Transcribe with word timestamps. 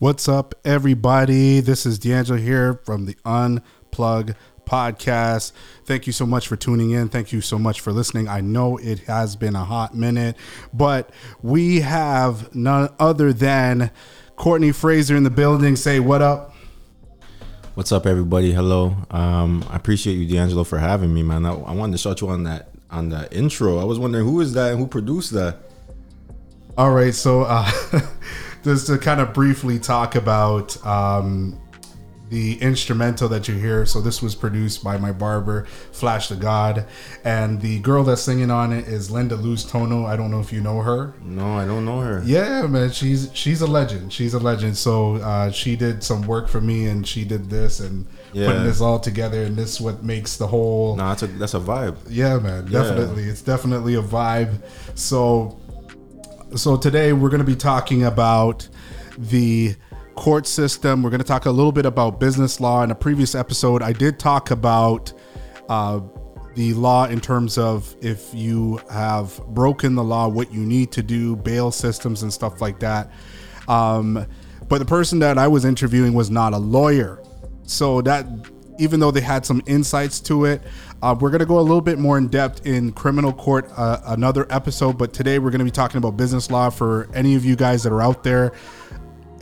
What's 0.00 0.30
up, 0.30 0.54
everybody? 0.64 1.60
This 1.60 1.84
is 1.84 1.98
D'Angelo 1.98 2.38
here 2.38 2.80
from 2.86 3.04
the 3.04 3.16
Unplug 3.16 4.34
podcast. 4.64 5.52
Thank 5.84 6.06
you 6.06 6.12
so 6.14 6.24
much 6.24 6.48
for 6.48 6.56
tuning 6.56 6.92
in. 6.92 7.10
Thank 7.10 7.34
you 7.34 7.42
so 7.42 7.58
much 7.58 7.82
for 7.82 7.92
listening. 7.92 8.26
I 8.26 8.40
know 8.40 8.78
it 8.78 9.00
has 9.00 9.36
been 9.36 9.54
a 9.54 9.62
hot 9.62 9.94
minute, 9.94 10.38
but 10.72 11.10
we 11.42 11.80
have 11.80 12.54
none 12.54 12.88
other 12.98 13.34
than 13.34 13.90
Courtney 14.36 14.72
Fraser 14.72 15.16
in 15.16 15.22
the 15.22 15.28
building. 15.28 15.76
Say 15.76 16.00
what 16.00 16.22
up. 16.22 16.54
What's 17.74 17.92
up, 17.92 18.06
everybody? 18.06 18.52
Hello. 18.52 18.96
Um, 19.10 19.62
I 19.68 19.76
appreciate 19.76 20.14
you, 20.14 20.26
D'Angelo, 20.26 20.64
for 20.64 20.78
having 20.78 21.12
me, 21.12 21.22
man. 21.22 21.44
I, 21.44 21.52
I 21.52 21.74
wanted 21.74 21.92
to 21.92 21.98
shout 21.98 22.22
you 22.22 22.30
on 22.30 22.44
that 22.44 22.70
on 22.90 23.10
that 23.10 23.34
intro. 23.34 23.78
I 23.78 23.84
was 23.84 23.98
wondering 23.98 24.24
who 24.24 24.40
is 24.40 24.54
that 24.54 24.70
and 24.70 24.80
who 24.80 24.86
produced 24.86 25.32
that. 25.32 25.58
All 26.78 26.92
right, 26.92 27.14
so 27.14 27.42
uh, 27.42 27.70
just 28.64 28.86
to 28.88 28.98
kind 28.98 29.20
of 29.20 29.32
briefly 29.32 29.78
talk 29.78 30.14
about 30.16 30.84
um, 30.86 31.58
the 32.28 32.60
instrumental 32.62 33.28
that 33.28 33.48
you 33.48 33.54
hear. 33.56 33.84
So 33.84 34.00
this 34.00 34.22
was 34.22 34.36
produced 34.36 34.84
by 34.84 34.96
my 34.98 35.10
barber, 35.10 35.64
Flash 35.90 36.28
the 36.28 36.36
God, 36.36 36.86
and 37.24 37.60
the 37.60 37.80
girl 37.80 38.04
that's 38.04 38.22
singing 38.22 38.52
on 38.52 38.72
it 38.72 38.86
is 38.86 39.10
Linda 39.10 39.34
Luz 39.34 39.64
Tono. 39.64 40.06
I 40.06 40.14
don't 40.16 40.30
know 40.30 40.38
if 40.40 40.52
you 40.52 40.60
know 40.60 40.80
her. 40.80 41.12
No, 41.22 41.56
I 41.56 41.66
don't 41.66 41.84
know 41.84 42.00
her. 42.00 42.22
Yeah, 42.24 42.66
man, 42.68 42.90
she's 42.92 43.30
she's 43.34 43.62
a 43.62 43.66
legend. 43.66 44.12
She's 44.12 44.34
a 44.34 44.38
legend. 44.38 44.76
So 44.76 45.16
uh, 45.16 45.50
she 45.50 45.74
did 45.74 46.04
some 46.04 46.22
work 46.22 46.48
for 46.48 46.60
me, 46.60 46.86
and 46.86 47.04
she 47.06 47.24
did 47.24 47.50
this 47.50 47.80
and 47.80 48.06
Yeah. 48.32 48.46
putting 48.46 48.62
this 48.62 48.80
all 48.80 49.00
together, 49.00 49.42
and 49.42 49.56
this 49.56 49.74
is 49.74 49.80
what 49.80 50.04
makes 50.04 50.36
the 50.36 50.46
whole. 50.46 50.94
No, 50.94 51.08
that's 51.08 51.24
a 51.24 51.26
that's 51.26 51.54
a 51.54 51.60
vibe. 51.60 51.96
Yeah, 52.08 52.38
man, 52.38 52.68
Yeah. 52.68 52.82
definitely. 52.84 53.24
It's 53.24 53.42
definitely 53.42 53.96
a 53.96 54.02
vibe. 54.02 54.62
So 54.94 55.58
so 56.54 56.76
today 56.76 57.12
we're 57.12 57.28
going 57.28 57.40
to 57.40 57.44
be 57.44 57.56
talking 57.56 58.04
about 58.04 58.68
the 59.16 59.74
court 60.16 60.46
system. 60.46 61.02
We're 61.02 61.10
going 61.10 61.20
to 61.20 61.26
talk 61.26 61.46
a 61.46 61.50
little 61.50 61.72
bit 61.72 61.86
about 61.86 62.18
business 62.18 62.60
law. 62.60 62.82
In 62.82 62.90
a 62.90 62.94
previous 62.94 63.34
episode, 63.34 63.82
I 63.82 63.92
did 63.92 64.18
talk 64.18 64.50
about 64.50 65.12
uh, 65.68 66.00
the 66.54 66.74
law 66.74 67.06
in 67.06 67.20
terms 67.20 67.56
of 67.56 67.94
if 68.00 68.34
you 68.34 68.80
have 68.90 69.40
broken 69.48 69.94
the 69.94 70.02
law, 70.02 70.28
what 70.28 70.52
you 70.52 70.60
need 70.60 70.90
to 70.92 71.02
do, 71.02 71.36
bail 71.36 71.70
systems, 71.70 72.22
and 72.22 72.32
stuff 72.32 72.60
like 72.60 72.80
that. 72.80 73.12
Um, 73.68 74.26
but 74.68 74.78
the 74.78 74.84
person 74.84 75.20
that 75.20 75.38
I 75.38 75.46
was 75.46 75.64
interviewing 75.64 76.14
was 76.14 76.30
not 76.30 76.52
a 76.52 76.58
lawyer. 76.58 77.22
So 77.62 78.02
that 78.02 78.26
even 78.78 78.98
though 78.98 79.10
they 79.10 79.20
had 79.20 79.46
some 79.46 79.62
insights 79.66 80.18
to 80.20 80.46
it, 80.46 80.62
uh, 81.02 81.16
we're 81.18 81.30
going 81.30 81.40
to 81.40 81.46
go 81.46 81.58
a 81.58 81.62
little 81.62 81.80
bit 81.80 81.98
more 81.98 82.18
in 82.18 82.28
depth 82.28 82.66
in 82.66 82.92
criminal 82.92 83.32
court 83.32 83.70
uh, 83.76 84.00
another 84.06 84.46
episode. 84.50 84.98
But 84.98 85.12
today 85.12 85.38
we're 85.38 85.50
going 85.50 85.60
to 85.60 85.64
be 85.64 85.70
talking 85.70 85.98
about 85.98 86.16
business 86.16 86.50
law 86.50 86.70
for 86.70 87.08
any 87.14 87.34
of 87.34 87.44
you 87.44 87.56
guys 87.56 87.82
that 87.84 87.92
are 87.92 88.02
out 88.02 88.22
there. 88.22 88.52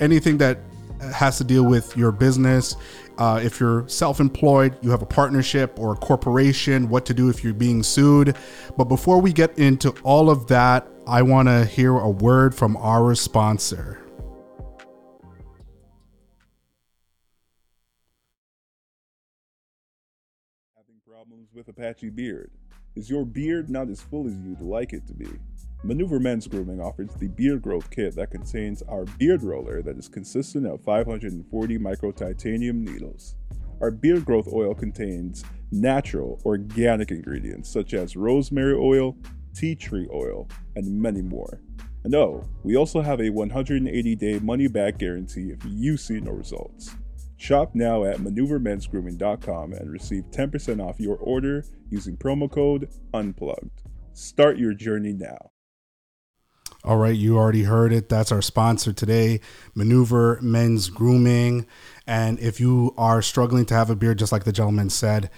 Anything 0.01 0.39
that 0.39 0.61
has 1.01 1.39
to 1.39 1.45
deal 1.45 1.65
with 1.65 1.97
your 1.97 2.13
business. 2.13 2.77
Uh, 3.19 3.41
if 3.43 3.59
you're 3.59 3.89
self 3.89 4.21
employed, 4.21 4.77
you 4.81 4.91
have 4.91 5.03
a 5.03 5.07
partnership 5.07 5.79
or 5.79 5.93
a 5.93 5.97
corporation, 5.97 6.89
what 6.89 7.05
to 7.07 7.15
do 7.15 7.29
if 7.29 7.43
you're 7.43 7.53
being 7.53 7.83
sued. 7.83 8.37
But 8.77 8.85
before 8.85 9.21
we 9.21 9.33
get 9.33 9.59
into 9.59 9.91
all 10.05 10.31
of 10.31 10.47
that, 10.49 10.87
I 11.07 11.23
want 11.23 11.49
to 11.49 11.65
hear 11.65 11.97
a 11.97 12.11
word 12.11 12.55
from 12.55 12.77
our 12.77 13.15
sponsor. 13.15 14.08
With 21.59 21.69
a 21.69 21.73
patchy 21.73 22.09
beard? 22.09 22.53
Is 22.95 23.11
your 23.11 23.25
beard 23.25 23.69
not 23.69 23.91
as 23.91 24.01
full 24.01 24.29
as 24.29 24.35
you'd 24.39 24.61
like 24.61 24.93
it 24.93 25.07
to 25.09 25.13
be? 25.13 25.29
Maneuver 25.83 26.21
Men's 26.21 26.47
Grooming 26.47 26.81
offers 26.81 27.11
the 27.15 27.27
beard 27.27 27.63
growth 27.63 27.91
kit 27.91 28.15
that 28.15 28.31
contains 28.31 28.83
our 28.83 29.05
beard 29.19 29.43
roller 29.43 29.83
that 29.83 29.99
is 29.99 30.09
consistent 30.09 30.67
of 30.67 30.81
540 30.85 31.79
micro 31.79 32.13
titanium 32.13 32.85
needles. 32.85 33.35
Our 33.81 33.91
beard 33.91 34.25
growth 34.25 34.49
oil 34.53 34.73
contains 34.73 35.45
natural, 35.73 36.41
organic 36.45 37.11
ingredients 37.11 37.69
such 37.69 37.93
as 37.93 38.17
rosemary 38.17 38.75
oil, 38.75 39.17
tea 39.53 39.75
tree 39.75 40.09
oil, 40.13 40.49
and 40.77 41.03
many 41.03 41.23
more. 41.23 41.61
And 42.05 42.15
oh, 42.15 42.45
we 42.63 42.77
also 42.77 43.01
have 43.01 43.21
a 43.21 43.31
180 43.31 44.15
day 44.15 44.39
money 44.39 44.69
back 44.69 44.99
guarantee 44.99 45.51
if 45.51 45.59
you 45.65 45.97
see 45.97 46.21
no 46.21 46.31
results. 46.31 46.95
Shop 47.39 47.71
now 47.73 48.05
at 48.05 48.19
maneuvermensgrooming.com 48.19 49.73
and 49.73 49.91
receive 49.91 50.25
10% 50.33 50.85
off 50.85 50.99
your 50.99 51.17
order 51.17 51.65
using 51.89 52.17
promo 52.17 52.51
code 52.51 52.89
UNPLUGGED. 53.15 53.71
Start 54.13 54.59
your 54.59 54.75
journey 54.75 55.13
now. 55.13 55.53
All 56.83 56.97
right, 56.97 57.15
you 57.15 57.39
already 57.39 57.63
heard 57.63 57.93
it. 57.93 58.09
That's 58.09 58.33
our 58.33 58.43
sponsor 58.43 58.93
today, 58.93 59.41
Maneuver 59.75 60.41
Men's 60.43 60.91
Grooming. 60.91 61.65
And 62.09 62.41
if 62.41 62.59
you 62.59 62.93
are 62.99 63.23
struggling 63.23 63.67
to 63.67 63.75
have 63.75 63.89
a 63.89 63.97
beard, 63.97 64.19
just 64.19 64.33
like 64.33 64.43
the 64.43 64.53
gentleman 64.53 64.91
said, 64.91 65.31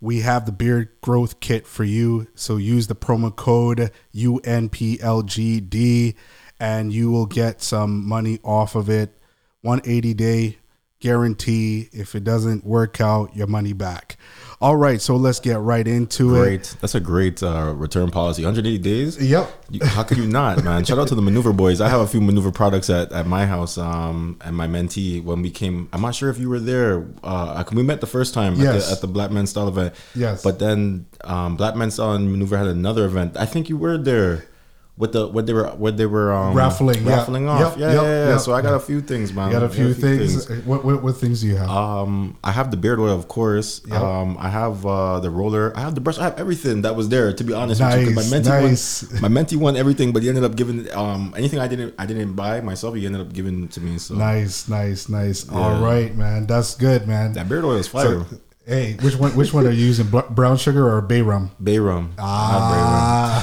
we 0.00 0.20
have 0.20 0.46
the 0.46 0.52
beard 0.52 0.90
growth 1.00 1.40
kit 1.40 1.66
for 1.66 1.82
you. 1.82 2.28
So 2.36 2.56
use 2.56 2.86
the 2.86 2.94
promo 2.94 3.34
code 3.34 3.90
UNPLGD 4.14 6.14
and 6.60 6.92
you 6.92 7.10
will 7.10 7.26
get 7.26 7.62
some 7.62 8.06
money 8.06 8.38
off 8.44 8.76
of 8.76 8.88
it. 8.88 9.18
180 9.62 10.14
day 10.14 10.58
guarantee. 11.02 11.90
If 11.92 12.14
it 12.14 12.24
doesn't 12.24 12.64
work 12.64 13.00
out, 13.00 13.36
your 13.36 13.46
money 13.46 13.74
back. 13.74 14.16
All 14.60 14.76
right, 14.76 15.00
so 15.00 15.16
let's 15.16 15.40
get 15.40 15.58
right 15.58 15.86
into 15.88 16.36
it. 16.36 16.38
Great. 16.38 16.76
That's 16.80 16.94
a 16.94 17.00
great 17.00 17.42
uh, 17.42 17.74
return 17.76 18.12
policy. 18.12 18.42
180 18.44 18.78
days. 18.78 19.20
Yep. 19.20 19.64
You, 19.70 19.84
how 19.84 20.04
could 20.04 20.18
you 20.18 20.26
not, 20.28 20.62
man? 20.62 20.84
Shout 20.84 21.00
out 21.00 21.08
to 21.08 21.16
the 21.16 21.20
Maneuver 21.22 21.52
Boys. 21.52 21.80
I 21.80 21.88
have 21.88 22.00
a 22.00 22.06
few 22.06 22.20
Maneuver 22.20 22.52
products 22.52 22.88
at, 22.88 23.10
at 23.10 23.26
my 23.26 23.44
house. 23.44 23.76
Um, 23.76 24.38
and 24.40 24.56
my 24.56 24.68
mentee 24.68 25.22
when 25.22 25.42
we 25.42 25.50
came. 25.50 25.88
I'm 25.92 26.00
not 26.00 26.14
sure 26.14 26.30
if 26.30 26.38
you 26.38 26.48
were 26.48 26.60
there. 26.60 27.04
Uh, 27.24 27.64
we 27.72 27.82
met 27.82 28.00
the 28.00 28.06
first 28.06 28.34
time 28.34 28.54
Yes. 28.54 28.84
at, 28.84 28.86
the, 28.86 28.92
at 28.92 29.00
the 29.00 29.08
Black 29.08 29.32
Men 29.32 29.48
Style 29.48 29.66
event. 29.66 29.94
Yes. 30.14 30.44
But 30.44 30.60
then 30.60 31.06
um, 31.24 31.56
Black 31.56 31.74
Men 31.74 31.90
Style 31.90 32.12
and 32.12 32.30
Maneuver 32.30 32.56
had 32.56 32.68
another 32.68 33.04
event. 33.04 33.36
I 33.36 33.46
think 33.46 33.68
you 33.68 33.76
were 33.76 33.98
there. 33.98 34.44
With 34.94 35.12
the 35.14 35.26
what 35.26 35.46
they 35.46 35.54
were 35.54 35.68
what 35.70 35.96
they 35.96 36.04
were 36.04 36.32
um, 36.34 36.54
Raffling, 36.54 37.02
yeah. 37.02 37.16
raffling 37.16 37.48
off 37.48 37.60
Yep, 37.60 37.78
yeah 37.78 37.86
yep, 37.92 38.02
yeah, 38.02 38.08
yeah. 38.08 38.28
yep. 38.32 38.40
so 38.40 38.52
I 38.52 38.60
got 38.60 38.74
a 38.74 38.78
few 38.78 39.00
things 39.00 39.32
man 39.32 39.46
You 39.48 39.54
got 39.54 39.62
a 39.62 39.68
few 39.70 39.94
things. 39.94 40.46
What, 40.66 40.84
what, 40.84 41.02
what 41.02 41.16
things 41.16 41.40
do 41.40 41.46
you 41.48 41.56
have? 41.56 41.70
um, 41.70 42.36
I 42.44 42.52
have 42.52 42.70
the 42.70 42.76
beard 42.76 43.00
oil, 43.00 43.16
of 43.16 43.26
course. 43.26 43.80
Um, 43.90 44.36
I 44.38 44.50
have 44.50 44.84
uh, 44.84 45.18
the 45.20 45.30
roller. 45.30 45.72
I 45.74 45.80
have 45.80 45.94
the 45.94 46.02
brush. 46.02 46.18
I 46.18 46.24
have 46.24 46.38
everything 46.38 46.82
that 46.82 46.94
was 46.94 47.08
there. 47.08 47.32
To 47.32 47.42
be 47.42 47.54
honest 47.54 47.80
Nice, 47.80 47.96
with 48.06 48.08
you, 48.10 48.14
my 48.20 48.22
mentee 48.22 48.44
nice. 48.44 49.10
won. 49.10 49.22
My 49.22 49.28
mentee 49.28 49.56
won 49.56 49.76
everything, 49.76 50.12
but 50.12 50.22
he 50.22 50.28
ended 50.28 50.44
up 50.44 50.56
giving 50.56 50.86
um 50.94 51.32
anything 51.38 51.58
I 51.58 51.68
didn't 51.68 51.94
I 51.98 52.04
didn't 52.04 52.34
buy 52.34 52.60
myself. 52.60 52.94
He 52.94 53.06
ended 53.06 53.22
up 53.22 53.32
giving 53.32 53.68
to 53.68 53.80
me. 53.80 53.96
So 53.96 54.14
Nice, 54.14 54.68
nice, 54.68 55.08
nice. 55.08 55.48
All 55.48 55.80
Yeah. 55.80 55.82
right, 55.82 56.14
man. 56.14 56.46
That's 56.46 56.74
good, 56.76 57.08
man. 57.08 57.32
that 57.32 57.48
beard 57.48 57.64
oil 57.64 57.76
is 57.80 57.88
fire. 57.88 58.26
So, 58.28 58.36
hey, 58.66 58.94
which 59.00 59.16
one? 59.16 59.34
Which 59.36 59.52
one 59.52 59.66
are 59.66 59.70
you 59.70 59.84
using? 59.86 60.06
Brown 60.30 60.56
sugar 60.56 60.88
or 60.88 61.00
bay 61.02 61.22
rum? 61.22 61.50
Bay 61.62 61.78
rum. 61.78 62.14
Ah. 62.18 63.42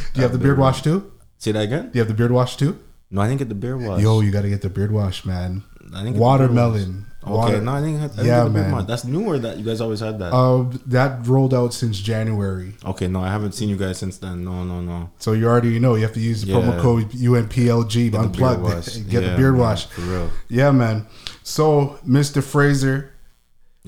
Do 0.14 0.20
you 0.20 0.22
have 0.22 0.32
the 0.32 0.38
beard 0.38 0.58
wash 0.58 0.82
too? 0.82 1.12
Say 1.38 1.52
that 1.52 1.60
again. 1.62 1.84
Do 1.90 1.92
you 1.94 2.00
have 2.00 2.08
the 2.08 2.14
beard 2.14 2.32
wash 2.32 2.56
too? 2.56 2.78
No, 3.10 3.22
I 3.22 3.28
didn't 3.28 3.38
get 3.38 3.48
the 3.48 3.54
beard 3.54 3.80
wash. 3.80 4.02
Yo, 4.02 4.20
you 4.20 4.30
got 4.30 4.42
to 4.42 4.48
get 4.50 4.60
the 4.62 4.68
beard 4.68 4.92
wash, 4.92 5.24
man. 5.24 5.62
I 5.94 5.98
didn't 6.02 6.14
get 6.14 6.20
Watermelon. 6.20 7.06
Okay, 7.24 7.32
Water- 7.32 7.60
no, 7.60 7.72
I 7.72 7.80
didn't. 7.80 8.00
Have, 8.00 8.12
I 8.12 8.16
didn't 8.16 8.26
Yeah, 8.26 8.38
get 8.38 8.44
the 8.44 8.50
beard 8.50 8.66
man. 8.66 8.72
wash. 8.74 8.84
That's 8.86 9.04
newer. 9.04 9.38
That 9.38 9.56
you 9.58 9.64
guys 9.64 9.80
always 9.80 10.00
had 10.00 10.18
that. 10.18 10.32
Uh, 10.32 10.64
that 10.86 11.26
rolled 11.26 11.54
out 11.54 11.72
since 11.74 11.98
January, 12.00 12.74
okay, 12.84 13.06
no, 13.08 13.20
I 13.22 13.28
haven't 13.28 13.52
seen 13.52 13.68
you 13.70 13.76
guys 13.76 13.98
since 13.98 14.18
then. 14.18 14.44
No, 14.44 14.64
no, 14.64 14.80
no. 14.80 15.10
so 15.18 15.32
you 15.32 15.46
already 15.46 15.78
know 15.78 15.94
you 15.94 16.02
have 16.02 16.12
to 16.14 16.20
use 16.20 16.44
the 16.44 16.52
promo 16.52 16.78
code 16.80 17.10
UNPLG 17.10 18.10
Get 18.10 18.12
the 18.12 18.18
unplugged. 18.18 18.62
wash. 18.62 18.96
Get 18.96 19.22
Yeah, 19.22 19.30
the 19.30 19.36
beard 19.36 19.54
man, 19.54 19.60
wash. 19.62 19.86
for 19.86 20.00
real. 20.02 20.30
Yeah, 20.48 20.70
man. 20.70 21.06
So, 21.42 21.98
Mr. 22.06 22.42
Fraser, 22.42 23.12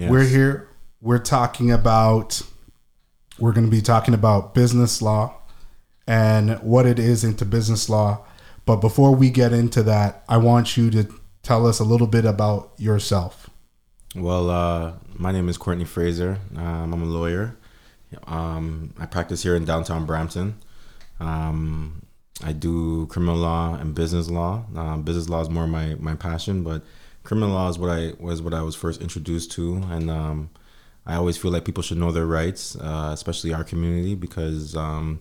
Yes. 0.01 0.11
We're 0.11 0.25
here. 0.25 0.69
We're 1.03 1.19
talking 1.19 1.71
about. 1.71 2.41
We're 3.39 3.53
going 3.53 3.67
to 3.67 3.71
be 3.71 3.83
talking 3.83 4.15
about 4.15 4.55
business 4.55 5.03
law 5.03 5.35
and 6.07 6.59
what 6.63 6.87
it 6.87 6.99
is 6.99 7.23
into 7.23 7.45
business 7.45 7.91
law. 7.91 8.25
But 8.65 8.77
before 8.77 9.15
we 9.15 9.29
get 9.29 9.53
into 9.53 9.83
that, 9.83 10.25
I 10.27 10.39
want 10.39 10.79
you 10.79 10.91
to 10.91 11.07
tell 11.43 11.67
us 11.67 11.81
a 11.81 11.85
little 11.85 12.07
bit 12.07 12.25
about 12.25 12.73
yourself. 12.79 13.51
Well, 14.15 14.49
uh, 14.49 14.95
my 15.15 15.33
name 15.33 15.51
is 15.51 15.59
Courtney 15.59 15.85
Fraser. 15.85 16.39
Um, 16.57 16.95
I'm 16.95 17.03
a 17.03 17.07
lawyer. 17.07 17.59
Um, 18.27 18.95
I 18.99 19.05
practice 19.05 19.43
here 19.43 19.55
in 19.55 19.67
downtown 19.67 20.07
Brampton. 20.07 20.57
Um, 21.21 22.07
I 22.43 22.53
do 22.53 23.07
criminal 23.07 23.37
law 23.37 23.75
and 23.75 23.95
business 23.95 24.31
law. 24.31 24.65
Um, 24.75 25.03
business 25.03 25.29
law 25.29 25.43
is 25.43 25.51
more 25.51 25.67
my, 25.67 25.95
my 25.99 26.15
passion, 26.15 26.63
but 26.65 26.83
criminal 27.31 27.51
law 27.51 27.69
is 27.69 27.79
what 27.79 27.91
I 27.91 28.13
was 28.19 28.43
what 28.43 28.53
I 28.53 28.61
was 28.63 28.75
first 28.75 29.01
introduced 29.01 29.53
to, 29.53 29.77
and 29.89 30.11
um, 30.11 30.51
I 31.07 31.15
always 31.15 31.37
feel 31.37 31.53
like 31.53 31.65
people 31.65 31.81
should 31.81 31.97
know 31.97 32.11
their 32.11 32.27
rights, 32.27 32.75
uh, 32.75 33.11
especially 33.15 33.55
our 33.55 33.63
community, 33.63 34.17
because 34.17 34.75
um, 34.75 35.21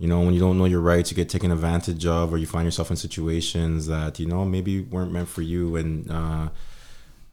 you 0.00 0.08
know 0.08 0.18
when 0.18 0.34
you 0.34 0.40
don't 0.40 0.58
know 0.58 0.64
your 0.64 0.80
rights, 0.80 1.12
you 1.12 1.14
get 1.14 1.28
taken 1.28 1.52
advantage 1.52 2.04
of, 2.06 2.32
or 2.32 2.38
you 2.38 2.46
find 2.48 2.64
yourself 2.64 2.90
in 2.90 2.96
situations 2.96 3.86
that 3.86 4.18
you 4.18 4.26
know 4.26 4.44
maybe 4.44 4.80
weren't 4.80 5.12
meant 5.12 5.28
for 5.28 5.42
you, 5.42 5.76
and 5.76 6.10
uh, 6.10 6.48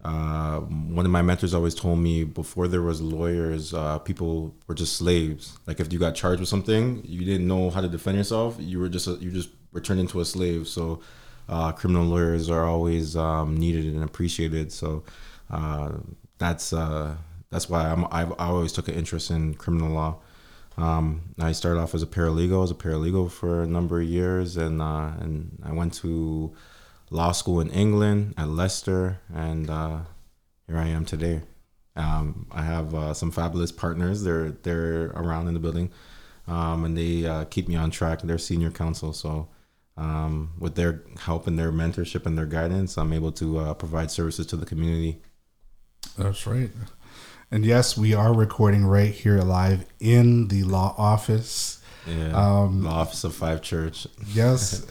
uh, 0.03 0.59
one 0.59 1.03
of 1.07 1.11
my 1.11 1.23
mentors 1.23 1.55
always 1.55 1.73
told 1.73 1.97
me 1.97 2.23
before 2.23 2.67
there 2.67 2.83
was 2.83 3.01
lawyers, 3.01 3.73
uh, 3.73 3.97
people 3.97 4.53
were 4.67 4.75
just 4.75 4.97
slaves. 4.97 5.57
Like 5.65 5.79
if 5.79 5.91
you 5.91 5.97
got 5.97 6.13
charged 6.13 6.41
with 6.41 6.49
something, 6.49 7.01
you 7.05 7.25
didn't 7.25 7.47
know 7.47 7.71
how 7.71 7.81
to 7.81 7.89
defend 7.89 8.17
yourself. 8.19 8.55
You 8.59 8.77
were 8.81 8.89
just 8.89 9.07
a, 9.07 9.13
you 9.13 9.31
just 9.31 9.49
were 9.71 9.81
turned 9.81 9.99
into 9.99 10.19
a 10.19 10.25
slave. 10.25 10.67
So 10.67 11.01
uh, 11.47 11.71
criminal 11.71 12.05
lawyers 12.05 12.49
are 12.49 12.65
always 12.65 13.15
um, 13.15 13.55
needed 13.57 13.85
and 13.93 14.03
appreciated. 14.03 14.71
So 14.71 15.03
uh, 15.49 15.91
that's 16.37 16.73
uh, 16.73 17.15
that's 17.49 17.69
why 17.69 17.89
I'm, 17.89 18.05
I've 18.11 18.31
I 18.33 18.47
always 18.47 18.71
took 18.71 18.87
an 18.87 18.95
interest 18.95 19.31
in 19.31 19.53
criminal 19.55 19.91
law. 19.91 20.17
Um, 20.77 21.33
I 21.39 21.53
started 21.53 21.79
off 21.79 21.95
as 21.95 22.03
a 22.03 22.07
paralegal, 22.07 22.63
as 22.63 22.71
a 22.71 22.75
paralegal 22.75 23.31
for 23.31 23.63
a 23.63 23.67
number 23.67 24.01
of 24.01 24.07
years, 24.07 24.57
and 24.57 24.81
uh, 24.81 25.11
and 25.19 25.61
I 25.63 25.71
went 25.71 25.93
to 25.95 26.53
law 27.11 27.31
school 27.31 27.61
in 27.61 27.69
England 27.69 28.33
at 28.37 28.49
Leicester, 28.49 29.19
and 29.33 29.69
uh, 29.69 29.99
here 30.67 30.77
I 30.77 30.87
am 30.87 31.05
today. 31.05 31.41
Um, 31.95 32.47
I 32.51 32.63
have 32.63 32.93
uh, 32.93 33.13
some 33.13 33.31
fabulous 33.31 33.71
partners. 33.71 34.23
They're 34.23 34.51
they're 34.51 35.11
around 35.11 35.47
in 35.47 35.53
the 35.53 35.61
building, 35.61 35.91
um, 36.47 36.83
and 36.83 36.97
they 36.97 37.45
keep 37.51 37.69
me 37.69 37.75
on 37.75 37.91
track. 37.91 38.21
They're 38.21 38.37
senior 38.37 38.71
counsel, 38.71 39.13
so 39.13 39.47
um, 39.97 40.53
with 40.59 40.75
their 40.75 41.03
help 41.21 41.47
and 41.47 41.57
their 41.57 41.71
mentorship 41.71 42.25
and 42.25 42.37
their 42.37 42.45
guidance, 42.45 42.97
I'm 42.97 43.13
able 43.13 43.31
to 43.33 43.59
uh, 43.59 43.73
provide 43.73 44.11
services 44.11 44.45
to 44.47 44.57
the 44.57 44.65
community. 44.65 45.21
That's 46.17 46.45
right. 46.45 46.69
And 47.51 47.65
yes, 47.65 47.97
we 47.97 48.13
are 48.13 48.33
recording 48.33 48.85
right 48.85 49.11
here 49.11 49.39
live 49.39 49.85
in 49.99 50.47
the 50.47 50.63
law 50.63 50.95
office. 50.97 51.81
Yeah, 52.07 52.31
um, 52.33 52.83
law 52.83 53.01
office 53.01 53.23
of 53.23 53.33
Five 53.35 53.61
Church. 53.61 54.07
Yes, 54.33 54.85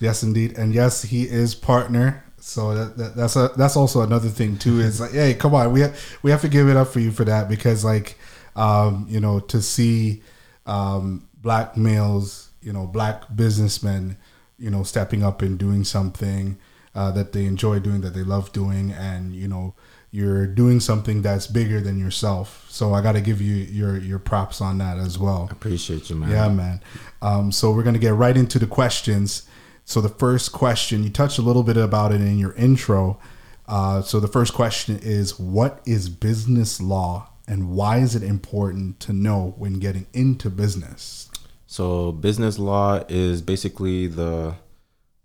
yes, 0.00 0.22
indeed, 0.22 0.58
and 0.58 0.74
yes, 0.74 1.02
he 1.02 1.22
is 1.22 1.54
partner. 1.54 2.24
So 2.38 2.74
that, 2.74 2.96
that, 2.96 3.16
that's 3.16 3.36
a 3.36 3.52
that's 3.56 3.76
also 3.76 4.02
another 4.02 4.28
thing 4.28 4.58
too. 4.58 4.80
Is 4.80 5.00
like, 5.00 5.12
hey, 5.12 5.34
come 5.34 5.54
on, 5.54 5.72
we 5.72 5.80
have, 5.80 6.18
we 6.22 6.30
have 6.30 6.40
to 6.42 6.48
give 6.48 6.68
it 6.68 6.76
up 6.76 6.88
for 6.88 7.00
you 7.00 7.12
for 7.12 7.24
that 7.24 7.48
because 7.48 7.84
like, 7.84 8.18
um, 8.56 9.06
you 9.08 9.20
know, 9.20 9.40
to 9.40 9.62
see 9.62 10.22
um, 10.66 11.28
black 11.36 11.76
males, 11.76 12.50
you 12.60 12.72
know, 12.72 12.86
black 12.86 13.34
businessmen, 13.34 14.16
you 14.62 14.70
know, 14.70 14.84
stepping 14.84 15.24
up 15.24 15.42
and 15.42 15.58
doing 15.58 15.82
something 15.82 16.56
uh, 16.94 17.10
that 17.10 17.32
they 17.32 17.46
enjoy 17.46 17.80
doing, 17.80 18.00
that 18.02 18.14
they 18.14 18.22
love 18.22 18.52
doing, 18.52 18.92
and 18.92 19.34
you 19.34 19.48
know, 19.48 19.74
you're 20.12 20.46
doing 20.46 20.78
something 20.78 21.22
that's 21.22 21.46
bigger 21.46 21.80
than 21.80 21.98
yourself. 21.98 22.66
So 22.68 22.94
I 22.94 23.02
got 23.02 23.12
to 23.12 23.20
give 23.20 23.40
you 23.40 23.54
your 23.54 23.98
your 23.98 24.18
props 24.20 24.60
on 24.60 24.78
that 24.78 24.98
as 24.98 25.18
well. 25.18 25.48
I 25.50 25.52
appreciate 25.52 26.10
you, 26.10 26.16
man. 26.16 26.30
Yeah, 26.30 26.48
man. 26.48 26.80
Um, 27.20 27.50
so 27.50 27.72
we're 27.72 27.82
gonna 27.82 27.98
get 27.98 28.14
right 28.14 28.36
into 28.36 28.58
the 28.58 28.66
questions. 28.66 29.48
So 29.84 30.00
the 30.00 30.08
first 30.08 30.52
question, 30.52 31.02
you 31.02 31.10
touched 31.10 31.38
a 31.38 31.42
little 31.42 31.64
bit 31.64 31.76
about 31.76 32.12
it 32.12 32.20
in 32.20 32.38
your 32.38 32.52
intro. 32.54 33.18
Uh, 33.66 34.02
so 34.02 34.20
the 34.20 34.28
first 34.28 34.54
question 34.54 34.98
is, 35.02 35.40
what 35.40 35.80
is 35.84 36.08
business 36.08 36.80
law, 36.80 37.30
and 37.48 37.70
why 37.70 37.98
is 37.98 38.14
it 38.14 38.22
important 38.22 39.00
to 39.00 39.12
know 39.12 39.54
when 39.58 39.80
getting 39.80 40.06
into 40.12 40.50
business? 40.50 41.31
So 41.72 42.12
business 42.12 42.58
law 42.58 43.02
is 43.08 43.40
basically 43.40 44.06
the 44.06 44.56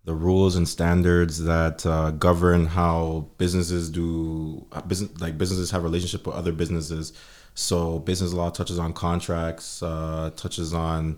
the 0.06 0.14
rules 0.14 0.56
and 0.56 0.66
standards 0.66 1.44
that 1.44 1.86
uh, 1.86 2.12
govern 2.12 2.68
how 2.68 3.28
businesses 3.38 3.90
do 3.90 4.66
uh, 4.72 4.80
business 4.80 5.12
like 5.20 5.38
businesses 5.38 5.72
have 5.72 5.84
relationship 5.84 6.26
with 6.26 6.38
other 6.38 6.54
businesses. 6.54 7.12
So 7.54 8.00
business 8.00 8.32
law 8.32 8.50
touches 8.50 8.80
on 8.80 8.94
contracts 8.94 9.84
uh, 9.84 10.32
touches 10.38 10.74
on 10.74 11.18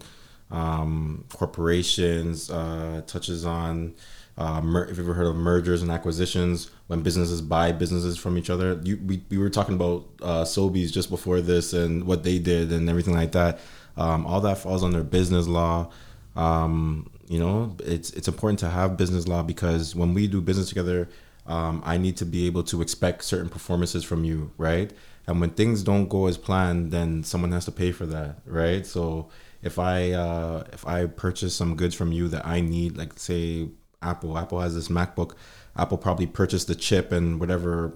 um, 0.49 1.25
corporations 1.31 2.49
uh, 2.49 3.03
touches 3.05 3.45
on 3.45 3.93
uh, 4.35 4.61
mer- 4.61 4.85
if 4.85 4.97
you've 4.97 5.05
ever 5.05 5.13
heard 5.13 5.27
of 5.27 5.35
mergers 5.35 5.83
and 5.83 5.91
acquisitions 5.91 6.71
when 6.87 7.03
businesses 7.03 7.39
buy 7.39 7.71
businesses 7.71 8.17
from 8.17 8.35
each 8.35 8.49
other? 8.49 8.81
You, 8.83 8.97
we, 9.05 9.23
we 9.29 9.37
were 9.37 9.51
talking 9.51 9.75
about 9.75 10.07
uh, 10.23 10.43
Sobeys 10.43 10.91
just 10.91 11.11
before 11.11 11.39
this 11.39 11.71
and 11.73 12.05
what 12.05 12.23
they 12.23 12.39
did 12.39 12.71
and 12.71 12.89
everything 12.89 13.13
like 13.13 13.33
that 13.33 13.59
um, 13.97 14.25
all 14.25 14.41
that 14.41 14.57
falls 14.57 14.83
under 14.83 15.03
business 15.03 15.47
law 15.47 15.89
um, 16.35 17.09
you 17.27 17.39
know, 17.39 17.75
it's 17.79 18.11
it's 18.11 18.27
important 18.27 18.59
to 18.59 18.69
have 18.69 18.97
business 18.97 19.27
law 19.27 19.43
because 19.43 19.95
when 19.95 20.13
we 20.13 20.27
do 20.27 20.41
business 20.41 20.69
together, 20.69 21.09
um, 21.45 21.81
I 21.85 21.97
need 21.97 22.17
to 22.17 22.25
be 22.25 22.47
able 22.47 22.63
to 22.63 22.81
expect 22.81 23.23
certain 23.23 23.49
performances 23.49 24.03
from 24.03 24.23
you, 24.23 24.51
right? 24.57 24.91
And 25.27 25.39
when 25.41 25.51
things 25.51 25.83
don't 25.83 26.07
go 26.07 26.27
as 26.27 26.37
planned, 26.37 26.91
then 26.91 27.23
someone 27.23 27.51
has 27.51 27.65
to 27.65 27.71
pay 27.71 27.91
for 27.91 28.05
that, 28.07 28.39
right? 28.45 28.85
So 28.85 29.29
if 29.61 29.77
I 29.77 30.11
uh, 30.11 30.63
if 30.73 30.87
I 30.87 31.05
purchase 31.07 31.53
some 31.53 31.75
goods 31.75 31.93
from 31.93 32.11
you 32.11 32.29
that 32.29 32.45
I 32.47 32.61
need, 32.61 32.97
like 32.97 33.19
say 33.19 33.69
Apple, 34.01 34.37
Apple 34.37 34.61
has 34.61 34.73
this 34.75 34.87
MacBook. 34.87 35.33
Apple 35.75 35.97
probably 35.97 36.25
purchased 36.25 36.67
the 36.67 36.75
chip 36.75 37.11
and 37.11 37.39
whatever 37.39 37.89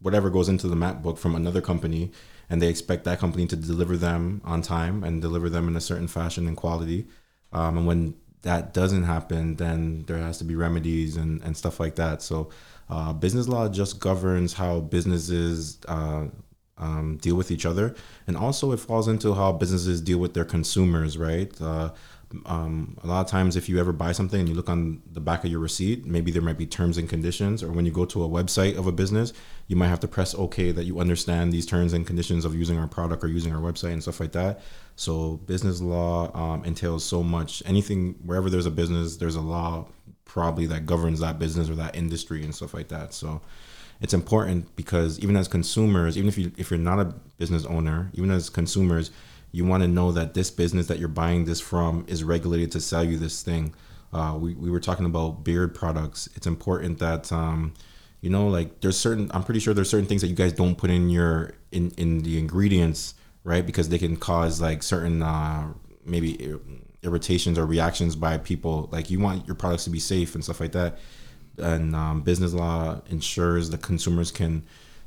whatever 0.00 0.30
goes 0.30 0.48
into 0.48 0.68
the 0.68 0.76
MacBook 0.76 1.18
from 1.18 1.34
another 1.34 1.60
company, 1.60 2.12
and 2.50 2.60
they 2.62 2.68
expect 2.68 3.04
that 3.04 3.18
company 3.18 3.46
to 3.46 3.56
deliver 3.56 3.96
them 3.96 4.40
on 4.44 4.62
time 4.62 5.04
and 5.04 5.20
deliver 5.20 5.50
them 5.50 5.68
in 5.68 5.76
a 5.76 5.80
certain 5.80 6.08
fashion 6.08 6.46
and 6.46 6.56
quality. 6.56 7.06
Um, 7.52 7.78
and 7.78 7.86
when 7.86 8.14
that 8.42 8.72
doesn't 8.72 9.04
happen, 9.04 9.56
then 9.56 10.04
there 10.06 10.18
has 10.18 10.38
to 10.38 10.44
be 10.44 10.54
remedies 10.54 11.16
and, 11.16 11.42
and 11.42 11.56
stuff 11.56 11.80
like 11.80 11.96
that. 11.96 12.22
So, 12.22 12.50
uh, 12.90 13.12
business 13.12 13.48
law 13.48 13.68
just 13.68 14.00
governs 14.00 14.54
how 14.54 14.80
businesses 14.80 15.78
uh, 15.88 16.26
um, 16.78 17.18
deal 17.20 17.34
with 17.34 17.50
each 17.50 17.66
other, 17.66 17.94
and 18.26 18.36
also 18.36 18.72
it 18.72 18.80
falls 18.80 19.08
into 19.08 19.34
how 19.34 19.52
businesses 19.52 20.00
deal 20.00 20.18
with 20.18 20.32
their 20.34 20.44
consumers, 20.44 21.18
right? 21.18 21.52
Uh, 21.60 21.90
um, 22.44 22.98
a 23.02 23.06
lot 23.06 23.20
of 23.22 23.26
times, 23.26 23.56
if 23.56 23.68
you 23.68 23.78
ever 23.80 23.92
buy 23.92 24.12
something 24.12 24.38
and 24.38 24.48
you 24.48 24.54
look 24.54 24.68
on 24.68 25.02
the 25.10 25.20
back 25.20 25.44
of 25.44 25.50
your 25.50 25.60
receipt, 25.60 26.04
maybe 26.04 26.30
there 26.30 26.42
might 26.42 26.58
be 26.58 26.66
terms 26.66 26.98
and 26.98 27.08
conditions, 27.08 27.62
or 27.62 27.72
when 27.72 27.86
you 27.86 27.92
go 27.92 28.04
to 28.04 28.22
a 28.22 28.28
website 28.28 28.76
of 28.76 28.86
a 28.86 28.92
business, 28.92 29.32
you 29.66 29.76
might 29.76 29.88
have 29.88 30.00
to 30.00 30.08
press 30.08 30.34
OK 30.34 30.70
that 30.72 30.84
you 30.84 31.00
understand 31.00 31.52
these 31.52 31.64
terms 31.64 31.92
and 31.92 32.06
conditions 32.06 32.44
of 32.44 32.54
using 32.54 32.78
our 32.78 32.86
product 32.86 33.24
or 33.24 33.28
using 33.28 33.54
our 33.54 33.60
website 33.60 33.92
and 33.92 34.02
stuff 34.02 34.20
like 34.20 34.32
that. 34.32 34.60
So 34.96 35.36
business 35.46 35.80
law 35.80 36.30
um, 36.36 36.64
entails 36.64 37.04
so 37.04 37.22
much. 37.22 37.62
Anything 37.64 38.16
wherever 38.24 38.50
there's 38.50 38.66
a 38.66 38.70
business, 38.70 39.16
there's 39.16 39.36
a 39.36 39.40
law 39.40 39.86
probably 40.24 40.66
that 40.66 40.84
governs 40.84 41.20
that 41.20 41.38
business 41.38 41.70
or 41.70 41.76
that 41.76 41.96
industry 41.96 42.44
and 42.44 42.54
stuff 42.54 42.74
like 42.74 42.88
that. 42.88 43.14
So 43.14 43.40
it's 44.00 44.14
important 44.14 44.76
because 44.76 45.18
even 45.20 45.36
as 45.36 45.48
consumers, 45.48 46.16
even 46.16 46.28
if 46.28 46.38
you 46.38 46.52
if 46.56 46.70
you're 46.70 46.78
not 46.78 47.00
a 47.00 47.14
business 47.38 47.64
owner, 47.64 48.10
even 48.14 48.30
as 48.30 48.50
consumers, 48.50 49.10
you 49.52 49.64
want 49.64 49.82
to 49.82 49.88
know 49.88 50.12
that 50.12 50.34
this 50.34 50.50
business 50.50 50.86
that 50.88 50.98
you're 50.98 51.08
buying 51.08 51.44
this 51.44 51.60
from 51.60 52.04
is 52.08 52.22
regulated 52.24 52.72
to 52.72 52.80
sell 52.80 53.04
you 53.04 53.18
this 53.18 53.42
thing. 53.42 53.74
Uh, 54.12 54.36
we, 54.38 54.54
we 54.54 54.70
were 54.70 54.80
talking 54.80 55.06
about 55.06 55.44
beard 55.44 55.74
products. 55.74 56.28
It's 56.34 56.46
important 56.46 56.98
that 56.98 57.32
um, 57.32 57.74
you 58.20 58.30
know 58.30 58.48
like 58.48 58.80
there's 58.80 58.98
certain 58.98 59.30
i'm 59.32 59.44
pretty 59.44 59.60
sure 59.60 59.72
there's 59.72 59.88
certain 59.88 60.08
things 60.08 60.22
that 60.22 60.26
you 60.26 60.34
guys 60.34 60.52
don't 60.52 60.74
put 60.74 60.90
in 60.90 61.08
your 61.08 61.52
in 61.70 61.92
in 61.96 62.18
the 62.24 62.36
ingredients 62.36 63.14
right? 63.48 63.64
Because 63.64 63.88
they 63.88 63.98
can 63.98 64.16
cause 64.16 64.60
like 64.60 64.82
certain 64.82 65.22
uh, 65.22 65.72
maybe 66.04 66.54
irritations 67.02 67.58
or 67.58 67.64
reactions 67.64 68.14
by 68.14 68.36
people. 68.36 68.88
Like 68.92 69.10
you 69.10 69.20
want 69.20 69.46
your 69.46 69.56
products 69.56 69.84
to 69.84 69.90
be 69.90 69.98
safe 69.98 70.34
and 70.34 70.44
stuff 70.44 70.60
like 70.60 70.72
that. 70.72 70.98
And 71.56 71.96
um, 71.96 72.20
business 72.20 72.52
law 72.52 73.00
ensures 73.08 73.70
the 73.70 73.78
consumers 73.78 74.30
can, 74.30 74.64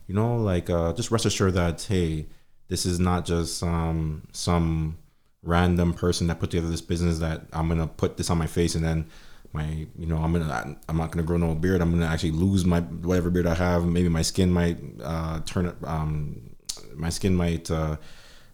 you 0.07 0.15
know, 0.15 0.35
like 0.37 0.69
uh, 0.71 0.91
just 0.93 1.11
rest 1.11 1.25
assured 1.25 1.53
that 1.53 1.83
hey, 1.83 2.25
this 2.71 2.85
is 2.85 3.01
not 3.01 3.25
just 3.25 3.61
um, 3.63 4.21
some 4.31 4.97
random 5.43 5.93
person 5.93 6.27
that 6.27 6.39
put 6.39 6.51
together 6.51 6.69
this 6.69 6.79
business 6.79 7.19
that 7.19 7.41
I'm 7.51 7.67
gonna 7.67 7.85
put 7.85 8.15
this 8.15 8.29
on 8.29 8.37
my 8.37 8.47
face 8.47 8.75
and 8.75 8.83
then 8.83 9.07
my 9.51 9.87
you 9.97 10.05
know 10.05 10.15
I'm 10.15 10.31
gonna 10.31 10.77
I'm 10.87 10.95
not 10.95 11.11
gonna 11.11 11.25
grow 11.25 11.35
no 11.35 11.53
beard. 11.53 11.81
I'm 11.81 11.91
gonna 11.91 12.05
actually 12.05 12.31
lose 12.31 12.63
my 12.63 12.79
whatever 12.79 13.29
beard 13.29 13.45
I 13.45 13.55
have. 13.55 13.85
Maybe 13.85 14.07
my 14.07 14.21
skin 14.21 14.53
might 14.53 14.77
uh, 15.03 15.41
turn 15.41 15.75
um, 15.83 16.55
my 16.95 17.09
skin 17.09 17.35
might 17.35 17.69
uh, 17.69 17.97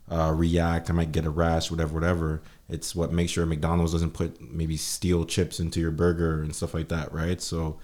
uh, 0.09 0.33
react. 0.36 0.89
I 0.89 0.93
might 0.93 1.12
get 1.12 1.25
a 1.25 1.29
rash, 1.29 1.69
whatever, 1.69 1.93
whatever. 1.93 2.41
It's 2.69 2.95
what 2.95 3.13
makes 3.13 3.33
sure 3.33 3.45
McDonald's 3.45 3.91
doesn't 3.91 4.15
put 4.15 4.41
maybe 4.41 4.77
steel 4.77 5.25
chips 5.25 5.59
into 5.59 5.79
your 5.79 5.91
burger 5.91 6.41
and 6.41 6.55
stuff 6.55 6.74
like 6.74 6.88
that, 6.88 7.13
right? 7.13 7.39
So 7.39 7.77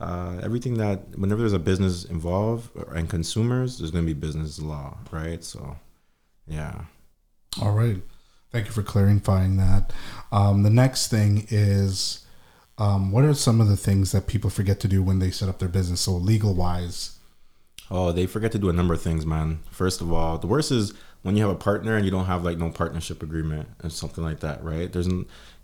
uh, 0.00 0.38
everything 0.42 0.74
that 0.74 1.18
whenever 1.18 1.40
there's 1.40 1.52
a 1.52 1.58
business 1.58 2.04
involved 2.04 2.70
and 2.94 3.08
consumers, 3.08 3.78
there's 3.78 3.90
going 3.90 4.04
to 4.04 4.14
be 4.14 4.18
business 4.18 4.60
law, 4.60 4.98
right? 5.10 5.42
So 5.42 5.76
yeah. 6.46 6.84
All 7.60 7.72
right. 7.72 8.02
Thank 8.52 8.66
you 8.66 8.72
for 8.72 8.82
clarifying 8.82 9.56
that. 9.56 9.92
Um, 10.30 10.62
the 10.62 10.70
next 10.70 11.08
thing 11.08 11.46
is 11.50 12.26
um, 12.78 13.10
what 13.10 13.24
are 13.24 13.34
some 13.34 13.60
of 13.60 13.68
the 13.68 13.76
things 13.76 14.12
that 14.12 14.26
people 14.26 14.50
forget 14.50 14.80
to 14.80 14.88
do 14.88 15.02
when 15.02 15.18
they 15.18 15.30
set 15.30 15.48
up 15.48 15.58
their 15.58 15.68
business? 15.68 16.02
So 16.02 16.12
legal 16.12 16.54
wise. 16.54 17.18
Oh, 17.90 18.12
they 18.12 18.26
forget 18.26 18.52
to 18.52 18.58
do 18.58 18.68
a 18.68 18.72
number 18.72 18.94
of 18.94 19.02
things, 19.02 19.24
man. 19.24 19.60
First 19.70 20.00
of 20.00 20.12
all, 20.12 20.38
the 20.38 20.46
worst 20.46 20.72
is 20.72 20.92
when 21.22 21.36
you 21.36 21.42
have 21.42 21.50
a 21.50 21.58
partner 21.58 21.96
and 21.96 22.04
you 22.04 22.10
don't 22.10 22.26
have 22.26 22.44
like 22.44 22.58
no 22.58 22.70
partnership 22.70 23.22
agreement 23.22 23.68
or 23.82 23.90
something 23.90 24.24
like 24.24 24.40
that, 24.40 24.62
right? 24.62 24.92
There's 24.92 25.08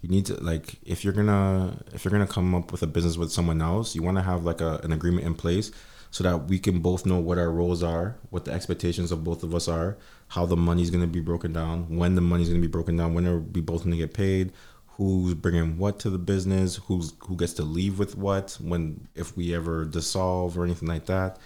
you 0.02 0.09
need 0.09 0.26
to 0.26 0.35
like 0.42 0.75
if 0.85 1.04
you're 1.04 1.12
gonna 1.12 1.78
if 1.94 2.04
you're 2.04 2.11
gonna 2.12 2.26
come 2.26 2.54
up 2.54 2.73
with 2.73 2.82
a 2.82 2.87
business 2.88 3.16
with 3.16 3.32
someone 3.32 3.62
else, 3.62 3.94
you 3.94 4.02
want 4.02 4.18
to 4.18 4.23
have 4.23 4.44
like 4.44 4.61
a, 4.61 4.80
an 4.82 4.92
agreement 4.92 5.25
in 5.25 5.35
place 5.35 5.71
so 6.11 6.25
that 6.25 6.37
we 6.49 6.59
can 6.59 6.80
both 6.80 7.06
know 7.06 7.18
what 7.18 7.38
our 7.38 7.50
roles 7.50 7.82
are, 7.82 8.16
what 8.28 8.44
the 8.44 8.52
expectations 8.52 9.11
of 9.12 9.25
both 9.25 9.42
of 9.42 9.54
us 9.54 9.68
are, 9.68 9.97
how 10.28 10.44
the 10.44 10.56
money's 10.56 10.90
gonna 10.90 11.06
be 11.06 11.21
broken 11.21 11.52
down, 11.52 11.97
when 11.97 12.16
the 12.16 12.21
money's 12.21 12.49
gonna 12.49 12.61
be 12.61 12.66
broken 12.66 12.97
down, 12.97 13.14
when 13.14 13.52
we 13.52 13.61
both 13.61 13.85
gonna 13.85 13.97
get 13.97 14.12
paid, 14.12 14.52
who's 14.88 15.35
bringing 15.35 15.78
what 15.78 16.00
to 16.00 16.11
the 16.11 16.18
business, 16.18 16.76
who's 16.76 17.14
who 17.21 17.37
gets 17.37 17.52
to 17.54 17.62
leave 17.62 17.99
with 18.00 18.16
what, 18.16 18.59
when 18.61 19.06
if 19.14 19.37
we 19.37 19.54
ever 19.54 19.85
dissolve 19.85 20.59
or 20.59 20.64
anything 20.64 20.88
like 20.88 21.06
that. 21.06 21.38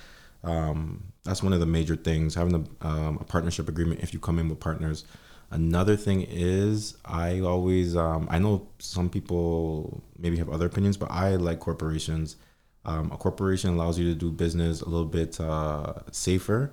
Um, 0.43 1.13
that's 1.25 1.43
one 1.43 1.53
of 1.53 1.61
the 1.61 1.67
major 1.67 1.97
things 1.97 2.35
having 2.35 2.55
a, 2.81 2.87
um, 2.87 3.19
a 3.21 3.25
partnership 3.25 3.69
agreement 3.69 4.01
if 4.01 4.15
you 4.15 4.21
come 4.21 4.39
in 4.39 4.49
with 4.49 4.61
partners 4.61 5.05
Another 5.51 5.97
thing 5.97 6.27
is, 6.29 6.97
I 7.05 7.41
always, 7.41 7.97
um, 7.97 8.27
I 8.31 8.39
know 8.39 8.69
some 8.79 9.09
people 9.09 10.03
maybe 10.19 10.37
have 10.39 10.49
other 10.49 10.67
opinions, 10.67 10.97
but 10.97 11.11
I 11.11 11.37
like 11.37 11.61
corporations. 11.61 12.37
Um, 12.85 13.11
a 13.13 13.17
corporation 13.17 13.71
allows 13.71 13.99
you 13.99 14.13
to 14.13 14.19
do 14.19 14.31
business 14.31 14.81
a 14.81 14.89
little 14.89 15.07
bit 15.07 15.41
uh, 15.41 15.95
safer. 16.11 16.73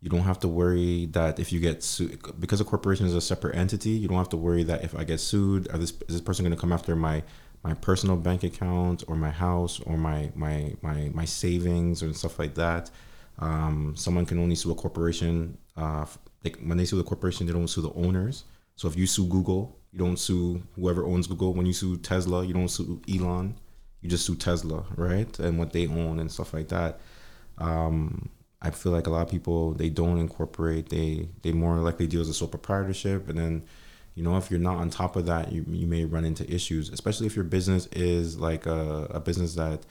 You 0.00 0.10
don't 0.10 0.22
have 0.22 0.38
to 0.40 0.48
worry 0.48 1.06
that 1.06 1.38
if 1.38 1.52
you 1.52 1.60
get 1.60 1.82
sued, 1.82 2.20
because 2.38 2.60
a 2.60 2.64
corporation 2.64 3.06
is 3.06 3.14
a 3.14 3.20
separate 3.20 3.56
entity, 3.56 3.90
you 3.90 4.06
don't 4.06 4.18
have 4.18 4.28
to 4.30 4.36
worry 4.36 4.62
that 4.64 4.84
if 4.84 4.94
I 4.96 5.02
get 5.04 5.18
sued, 5.18 5.64
this, 5.72 5.90
is 5.90 5.98
this 6.08 6.20
person 6.20 6.44
going 6.44 6.54
to 6.54 6.60
come 6.60 6.72
after 6.72 6.94
my 6.94 7.22
my 7.62 7.72
personal 7.72 8.16
bank 8.16 8.44
account 8.44 9.02
or 9.08 9.16
my 9.16 9.30
house 9.30 9.80
or 9.80 9.96
my 9.96 10.30
my 10.34 10.74
my, 10.82 11.10
my 11.14 11.24
savings 11.24 12.02
and 12.02 12.14
stuff 12.14 12.38
like 12.38 12.54
that. 12.54 12.90
Um, 13.38 13.94
someone 13.96 14.26
can 14.26 14.38
only 14.38 14.54
sue 14.54 14.70
a 14.70 14.74
corporation. 14.74 15.56
Uh, 15.76 16.04
like 16.44 16.58
when 16.58 16.76
they 16.76 16.84
sue 16.84 16.96
the 16.96 17.04
corporation, 17.04 17.46
they 17.46 17.52
don't 17.52 17.68
sue 17.68 17.80
the 17.80 17.92
owners. 17.94 18.44
So 18.76 18.88
if 18.88 18.96
you 18.96 19.06
sue 19.06 19.26
Google, 19.26 19.78
you 19.92 19.98
don't 19.98 20.18
sue 20.18 20.62
whoever 20.74 21.04
owns 21.04 21.26
Google. 21.26 21.54
When 21.54 21.66
you 21.66 21.72
sue 21.72 21.96
Tesla, 21.96 22.44
you 22.44 22.52
don't 22.52 22.68
sue 22.68 23.00
Elon. 23.12 23.54
You 24.00 24.10
just 24.10 24.26
sue 24.26 24.34
Tesla, 24.34 24.84
right? 24.96 25.38
And 25.38 25.58
what 25.58 25.72
they 25.72 25.86
own 25.86 26.18
and 26.18 26.30
stuff 26.30 26.52
like 26.52 26.68
that. 26.68 27.00
Um, 27.58 28.28
I 28.60 28.70
feel 28.70 28.92
like 28.92 29.06
a 29.06 29.10
lot 29.10 29.22
of 29.22 29.30
people 29.30 29.72
they 29.72 29.90
don't 29.90 30.18
incorporate. 30.18 30.88
They 30.88 31.28
they 31.42 31.52
more 31.52 31.76
likely 31.76 32.06
deal 32.06 32.20
as 32.20 32.28
a 32.28 32.34
sole 32.34 32.48
proprietorship, 32.48 33.28
and 33.28 33.38
then 33.38 33.64
you 34.14 34.22
know 34.22 34.36
if 34.36 34.50
you're 34.50 34.60
not 34.60 34.76
on 34.76 34.90
top 34.90 35.16
of 35.16 35.26
that, 35.26 35.52
you 35.52 35.64
you 35.68 35.86
may 35.86 36.04
run 36.04 36.24
into 36.24 36.50
issues, 36.52 36.88
especially 36.88 37.26
if 37.26 37.36
your 37.36 37.44
business 37.44 37.86
is 37.92 38.38
like 38.38 38.66
a, 38.66 39.06
a 39.10 39.20
business 39.20 39.54
that 39.54 39.84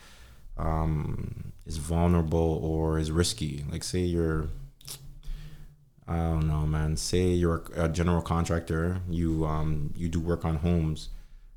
um, 0.58 1.52
is 1.66 1.76
vulnerable 1.76 2.60
or 2.62 2.98
is 2.98 3.10
risky. 3.10 3.64
Like 3.70 3.84
say 3.84 4.00
you're 4.00 4.48
I 6.06 6.16
don't 6.16 6.48
know, 6.48 6.66
man. 6.66 6.96
Say 6.96 7.28
you're 7.28 7.64
a 7.74 7.88
general 7.88 8.20
contractor, 8.20 9.00
you 9.08 9.46
um 9.46 9.92
you 9.96 10.08
do 10.08 10.20
work 10.20 10.44
on 10.44 10.56
homes. 10.56 11.08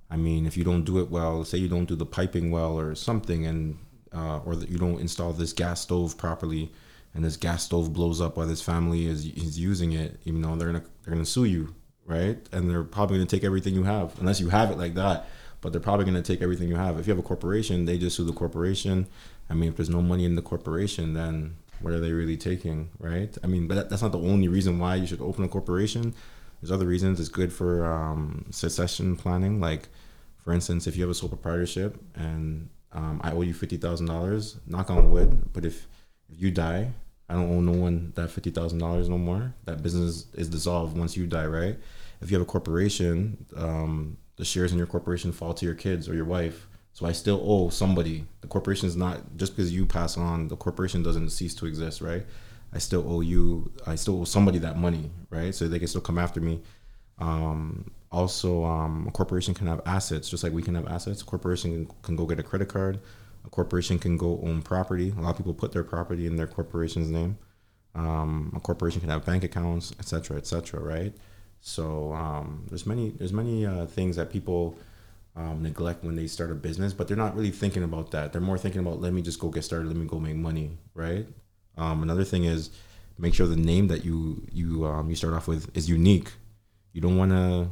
I 0.09 0.15
mean, 0.15 0.45
if 0.45 0.55
you 0.55 0.63
don't 0.63 0.83
do 0.85 0.99
it 0.99 1.09
well, 1.11 1.43
say 1.43 1.57
you 1.57 1.67
don't 1.67 1.85
do 1.85 1.95
the 1.95 2.05
piping 2.05 2.49
well 2.49 2.79
or 2.79 2.95
something, 2.95 3.45
and 3.45 3.77
uh, 4.13 4.39
or 4.45 4.55
that 4.55 4.69
you 4.69 4.77
don't 4.77 4.99
install 4.99 5.33
this 5.33 5.51
gas 5.53 5.81
stove 5.81 6.17
properly, 6.17 6.71
and 7.13 7.25
this 7.25 7.35
gas 7.35 7.63
stove 7.63 7.91
blows 7.91 8.21
up 8.21 8.37
while 8.37 8.47
this 8.47 8.61
family 8.61 9.05
is 9.05 9.25
is 9.25 9.59
using 9.59 9.91
it, 9.91 10.19
you 10.23 10.33
know, 10.33 10.55
they're 10.55 10.71
gonna 10.71 10.85
they're 11.03 11.13
gonna 11.13 11.25
sue 11.25 11.45
you, 11.45 11.75
right? 12.05 12.37
And 12.53 12.69
they're 12.69 12.83
probably 12.83 13.17
gonna 13.17 13.27
take 13.27 13.43
everything 13.43 13.73
you 13.75 13.83
have, 13.83 14.17
unless 14.19 14.39
you 14.39 14.49
have 14.49 14.71
it 14.71 14.77
like 14.77 14.93
that. 14.95 15.27
But 15.59 15.71
they're 15.73 15.81
probably 15.81 16.05
gonna 16.05 16.21
take 16.21 16.41
everything 16.41 16.69
you 16.69 16.75
have. 16.75 16.99
If 16.99 17.07
you 17.07 17.11
have 17.11 17.19
a 17.19 17.27
corporation, 17.27 17.85
they 17.85 17.97
just 17.97 18.15
sue 18.15 18.23
the 18.23 18.31
corporation. 18.31 19.07
I 19.49 19.55
mean, 19.55 19.69
if 19.69 19.75
there's 19.75 19.89
no 19.89 20.01
money 20.01 20.23
in 20.23 20.35
the 20.35 20.41
corporation, 20.41 21.13
then 21.13 21.57
what 21.81 21.93
are 21.93 21.99
they 21.99 22.11
really 22.11 22.37
taking, 22.37 22.89
right? 22.99 23.35
I 23.43 23.47
mean, 23.47 23.67
but 23.67 23.75
that, 23.75 23.89
that's 23.89 24.01
not 24.01 24.11
the 24.11 24.19
only 24.19 24.47
reason 24.47 24.79
why 24.79 24.95
you 24.95 25.07
should 25.07 25.21
open 25.21 25.43
a 25.43 25.47
corporation. 25.47 26.13
There's 26.61 26.71
other 26.71 26.85
reasons. 26.85 27.19
It's 27.19 27.29
good 27.29 27.53
for 27.53 27.85
um, 27.85 28.45
succession 28.49 29.15
planning. 29.15 29.59
Like, 29.59 29.89
for 30.43 30.53
instance, 30.53 30.87
if 30.87 30.95
you 30.95 31.03
have 31.03 31.11
a 31.11 31.13
sole 31.13 31.29
proprietorship 31.29 31.97
and 32.15 32.69
um, 32.93 33.21
I 33.23 33.31
owe 33.31 33.41
you 33.41 33.53
fifty 33.53 33.77
thousand 33.77 34.07
dollars, 34.07 34.57
knock 34.65 34.89
on 34.89 35.11
wood. 35.11 35.53
But 35.53 35.65
if 35.65 35.87
if 36.29 36.41
you 36.41 36.51
die, 36.51 36.91
I 37.29 37.33
don't 37.35 37.51
owe 37.51 37.61
no 37.61 37.73
one 37.73 38.13
that 38.15 38.31
fifty 38.31 38.49
thousand 38.49 38.79
dollars 38.79 39.07
no 39.07 39.17
more. 39.17 39.53
That 39.65 39.83
business 39.83 40.25
is 40.33 40.49
dissolved 40.49 40.97
once 40.97 41.15
you 41.15 41.27
die, 41.27 41.45
right? 41.45 41.77
If 42.21 42.31
you 42.31 42.37
have 42.37 42.47
a 42.47 42.49
corporation, 42.49 43.45
um, 43.55 44.17
the 44.37 44.45
shares 44.45 44.71
in 44.71 44.77
your 44.77 44.87
corporation 44.87 45.31
fall 45.31 45.53
to 45.53 45.65
your 45.65 45.75
kids 45.75 46.09
or 46.09 46.15
your 46.15 46.25
wife. 46.25 46.66
So 46.97 47.05
I 47.05 47.11
still 47.11 47.39
owe 47.45 47.69
somebody. 47.69 48.25
The 48.41 48.47
corporation 48.47 48.87
is 48.87 48.95
not 48.95 49.37
just 49.37 49.55
because 49.55 49.71
you 49.71 49.85
pass 49.85 50.17
on. 50.17 50.47
The 50.47 50.55
corporation 50.55 51.03
doesn't 51.03 51.29
cease 51.29 51.53
to 51.53 51.67
exist, 51.67 52.01
right? 52.01 52.25
I 52.73 52.79
still 52.79 53.05
owe 53.07 53.21
you. 53.21 53.71
I 53.85 53.93
still 53.93 54.19
owe 54.19 54.23
somebody 54.23 54.57
that 54.57 54.79
money, 54.79 55.11
right? 55.29 55.53
So 55.53 55.67
they 55.67 55.77
can 55.77 55.87
still 55.87 56.01
come 56.01 56.17
after 56.17 56.41
me. 56.41 56.59
Um, 57.19 57.91
also, 58.11 58.65
um, 58.65 59.05
a 59.07 59.11
corporation 59.11 59.53
can 59.53 59.67
have 59.67 59.79
assets, 59.85 60.27
just 60.27 60.43
like 60.43 60.53
we 60.53 60.63
can 60.63 60.73
have 60.73 60.87
assets. 60.87 61.21
A 61.21 61.25
corporation 61.25 61.85
can, 61.85 61.95
can 62.01 62.15
go 62.15 62.25
get 62.25 62.39
a 62.39 62.43
credit 62.43 62.67
card. 62.67 62.99
A 63.45 63.49
corporation 63.49 63.99
can 63.99 64.17
go 64.17 64.41
own 64.43 64.63
property. 64.63 65.13
A 65.15 65.21
lot 65.21 65.29
of 65.29 65.37
people 65.37 65.53
put 65.53 65.73
their 65.73 65.83
property 65.83 66.25
in 66.25 66.35
their 66.35 66.47
corporation's 66.47 67.11
name. 67.11 67.37
Um, 67.93 68.51
a 68.55 68.59
corporation 68.59 69.01
can 69.01 69.11
have 69.11 69.23
bank 69.23 69.43
accounts, 69.43 69.93
etc., 69.99 70.37
etc. 70.37 70.79
right? 70.79 71.13
So 71.61 72.13
um, 72.13 72.65
there's 72.69 72.87
many 72.87 73.11
there's 73.11 73.33
many 73.33 73.67
uh, 73.67 73.85
things 73.85 74.15
that 74.15 74.31
people 74.31 74.79
um, 75.37 75.61
neglect 75.61 76.03
when 76.03 76.15
they 76.15 76.25
start 76.25 76.51
a 76.51 76.55
business, 76.55 76.93
but 76.93 77.07
they're 77.07 77.15
not 77.15 77.35
really 77.35 77.51
thinking 77.51 77.83
about 77.83 78.11
that. 78.11 78.31
They're 78.31 78.41
more 78.41 78.57
thinking 78.57 78.81
about 78.81 78.99
let 78.99 79.13
me 79.13 79.21
just 79.21 79.39
go 79.39 79.49
get 79.49 79.63
started, 79.63 79.87
let 79.87 79.95
me 79.95 80.07
go 80.07 80.19
make 80.19 80.35
money, 80.35 80.71
right? 80.95 81.27
Um, 81.77 82.01
another 82.01 82.23
thing 82.23 82.45
is 82.45 82.71
make 83.19 83.35
sure 83.35 83.45
the 83.45 83.55
name 83.55 83.87
that 83.87 84.03
you 84.03 84.43
you 84.51 84.85
um, 84.87 85.09
you 85.09 85.15
start 85.15 85.35
off 85.35 85.47
with 85.47 85.75
is 85.77 85.87
unique. 85.87 86.31
You 86.91 87.01
don't 87.01 87.17
want 87.17 87.31
to 87.31 87.69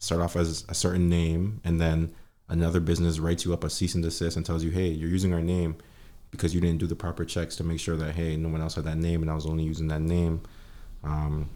start 0.00 0.20
off 0.20 0.34
as 0.34 0.64
a 0.68 0.74
certain 0.74 1.08
name 1.08 1.60
and 1.64 1.80
then 1.80 2.12
another 2.48 2.80
business 2.80 3.18
writes 3.18 3.44
you 3.44 3.52
up 3.52 3.62
a 3.62 3.70
cease 3.70 3.94
and 3.94 4.02
desist 4.02 4.36
and 4.36 4.44
tells 4.44 4.64
you, 4.64 4.70
hey, 4.70 4.88
you're 4.88 5.10
using 5.10 5.32
our 5.32 5.42
name 5.42 5.76
because 6.30 6.54
you 6.54 6.60
didn't 6.60 6.78
do 6.78 6.86
the 6.86 6.96
proper 6.96 7.24
checks 7.24 7.56
to 7.56 7.64
make 7.64 7.78
sure 7.78 7.96
that 7.96 8.16
hey, 8.16 8.36
no 8.36 8.48
one 8.48 8.60
else 8.60 8.74
had 8.74 8.84
that 8.84 8.96
name 8.96 9.22
and 9.22 9.30
I 9.30 9.34
was 9.34 9.46
only 9.46 9.62
using 9.62 9.86
that 9.88 10.00
name. 10.00 10.40
Um, 11.04 11.48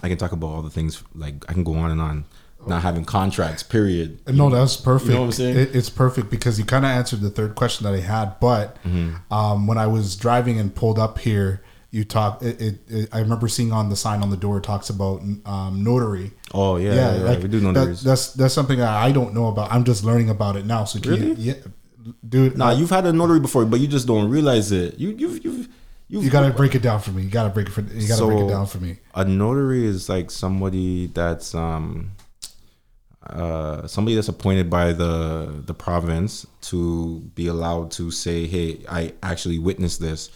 I 0.00 0.08
can 0.08 0.16
talk 0.16 0.30
about 0.30 0.46
all 0.46 0.62
the 0.62 0.70
things 0.70 1.02
like 1.12 1.44
I 1.48 1.54
can 1.54 1.64
go 1.64 1.74
on 1.74 1.90
and 1.90 2.00
on 2.00 2.24
not 2.66 2.82
having 2.82 3.04
contracts. 3.04 3.62
Period. 3.62 4.20
No, 4.28 4.50
that's 4.50 4.76
perfect. 4.76 5.08
You 5.08 5.14
know 5.14 5.20
what 5.22 5.26
I'm 5.26 5.32
saying? 5.32 5.56
It, 5.58 5.74
it's 5.76 5.90
perfect 5.90 6.30
because 6.30 6.58
you 6.58 6.64
kind 6.64 6.84
of 6.84 6.90
answered 6.90 7.20
the 7.20 7.30
third 7.30 7.54
question 7.54 7.84
that 7.84 7.94
I 7.94 8.00
had. 8.00 8.38
But 8.40 8.76
Mm-hmm. 8.84 9.32
um, 9.32 9.66
when 9.66 9.78
I 9.78 9.86
was 9.86 10.16
driving 10.16 10.58
and 10.60 10.74
pulled 10.74 10.98
up 10.98 11.18
here, 11.18 11.62
you 11.90 12.04
talk. 12.04 12.42
It, 12.42 12.60
it, 12.60 12.78
it, 12.88 13.08
I 13.12 13.18
remember 13.20 13.48
seeing 13.48 13.72
on 13.72 13.88
the 13.88 13.96
sign 13.96 14.22
on 14.22 14.30
the 14.30 14.36
door 14.36 14.60
talks 14.60 14.90
about 14.90 15.22
um, 15.44 15.82
notary. 15.82 16.30
Oh 16.54 16.76
yeah, 16.76 16.94
yeah, 17.16 17.38
we 17.38 17.48
do 17.48 17.58
that- 17.60 17.72
notaries. 17.72 18.02
that's 18.02 18.32
that's 18.34 18.54
something 18.54 18.78
that 18.78 18.88
I 18.88 19.10
don't 19.10 19.34
know 19.34 19.46
about. 19.48 19.72
I'm 19.72 19.82
just 19.84 20.04
learning 20.04 20.30
about 20.30 20.54
it 20.56 20.66
now. 20.66 20.84
So 20.84 21.00
Really? 21.00 21.28
you, 21.28 21.34
yeah, 21.38 21.54
dude. 22.28 22.56
Nah, 22.56 22.68
uh, 22.68 22.74
you've 22.76 22.90
had 22.90 23.06
a 23.06 23.12
notary 23.12 23.40
before, 23.40 23.64
but 23.64 23.80
you 23.80 23.88
just 23.88 24.06
don't 24.06 24.30
realize 24.30 24.70
it. 24.70 24.98
You 25.00 25.10
you've 25.10 25.44
you've 25.44 25.68
you've 26.08 26.24
you 26.24 26.30
gotta 26.30 26.52
break 26.52 26.74
it 26.74 26.82
down 26.82 27.00
for 27.00 27.10
me. 27.10 27.22
You 27.22 27.30
gotta 27.30 27.50
break 27.50 27.68
it. 27.68 27.72
For, 27.72 27.80
you 27.80 28.06
gotta 28.06 28.24
break 28.26 28.38
it 28.40 28.48
down 28.48 28.66
for 28.66 28.78
me. 28.78 28.98
a 29.14 29.24
notary 29.24 29.84
is 29.84 30.08
like 30.08 30.30
somebody 30.30 31.06
that's 31.08 31.54
um 31.54 32.12
uh 33.32 33.86
somebody 33.86 34.14
that's 34.14 34.28
appointed 34.28 34.68
by 34.68 34.92
the 34.92 35.62
the 35.66 35.74
province 35.74 36.46
to 36.60 37.20
be 37.34 37.46
allowed 37.46 37.90
to 37.90 38.10
say 38.10 38.46
hey 38.46 38.84
i 38.88 39.12
actually 39.22 39.58
witnessed 39.58 40.00
this. 40.00 40.30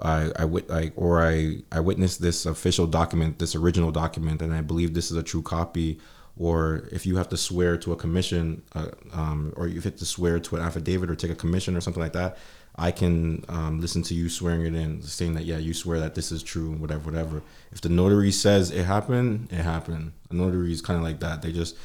I 0.00 0.30
i 0.36 0.44
wit 0.44 0.68
like 0.68 0.92
or 0.96 1.24
i 1.24 1.58
i 1.70 1.80
witnessed 1.80 2.20
this 2.20 2.44
official 2.46 2.86
document 2.86 3.38
this 3.38 3.54
original 3.54 3.92
document 3.92 4.42
and 4.42 4.52
i 4.52 4.60
believe 4.60 4.94
this 4.94 5.10
is 5.10 5.16
a 5.16 5.22
true 5.22 5.42
copy. 5.42 5.98
Or 6.38 6.88
if 6.90 7.04
you 7.04 7.16
have 7.16 7.28
to 7.28 7.36
swear 7.36 7.76
to 7.76 7.92
a 7.92 7.96
commission 7.96 8.62
uh, 8.74 8.86
um, 9.12 9.52
or 9.54 9.68
you 9.68 9.82
have 9.82 9.96
to 9.96 10.06
swear 10.06 10.40
to 10.40 10.56
an 10.56 10.62
affidavit 10.62 11.10
or 11.10 11.14
take 11.14 11.30
a 11.30 11.34
commission 11.34 11.76
or 11.76 11.82
something 11.82 12.02
like 12.02 12.14
that 12.14 12.38
i 12.76 12.90
can 12.90 13.44
um, 13.48 13.80
listen 13.82 14.02
to 14.02 14.14
you 14.14 14.30
swearing 14.30 14.64
it 14.64 14.74
in 14.74 15.02
saying 15.02 15.34
that 15.34 15.44
yeah 15.44 15.58
you 15.58 15.74
swear 15.74 16.00
that 16.00 16.14
this 16.14 16.32
is 16.32 16.42
true 16.42 16.70
and 16.72 16.80
whatever 16.80 17.10
whatever. 17.10 17.42
If 17.70 17.82
the 17.82 17.90
notary 17.90 18.32
says 18.32 18.70
it 18.70 18.84
happened 18.84 19.48
it 19.52 19.62
happened. 19.62 20.12
A 20.30 20.34
notary 20.34 20.72
is 20.72 20.80
kind 20.80 20.96
of 20.96 21.04
like 21.04 21.20
that. 21.20 21.42
They 21.42 21.52
just 21.52 21.76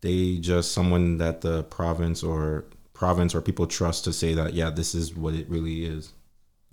they 0.00 0.36
just 0.38 0.72
someone 0.72 1.18
that 1.18 1.40
the 1.40 1.62
province 1.64 2.22
or 2.22 2.64
province 2.92 3.34
or 3.34 3.40
people 3.40 3.66
trust 3.66 4.04
to 4.04 4.12
say 4.12 4.34
that 4.34 4.54
yeah 4.54 4.70
this 4.70 4.94
is 4.94 5.14
what 5.14 5.34
it 5.34 5.48
really 5.48 5.84
is 5.84 6.12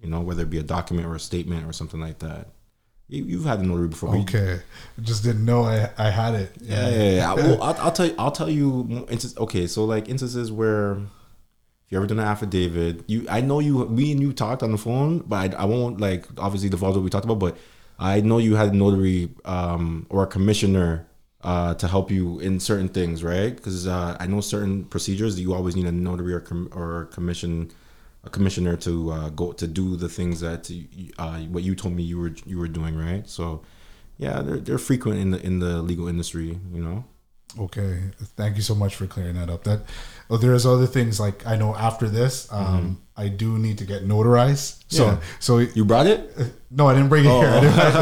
you 0.01 0.07
know 0.09 0.21
whether 0.21 0.43
it 0.43 0.49
be 0.49 0.57
a 0.57 0.63
document 0.63 1.07
or 1.07 1.15
a 1.15 1.19
statement 1.19 1.65
or 1.67 1.73
something 1.73 1.99
like 1.99 2.19
that 2.19 2.47
you, 3.09 3.23
you've 3.25 3.43
had 3.45 3.59
a 3.59 3.63
notary 3.63 3.89
before 3.89 4.09
but 4.09 4.17
you- 4.17 4.21
Okay, 4.39 4.61
just 5.01 5.23
didn't 5.23 5.45
know 5.45 5.63
I, 5.63 5.89
I 5.97 6.09
had 6.09 6.35
it. 6.35 6.51
yeah, 6.61 6.89
yeah, 6.89 7.11
yeah. 7.11 7.33
Well, 7.33 7.61
I'll, 7.61 7.75
I'll 7.81 7.91
tell 7.91 8.05
you. 8.07 8.15
I'll 8.17 8.31
tell 8.31 8.49
you. 8.49 8.87
instances- 9.09 9.37
Okay, 9.37 9.67
so 9.67 9.83
like 9.83 10.07
instances 10.07 10.51
where 10.51 10.93
if 10.93 11.91
you 11.91 11.97
ever 11.97 12.07
done 12.07 12.19
an 12.19 12.25
affidavit, 12.25 13.03
you 13.07 13.25
I 13.29 13.41
know 13.41 13.59
you. 13.59 13.85
Me 13.89 14.13
and 14.13 14.21
you 14.21 14.31
talked 14.31 14.63
on 14.63 14.71
the 14.71 14.77
phone, 14.77 15.19
but 15.19 15.53
I, 15.53 15.63
I 15.63 15.65
won't 15.65 15.99
like 15.99 16.25
obviously 16.37 16.69
divulge 16.69 16.95
what 16.95 17.03
we 17.03 17.09
talked 17.09 17.25
about. 17.25 17.39
But 17.39 17.57
I 17.99 18.21
know 18.21 18.37
you 18.37 18.55
had 18.55 18.69
a 18.69 18.75
notary 18.75 19.29
um, 19.43 20.07
or 20.09 20.23
a 20.23 20.27
commissioner 20.27 21.05
uh, 21.43 21.73
to 21.75 21.87
help 21.87 22.09
you 22.09 22.39
in 22.39 22.59
certain 22.59 22.87
things, 22.87 23.23
right? 23.23 23.55
Because 23.55 23.87
uh, 23.87 24.15
I 24.19 24.27
know 24.27 24.41
certain 24.41 24.85
procedures 24.85 25.39
you 25.39 25.53
always 25.53 25.75
need 25.75 25.85
a 25.85 25.91
notary 25.91 26.33
or 26.33 26.39
com- 26.39 26.69
or 26.73 27.05
commission 27.05 27.71
a 28.25 28.29
commissioner 28.29 28.77
to 28.77 29.11
uh, 29.11 29.29
go 29.29 29.51
to 29.51 29.67
do 29.67 29.97
the 29.97 30.07
things 30.07 30.39
that 30.39 30.71
uh, 31.17 31.39
what 31.39 31.63
you 31.63 31.75
told 31.75 31.93
me 31.93 32.03
you 32.03 32.17
were 32.17 32.31
you 32.45 32.57
were 32.57 32.69
doing, 32.69 32.95
right? 32.95 33.27
So 33.27 33.61
yeah, 34.17 34.41
they're 34.41 34.57
they're 34.57 34.77
frequent 34.77 35.19
in 35.19 35.31
the 35.31 35.45
in 35.45 35.59
the 35.59 35.81
legal 35.81 36.07
industry, 36.07 36.57
you 36.71 36.83
know. 36.83 37.03
Okay, 37.59 37.99
thank 38.35 38.55
you 38.55 38.63
so 38.63 38.73
much 38.73 38.95
for 38.95 39.05
clearing 39.05 39.35
that 39.35 39.49
up. 39.49 39.63
That 39.65 39.81
oh, 40.29 40.37
there's 40.37 40.65
other 40.65 40.87
things 40.87 41.19
like 41.19 41.45
I 41.45 41.55
know 41.55 41.75
after 41.75 42.07
this, 42.09 42.47
um, 42.51 42.99
I 43.15 43.27
do 43.27 43.57
need 43.59 43.77
to 43.77 43.85
get 43.85 44.07
notarized. 44.07 44.83
So 44.87 45.05
Yeah. 45.05 45.17
so 45.39 45.57
You 45.59 45.85
brought 45.85 46.07
it? 46.07 46.35
no, 46.71 46.87
I 46.87 46.93
didn't 46.95 47.09
bring 47.09 47.25
it 47.25 47.29
Oh. 47.29 47.41
here. 47.41 47.49
I 47.49 47.59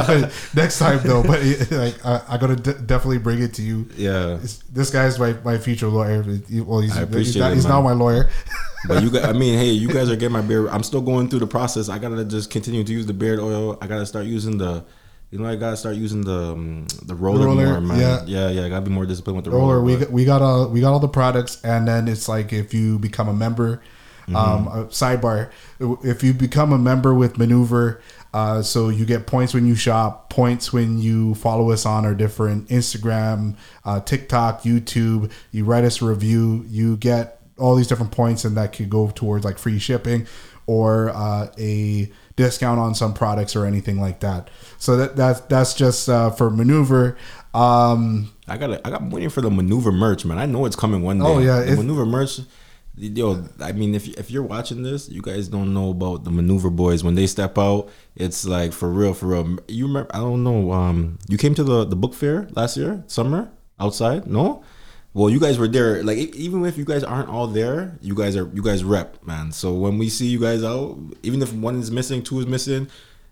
didn't, 0.08 0.34
next 0.56 0.80
time 0.80 1.00
though, 1.04 1.22
but 1.24 1.40
it, 1.42 1.70
like 1.72 2.06
I, 2.06 2.22
I 2.30 2.38
gotta 2.38 2.56
de- 2.56 2.80
definitely 2.80 3.18
bring 3.18 3.42
it 3.42 3.54
to 3.56 3.62
you. 3.62 3.88
Yeah. 3.98 4.36
It's- 4.36 4.64
This 4.72 4.90
guy's 4.90 5.20
my, 5.20 5.34
my 5.44 5.58
future 5.58 5.88
lawyer. 5.88 6.24
Well, 6.64 6.80
he's, 6.80 6.96
he's, 6.96 7.36
not, 7.36 7.52
it, 7.52 7.56
he's 7.56 7.66
not 7.66 7.82
my 7.82 7.94
lawyer. 7.94 8.30
But 8.88 9.04
you 9.04 9.12
got 9.12 9.26
I 9.30 9.34
mean, 9.34 9.60
hey, 9.60 9.70
you 9.70 9.88
guys 9.90 10.10
are 10.10 10.16
getting 10.16 10.32
my 10.32 10.42
beard. 10.42 10.68
I'm 10.70 10.82
still 10.82 11.02
going 11.02 11.30
through 11.30 11.40
the 11.42 11.46
process. 11.48 11.88
I 11.88 12.00
gotta 12.00 12.26
just 12.26 12.50
continue 12.50 12.84
to 12.84 12.92
use 12.92 13.06
the 13.06 13.14
beard 13.14 13.38
oil. 13.40 13.78
I 13.80 13.86
gotta 13.86 14.08
start 14.08 14.26
using 14.26 14.58
the 14.58 14.84
You 15.32 15.40
know, 15.40 15.46
I 15.46 15.56
gotta 15.56 15.78
start 15.78 15.96
using 15.96 16.22
the 16.22 16.52
um, 16.52 16.88
the 17.04 17.16
roller, 17.16 17.46
roller, 17.46 17.80
more, 17.80 17.82
man. 17.82 18.00
yeah. 18.00 18.24
Yeah, 18.26 18.50
yeah, 18.50 18.66
I 18.66 18.70
gotta 18.70 18.82
be 18.86 18.92
more 18.92 19.06
disciplined 19.06 19.38
with 19.38 19.46
the 19.46 19.52
roller. 19.52 19.80
roller. 19.80 19.84
We 19.84 19.96
got, 19.96 20.12
we 20.12 20.26
got 20.26 20.42
all 20.42 20.68
we 20.68 20.82
got 20.82 20.92
all 20.92 21.00
the 21.00 21.08
products, 21.08 21.62
and 21.64 21.88
then 21.88 22.10
it's 22.10 22.28
like 22.28 22.52
if 22.52 22.74
you 22.74 23.00
become 23.00 23.30
a 23.30 23.34
member. 23.34 23.82
Mm-hmm. 24.28 24.36
Um, 24.36 24.68
a 24.68 24.86
sidebar: 24.86 25.52
if 25.80 26.22
you 26.22 26.34
become 26.34 26.72
a 26.74 26.78
member 26.78 27.14
with 27.14 27.38
Maneuver, 27.40 28.02
uh, 28.34 28.62
so 28.62 28.90
you 28.90 29.06
get 29.06 29.26
points 29.26 29.54
when 29.54 29.66
you 29.66 29.74
shop, 29.74 30.30
points 30.30 30.72
when 30.72 31.00
you 31.00 31.34
follow 31.36 31.72
us 31.72 31.86
on 31.86 32.06
our 32.06 32.14
different 32.14 32.68
Instagram, 32.68 33.56
uh, 33.84 34.00
TikTok, 34.00 34.62
YouTube. 34.62 35.32
You 35.52 35.66
write 35.66 35.86
us 35.86 36.02
a 36.02 36.06
review, 36.06 36.66
you 36.68 36.98
get 36.98 37.42
all 37.58 37.76
these 37.76 37.88
different 37.88 38.12
points, 38.12 38.46
and 38.46 38.56
that 38.58 38.74
could 38.74 38.90
go 38.90 39.10
towards 39.10 39.44
like 39.44 39.58
free 39.58 39.80
shipping 39.80 40.28
or 40.68 41.10
uh, 41.10 41.48
a 41.58 42.12
discount 42.42 42.80
on 42.80 42.96
some 42.96 43.14
products 43.14 43.56
or 43.56 43.66
anything 43.66 44.00
like 44.00 44.20
that. 44.22 44.50
So 44.78 44.98
that 44.98 45.16
that's 45.16 45.42
that's 45.42 45.74
just 45.74 46.10
uh, 46.10 46.32
for 46.32 46.50
Maneuver. 46.50 47.18
Um, 47.54 48.32
I 48.48 48.58
got 48.58 48.86
I 48.86 48.90
got 48.90 49.04
waiting 49.04 49.30
for 49.30 49.42
the 49.42 49.52
maneuver 49.52 49.92
merch, 49.92 50.26
man. 50.26 50.38
I 50.38 50.46
know 50.46 50.66
it's 50.66 50.76
coming 50.76 51.02
one 51.04 51.20
day. 51.20 51.26
Oh, 51.26 51.40
yeah, 51.40 51.62
the 51.62 51.76
maneuver 51.76 52.06
merch. 52.06 52.40
Yo, 52.96 53.44
I 53.60 53.72
mean, 53.72 53.96
if 53.96 54.08
if 54.18 54.32
you're 54.32 54.44
watching 54.44 54.84
this, 54.84 55.10
you 55.10 55.22
guys 55.22 55.48
don't 55.48 55.74
know 55.74 55.92
about 55.92 56.24
the 56.24 56.32
maneuver 56.32 56.70
boys. 56.70 57.04
When 57.04 57.16
they 57.16 57.28
step 57.28 57.58
out, 57.58 57.90
it's 58.16 58.46
like 58.46 58.74
for 58.74 58.90
real, 58.90 59.14
for 59.14 59.28
real. 59.28 59.58
You 59.68 59.88
remember? 59.88 60.10
I 60.14 60.20
don't 60.20 60.44
know. 60.44 60.72
Um, 60.72 61.20
you 61.28 61.38
came 61.38 61.56
to 61.56 61.64
the 61.64 61.86
the 61.86 61.96
book 61.96 62.14
fair 62.14 62.48
last 62.56 62.78
year, 62.78 63.04
summer, 63.08 63.50
outside. 63.80 64.28
No, 64.28 64.64
well, 65.14 65.30
you 65.30 65.40
guys 65.40 65.58
were 65.58 65.68
there. 65.68 66.04
Like 66.04 66.18
even 66.36 66.66
if 66.66 66.78
you 66.78 66.86
guys 66.86 67.04
aren't 67.04 67.30
all 67.30 67.48
there, 67.48 67.98
you 68.02 68.16
guys 68.16 68.36
are 68.36 68.50
you 68.54 68.62
guys 68.62 68.84
rep, 68.84 69.24
man. 69.26 69.52
So 69.52 69.74
when 69.74 69.98
we 69.98 70.10
see 70.10 70.28
you 70.28 70.40
guys 70.40 70.64
out, 70.64 70.98
even 71.24 71.42
if 71.42 71.54
one 71.54 71.80
is 71.80 71.92
missing, 71.92 72.24
two 72.24 72.40
is 72.40 72.48
missing, 72.48 72.88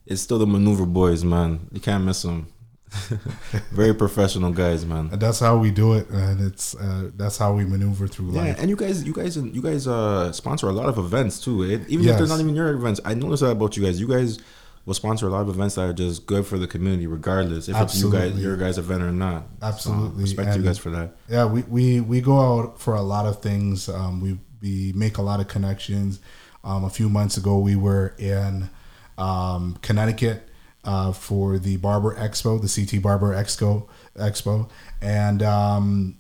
it's 0.06 0.22
still 0.22 0.40
the 0.40 0.48
maneuver 0.48 0.86
boys, 0.86 1.24
man. 1.24 1.68
You 1.72 1.80
can't 1.80 2.04
miss 2.04 2.22
them. 2.24 2.48
Very 3.72 3.94
professional 3.94 4.52
guys, 4.52 4.84
man. 4.86 5.10
And 5.12 5.22
that's 5.22 5.40
how 5.40 5.58
we 5.58 5.70
do 5.70 5.94
it, 5.94 6.10
and 6.10 6.42
it's 6.42 6.76
uh, 6.76 7.12
that's 7.16 7.38
how 7.38 7.54
we 7.54 7.64
maneuver 7.64 8.08
through 8.08 8.32
life. 8.32 8.36
Yeah, 8.36 8.52
life. 8.52 8.60
and 8.62 8.70
you 8.70 8.76
guys, 8.76 9.04
you 9.04 9.14
guys, 9.14 9.38
you 9.38 9.62
guys 9.62 9.88
uh, 9.88 10.32
sponsor 10.32 10.68
a 10.70 10.72
lot 10.74 10.90
of 10.90 10.98
events 10.98 11.40
too. 11.40 11.64
eh? 11.64 11.80
Even 11.88 12.06
if 12.08 12.18
they're 12.18 12.28
not 12.28 12.40
even 12.40 12.56
your 12.56 12.70
events, 12.74 13.00
I 13.06 13.14
noticed 13.14 13.44
that 13.44 13.52
about 13.52 13.78
you 13.78 13.84
guys. 13.84 14.00
You 14.00 14.08
guys 14.08 14.40
will 14.86 14.94
sponsor 14.94 15.28
a 15.28 15.30
lot 15.30 15.42
of 15.42 15.50
events 15.50 15.76
that 15.76 15.82
are 15.82 15.94
just 15.94 16.26
good 16.26 16.46
for 16.46 16.58
the 16.58 16.68
community, 16.68 17.08
regardless 17.08 17.70
if 17.70 17.78
it's 17.78 18.02
you 18.02 18.12
guys, 18.12 18.22
Absolutely. 18.22 18.42
your 18.42 18.58
guys' 18.58 18.78
event 18.78 19.04
or 19.04 19.12
not. 19.12 19.44
Absolutely, 19.62 20.26
so, 20.26 20.38
respect 20.38 20.58
you 20.58 20.64
guys 20.64 20.78
for 20.78 20.90
that. 20.90 21.16
Yeah, 21.30 21.46
we, 21.46 21.62
we, 21.64 22.02
we 22.02 22.22
go 22.22 22.40
out 22.40 22.80
for 22.80 22.96
a 22.96 23.02
lot 23.02 23.26
of 23.26 23.42
things. 23.42 23.90
Um, 23.90 24.22
we 24.22 24.40
we 24.62 24.92
make 24.96 25.18
a 25.18 25.22
lot 25.22 25.40
of 25.40 25.48
connections. 25.48 26.20
Um, 26.64 26.84
a 26.84 26.90
few 26.90 27.10
months 27.10 27.38
ago, 27.38 27.58
we 27.60 27.76
were 27.76 28.14
in 28.18 28.70
um, 29.18 29.78
Connecticut 29.82 30.50
uh, 30.84 31.12
for 31.14 31.60
the 31.60 31.78
Barber 31.78 32.16
Expo, 32.16 32.62
the 32.62 32.68
CT 32.68 33.02
Barber 33.02 33.34
Expo, 33.34 33.88
Expo, 34.18 34.70
and 35.02 35.42
um, 35.44 36.18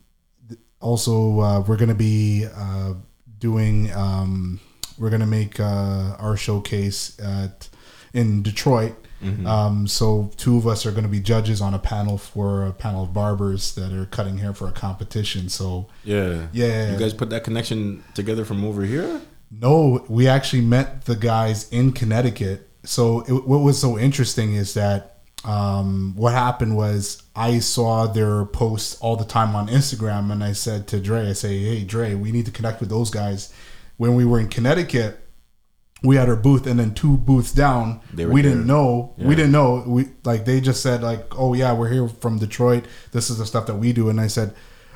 th- 0.48 0.60
also 0.80 1.39
uh, 1.41 1.60
we're 1.62 1.78
going 1.78 1.89
to 1.89 1.95
be 1.95 2.45
uh, 2.56 2.93
doing. 3.39 3.91
Um, 3.93 4.60
we're 4.98 5.10
going 5.10 5.22
to 5.22 5.28
make 5.28 5.60
uh, 5.60 6.15
our 6.19 6.36
showcase 6.36 7.17
at 7.19 7.69
in 8.13 8.41
Detroit. 8.43 8.93
Um, 9.45 9.86
so 9.86 10.32
two 10.38 10.56
of 10.56 10.65
us 10.65 10.86
are 10.86 10.91
going 10.91 11.04
to 11.04 11.10
be 11.10 11.19
judges 11.19 11.60
on 11.60 11.74
a 11.74 11.80
panel 11.80 12.17
for 12.17 12.65
a 12.65 12.72
panel 12.72 13.04
of 13.04 13.13
barbers 13.13 13.76
that 13.76 13.91
are 13.91 14.06
cutting 14.06 14.38
hair 14.38 14.54
for 14.54 14.67
a 14.67 14.72
competition. 14.72 15.50
So 15.50 15.88
Yeah, 16.06 16.45
Yeah. 16.54 16.93
You 16.93 16.98
guys 16.98 17.13
put 17.13 17.30
that 17.32 17.43
connection 17.43 18.02
together 18.15 18.45
from 18.45 18.63
over 18.63 18.84
here. 18.84 19.19
no, 19.52 20.06
we 20.08 20.28
actually 20.28 20.62
met 20.62 21.06
the 21.06 21.15
guys 21.15 21.67
in 21.69 21.91
Connecticut. 21.91 22.69
So 22.86 23.22
it, 23.22 23.45
what 23.45 23.60
was 23.60 23.78
so 23.80 24.00
interesting 24.00 24.54
is 24.54 24.74
that 24.76 25.17
um, 25.43 26.13
what 26.15 26.34
happened 26.34 26.76
was 26.78 27.24
I 27.36 27.60
saw 27.60 28.08
their 28.08 28.45
posts 28.45 28.95
all 29.02 29.15
the 29.17 29.26
time 29.26 29.56
on 29.56 29.67
Instagram, 29.67 30.32
and 30.32 30.43
I 30.43 30.54
said 30.54 30.88
to 30.88 31.00
Dre, 31.00 31.30
I 31.30 31.34
say, 31.34 31.60
"Hey, 31.60 31.84
Dre, 31.84 32.13
we 32.13 32.32
need 32.32 32.45
to 32.45 32.52
connect 32.52 32.80
with 32.80 32.89
those 32.89 33.10
guys." 33.10 33.52
When 33.98 34.15
we 34.15 34.24
were 34.26 34.39
in 34.39 34.48
Connecticut, 34.48 35.18
we 36.03 36.15
had 36.15 36.29
our 36.29 36.35
booth, 36.35 36.65
and 36.67 36.79
then 36.79 36.93
two 36.93 37.17
booths 37.17 37.51
down, 37.51 37.99
we 38.15 38.41
didn't 38.41 38.65
know. 38.65 39.13
Yeah. 39.17 39.27
We 39.27 39.35
didn't 39.35 39.51
know. 39.51 39.83
We 39.85 40.07
like 40.23 40.45
they 40.45 40.62
just 40.62 40.81
said 40.81 41.01
like, 41.03 41.25
"Oh 41.38 41.53
yeah, 41.53 41.73
we're 41.73 41.89
here 41.89 42.07
from 42.07 42.39
Detroit. 42.39 42.85
This 43.12 43.29
is 43.29 43.38
the 43.38 43.45
stuff 43.45 43.65
that 43.67 43.75
we 43.75 43.91
do." 43.93 44.09
And 44.09 44.19
I 44.21 44.27
said, 44.27 44.53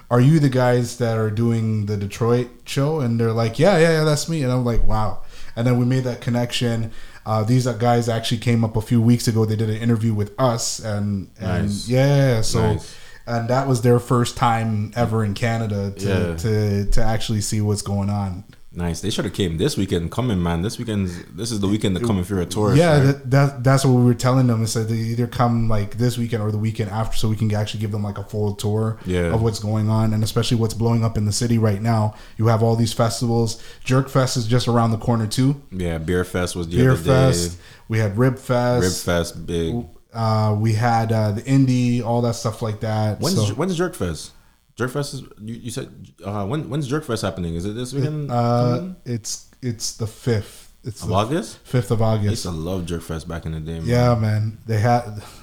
"Are 0.10 0.22
you 0.22 0.40
the 0.40 0.50
guys 0.50 0.98
that 1.00 1.18
are 1.18 1.30
doing 1.30 1.88
the 1.88 1.98
Detroit 1.98 2.48
show?" 2.66 3.00
And 3.02 3.20
they're 3.20 3.34
like, 3.34 3.60
"Yeah, 3.60 3.78
yeah, 3.78 3.92
yeah, 4.00 4.04
that's 4.06 4.30
me." 4.30 4.44
And 4.44 4.52
I'm 4.52 4.64
like, 4.64 4.88
"Wow." 4.88 5.24
And 5.56 5.68
then 5.68 5.78
we 5.78 5.86
made 5.86 6.04
that 6.06 6.22
connection. 6.22 6.92
Uh, 7.26 7.44
these 7.44 7.68
guys 7.68 8.10
actually 8.10 8.40
came 8.40 8.64
up 8.64 8.76
a 8.76 8.82
few 8.82 9.02
weeks 9.02 9.28
ago. 9.28 9.46
They 9.46 9.56
did 9.56 9.70
an 9.70 9.78
interview 9.78 10.14
with 10.14 10.32
us, 10.40 10.80
and 10.80 11.30
and 11.40 11.64
Nice. 11.68 11.88
yeah, 11.90 12.42
so. 12.42 12.74
Nice. 12.74 12.96
And 13.26 13.48
that 13.50 13.70
was 13.70 13.84
their 13.84 14.00
first 14.00 14.36
time 14.36 14.92
ever 14.98 15.24
in 15.24 15.34
Canada 15.34 15.92
to, 15.98 16.06
Yeah. 16.10 16.36
to 16.36 16.86
to 16.92 17.02
actually 17.02 17.40
see 17.40 17.62
what's 17.62 17.82
going 17.82 18.10
on. 18.10 18.44
Nice. 18.76 19.02
They 19.02 19.12
should 19.12 19.26
have 19.26 19.36
came 19.36 19.58
this 19.58 19.78
weekend. 19.78 20.12
Coming, 20.12 20.42
man. 20.42 20.64
This 20.64 20.80
weekend. 20.80 21.08
this 21.36 21.52
is 21.52 21.60
the 21.60 21.68
weekend 21.68 21.96
to 21.96 22.04
come 22.04 22.18
if 22.18 22.28
you're 22.30 22.42
a 22.42 22.46
tourist. 22.46 22.78
Yeah, 22.78 22.96
right? 22.98 23.04
that, 23.06 23.30
that 23.32 23.64
that's 23.64 23.86
what 23.86 23.94
we 23.94 24.04
were 24.04 24.16
telling 24.16 24.48
them. 24.48 24.64
Is 24.64 24.74
that 24.74 24.90
they 24.90 24.96
either 24.96 25.28
come 25.28 25.70
like 25.70 25.98
this 26.00 26.18
weekend 26.18 26.42
or 26.42 26.52
the 26.52 26.58
weekend 26.58 26.90
after, 26.90 27.16
so 27.16 27.30
we 27.30 27.36
can 27.36 27.54
actually 27.54 27.82
give 27.82 27.92
them 27.92 28.02
like 28.04 28.18
a 28.18 28.24
full 28.24 28.56
tour 28.56 28.98
Yeah. 29.06 29.32
of 29.34 29.44
what's 29.44 29.60
going 29.60 29.90
on, 29.90 30.12
and 30.14 30.24
especially 30.24 30.58
what's 30.58 30.74
blowing 30.74 31.04
up 31.04 31.18
in 31.18 31.26
the 31.26 31.32
city 31.32 31.60
right 31.60 31.82
now. 31.84 32.16
You 32.38 32.48
have 32.48 32.64
all 32.64 32.76
these 32.76 32.94
festivals. 32.94 33.62
Jerk 33.84 34.10
Fest 34.10 34.38
is 34.38 34.48
just 34.48 34.68
around 34.68 34.90
the 34.90 34.98
corner 34.98 35.28
too. 35.28 35.62
yeah. 35.72 36.00
Beer 36.00 36.24
Fest 36.26 36.56
was 36.56 36.68
the 36.68 36.78
Beer 36.78 36.96
Fest. 36.96 37.52
day. 37.52 37.64
We 37.90 38.00
had 38.00 38.18
Rib 38.18 38.40
Fest. 38.40 38.84
Rib 38.84 38.94
Fest, 39.18 39.46
big. 39.46 39.86
Uh, 40.12 40.56
we 40.60 40.74
had 40.74 41.12
uh, 41.12 41.32
the 41.32 41.42
indie, 41.44 42.04
all 42.04 42.22
that 42.24 42.34
stuff 42.34 42.62
like 42.64 42.80
that. 42.80 43.20
When's 43.20 43.36
So, 43.36 43.54
when's 43.54 43.76
Jerk 43.76 43.94
Fest? 43.94 44.32
Jerk 44.76 44.92
Fest 44.92 45.14
is 45.14 45.22
you, 45.42 45.56
you 45.56 45.72
said 45.72 45.90
uh, 46.26 46.46
when 46.46 46.70
when's 46.70 46.88
Jerk 46.88 47.04
Fest 47.04 47.22
happening? 47.22 47.56
Is 47.56 47.66
it 47.66 47.74
this 47.76 47.94
weekend? 47.94 48.32
uh, 48.32 48.90
it's 49.06 49.50
it's 49.62 49.98
the 49.98 50.08
fifth. 50.08 50.74
It's 50.84 51.04
of 51.04 51.12
August. 51.12 51.60
fifth 51.60 51.92
of 51.92 52.02
August. 52.02 52.28
I 52.28 52.32
used 52.32 52.44
to 52.44 52.52
love 52.52 52.86
Jerk 52.86 53.04
Fest 53.04 53.28
back 53.28 53.46
in 53.46 53.54
the 53.54 53.60
day. 53.60 53.80
Man. 53.80 53.88
Yeah, 53.88 54.16
man. 54.16 54.58
They 54.66 54.80
had. 54.80 55.24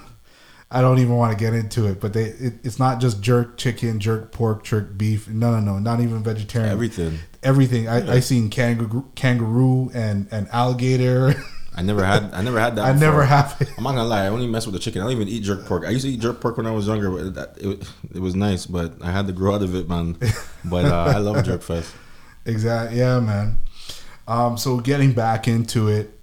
I 0.72 0.82
don't 0.82 1.00
even 1.00 1.16
want 1.16 1.36
to 1.36 1.44
get 1.44 1.52
into 1.52 1.86
it, 1.86 2.00
but 2.00 2.12
they 2.12 2.26
it, 2.26 2.54
it's 2.62 2.78
not 2.78 3.00
just 3.00 3.20
jerk 3.20 3.56
chicken, 3.56 3.98
jerk 3.98 4.30
pork, 4.30 4.62
jerk 4.62 4.96
beef. 4.96 5.28
No, 5.28 5.50
no, 5.50 5.60
no, 5.60 5.78
not 5.80 5.98
even 6.00 6.22
vegetarian. 6.22 6.70
everything. 6.70 7.18
Everything. 7.42 7.88
I, 7.88 8.16
I 8.16 8.20
seen 8.20 8.50
kangaroo, 8.50 9.10
kangaroo 9.16 9.90
and 9.94 10.28
and 10.30 10.48
alligator. 10.52 11.34
I 11.76 11.82
never 11.82 12.04
had. 12.04 12.34
I 12.34 12.42
never 12.42 12.58
had 12.58 12.76
that. 12.76 12.84
I 12.86 12.92
before. 12.92 13.08
never 13.08 13.22
have 13.24 13.56
it. 13.60 13.68
I'm 13.78 13.84
not 13.84 13.90
gonna 13.90 14.04
lie. 14.04 14.24
I 14.24 14.28
only 14.28 14.46
mess 14.46 14.66
with 14.66 14.74
the 14.74 14.80
chicken. 14.80 15.00
I 15.02 15.04
don't 15.04 15.12
even 15.12 15.28
eat 15.28 15.42
jerk 15.44 15.64
pork. 15.66 15.84
I 15.86 15.90
used 15.90 16.04
to 16.04 16.10
eat 16.10 16.20
jerk 16.20 16.40
pork 16.40 16.56
when 16.56 16.66
I 16.66 16.72
was 16.72 16.86
younger. 16.86 17.10
But 17.10 17.34
that, 17.34 17.58
it, 17.58 17.88
it 18.14 18.20
was 18.20 18.34
nice, 18.34 18.66
but 18.66 18.94
I 19.02 19.10
had 19.12 19.26
to 19.28 19.32
grow 19.32 19.54
out 19.54 19.62
of 19.62 19.74
it, 19.74 19.88
man. 19.88 20.16
But 20.64 20.84
uh, 20.86 21.12
I 21.14 21.18
love 21.18 21.44
Jerk 21.44 21.62
Fest. 21.62 21.94
Exactly. 22.46 22.98
Yeah, 22.98 23.20
man. 23.20 23.58
Um, 24.26 24.56
so 24.56 24.80
getting 24.80 25.12
back 25.12 25.46
into 25.46 25.88
it. 25.88 26.18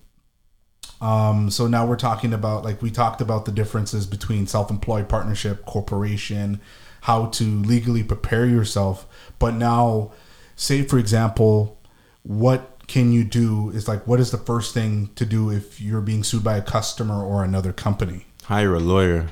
Um, 1.00 1.52
so 1.52 1.68
now 1.68 1.86
we're 1.86 1.96
talking 1.96 2.34
about 2.34 2.64
like 2.64 2.82
we 2.82 2.90
talked 2.90 3.22
about 3.22 3.46
the 3.46 3.52
differences 3.52 4.08
between 4.08 4.48
self-employed 4.48 5.08
partnership, 5.10 5.64
corporation, 5.66 6.60
how 7.02 7.28
to 7.28 7.44
legally 7.44 8.02
prepare 8.04 8.48
yourself. 8.48 9.06
But 9.38 9.54
now, 9.54 10.12
say 10.56 10.82
for 10.82 10.98
example, 10.98 11.80
what 12.24 12.77
can 12.88 13.12
you 13.12 13.24
do 13.24 13.70
is 13.72 13.88
like 13.88 14.08
what 14.08 14.20
is 14.20 14.32
the 14.32 14.38
first 14.38 14.74
thing 14.74 15.10
to 15.16 15.26
do 15.26 15.52
if 15.52 15.82
you're 15.82 16.02
being 16.02 16.24
sued 16.24 16.44
by 16.44 16.58
a 16.58 16.62
customer 16.62 17.24
or 17.24 17.44
another 17.44 17.74
company? 17.74 18.26
Hire 18.44 18.76
a 18.76 18.80
lawyer. 18.80 19.28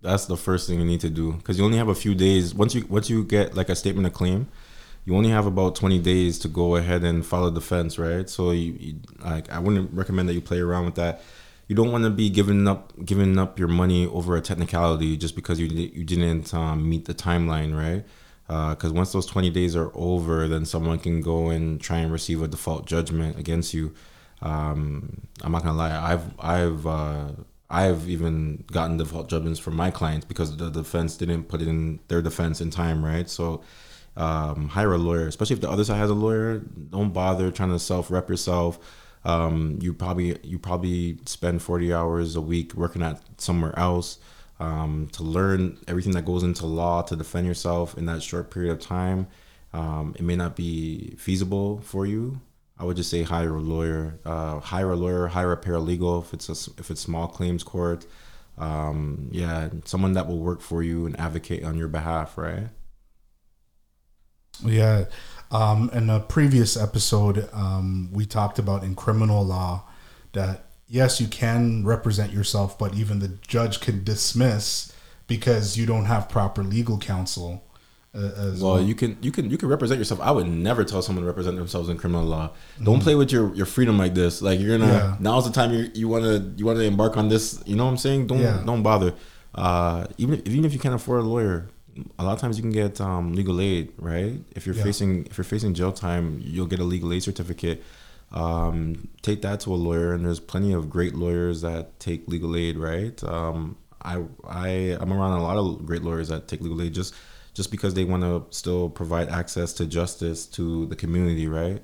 That's 0.00 0.26
the 0.26 0.36
first 0.36 0.68
thing 0.68 0.78
you 0.78 0.86
need 0.86 1.00
to 1.00 1.10
do 1.10 1.32
because 1.32 1.58
you 1.58 1.64
only 1.64 1.76
have 1.76 1.88
a 1.88 1.94
few 1.94 2.14
days. 2.14 2.54
Once 2.54 2.74
you 2.74 2.86
once 2.88 3.10
you 3.10 3.24
get 3.24 3.54
like 3.54 3.68
a 3.68 3.76
statement 3.76 4.06
of 4.06 4.12
claim, 4.12 4.48
you 5.04 5.16
only 5.16 5.30
have 5.30 5.46
about 5.46 5.74
20 5.74 5.98
days 5.98 6.38
to 6.38 6.48
go 6.48 6.76
ahead 6.76 7.02
and 7.04 7.26
file 7.26 7.46
a 7.46 7.52
defense, 7.52 7.98
right? 7.98 8.30
So 8.30 8.52
you, 8.52 8.76
you 8.78 8.94
like 9.24 9.50
I 9.50 9.58
wouldn't 9.58 9.92
recommend 9.92 10.28
that 10.28 10.34
you 10.34 10.40
play 10.40 10.60
around 10.60 10.84
with 10.86 10.94
that. 10.94 11.22
You 11.66 11.76
don't 11.76 11.92
want 11.92 12.04
to 12.04 12.10
be 12.10 12.30
giving 12.30 12.66
up 12.66 12.92
giving 13.04 13.38
up 13.38 13.58
your 13.58 13.68
money 13.68 14.06
over 14.06 14.36
a 14.36 14.40
technicality 14.40 15.16
just 15.16 15.34
because 15.34 15.58
you 15.58 15.66
you 15.66 16.04
didn't 16.04 16.54
um, 16.54 16.88
meet 16.88 17.06
the 17.06 17.14
timeline, 17.14 17.76
right? 17.76 18.04
Because 18.50 18.90
once 18.90 19.12
those 19.12 19.26
20 19.26 19.50
days 19.50 19.76
are 19.76 19.92
over, 19.94 20.48
then 20.48 20.64
someone 20.64 20.98
can 20.98 21.20
go 21.20 21.50
and 21.50 21.80
try 21.80 21.98
and 21.98 22.10
receive 22.10 22.42
a 22.42 22.48
default 22.48 22.84
judgment 22.84 23.38
against 23.38 23.72
you. 23.72 23.94
Um, 24.42 25.28
I'm 25.42 25.52
not 25.52 25.62
gonna 25.62 25.78
lie, 25.78 26.12
I've 26.12 26.34
I've 26.40 26.84
uh, 26.84 27.28
I've 27.68 28.08
even 28.08 28.64
gotten 28.72 28.96
default 28.96 29.28
judgments 29.28 29.60
from 29.60 29.76
my 29.76 29.92
clients 29.92 30.26
because 30.26 30.56
the 30.56 30.68
defense 30.68 31.16
didn't 31.16 31.44
put 31.44 31.62
in 31.62 32.00
their 32.08 32.22
defense 32.22 32.60
in 32.60 32.70
time, 32.70 33.04
right? 33.04 33.30
So 33.30 33.62
um, 34.16 34.68
hire 34.70 34.94
a 34.94 34.98
lawyer, 34.98 35.28
especially 35.28 35.54
if 35.54 35.60
the 35.60 35.70
other 35.70 35.84
side 35.84 35.98
has 35.98 36.10
a 36.10 36.14
lawyer. 36.14 36.58
Don't 36.58 37.12
bother 37.12 37.52
trying 37.52 37.70
to 37.70 37.78
self 37.78 38.10
rep 38.10 38.28
yourself. 38.28 38.80
Um, 39.24 39.78
you 39.80 39.94
probably 39.94 40.38
you 40.42 40.58
probably 40.58 41.18
spend 41.26 41.62
40 41.62 41.92
hours 41.92 42.34
a 42.34 42.40
week 42.40 42.74
working 42.74 43.02
at 43.02 43.20
somewhere 43.36 43.78
else 43.78 44.18
um, 44.60 45.08
to 45.12 45.22
learn 45.24 45.78
everything 45.88 46.12
that 46.12 46.24
goes 46.24 46.44
into 46.44 46.66
law 46.66 47.02
to 47.02 47.16
defend 47.16 47.46
yourself 47.46 47.98
in 47.98 48.06
that 48.06 48.22
short 48.22 48.50
period 48.50 48.72
of 48.72 48.78
time. 48.78 49.26
Um, 49.72 50.14
it 50.16 50.22
may 50.22 50.36
not 50.36 50.54
be 50.54 51.16
feasible 51.18 51.80
for 51.80 52.06
you. 52.06 52.40
I 52.78 52.84
would 52.84 52.96
just 52.96 53.10
say 53.10 53.22
hire 53.22 53.56
a 53.56 53.60
lawyer, 53.60 54.20
uh, 54.24 54.60
hire 54.60 54.92
a 54.92 54.96
lawyer, 54.96 55.26
hire 55.26 55.52
a 55.52 55.56
paralegal 55.56 56.22
if 56.22 56.32
it's 56.32 56.48
a, 56.48 56.70
if 56.78 56.90
it's 56.90 57.00
small 57.00 57.26
claims 57.26 57.62
court. 57.64 58.06
um, 58.60 59.28
yeah, 59.32 59.70
someone 59.86 60.12
that 60.12 60.28
will 60.28 60.38
work 60.38 60.60
for 60.60 60.82
you 60.82 61.06
and 61.06 61.18
advocate 61.18 61.64
on 61.64 61.78
your 61.78 61.88
behalf, 61.88 62.36
right? 62.36 62.68
Yeah. 64.64 65.06
Um, 65.50 65.90
in 65.92 66.10
a 66.10 66.20
previous 66.20 66.76
episode, 66.76 67.48
um, 67.52 68.10
we 68.12 68.26
talked 68.26 68.58
about 68.58 68.84
in 68.84 68.94
criminal 68.94 69.44
law 69.44 69.84
that 70.32 70.66
yes, 70.90 71.20
you 71.20 71.28
can 71.28 71.84
represent 71.86 72.32
yourself, 72.32 72.78
but 72.78 72.94
even 72.94 73.20
the 73.20 73.28
judge 73.46 73.80
can 73.80 74.04
dismiss 74.04 74.92
because 75.26 75.76
you 75.78 75.86
don't 75.86 76.04
have 76.06 76.28
proper 76.28 76.62
legal 76.62 76.98
counsel. 76.98 77.62
Uh, 78.12 78.32
as 78.36 78.60
Well, 78.60 78.80
you 78.82 78.96
can 78.96 79.16
you 79.22 79.30
can 79.30 79.48
you 79.48 79.56
can 79.56 79.68
represent 79.68 79.98
yourself. 79.98 80.20
I 80.20 80.32
would 80.32 80.48
never 80.48 80.82
tell 80.82 81.00
someone 81.00 81.22
to 81.22 81.28
represent 81.28 81.56
themselves 81.56 81.88
in 81.88 81.96
criminal 81.96 82.24
law. 82.24 82.50
Don't 82.82 83.00
play 83.00 83.14
with 83.14 83.30
your, 83.30 83.54
your 83.54 83.66
freedom 83.66 83.98
like 83.98 84.14
this. 84.14 84.42
Like 84.42 84.58
you're 84.58 84.76
gonna 84.76 84.92
Yeah. 84.92 85.16
now's 85.20 85.44
the 85.46 85.52
time 85.52 85.72
you 85.72 85.90
you 85.94 86.08
want 86.08 86.24
to 86.24 86.52
you 86.56 86.66
want 86.66 86.78
to 86.80 86.84
embark 86.84 87.16
on 87.16 87.28
this. 87.28 87.62
You 87.66 87.76
know 87.76 87.84
what 87.84 87.92
I'm 87.92 87.96
saying? 87.98 88.26
Don't 88.26 88.40
Yeah. 88.40 88.62
don't 88.66 88.82
bother. 88.82 89.14
Uh, 89.54 90.06
even 90.18 90.34
if, 90.40 90.46
even 90.48 90.64
if 90.64 90.72
you 90.72 90.80
can't 90.80 90.94
afford 90.96 91.20
a 91.20 91.22
lawyer, 91.22 91.68
a 92.18 92.24
lot 92.24 92.32
of 92.32 92.40
times 92.40 92.56
you 92.56 92.62
can 92.62 92.72
get 92.72 93.00
um, 93.00 93.32
legal 93.34 93.60
aid. 93.60 93.92
Right? 93.96 94.40
If 94.56 94.66
you're 94.66 94.74
Yeah. 94.74 94.82
facing 94.82 95.26
if 95.26 95.38
you're 95.38 95.44
facing 95.44 95.74
jail 95.74 95.92
time, 95.92 96.40
you'll 96.44 96.66
get 96.66 96.80
a 96.80 96.84
legal 96.84 97.12
aid 97.12 97.22
certificate. 97.22 97.80
Um, 98.32 99.08
take 99.22 99.42
that 99.42 99.60
to 99.60 99.74
a 99.74 99.76
lawyer, 99.76 100.12
and 100.12 100.24
there's 100.24 100.40
plenty 100.40 100.72
of 100.72 100.88
great 100.88 101.14
lawyers 101.14 101.62
that 101.62 101.98
take 101.98 102.28
legal 102.28 102.56
aid. 102.56 102.76
Right? 102.78 103.22
Um, 103.24 103.76
I 104.02 104.24
I 104.48 104.68
I'm 105.00 105.12
around 105.12 105.38
a 105.38 105.42
lot 105.42 105.56
of 105.56 105.84
great 105.86 106.02
lawyers 106.02 106.28
that 106.28 106.48
take 106.48 106.60
legal 106.60 106.80
aid 106.80 106.94
just 106.94 107.14
just 107.52 107.72
because 107.72 107.94
they 107.94 108.04
want 108.04 108.22
to 108.22 108.46
still 108.56 108.88
provide 108.88 109.28
access 109.28 109.72
to 109.74 109.84
justice 109.84 110.46
to 110.46 110.86
the 110.86 110.94
community, 110.94 111.48
right? 111.48 111.82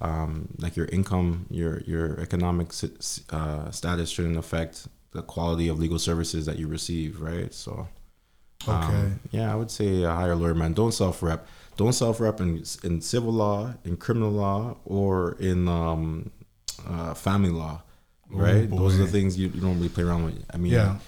Um, 0.00 0.48
like 0.58 0.74
your 0.74 0.86
income, 0.86 1.46
your 1.50 1.80
your 1.82 2.18
economic 2.18 2.72
uh, 3.30 3.70
status 3.70 4.08
shouldn't 4.08 4.38
affect 4.38 4.88
the 5.12 5.22
quality 5.22 5.68
of 5.68 5.78
legal 5.78 5.98
services 5.98 6.46
that 6.46 6.58
you 6.58 6.66
receive, 6.66 7.20
right? 7.20 7.52
So, 7.52 7.86
um, 8.66 8.82
Okay. 8.82 9.12
yeah, 9.32 9.52
I 9.52 9.56
would 9.56 9.70
say 9.70 10.02
a 10.04 10.10
hire 10.12 10.32
a 10.32 10.36
lawyer, 10.36 10.54
man. 10.54 10.72
Don't 10.72 10.92
self 10.92 11.22
rep. 11.22 11.46
Don't 11.82 11.92
self 11.92 12.20
rep 12.20 12.40
in 12.40 12.62
in 12.84 13.00
civil 13.00 13.32
law, 13.32 13.74
in 13.84 13.96
criminal 13.96 14.30
law, 14.30 14.76
or 14.84 15.32
in 15.40 15.66
um, 15.66 16.30
uh, 16.88 17.12
family 17.12 17.50
law, 17.50 17.82
right? 18.30 18.70
Those 18.70 18.94
are 19.00 19.04
the 19.04 19.10
things 19.10 19.36
you, 19.36 19.48
you 19.48 19.60
don't 19.60 19.74
really 19.78 19.88
play 19.88 20.04
around 20.04 20.24
with. 20.26 20.44
I 20.54 20.58
mean, 20.58 20.70
Yeah. 20.72 20.98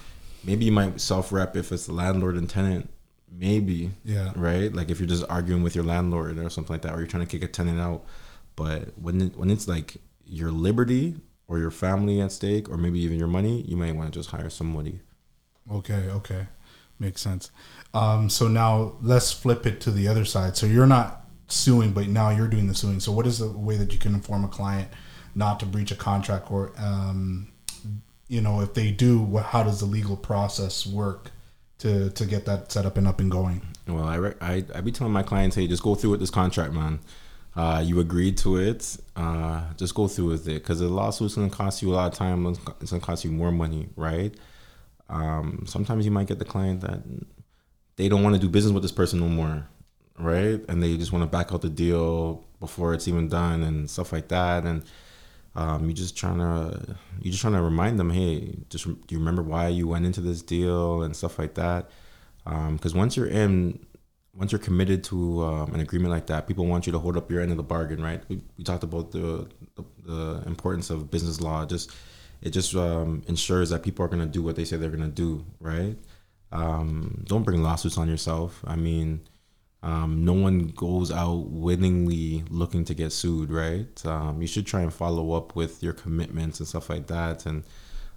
maybe 0.43 0.65
you 0.65 0.73
might 0.73 0.99
self 0.99 1.31
rep 1.31 1.55
if 1.55 1.71
it's 1.71 1.85
the 1.85 1.93
landlord 1.93 2.35
and 2.35 2.49
tenant, 2.49 2.89
maybe, 3.31 3.91
Yeah. 4.03 4.33
right? 4.35 4.73
Like 4.73 4.89
if 4.89 4.99
you're 4.99 5.07
just 5.07 5.23
arguing 5.29 5.63
with 5.63 5.75
your 5.75 5.85
landlord 5.85 6.37
or 6.39 6.49
something 6.49 6.73
like 6.73 6.81
that, 6.81 6.93
or 6.93 6.97
you're 6.97 7.07
trying 7.07 7.25
to 7.25 7.31
kick 7.31 7.41
a 7.41 7.51
tenant 7.51 7.79
out. 7.79 8.03
But 8.57 8.97
when 8.99 9.21
it, 9.21 9.37
when 9.37 9.49
it's 9.49 9.69
like 9.69 9.95
your 10.25 10.51
liberty 10.51 11.15
or 11.47 11.57
your 11.57 11.71
family 11.71 12.19
at 12.19 12.33
stake, 12.33 12.67
or 12.69 12.75
maybe 12.75 12.99
even 12.99 13.17
your 13.17 13.29
money, 13.29 13.61
you 13.61 13.77
might 13.77 13.95
want 13.95 14.11
to 14.11 14.19
just 14.19 14.31
hire 14.31 14.49
somebody. 14.49 14.99
Okay, 15.71 16.09
okay. 16.09 16.47
Makes 16.99 17.21
sense. 17.21 17.49
Um, 17.95 18.29
so 18.29 18.49
now 18.49 18.93
let's 19.01 19.31
flip 19.31 19.65
it 19.65 19.79
to 19.81 19.91
the 19.91 20.07
other 20.07 20.25
side. 20.25 20.57
So 20.57 20.65
you're 20.65 20.85
not 20.85 21.25
suing, 21.47 21.93
but 21.93 22.07
now 22.07 22.29
you're 22.29 22.49
doing 22.49 22.67
the 22.67 22.75
suing. 22.75 22.99
So 22.99 23.11
what 23.11 23.25
is 23.25 23.39
the 23.39 23.49
way 23.49 23.77
that 23.77 23.93
you 23.93 23.99
can 23.99 24.13
inform 24.13 24.43
a 24.43 24.49
client 24.49 24.89
not 25.33 25.59
to 25.61 25.65
breach 25.65 25.91
a 25.91 25.95
contract 25.95 26.51
or, 26.51 26.73
um, 26.77 27.47
you 28.27 28.41
know, 28.41 28.59
if 28.59 28.73
they 28.73 28.91
do, 28.91 29.37
how 29.37 29.63
does 29.63 29.79
the 29.79 29.85
legal 29.85 30.17
process 30.17 30.85
work 30.85 31.31
to, 31.79 32.09
to 32.11 32.25
get 32.25 32.45
that 32.45 32.71
set 32.71 32.85
up 32.85 32.97
and 32.97 33.07
up 33.07 33.19
and 33.19 33.31
going? 33.31 33.61
Well, 33.87 34.03
I, 34.03 34.15
re- 34.15 34.33
I 34.41 34.65
I 34.73 34.81
be 34.81 34.91
telling 34.91 35.13
my 35.13 35.23
clients, 35.23 35.55
hey, 35.55 35.67
just 35.67 35.83
go 35.83 35.95
through 35.95 36.11
with 36.11 36.19
this 36.19 36.31
contract, 36.31 36.73
man. 36.73 36.99
Uh, 37.55 37.81
you 37.85 37.99
agreed 37.99 38.37
to 38.39 38.57
it. 38.57 38.97
Uh, 39.15 39.61
just 39.77 39.95
go 39.95 40.07
through 40.07 40.25
with 40.25 40.47
it 40.47 40.63
because 40.63 40.79
the 40.79 40.89
lawsuit's 40.89 41.35
gonna 41.35 41.49
cost 41.49 41.81
you 41.81 41.93
a 41.93 41.95
lot 41.95 42.11
of 42.11 42.17
time. 42.17 42.45
It's 42.81 42.91
gonna 42.91 43.01
cost 43.01 43.23
you 43.23 43.31
more 43.31 43.51
money, 43.51 43.87
right? 43.95 44.33
Um, 45.07 45.63
sometimes 45.67 46.03
you 46.03 46.11
might 46.11 46.27
get 46.27 46.39
the 46.39 46.45
client 46.45 46.81
that 46.81 47.03
they 47.97 48.09
don't 48.09 48.23
want 48.23 48.35
to 48.35 48.41
do 48.41 48.49
business 48.49 48.73
with 48.73 48.83
this 48.83 48.91
person 48.91 49.19
no 49.19 49.27
more, 49.27 49.67
right? 50.19 50.61
And 50.67 50.81
they 50.81 50.97
just 50.97 51.11
want 51.11 51.23
to 51.23 51.27
back 51.27 51.53
out 51.53 51.61
the 51.61 51.69
deal 51.69 52.43
before 52.59 52.93
it's 52.93 53.07
even 53.07 53.29
done 53.29 53.63
and 53.63 53.89
stuff 53.89 54.11
like 54.11 54.27
that. 54.29 54.65
And 54.65 54.83
um, 55.55 55.87
you 55.87 55.93
just 55.93 56.17
trying 56.17 56.39
to 56.39 56.97
you 57.21 57.31
just 57.31 57.41
trying 57.41 57.53
to 57.53 57.61
remind 57.61 57.97
them, 57.99 58.09
hey, 58.09 58.57
just 58.69 58.85
do 58.85 58.97
you 59.09 59.19
remember 59.19 59.41
why 59.41 59.69
you 59.69 59.87
went 59.87 60.05
into 60.05 60.21
this 60.21 60.41
deal 60.41 61.01
and 61.03 61.15
stuff 61.15 61.39
like 61.39 61.55
that? 61.55 61.89
Because 62.43 62.93
once 62.93 63.15
you're 63.15 63.27
in, 63.27 63.79
once 64.33 64.51
you're 64.51 64.59
committed 64.59 65.03
to 65.05 65.43
um, 65.43 65.73
an 65.73 65.79
agreement 65.79 66.11
like 66.11 66.27
that, 66.27 66.47
people 66.47 66.65
want 66.65 66.85
you 66.85 66.91
to 66.91 66.99
hold 66.99 67.15
up 67.15 67.31
your 67.31 67.41
end 67.41 67.51
of 67.51 67.57
the 67.57 67.63
bargain, 67.63 68.03
right? 68.03 68.21
We, 68.27 68.41
we 68.57 68.63
talked 68.63 68.83
about 68.83 69.11
the, 69.11 69.47
the 69.75 69.85
the 70.05 70.43
importance 70.45 70.89
of 70.89 71.09
business 71.09 71.39
law. 71.39 71.65
Just 71.65 71.91
it 72.41 72.49
just 72.49 72.75
um, 72.75 73.23
ensures 73.27 73.69
that 73.69 73.81
people 73.81 74.03
are 74.03 74.09
going 74.09 74.21
to 74.21 74.27
do 74.27 74.43
what 74.43 74.57
they 74.57 74.65
say 74.65 74.75
they're 74.75 74.89
going 74.89 75.01
to 75.01 75.07
do, 75.07 75.45
right? 75.59 75.95
Um, 76.51 77.23
don't 77.27 77.43
bring 77.43 77.61
lawsuits 77.61 77.97
on 77.97 78.07
yourself. 78.07 78.63
I 78.65 78.75
mean, 78.75 79.21
um, 79.83 80.23
no 80.25 80.33
one 80.33 80.67
goes 80.69 81.11
out 81.11 81.49
willingly 81.49 82.43
looking 82.49 82.85
to 82.85 82.93
get 82.93 83.11
sued, 83.11 83.51
right? 83.51 84.05
Um, 84.05 84.41
you 84.41 84.47
should 84.47 84.65
try 84.65 84.81
and 84.81 84.93
follow 84.93 85.33
up 85.33 85.55
with 85.55 85.83
your 85.83 85.93
commitments 85.93 86.59
and 86.59 86.67
stuff 86.67 86.89
like 86.89 87.07
that, 87.07 87.45
and 87.45 87.63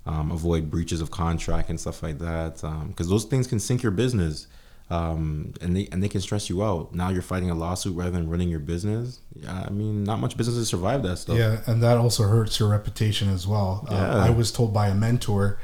um, 0.07 0.31
avoid 0.31 0.71
breaches 0.71 1.01
of 1.01 1.11
contract 1.11 1.69
and 1.69 1.79
stuff 1.79 2.03
like 2.03 2.19
that, 2.21 2.63
because 2.89 3.09
those 3.09 3.25
things 3.25 3.47
can 3.47 3.59
sink 3.61 3.83
your 3.83 3.93
business, 3.93 4.47
um, 4.89 5.53
and 5.61 5.77
they 5.77 5.87
and 5.93 6.03
they 6.03 6.09
can 6.09 6.23
stress 6.23 6.49
you 6.49 6.63
out. 6.65 6.95
Now 6.95 7.11
you're 7.11 7.21
fighting 7.21 7.51
a 7.51 7.55
lawsuit 7.55 7.95
rather 7.95 8.13
than 8.13 8.31
running 8.31 8.49
your 8.49 8.61
business. 8.61 9.21
Yeah, 9.35 9.65
I 9.67 9.71
mean, 9.71 10.05
not 10.05 10.21
much 10.21 10.37
businesses 10.39 10.69
survive 10.69 11.03
that 11.03 11.19
stuff. 11.19 11.37
Yeah, 11.37 11.61
and 11.67 11.83
that 11.83 11.99
also 11.99 12.23
hurts 12.23 12.59
your 12.59 12.71
reputation 12.71 13.29
as 13.29 13.47
well. 13.47 13.87
Uh, 13.91 13.95
Yeah. 13.95 14.25
I 14.25 14.31
was 14.31 14.51
told 14.51 14.73
by 14.73 14.89
a 14.89 14.95
mentor, 14.95 15.59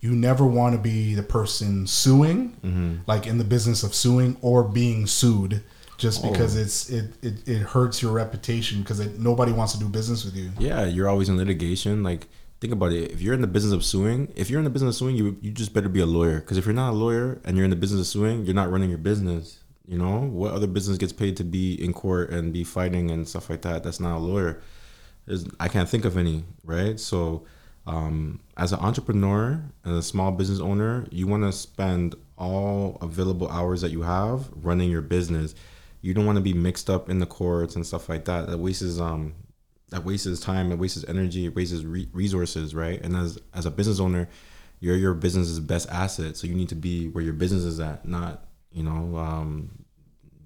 you 0.00 0.12
never 0.14 0.46
want 0.46 0.74
to 0.76 0.80
be 0.80 1.14
the 1.14 1.22
person 1.22 1.86
suing, 1.86 2.56
Mm-hmm. 2.64 2.94
like 3.06 3.26
in 3.26 3.38
the 3.38 3.44
business 3.44 3.82
of 3.82 3.94
suing 3.94 4.36
or 4.42 4.62
being 4.64 5.06
sued, 5.06 5.62
just 5.96 6.24
Oh. 6.24 6.30
because 6.30 6.56
it's 6.56 6.88
it, 6.90 7.12
it 7.22 7.48
it 7.48 7.58
hurts 7.58 8.00
your 8.02 8.12
reputation 8.12 8.80
because 8.82 9.00
nobody 9.18 9.52
wants 9.52 9.72
to 9.72 9.78
do 9.78 9.88
business 9.88 10.24
with 10.24 10.36
you. 10.36 10.50
Yeah, 10.58 10.84
you're 10.86 11.08
always 11.08 11.28
in 11.28 11.36
litigation. 11.36 12.02
Like, 12.04 12.28
think 12.60 12.72
about 12.72 12.92
it. 12.92 13.10
If 13.10 13.20
you're 13.20 13.34
in 13.34 13.40
the 13.40 13.46
business 13.48 13.72
of 13.72 13.84
suing, 13.84 14.32
if 14.36 14.48
you're 14.50 14.60
in 14.60 14.64
the 14.64 14.70
business 14.70 14.94
of 14.94 14.98
suing, 14.98 15.16
you 15.16 15.36
you 15.40 15.50
just 15.50 15.72
better 15.74 15.88
be 15.88 16.00
a 16.00 16.06
lawyer. 16.06 16.38
Because 16.40 16.56
if 16.58 16.64
you're 16.66 16.74
not 16.74 16.90
a 16.90 16.98
lawyer 17.04 17.40
and 17.44 17.56
you're 17.56 17.64
in 17.64 17.70
the 17.70 17.76
business 17.84 18.00
of 18.02 18.06
suing, 18.06 18.44
you're 18.44 18.54
not 18.54 18.70
running 18.70 18.90
your 18.90 18.98
business. 18.98 19.58
You 19.88 19.96
know 19.98 20.20
what 20.20 20.52
other 20.52 20.66
business 20.66 20.98
gets 20.98 21.12
paid 21.14 21.36
to 21.38 21.44
be 21.44 21.74
in 21.82 21.92
court 21.94 22.28
and 22.30 22.52
be 22.52 22.62
fighting 22.62 23.10
and 23.10 23.26
stuff 23.26 23.48
like 23.50 23.62
that? 23.62 23.82
That's 23.82 23.98
not 24.00 24.18
a 24.18 24.22
lawyer. 24.22 24.60
There's, 25.26 25.46
I 25.58 25.68
can't 25.68 25.88
think 25.88 26.04
of 26.04 26.16
any. 26.18 26.44
Right. 26.62 27.00
So, 27.00 27.44
um, 27.88 28.40
as 28.58 28.72
an 28.72 28.80
entrepreneur 28.80 29.62
and 29.84 29.96
a 29.96 30.02
small 30.02 30.30
business 30.30 30.60
owner, 30.60 31.06
you 31.10 31.26
want 31.26 31.42
to 31.44 31.52
spend 31.52 32.14
all 32.36 32.98
available 33.00 33.48
hours 33.48 33.80
that 33.80 33.90
you 33.90 34.02
have 34.02 34.50
running 34.54 34.90
your 34.90 35.00
business. 35.00 35.54
You 36.02 36.12
don't 36.12 36.26
want 36.26 36.36
to 36.36 36.42
be 36.42 36.52
mixed 36.52 36.90
up 36.90 37.08
in 37.08 37.18
the 37.18 37.26
courts 37.26 37.76
and 37.76 37.86
stuff 37.86 38.08
like 38.08 38.26
that. 38.26 38.46
That 38.48 38.58
wastes 38.58 39.00
um 39.00 39.34
that 39.88 40.04
wastes 40.04 40.38
time, 40.40 40.70
it 40.70 40.78
wastes 40.78 41.02
energy, 41.08 41.46
it 41.46 41.56
wastes 41.56 41.82
re- 41.82 42.08
resources, 42.12 42.74
right? 42.74 43.00
And 43.02 43.16
as 43.16 43.38
as 43.54 43.64
a 43.64 43.70
business 43.70 44.00
owner, 44.00 44.28
you're 44.80 44.96
your 44.96 45.14
business's 45.14 45.58
best 45.58 45.88
asset, 45.88 46.36
so 46.36 46.46
you 46.46 46.54
need 46.54 46.68
to 46.68 46.74
be 46.74 47.08
where 47.08 47.24
your 47.24 47.32
business 47.32 47.64
is 47.64 47.80
at, 47.80 48.06
not 48.06 48.44
you 48.70 48.82
know 48.82 49.16
um, 49.16 49.70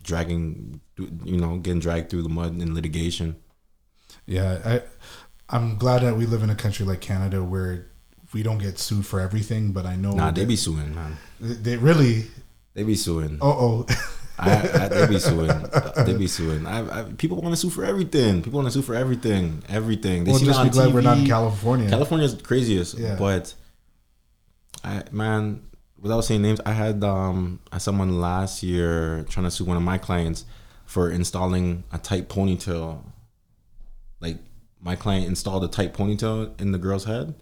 dragging, 0.05 0.81
you 0.97 1.39
know, 1.39 1.57
getting 1.59 1.81
dragged 1.81 2.09
through 2.09 2.23
the 2.23 2.29
mud 2.29 2.61
in 2.61 2.73
litigation. 2.73 3.35
Yeah, 4.27 4.61
I 4.65 4.83
I'm 5.53 5.77
glad 5.77 6.03
that 6.03 6.17
we 6.17 6.27
live 6.27 6.43
in 6.43 6.51
a 6.51 6.55
country 6.55 6.85
like 6.87 7.01
Canada 7.01 7.45
where 7.45 7.87
we 8.33 8.43
don't 8.43 8.59
get 8.59 8.79
sued 8.79 9.05
for 9.07 9.21
everything. 9.21 9.73
But 9.73 9.85
I 9.87 9.97
know 9.97 10.13
Nah, 10.13 10.31
they 10.31 10.45
be 10.47 10.57
suing, 10.57 10.95
man. 10.95 11.19
they 11.41 11.77
really. 11.77 12.27
They 12.75 12.83
be 12.85 12.95
suing. 12.95 13.39
Oh 13.41 13.87
oh. 13.89 13.95
I, 14.39 14.51
I, 14.85 14.89
they 14.89 15.07
be 15.07 15.19
suing. 15.21 15.51
They 16.07 16.15
be 16.15 16.27
suing. 16.27 16.67
I, 16.67 17.01
I, 17.01 17.03
people 17.13 17.37
want 17.41 17.53
to 17.55 17.61
sue 17.61 17.69
for 17.71 17.85
everything. 17.85 18.43
People 18.43 18.59
want 18.61 18.73
to 18.73 18.73
sue 18.73 18.83
for 18.83 18.95
everything. 18.95 19.63
Everything. 19.69 20.25
They 20.25 20.31
Well, 20.31 20.41
see 20.41 20.47
just 20.47 20.63
be 20.65 20.71
glad 20.71 20.93
we're 20.95 21.03
not 21.03 21.19
in 21.19 21.25
TV. 21.25 21.29
California. 21.29 21.89
California's 21.91 22.35
the 22.37 22.43
craziest. 22.43 22.99
Yeah. 22.99 23.15
But 23.17 23.55
I 24.83 25.03
man, 25.13 25.63
without 26.01 26.23
saying 26.23 26.43
names, 26.43 26.61
I 26.67 26.73
had 26.73 27.05
um 27.05 27.61
I 27.71 27.77
had 27.77 27.83
someone 27.83 28.21
last 28.21 28.63
year 28.63 29.25
trying 29.29 29.45
to 29.45 29.51
sue 29.51 29.65
one 29.65 29.77
of 29.77 29.83
my 29.83 29.99
clients 29.99 30.45
for 30.87 31.11
installing 31.11 31.85
a 31.93 31.99
tight 31.99 32.29
ponytail. 32.29 33.03
My 34.83 34.97
client 34.97 35.27
installed 35.27 35.65
a 35.65 35.69
tight 35.69 35.95
ponytail 35.95 36.61
in 36.61 36.73
the 36.73 36.79
girl's 36.79 37.05
head, 37.05 37.35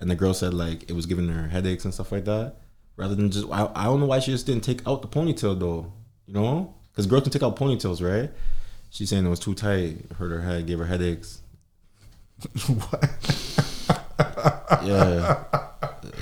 and 0.00 0.10
the 0.10 0.14
girl 0.16 0.32
said 0.34 0.54
like 0.54 0.88
it 0.88 0.94
was 0.94 1.06
giving 1.06 1.28
her 1.28 1.48
headaches 1.48 1.84
and 1.84 1.92
stuff 1.92 2.10
like 2.10 2.24
that. 2.24 2.56
Rather 2.96 3.14
than 3.14 3.30
just 3.30 3.46
I, 3.50 3.70
I 3.74 3.84
don't 3.84 4.00
know 4.00 4.06
why 4.06 4.18
she 4.18 4.30
just 4.32 4.46
didn't 4.46 4.64
take 4.64 4.86
out 4.86 5.02
the 5.02 5.08
ponytail 5.08 5.58
though. 5.60 5.92
You 6.26 6.34
know, 6.34 6.74
because 6.90 7.06
girls 7.06 7.24
can 7.24 7.32
take 7.32 7.42
out 7.42 7.56
ponytails, 7.56 8.02
right? 8.02 8.30
She's 8.90 9.10
saying 9.10 9.26
it 9.26 9.28
was 9.28 9.40
too 9.40 9.54
tight, 9.54 9.98
hurt 10.16 10.30
her 10.30 10.40
head, 10.40 10.66
gave 10.66 10.78
her 10.78 10.86
headaches. 10.86 11.42
Yeah. 14.82 15.44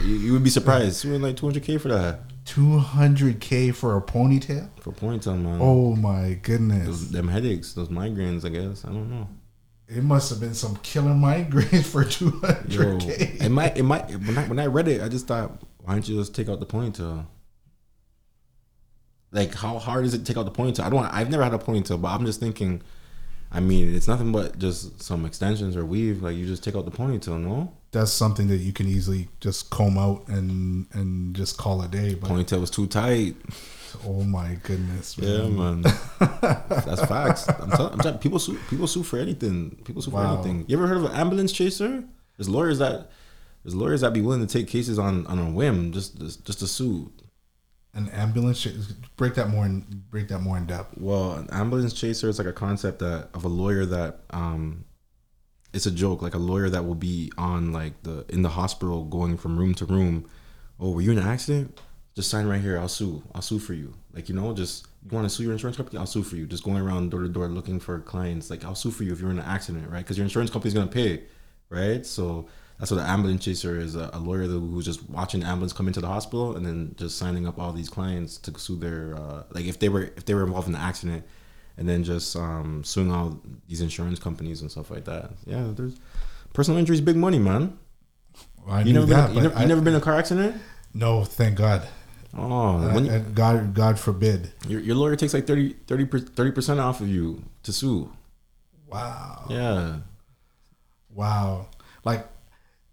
You, 0.02 0.14
you 0.14 0.32
would 0.32 0.44
be 0.44 0.50
surprised. 0.50 1.04
You 1.04 1.12
were 1.12 1.18
like 1.18 1.36
200K 1.36 1.80
for 1.80 1.88
that. 1.88 2.20
Two 2.44 2.78
hundred 2.78 3.40
k 3.40 3.72
for 3.72 3.94
a 3.96 4.00
ponytail. 4.00 4.70
For 4.80 4.90
ponytail, 4.90 5.38
man. 5.38 5.58
Oh 5.60 5.94
my 5.94 6.38
goodness! 6.42 6.86
Those, 6.86 7.10
them 7.10 7.28
headaches, 7.28 7.74
those 7.74 7.88
migraines, 7.88 8.42
I 8.42 8.48
guess. 8.48 8.86
I 8.86 8.88
don't 8.88 9.10
know. 9.10 9.28
It 9.88 10.04
must 10.04 10.28
have 10.30 10.40
been 10.40 10.54
some 10.54 10.76
killer 10.76 11.12
migraines 11.12 11.84
for 11.84 12.04
two 12.04 12.40
Yo, 12.68 12.98
k. 12.98 13.36
it 13.40 13.50
might, 13.50 13.76
it 13.76 13.82
might, 13.82 14.10
when 14.10 14.36
I, 14.36 14.48
when 14.48 14.58
I 14.58 14.66
read 14.66 14.86
it, 14.86 15.00
I 15.00 15.08
just 15.08 15.26
thought, 15.26 15.62
why 15.78 15.94
don't 15.94 16.06
you 16.06 16.16
just 16.16 16.34
take 16.34 16.48
out 16.50 16.60
the 16.60 16.66
ponytail? 16.66 17.24
Like, 19.30 19.54
how 19.54 19.78
hard 19.78 20.04
is 20.04 20.12
it 20.12 20.18
to 20.18 20.24
take 20.24 20.36
out 20.36 20.44
the 20.44 20.50
ponytail? 20.50 20.84
I 20.84 20.90
don't. 20.90 21.04
I've 21.04 21.30
never 21.30 21.42
had 21.42 21.54
a 21.54 21.58
ponytail, 21.58 22.00
but 22.00 22.08
I'm 22.08 22.26
just 22.26 22.40
thinking. 22.40 22.82
I 23.50 23.60
mean, 23.60 23.94
it's 23.94 24.06
nothing 24.06 24.30
but 24.30 24.58
just 24.58 25.02
some 25.02 25.24
extensions 25.24 25.74
or 25.74 25.86
weave. 25.86 26.22
Like 26.22 26.36
you 26.36 26.46
just 26.46 26.62
take 26.62 26.76
out 26.76 26.84
the 26.84 26.90
ponytail, 26.90 27.40
no? 27.42 27.72
That's 27.92 28.12
something 28.12 28.48
that 28.48 28.58
you 28.58 28.74
can 28.74 28.86
easily 28.86 29.28
just 29.40 29.70
comb 29.70 29.96
out 29.96 30.28
and 30.28 30.86
and 30.92 31.34
just 31.34 31.56
call 31.56 31.80
a 31.80 31.88
day. 31.88 32.14
But 32.14 32.28
Ponytail 32.28 32.60
was 32.60 32.70
too 32.70 32.86
tight. 32.86 33.36
Oh 34.06 34.22
my 34.24 34.56
goodness, 34.62 35.16
Yeah, 35.18 35.48
man. 35.48 35.82
man. 35.82 35.82
That's 36.20 37.04
facts. 37.06 37.48
I'm 37.48 37.70
telling, 37.70 37.92
I'm 37.94 37.98
telling 37.98 38.18
people 38.18 38.38
sue 38.38 38.58
people 38.70 38.86
sue 38.86 39.02
for 39.02 39.18
anything. 39.18 39.80
People 39.84 40.02
sue 40.02 40.10
Wow. 40.10 40.36
for 40.36 40.48
anything. 40.48 40.64
You 40.68 40.76
ever 40.78 40.86
heard 40.86 40.98
of 40.98 41.04
an 41.04 41.12
ambulance 41.12 41.52
chaser? 41.52 42.04
There's 42.36 42.48
lawyers 42.48 42.78
that 42.78 43.10
there's 43.64 43.74
lawyers 43.74 44.00
that 44.02 44.12
be 44.12 44.20
willing 44.20 44.46
to 44.46 44.52
take 44.52 44.68
cases 44.68 44.98
on 44.98 45.26
on 45.26 45.38
a 45.38 45.50
whim 45.50 45.92
just 45.92 46.18
just, 46.18 46.44
just 46.44 46.58
to 46.60 46.66
sue. 46.66 47.12
An 47.94 48.08
ambulance. 48.10 48.60
ch- 48.62 48.68
Break 49.16 49.34
that 49.34 49.48
more 49.48 49.64
in 49.66 50.04
break 50.10 50.28
that 50.28 50.40
more 50.40 50.56
in 50.56 50.66
depth. 50.66 50.96
Well, 50.98 51.32
an 51.32 51.48
ambulance 51.50 51.92
chaser 51.92 52.28
is 52.28 52.38
like 52.38 52.46
a 52.46 52.52
concept 52.52 53.00
that 53.00 53.28
of 53.34 53.44
a 53.44 53.48
lawyer 53.48 53.84
that 53.86 54.20
um 54.30 54.84
it's 55.72 55.84
a 55.86 55.90
joke, 55.90 56.22
like 56.22 56.34
a 56.34 56.38
lawyer 56.38 56.70
that 56.70 56.84
will 56.86 56.94
be 56.94 57.30
on 57.36 57.72
like 57.72 58.02
the 58.02 58.24
in 58.28 58.42
the 58.42 58.48
hospital 58.50 59.04
going 59.04 59.36
from 59.36 59.58
room 59.58 59.74
to 59.74 59.84
room. 59.84 60.28
Oh, 60.80 60.92
were 60.92 61.00
you 61.00 61.10
in 61.10 61.18
an 61.18 61.26
accident? 61.26 61.80
Just 62.18 62.30
sign 62.30 62.46
right 62.48 62.60
here. 62.60 62.76
I'll 62.80 62.88
sue. 62.88 63.22
I'll 63.32 63.42
sue 63.42 63.60
for 63.60 63.74
you. 63.74 63.94
Like 64.12 64.28
you 64.28 64.34
know, 64.34 64.52
just 64.52 64.88
you 65.08 65.14
want 65.16 65.24
to 65.28 65.30
sue 65.34 65.44
your 65.44 65.52
insurance 65.52 65.76
company? 65.76 65.98
I'll 66.00 66.06
sue 66.16 66.24
for 66.24 66.34
you. 66.34 66.46
Just 66.46 66.64
going 66.64 66.76
around 66.78 67.10
door 67.12 67.20
to 67.20 67.28
door 67.28 67.46
looking 67.46 67.78
for 67.78 68.00
clients. 68.00 68.50
Like 68.50 68.64
I'll 68.64 68.74
sue 68.74 68.90
for 68.90 69.04
you 69.04 69.12
if 69.12 69.20
you're 69.20 69.30
in 69.30 69.38
an 69.38 69.44
accident, 69.44 69.88
right? 69.88 70.00
Because 70.00 70.18
your 70.18 70.24
insurance 70.24 70.50
company's 70.50 70.74
gonna 70.74 70.88
pay, 70.88 71.22
right? 71.70 72.04
So 72.04 72.48
that's 72.78 72.90
what 72.90 72.98
an 72.98 73.06
ambulance 73.06 73.44
chaser 73.44 73.78
is. 73.78 73.94
A, 73.94 74.10
a 74.12 74.18
lawyer 74.18 74.46
who's 74.46 74.84
just 74.84 75.08
watching 75.08 75.40
the 75.42 75.46
ambulance 75.46 75.72
come 75.72 75.86
into 75.86 76.00
the 76.00 76.08
hospital 76.08 76.56
and 76.56 76.66
then 76.66 76.96
just 76.98 77.18
signing 77.18 77.46
up 77.46 77.56
all 77.56 77.72
these 77.72 77.88
clients 77.88 78.36
to 78.38 78.58
sue 78.58 78.74
their 78.74 79.14
uh, 79.16 79.44
like 79.52 79.66
if 79.66 79.78
they 79.78 79.88
were 79.88 80.10
if 80.16 80.24
they 80.24 80.34
were 80.34 80.42
involved 80.42 80.66
in 80.68 80.74
an 80.74 80.80
accident 80.80 81.24
and 81.76 81.88
then 81.88 82.02
just 82.02 82.34
um, 82.34 82.82
suing 82.82 83.12
all 83.12 83.40
these 83.68 83.80
insurance 83.80 84.18
companies 84.18 84.60
and 84.62 84.68
stuff 84.72 84.90
like 84.90 85.04
that. 85.04 85.30
Yeah, 85.46 85.68
there's 85.76 85.94
personal 86.52 86.80
injury 86.80 86.94
is 86.94 87.00
big 87.00 87.14
money, 87.16 87.38
man. 87.38 87.78
I 88.68 88.82
You 88.82 88.92
never 88.92 89.06
been 89.06 89.16
that, 89.16 89.28
you 89.28 89.34
but 89.36 89.42
never, 89.44 89.54
you 89.54 89.60
I- 89.62 89.66
never 89.66 89.80
been 89.80 89.94
in 89.94 90.00
a 90.00 90.04
car 90.04 90.18
accident? 90.18 90.60
No, 90.94 91.22
thank 91.24 91.56
God. 91.58 91.86
Oh, 92.36 92.76
Uh, 92.78 92.92
when, 92.94 93.08
uh, 93.08 93.24
God, 93.34 93.74
God 93.74 93.98
forbid. 93.98 94.52
your, 94.66 94.80
your 94.80 94.94
lawyer 94.96 95.16
takes 95.16 95.32
like 95.34 95.46
30 95.46 95.74
percent 96.52 96.78
off 96.80 97.00
of 97.00 97.08
you 97.08 97.44
to 97.62 97.72
sue. 97.72 98.12
Wow. 98.86 99.46
Yeah, 99.50 99.96
Wow. 101.14 101.68
Like 102.04 102.28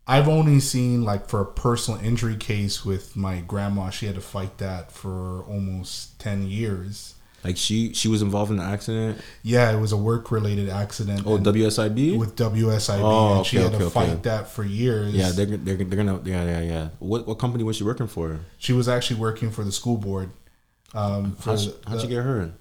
I've 0.08 0.28
only 0.28 0.60
seen 0.60 1.04
like 1.04 1.28
for 1.30 1.42
a 1.42 1.46
personal 1.46 2.00
injury 2.00 2.36
case 2.36 2.86
with 2.86 3.16
my 3.16 3.40
grandma, 3.42 3.90
she 3.90 4.06
had 4.06 4.16
to 4.16 4.22
fight 4.22 4.58
that 4.60 4.92
for 4.92 5.42
almost 5.44 6.20
10 6.20 6.48
years. 6.48 7.15
Like 7.46 7.58
she 7.58 7.94
she 7.94 8.08
was 8.08 8.22
involved 8.22 8.52
in 8.52 8.60
an 8.60 8.66
accident. 8.74 9.22
Yeah, 9.44 9.72
it 9.72 9.80
was 9.80 9.92
a 9.92 9.98
work 9.98 10.32
related 10.32 10.68
accident. 10.70 11.22
Oh, 11.26 11.38
WSIB. 11.38 12.18
with 12.18 12.36
WSIB 12.36 13.00
Oh, 13.02 13.38
and 13.38 13.46
she 13.46 13.60
okay, 13.60 13.70
had 13.70 13.80
to 13.80 13.90
fight 13.90 14.10
okay. 14.10 14.22
that 14.24 14.50
for 14.50 14.64
years. 14.64 15.14
yeah, 15.14 15.30
they're, 15.32 15.46
they're 15.46 15.78
they're 15.78 16.04
gonna 16.04 16.20
yeah 16.26 16.44
yeah 16.44 16.62
yeah. 16.62 16.90
What 17.00 17.28
what 17.28 17.36
company 17.40 17.64
was 17.64 17.76
she 17.78 17.84
working 17.84 18.08
for? 18.08 18.40
she 18.58 18.74
was 18.74 18.88
actually 18.90 19.20
working 19.20 19.52
for 19.52 19.64
the 19.64 19.72
school 19.72 19.98
board. 19.98 20.30
Um, 20.94 21.36
How'd 21.44 21.60
she, 21.60 21.74
how'd 21.88 22.00
the- 22.02 22.08
get 22.08 22.24
her? 22.24 22.52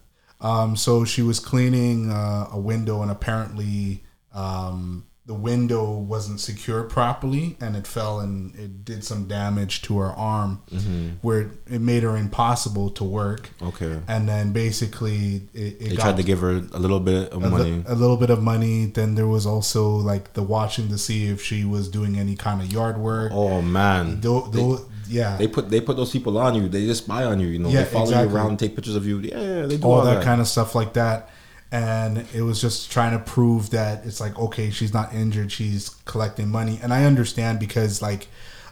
Um, 0.40 0.76
so 0.76 1.04
she 1.06 1.22
was 1.22 1.40
cleaning 1.40 2.10
uh, 2.10 2.48
a 2.52 2.58
window, 2.58 3.00
and 3.02 3.10
apparently 3.10 4.04
um, 4.34 5.06
the 5.26 5.32
window 5.34 5.90
wasn't 5.90 6.38
secured 6.38 6.90
properly, 6.90 7.56
and 7.58 7.76
it 7.76 7.86
fell 7.86 8.20
and 8.20 8.54
it 8.56 8.84
did 8.84 9.02
some 9.04 9.26
damage 9.26 9.80
to 9.82 9.98
her 9.98 10.10
arm, 10.12 10.60
Mm-hmm. 10.70 11.08
where 11.22 11.50
it 11.66 11.80
made 11.80 12.02
her 12.02 12.14
impossible 12.16 12.90
to 12.90 13.04
work. 13.04 13.48
Okay, 13.62 14.00
And 14.06 14.28
then 14.28 14.52
basically, 14.52 15.42
it, 15.54 15.80
it 15.80 15.88
they 15.90 15.96
tried 15.96 16.18
to 16.18 16.22
give 16.22 16.40
her 16.40 16.50
a 16.50 16.78
little 16.78 17.00
bit 17.00 17.30
of 17.32 17.42
a, 17.42 17.46
li- 17.46 17.50
money. 17.50 17.84
a 17.86 17.94
little 17.94 18.16
bit 18.18 18.28
of 18.30 18.42
money. 18.42 18.86
Then 18.86 19.14
there 19.14 19.26
was 19.26 19.46
also 19.46 19.88
like 19.90 20.34
the 20.34 20.42
watching 20.42 20.88
to 20.88 20.98
see 20.98 21.26
if 21.28 21.40
she 21.42 21.64
was 21.64 21.88
doing 21.88 22.18
any 22.18 22.36
kind 22.36 22.60
of 22.60 22.70
yard 22.72 22.98
work. 22.98 23.32
Oh 23.34 23.62
man, 23.62 24.20
Tho- 24.20 24.48
tho- 24.50 24.86
yeah, 25.08 25.36
they 25.36 25.48
put 25.48 25.68
they 25.70 25.80
put 25.80 25.96
those 25.96 26.10
people 26.10 26.36
on 26.38 26.54
you. 26.54 26.68
They 26.68 26.86
just 26.86 27.04
spy 27.04 27.24
on 27.24 27.40
you. 27.40 27.46
You 27.48 27.58
know, 27.60 27.68
Yeah, 27.70 27.84
they 27.84 27.90
follow 27.90 28.04
exactly. 28.04 28.28
you 28.30 28.36
around, 28.36 28.58
take 28.58 28.74
pictures 28.74 28.96
of 28.96 29.06
you. 29.06 29.18
Yeah, 29.20 29.40
yeah 29.40 29.66
they 29.66 29.76
do 29.78 29.84
all 29.86 30.00
all, 30.00 30.04
that, 30.04 30.22
kind 30.24 30.40
of 30.40 30.46
stuff 30.48 30.74
like 30.74 30.92
that. 30.94 31.30
And 31.74 32.24
it 32.32 32.42
was 32.42 32.60
just 32.60 32.92
trying 32.92 33.18
to 33.18 33.24
prove 33.24 33.70
that 33.70 34.06
it's 34.06 34.20
like 34.20 34.38
okay, 34.38 34.70
she's 34.70 34.94
not 34.94 35.12
injured, 35.12 35.50
she's 35.50 35.88
collecting 36.04 36.48
money, 36.48 36.78
and 36.82 36.92
I 36.92 37.04
understand 37.04 37.58
because 37.58 38.00
like, 38.00 38.28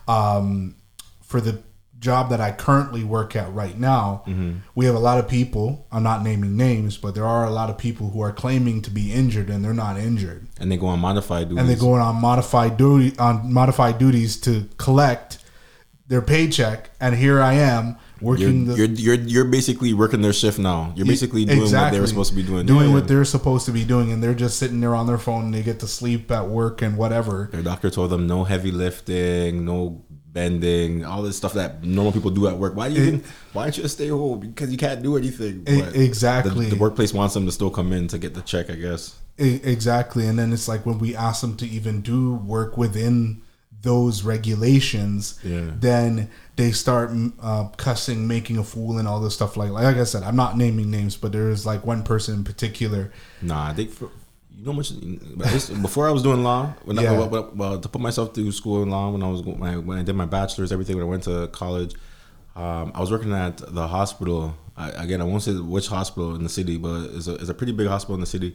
um, 0.07 0.77
for 1.23 1.41
the 1.41 1.59
job 1.99 2.31
that 2.31 2.41
I 2.41 2.51
currently 2.53 3.05
work 3.05 3.37
at 3.37 3.53
right 3.53 3.79
now, 3.79 4.23
Mm-hmm. 4.27 4.59
we 4.75 4.87
have 4.87 4.95
a 4.97 5.01
lot 5.01 5.19
of 5.19 5.29
people. 5.29 5.87
I'm 5.93 6.03
not 6.03 6.23
naming 6.23 6.57
names, 6.57 6.97
but 6.97 7.15
there 7.15 7.25
are 7.27 7.45
a 7.45 7.51
lot 7.51 7.71
of 7.71 7.79
people 7.79 8.11
who 8.11 8.21
are 8.21 8.33
claiming 8.33 8.83
to 8.83 8.91
be 8.91 9.13
injured 9.13 9.49
and 9.51 9.65
they're 9.65 9.73
not 9.75 9.97
injured, 9.99 10.47
and 10.61 10.71
they 10.71 10.77
go 10.77 10.87
on 10.89 11.01
modified 11.01 11.49
duties. 11.49 11.59
and 11.61 11.69
they're 11.69 11.77
going 11.89 12.01
on 12.03 12.21
modified 12.21 12.77
duty 12.77 13.17
on 13.19 13.53
modified 13.53 13.99
duties 13.99 14.37
to 14.41 14.69
collect 14.79 15.39
their 16.07 16.23
paycheck. 16.23 16.91
And 17.01 17.15
here 17.15 17.41
I 17.41 17.55
am 17.55 17.97
You're, 18.21 18.31
working 18.31 18.67
the 18.67 18.77
you're 18.77 18.87
you're 18.87 19.15
you're 19.15 19.45
basically 19.45 19.95
working 19.95 20.23
their 20.23 20.33
shift 20.33 20.59
now. 20.59 20.93
You're 20.97 21.07
basically 21.07 21.45
doing 21.45 21.73
what 21.73 21.91
they 21.93 22.01
were 22.01 22.07
supposed 22.07 22.31
to 22.31 22.37
be 22.37 22.43
doing. 22.43 22.67
Doing 22.67 22.89
Yeah, 22.89 22.95
what 22.95 23.09
they're 23.09 23.25
supposed 23.25 23.67
to 23.67 23.73
be 23.73 23.85
doing, 23.85 24.13
and 24.13 24.23
they're 24.23 24.35
just 24.35 24.59
sitting 24.59 24.81
there 24.81 24.95
on 24.95 25.07
their 25.07 25.19
phone 25.19 25.47
and 25.47 25.55
they 25.55 25.63
get 25.63 25.81
to 25.81 25.87
sleep 25.87 26.31
at 26.31 26.49
work 26.49 26.83
and 26.83 26.97
whatever. 26.97 27.49
Their 27.53 27.63
doctor 27.63 27.91
told 27.91 28.11
them 28.11 28.27
no 28.27 28.45
heavy 28.45 28.71
lifting, 28.71 29.65
no 29.65 30.05
bending, 30.33 31.05
all 31.05 31.23
this 31.23 31.37
stuff 31.37 31.53
that 31.53 31.85
normal 31.85 32.13
people 32.13 32.31
do 32.31 32.49
at 32.49 32.57
work. 32.57 32.75
Why 32.75 32.89
do 32.89 32.95
you 32.95 33.03
even, 33.03 33.25
why 33.53 33.65
don't 33.65 33.77
you 33.77 33.87
stay 33.89 34.09
home? 34.09 34.41
Because 34.41 34.71
you 34.71 34.79
can't 34.79 35.03
do 35.03 35.17
anything. 35.17 35.65
But 35.65 35.95
exactly. 35.95 36.67
The, 36.67 36.77
the 36.77 36.81
workplace 36.81 37.13
wants 37.13 37.35
them 37.35 37.45
to 37.47 37.53
still 37.53 37.71
come 37.71 37.93
in 37.93 38.09
to 38.09 38.19
get 38.19 38.33
the 38.35 38.41
check, 38.41 38.71
I 38.71 38.77
guess. 38.77 39.15
E- 39.39 39.61
exactly. 39.63 40.27
And 40.27 40.39
then 40.39 40.53
it's 40.53 40.69
like 40.69 40.87
when 40.87 40.99
we 40.99 41.15
ask 41.15 41.43
them 41.43 41.57
to 41.59 41.67
even 41.69 42.01
do 42.01 42.35
work 42.35 42.79
within 42.79 43.43
those 43.83 44.23
regulations, 44.23 45.39
Yeah. 45.45 45.71
then 45.79 46.31
they 46.57 46.71
start 46.73 47.11
uh, 47.41 47.69
cussing, 47.77 48.29
making 48.29 48.59
a 48.59 48.65
fool, 48.65 48.99
and 48.99 49.09
all 49.09 49.21
this 49.21 49.35
stuff. 49.35 49.57
Like, 49.57 49.71
like 49.71 49.97
I 49.97 50.05
said, 50.05 50.23
I'm 50.23 50.37
not 50.37 50.57
naming 50.57 50.91
names, 50.91 51.17
but 51.17 51.33
there's 51.33 51.67
like 51.67 51.85
one 51.85 52.03
person 52.03 52.35
in 52.37 52.45
particular. 52.45 53.13
Nah, 53.41 53.69
I 53.71 53.75
think 53.75 53.91
for 53.91 54.11
you 54.57 54.65
know 54.67 54.73
much. 54.73 54.93
Before 55.83 56.07
I 56.09 56.13
was 56.13 56.23
doing 56.23 56.43
law, 56.45 56.75
when 56.85 56.99
I, 56.99 57.03
Yeah. 57.03 57.13
well, 57.19 57.29
well, 57.29 57.51
well, 57.55 57.79
to 57.81 57.89
put 57.89 58.01
myself 58.01 58.35
through 58.35 58.53
school 58.53 58.83
in 58.83 58.91
law, 58.91 59.11
when 59.11 59.23
I 59.23 59.29
was 59.29 59.43
when 59.43 59.63
I, 59.63 59.77
when 59.79 59.99
I 59.99 60.03
did 60.03 60.15
my 60.15 60.27
bachelor's, 60.27 60.71
everything 60.73 60.97
when 60.97 61.07
I 61.07 61.09
went 61.09 61.25
to 61.25 61.49
college, 61.49 61.95
um, 62.55 62.93
I 62.95 63.01
was 63.01 63.11
working 63.11 63.33
at 63.33 63.57
the 63.75 63.89
hospital. 63.89 64.55
I, 64.77 64.91
again, 64.91 65.21
I 65.21 65.25
won't 65.25 65.43
say 65.43 65.55
which 65.55 65.89
hospital 65.89 66.35
in 66.35 66.43
the 66.45 66.49
city, 66.49 66.77
but 66.79 67.11
it's 67.15 67.27
a, 67.27 67.35
it's 67.35 67.49
a 67.49 67.55
pretty 67.55 67.73
big 67.73 67.89
hospital 67.89 68.15
in 68.15 68.21
the 68.21 68.27
city. 68.27 68.55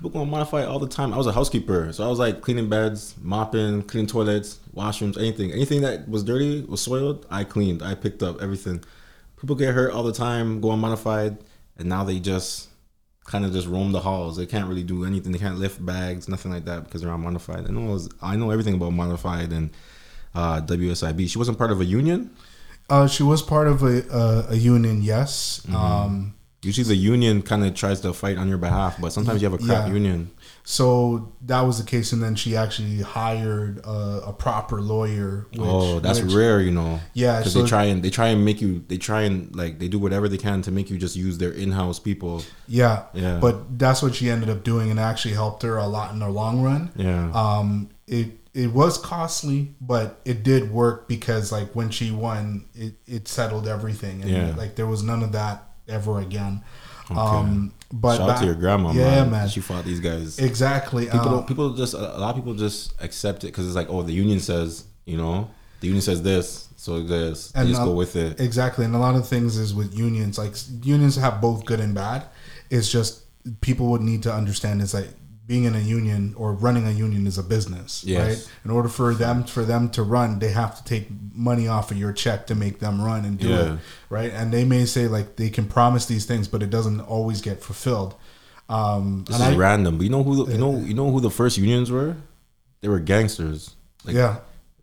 People 0.00 0.10
go 0.12 0.22
and 0.22 0.30
modify 0.30 0.64
all 0.64 0.78
the 0.78 0.88
time. 0.88 1.12
I 1.12 1.18
was 1.18 1.26
a 1.26 1.32
housekeeper, 1.32 1.92
so 1.92 2.02
I 2.02 2.08
was 2.08 2.18
like 2.18 2.40
cleaning 2.40 2.70
beds, 2.70 3.14
mopping, 3.20 3.82
cleaning 3.82 4.06
toilets, 4.06 4.58
washrooms, 4.74 5.18
anything, 5.18 5.52
anything 5.52 5.82
that 5.82 6.08
was 6.08 6.24
dirty, 6.24 6.62
was 6.62 6.80
soiled. 6.80 7.26
I 7.30 7.44
cleaned. 7.44 7.82
I 7.82 7.94
picked 7.94 8.22
up 8.22 8.40
everything. 8.40 8.82
People 9.38 9.56
get 9.56 9.74
hurt 9.74 9.92
all 9.92 10.02
the 10.02 10.14
time, 10.14 10.62
go 10.62 10.72
unmodified, 10.72 11.36
and 11.76 11.86
now 11.86 12.02
they 12.02 12.18
just 12.18 12.70
kind 13.26 13.44
of 13.44 13.52
just 13.52 13.68
roam 13.68 13.92
the 13.92 14.00
halls. 14.00 14.38
They 14.38 14.46
can't 14.46 14.66
really 14.66 14.84
do 14.84 15.04
anything. 15.04 15.32
They 15.32 15.38
can't 15.38 15.58
lift 15.58 15.84
bags, 15.84 16.30
nothing 16.30 16.50
like 16.50 16.64
that 16.64 16.84
because 16.84 17.02
they're 17.02 17.12
unmodified. 17.12 17.66
I 17.68 17.70
know 17.70 18.00
I 18.22 18.36
know 18.36 18.52
everything 18.52 18.72
about 18.72 18.94
modified 18.94 19.52
and 19.52 19.68
uh, 20.34 20.62
WSIB. 20.62 21.28
She 21.28 21.36
wasn't 21.36 21.58
part 21.58 21.72
of 21.72 21.82
a 21.82 21.84
union. 21.84 22.30
Uh, 22.88 23.06
she 23.06 23.22
was 23.22 23.42
part 23.42 23.68
of 23.68 23.82
a 23.82 24.00
a, 24.10 24.52
a 24.52 24.56
union, 24.56 25.02
yes. 25.02 25.60
Mm-hmm. 25.66 25.76
Um, 25.76 26.34
Usually 26.62 26.86
the 26.86 26.94
union 26.94 27.40
kind 27.40 27.64
of 27.64 27.74
tries 27.74 28.00
to 28.02 28.12
fight 28.12 28.36
on 28.36 28.46
your 28.48 28.58
behalf, 28.58 29.00
but 29.00 29.12
sometimes 29.14 29.40
you 29.40 29.48
have 29.50 29.58
a 29.58 29.64
crap 29.64 29.86
Yeah. 29.86 29.92
union. 29.94 30.30
so 30.62 31.32
that 31.46 31.62
was 31.62 31.78
the 31.78 31.84
case, 31.84 32.12
and 32.12 32.22
then 32.22 32.34
she 32.34 32.54
actually 32.54 33.00
hired 33.00 33.78
a, 33.78 34.24
a 34.26 34.32
proper 34.32 34.80
lawyer. 34.82 35.46
Which, 35.52 35.60
oh, 35.62 36.00
that's 36.00 36.20
which- 36.20 36.34
rare, 36.34 36.60
you 36.60 36.70
know. 36.70 37.00
Yeah, 37.14 37.38
because 37.38 37.54
so- 37.54 37.62
they 37.62 37.68
try 37.68 37.84
and 37.84 38.02
they 38.02 38.10
try 38.10 38.28
and 38.28 38.44
make 38.44 38.60
you. 38.60 38.84
They 38.88 38.98
try 38.98 39.22
and 39.22 39.54
like 39.56 39.78
they 39.78 39.88
do 39.88 39.98
whatever 39.98 40.28
they 40.28 40.36
can 40.36 40.60
to 40.62 40.70
make 40.70 40.90
you 40.90 40.98
just 40.98 41.16
use 41.16 41.38
their 41.38 41.50
in-house 41.52 41.98
people. 41.98 42.44
Yeah, 42.68 43.04
Yeah. 43.14 43.38
But 43.40 43.78
that's 43.78 44.02
what 44.02 44.14
she 44.14 44.28
ended 44.28 44.50
up 44.50 44.62
doing, 44.62 44.90
and 44.90 45.00
actually 45.00 45.34
helped 45.34 45.62
her 45.62 45.76
a 45.78 45.86
lot 45.86 46.12
in 46.12 46.18
the 46.18 46.28
long 46.28 46.60
run. 46.62 46.90
Yeah. 46.94 47.30
Um, 47.32 47.88
it 48.06 48.36
it 48.52 48.72
was 48.72 48.98
costly, 48.98 49.74
but 49.80 50.20
it 50.24 50.42
did 50.42 50.70
work 50.72 51.08
because 51.08 51.50
like 51.52 51.74
when 51.74 51.88
she 51.90 52.10
won, 52.10 52.66
it 52.74 52.94
it 53.06 53.28
settled 53.28 53.66
everything, 53.66 54.20
and 54.22 54.30
Yeah. 54.30 54.54
like 54.58 54.74
there 54.76 54.86
was 54.86 55.02
none 55.02 55.22
of 55.22 55.32
that 55.32 55.68
ever 55.90 56.20
again. 56.20 56.62
Um, 57.10 57.72
but 57.92 58.18
Shout 58.18 58.30
out 58.30 58.38
to 58.40 58.46
your 58.46 58.54
grandma. 58.54 58.92
yeah, 58.92 59.22
man. 59.22 59.30
man. 59.30 59.48
She 59.48 59.60
fought 59.60 59.84
these 59.84 60.00
guys. 60.00 60.38
Exactly. 60.38 61.06
people 61.06 61.20
uh, 61.20 61.30
don't, 61.30 61.48
people 61.48 61.74
just 61.74 61.94
a 61.94 61.98
lot 61.98 62.30
of 62.30 62.36
people 62.36 62.54
just 62.54 62.94
accept 63.00 63.42
it 63.44 63.48
because 63.48 63.66
it's 63.66 63.74
like 63.74 63.88
oh 63.90 64.02
the 64.02 64.12
union 64.12 64.38
says 64.38 64.84
you 65.06 65.16
know 65.16 65.50
the 65.80 65.88
union 65.88 66.02
says 66.02 66.22
this 66.22 66.68
so 66.76 67.02
this 67.02 67.50
they 67.50 67.60
And, 67.60 67.68
just 67.68 67.80
uh, 67.80 67.86
go 67.86 67.92
with 67.94 68.14
it 68.16 68.38
Exactly, 68.40 68.84
and 68.84 68.94
a 68.94 68.98
lot 68.98 69.16
of 69.16 69.26
things 69.28 69.56
is 69.56 69.74
with 69.74 69.96
unions. 69.96 70.38
Like 70.38 70.54
unions 70.82 71.16
have 71.16 71.40
both 71.40 71.64
good 71.64 71.80
and 71.80 71.94
bad. 71.94 72.24
It's 72.70 72.90
just 72.90 73.24
people 73.60 73.86
would 73.88 74.02
need 74.02 74.22
to 74.22 74.32
understand 74.32 74.82
It's 74.82 74.94
like 74.94 75.08
being 75.50 75.64
in 75.64 75.74
a 75.74 75.80
union 75.98 76.32
or 76.36 76.52
running 76.66 76.86
a 76.86 76.92
union 76.92 77.26
is 77.26 77.36
a 77.36 77.42
business, 77.42 78.04
Yes. 78.06 78.20
right? 78.28 78.40
In 78.64 78.70
order 78.70 78.88
for 78.88 79.12
them 79.14 79.42
for 79.42 79.64
them 79.64 79.88
to 79.96 80.02
run, 80.04 80.38
they 80.38 80.50
have 80.62 80.72
to 80.78 80.84
take 80.84 81.08
money 81.34 81.66
off 81.66 81.90
of 81.90 81.96
your 81.98 82.12
check 82.12 82.46
to 82.46 82.54
make 82.54 82.78
them 82.78 83.00
run 83.02 83.24
and 83.24 83.36
do 83.36 83.48
Yeah. 83.48 83.72
it, 83.72 83.78
right? 84.10 84.32
And 84.32 84.52
they 84.52 84.64
may 84.64 84.84
say 84.86 85.08
like 85.08 85.34
they 85.34 85.50
can 85.50 85.64
promise 85.66 86.06
these 86.06 86.24
things, 86.24 86.46
but 86.46 86.62
it 86.62 86.70
doesn't 86.70 87.00
always 87.00 87.40
get 87.40 87.56
fulfilled. 87.64 88.14
Um, 88.68 89.24
This 89.26 89.40
and 89.40 89.48
is 89.48 89.54
I- 89.56 89.58
random, 89.58 89.96
but 89.98 90.04
you 90.04 90.10
know 90.10 90.22
who 90.22 90.34
the, 90.44 90.52
you 90.52 90.58
know 90.58 90.78
you 90.78 90.94
know 90.94 91.10
who 91.10 91.20
the 91.20 91.30
first 91.40 91.58
unions 91.58 91.90
were? 91.90 92.14
They 92.80 92.88
were 92.88 93.00
gangsters. 93.00 93.74
Like 94.04 94.14
yeah, 94.14 94.36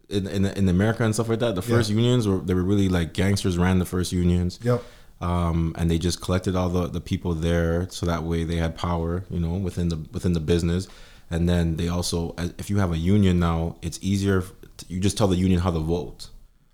in, 0.09 0.27
in 0.27 0.45
in 0.45 0.67
America 0.67 1.03
and 1.05 1.13
stuff 1.13 1.29
like 1.29 1.39
that. 1.39 1.55
The 1.55 1.61
first 1.61 1.89
unions 1.89 2.27
were 2.27 2.39
they 2.47 2.53
were 2.53 2.67
really 2.73 2.89
like 2.89 3.13
gangsters 3.13 3.57
ran 3.57 3.79
the 3.79 3.85
first 3.95 4.11
unions. 4.11 4.59
yep, 4.61 4.83
um, 5.19 5.73
and 5.77 5.89
they 5.89 5.97
just 5.97 6.21
collected 6.21 6.55
all 6.55 6.69
the, 6.69 6.87
the 6.87 7.01
people 7.01 7.33
there 7.33 7.87
so 7.89 8.05
that 8.05 8.23
way 8.23 8.43
they 8.43 8.57
had 8.57 8.77
power 8.77 9.23
you 9.29 9.39
know 9.39 9.53
within 9.53 9.89
the 9.89 9.97
within 10.11 10.33
the 10.33 10.39
business. 10.39 10.87
And 11.29 11.49
then 11.49 11.75
they 11.75 11.89
also 11.89 12.35
if 12.57 12.69
you 12.69 12.77
have 12.77 12.93
a 12.93 12.97
union 12.97 13.39
now 13.39 13.75
it's 13.81 13.99
easier 14.01 14.43
to, 14.77 14.85
you 14.87 14.99
just 14.99 15.17
tell 15.17 15.27
the 15.27 15.35
union 15.35 15.59
how 15.59 15.71
to 15.71 15.79
vote. 15.79 16.29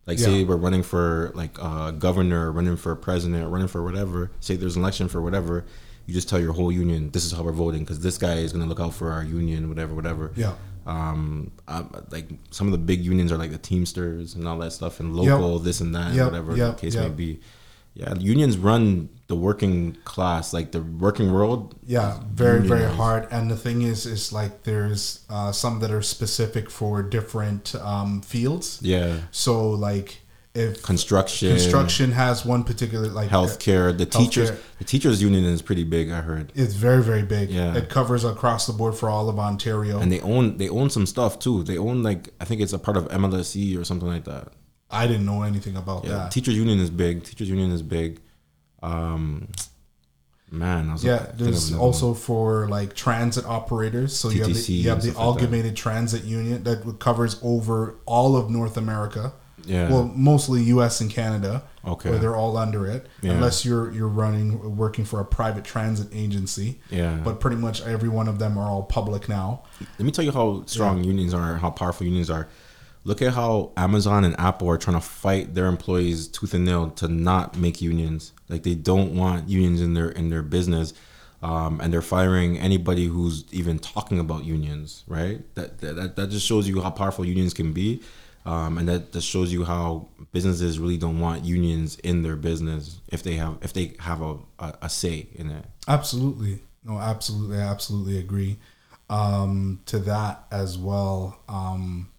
Like 0.06 0.20
say 0.20 0.44
we're 0.44 0.58
running 0.58 0.84
for 0.84 1.32
like 1.34 1.58
uh, 1.60 1.92
governor 1.92 2.52
running 2.52 2.76
for 2.76 2.94
president 2.96 3.50
running 3.50 3.70
for 3.70 3.82
whatever 3.84 4.32
say 4.42 4.56
there's 4.58 4.76
an 4.76 4.82
election 4.82 5.08
for 5.08 5.22
whatever 5.22 5.66
you 6.06 6.14
just 6.14 6.28
tell 6.28 6.42
your 6.42 6.52
whole 6.52 6.72
union 6.72 7.10
this 7.12 7.24
is 7.24 7.32
how 7.32 7.42
we're 7.42 7.54
voting 7.54 7.80
because 7.80 8.02
this 8.02 8.18
guy 8.18 8.36
is 8.36 8.52
going 8.52 8.62
to 8.62 8.68
look 8.68 8.82
out 8.82 8.94
for 8.94 9.12
our 9.12 9.24
union 9.24 9.70
whatever 9.70 9.96
whatever. 9.96 10.34
Yeah. 10.36 10.56
um, 10.86 11.52
um 11.70 12.06
like 12.12 12.28
some 12.52 12.68
of 12.68 12.74
the 12.74 12.78
big 12.80 13.06
unions 13.06 13.32
are 13.32 13.38
like 13.38 13.52
the 13.52 13.58
teamsters 13.58 14.36
and 14.36 14.46
all 14.46 14.58
that 14.60 14.74
stuff 14.74 15.00
and 15.00 15.16
local 15.16 15.58
this 15.60 15.80
and 15.80 15.96
that 15.96 16.14
Yep, 16.14 16.26
whatever 16.26 16.58
yep, 16.58 16.76
the 16.76 16.82
case 16.82 16.96
yep. 16.96 17.06
may 17.06 17.16
be 17.16 17.40
yeah, 17.94 18.14
unions 18.16 18.58
run 18.58 19.10
the 19.28 19.36
working 19.36 19.96
class, 20.04 20.54
like 20.54 20.72
the 20.72 20.82
working 20.82 21.32
world. 21.32 21.76
yeah, 21.86 22.20
very 22.32 22.62
very 22.68 22.90
hard. 22.90 23.28
And 23.32 23.50
the 23.50 23.56
thing 23.58 23.82
is, 23.84 24.06
is 24.06 24.32
like 24.34 24.64
there's 24.64 25.26
uh, 25.30 25.52
some 25.52 25.80
that 25.80 25.92
are 25.92 26.02
specific 26.02 26.70
for 26.70 27.02
different 27.04 27.76
um, 27.76 28.22
fields. 28.22 28.80
Yeah, 28.82 29.18
So 29.32 29.70
like 29.72 30.20
if 30.56 30.84
construction, 30.84 31.50
construction 31.50 32.12
has 32.12 32.46
one 32.46 32.64
particular 32.64 33.08
like 33.08 33.30
healthcare. 33.30 33.96
The 33.98 34.06
teachers, 34.06 34.52
the 34.78 34.84
teachers 34.84 35.20
union 35.22 35.46
is 35.46 35.62
pretty 35.64 35.84
big. 35.84 36.12
I 36.12 36.22
heard, 36.22 36.52
It's 36.54 36.76
very 36.76 37.02
very 37.02 37.24
big. 37.24 37.50
Yeah. 37.50 37.76
It 37.76 37.90
covers 37.90 38.24
across 38.24 38.68
the 38.68 38.74
board 38.74 38.96
for 38.96 39.10
all 39.10 39.30
of 39.30 39.40
Ontario. 39.40 40.00
and 40.00 40.12
they 40.12 40.22
own 40.22 40.58
they 40.58 40.70
own 40.70 40.90
some 40.92 41.06
stuff 41.08 41.40
too. 41.40 41.64
They 41.64 41.78
own 41.78 42.04
like 42.04 42.30
I 42.40 42.46
think 42.46 42.62
it's 42.62 42.74
a 42.74 42.80
part 42.80 42.98
of 42.98 43.08
MLSE 43.08 43.78
or 43.80 43.84
something 43.84 44.08
like 44.08 44.26
that. 44.26 44.50
I 44.94 45.08
didn't 45.08 45.26
know 45.26 45.42
anything 45.44 45.76
about 45.76 46.06
Yeah, 46.06 46.12
that. 46.12 46.32
teachers 46.32 46.56
union 46.56 46.80
is 46.80 46.90
big. 46.90 47.24
Teachers 47.24 47.50
union 47.50 47.72
is 47.72 47.82
big. 47.82 48.20
Um, 48.82 49.50
man, 50.52 50.90
I 50.90 50.94
was 50.94 51.04
yeah, 51.04 51.24
of 51.30 51.38
there's 51.38 51.70
another 51.70 51.80
one. 51.82 51.86
also 51.88 52.14
for 52.14 52.68
like 52.68 52.96
transit 52.96 53.46
operators. 53.46 54.16
So 54.16 54.30
you 54.30 54.42
have 54.44 54.54
the, 54.54 54.74
you 54.74 54.90
have 54.90 55.02
the 55.02 55.12
stuff 55.12 55.42
like 55.42 55.76
transit 55.76 56.24
union 56.24 56.64
that 56.64 56.98
covers 57.00 57.40
over 57.44 57.96
all 58.06 58.36
of 58.36 58.50
North 58.50 58.78
America. 58.78 59.34
Yeah. 59.66 59.90
Well, 59.90 60.12
mostly 60.14 60.62
U.S. 60.64 61.00
and 61.00 61.10
Canada. 61.10 61.64
Okay. 61.86 62.10
Where 62.10 62.20
they're 62.20 62.36
all 62.36 62.56
under 62.58 62.86
it, 62.88 63.08
Yeah. 63.22 63.32
unless 63.32 63.66
you're 63.66 63.92
you're 63.92 64.08
running 64.10 64.76
working 64.78 65.04
for 65.06 65.20
a 65.22 65.26
private 65.26 65.64
transit 65.66 66.08
agency. 66.14 66.80
Yeah. 66.90 67.16
But 67.24 67.40
pretty 67.40 67.58
much 67.58 67.82
every 67.82 68.10
one 68.10 68.28
of 68.28 68.40
them 68.40 68.58
are 68.58 68.70
all 68.70 68.84
public 68.84 69.28
now. 69.30 69.64
Let 69.82 70.00
me 70.06 70.12
tell 70.12 70.24
you 70.26 70.32
how 70.32 70.64
strong 70.66 71.04
unions 71.04 71.34
are, 71.34 71.56
how 71.56 71.70
powerful 71.72 72.06
unions 72.06 72.30
are. 72.30 72.48
Look 73.06 73.22
at 73.22 73.34
how 73.34 73.74
Amazon 73.76 74.24
and 74.24 74.40
Apple 74.40 74.70
are 74.70 74.78
trying 74.78 74.96
to 74.96 75.02
fight 75.02 75.56
their 75.56 75.66
employees 75.66 76.28
tooth 76.28 76.54
and 76.54 76.64
nail 76.64 76.90
to 76.92 77.08
not 77.08 77.58
make 77.58 77.82
unions. 77.82 78.32
Like 78.48 78.64
they 78.64 78.76
don't 78.76 79.16
want 79.16 79.50
unions 79.50 79.82
in 79.82 79.94
their 79.94 80.10
in 80.10 80.30
their 80.30 80.42
business, 80.42 80.94
um, 81.42 81.82
and 81.82 81.92
they're 81.92 82.02
firing 82.02 82.58
anybody 82.58 83.08
who's 83.08 83.44
even 83.52 83.80
talking 83.80 84.20
about 84.20 84.46
unions. 84.46 85.04
Right? 85.08 85.44
That 85.56 85.80
that 85.80 86.16
that 86.16 86.30
just 86.30 86.46
shows 86.46 86.68
you 86.68 86.82
how 86.82 86.92
powerful 86.92 87.26
unions 87.26 87.54
can 87.54 87.74
be, 87.74 88.02
um, 88.46 88.78
and 88.78 88.88
that 88.88 89.12
just 89.12 89.28
shows 89.28 89.52
you 89.52 89.66
how 89.66 90.08
businesses 90.32 90.80
really 90.80 90.98
don't 90.98 91.20
want 91.20 91.44
unions 91.44 91.98
in 92.00 92.24
their 92.24 92.38
business 92.38 93.02
if 93.10 93.22
they 93.22 93.36
have 93.36 93.58
if 93.62 93.74
they 93.74 93.96
have 94.00 94.22
a, 94.22 94.38
a, 94.60 94.74
a 94.84 94.90
say 94.90 95.28
in 95.36 95.52
it. 95.52 95.66
Absolutely. 95.90 96.64
No, 96.86 97.00
absolutely. 97.00 97.58
I 97.58 97.64
absolutely 97.64 98.18
agree. 98.18 98.60
Um, 99.10 99.82
to 99.88 100.00
that 100.00 100.46
as 100.52 100.78
well. 100.78 101.40
Um, 101.50 102.10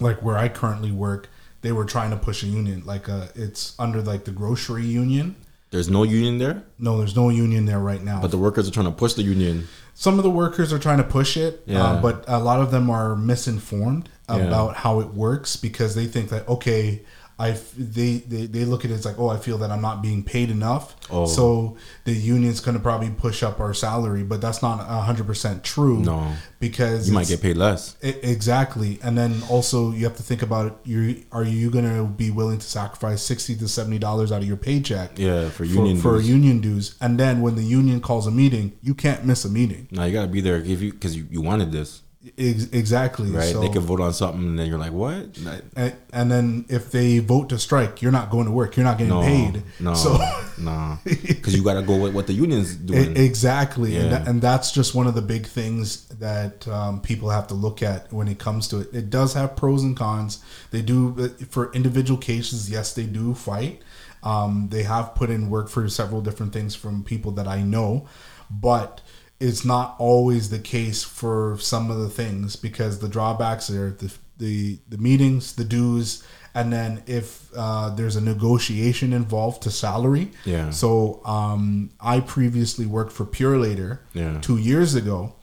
like 0.00 0.22
where 0.22 0.36
I 0.38 0.48
currently 0.48 0.92
work, 0.92 1.28
they 1.62 1.72
were 1.72 1.84
trying 1.84 2.10
to 2.10 2.16
push 2.16 2.42
a 2.42 2.46
union. 2.46 2.82
Like 2.84 3.08
uh, 3.08 3.26
it's 3.34 3.74
under 3.78 4.00
like 4.02 4.24
the 4.24 4.30
grocery 4.30 4.84
union. 4.86 5.36
There's 5.70 5.88
no 5.88 6.02
union 6.02 6.38
there, 6.38 6.64
No, 6.80 6.98
there's 6.98 7.14
no 7.14 7.28
union 7.28 7.64
there 7.66 7.78
right 7.78 8.02
now. 8.02 8.20
but 8.20 8.32
the 8.32 8.38
workers 8.38 8.66
are 8.66 8.72
trying 8.72 8.86
to 8.86 8.92
push 8.92 9.12
the 9.14 9.22
union. 9.22 9.68
Some 9.94 10.18
of 10.18 10.24
the 10.24 10.30
workers 10.30 10.72
are 10.72 10.80
trying 10.80 10.98
to 10.98 11.04
push 11.04 11.36
it, 11.36 11.62
Yeah. 11.64 11.84
uh, 11.84 12.02
but 12.02 12.24
a 12.26 12.40
lot 12.40 12.58
of 12.60 12.72
them 12.72 12.90
are 12.90 13.14
misinformed 13.14 14.08
Yeah. 14.28 14.36
about 14.38 14.74
how 14.76 14.98
it 14.98 15.14
works 15.14 15.54
because 15.56 15.94
they 15.94 16.06
think 16.06 16.30
that 16.30 16.48
okay, 16.48 17.02
I 17.40 17.56
they, 17.76 18.18
they 18.18 18.46
they 18.46 18.64
look 18.64 18.84
at 18.84 18.90
it 18.90 18.94
as 18.94 19.04
like 19.06 19.18
oh 19.18 19.28
I 19.28 19.38
feel 19.38 19.58
that 19.58 19.70
I'm 19.70 19.80
not 19.80 20.02
being 20.02 20.22
paid 20.22 20.50
enough, 20.50 20.94
Oh. 21.10 21.26
so 21.26 21.76
the 22.04 22.12
union's 22.12 22.60
going 22.60 22.76
to 22.76 22.82
probably 22.82 23.10
push 23.10 23.42
up 23.42 23.58
our 23.60 23.74
salary, 23.74 24.22
but 24.22 24.40
that's 24.40 24.60
not 24.62 24.76
hundred 25.08 25.26
percent 25.26 25.64
true. 25.64 26.00
No. 26.00 26.34
because 26.60 27.08
You 27.08 27.14
might 27.14 27.28
get 27.28 27.40
paid 27.40 27.56
less. 27.56 27.96
E- 28.04 28.08
Exactly, 28.22 28.98
and 29.02 29.16
then 29.16 29.42
also 29.48 29.92
you 29.92 30.04
have 30.04 30.16
to 30.16 30.22
think 30.22 30.42
about 30.42 30.66
it. 30.66 30.74
You 30.84 31.24
are 31.32 31.44
you 31.44 31.70
going 31.70 31.84
to 31.96 32.04
be 32.04 32.30
willing 32.30 32.58
to 32.58 32.66
sacrifice 32.66 33.22
sixty 33.22 33.56
to 33.56 33.66
seventy 33.68 33.98
dollars 33.98 34.30
out 34.32 34.42
of 34.42 34.48
your 34.48 34.56
paycheck? 34.58 35.18
Yeah, 35.18 35.48
for 35.48 35.64
for, 35.64 35.64
union 35.64 35.96
for 36.00 36.16
dues. 36.16 36.28
union 36.28 36.60
dues, 36.60 36.94
and 37.00 37.18
then 37.18 37.40
when 37.40 37.54
the 37.56 37.62
union 37.64 38.00
calls 38.00 38.26
a 38.26 38.30
meeting, 38.30 38.72
you 38.82 38.94
can't 38.94 39.24
miss 39.24 39.44
a 39.44 39.48
meeting. 39.50 39.88
No, 39.90 40.04
you 40.04 40.12
gotta 40.12 40.28
be 40.28 40.40
there 40.42 40.56
if 40.58 40.80
you 40.82 40.92
because 40.92 41.16
you, 41.16 41.26
you 41.30 41.40
wanted 41.40 41.72
this, 41.72 42.02
Ex- 42.36 42.64
exactly, 42.72 43.30
right? 43.30 43.50
So, 43.50 43.60
they 43.62 43.70
could 43.70 43.80
vote 43.80 43.98
on 44.00 44.12
something 44.12 44.42
and 44.42 44.58
then 44.58 44.68
you're 44.68 44.78
like, 44.78 44.92
what? 44.92 45.38
And, 45.74 45.94
and 46.12 46.30
then 46.30 46.66
if 46.68 46.90
they 46.90 47.18
vote 47.18 47.48
to 47.48 47.58
strike, 47.58 48.02
you're 48.02 48.12
not 48.12 48.28
going 48.28 48.44
to 48.44 48.50
work. 48.52 48.76
You're 48.76 48.84
not 48.84 48.98
getting 48.98 49.14
No, 49.14 49.22
paid. 49.22 49.62
no, 49.80 49.94
So 49.94 50.18
no, 50.58 50.98
because 51.04 51.56
you 51.56 51.64
gotta 51.64 51.80
go 51.80 51.96
with 51.96 52.14
what 52.14 52.26
the 52.26 52.34
union's 52.34 52.76
doing. 52.76 53.16
Exactly, 53.16 53.96
and, 53.96 54.12
that, 54.12 54.28
and 54.28 54.42
that's 54.42 54.70
just 54.70 54.94
one 54.94 55.06
of 55.06 55.14
the 55.14 55.22
big 55.22 55.46
things 55.46 56.08
that 56.08 56.68
um, 56.68 57.00
people 57.00 57.30
have 57.30 57.46
to 57.46 57.54
look 57.54 57.82
at 57.82 58.12
when 58.12 58.28
it 58.28 58.38
comes 58.38 58.68
to 58.68 58.80
it. 58.80 58.88
It 58.92 59.08
does 59.08 59.32
have 59.32 59.56
pros 59.56 59.82
and 59.82 59.96
cons. 59.96 60.44
They 60.72 60.82
do 60.82 61.30
for 61.48 61.72
individual 61.72 62.20
cases. 62.20 62.68
Yes, 62.70 62.92
they 62.92 63.04
do 63.06 63.34
fight. 63.34 63.80
Um, 64.22 64.68
they 64.70 64.82
have 64.82 65.14
put 65.14 65.30
in 65.30 65.48
work 65.48 65.70
for 65.70 65.88
several 65.88 66.20
different 66.20 66.52
things 66.52 66.74
from 66.74 67.02
people 67.02 67.32
that 67.32 67.48
I 67.48 67.62
know, 67.62 68.06
but 68.50 69.00
it's 69.40 69.64
not 69.64 69.96
always 69.98 70.50
the 70.50 70.58
case 70.58 71.02
for 71.02 71.56
some 71.58 71.90
of 71.90 71.98
the 71.98 72.08
things 72.10 72.56
because 72.56 72.98
the 73.00 73.08
drawbacks 73.08 73.70
are 73.70 73.90
the 73.90 74.12
the, 74.38 74.78
the 74.88 74.96
meetings, 74.96 75.54
the 75.56 75.64
dues, 75.64 76.22
and 76.54 76.72
then 76.72 77.02
if 77.06 77.50
uh, 77.54 77.90
there's 77.90 78.16
a 78.16 78.20
negotiation 78.22 79.12
involved 79.12 79.60
to 79.62 79.70
salary. 79.70 80.30
Yeah. 80.46 80.70
So 80.70 81.20
um, 81.26 81.90
I 82.00 82.20
previously 82.20 82.86
worked 82.86 83.12
for 83.12 83.26
Purolator 83.26 83.98
Yeah. 84.14 84.38
two 84.40 84.56
years 84.56 84.94
ago, 84.94 85.34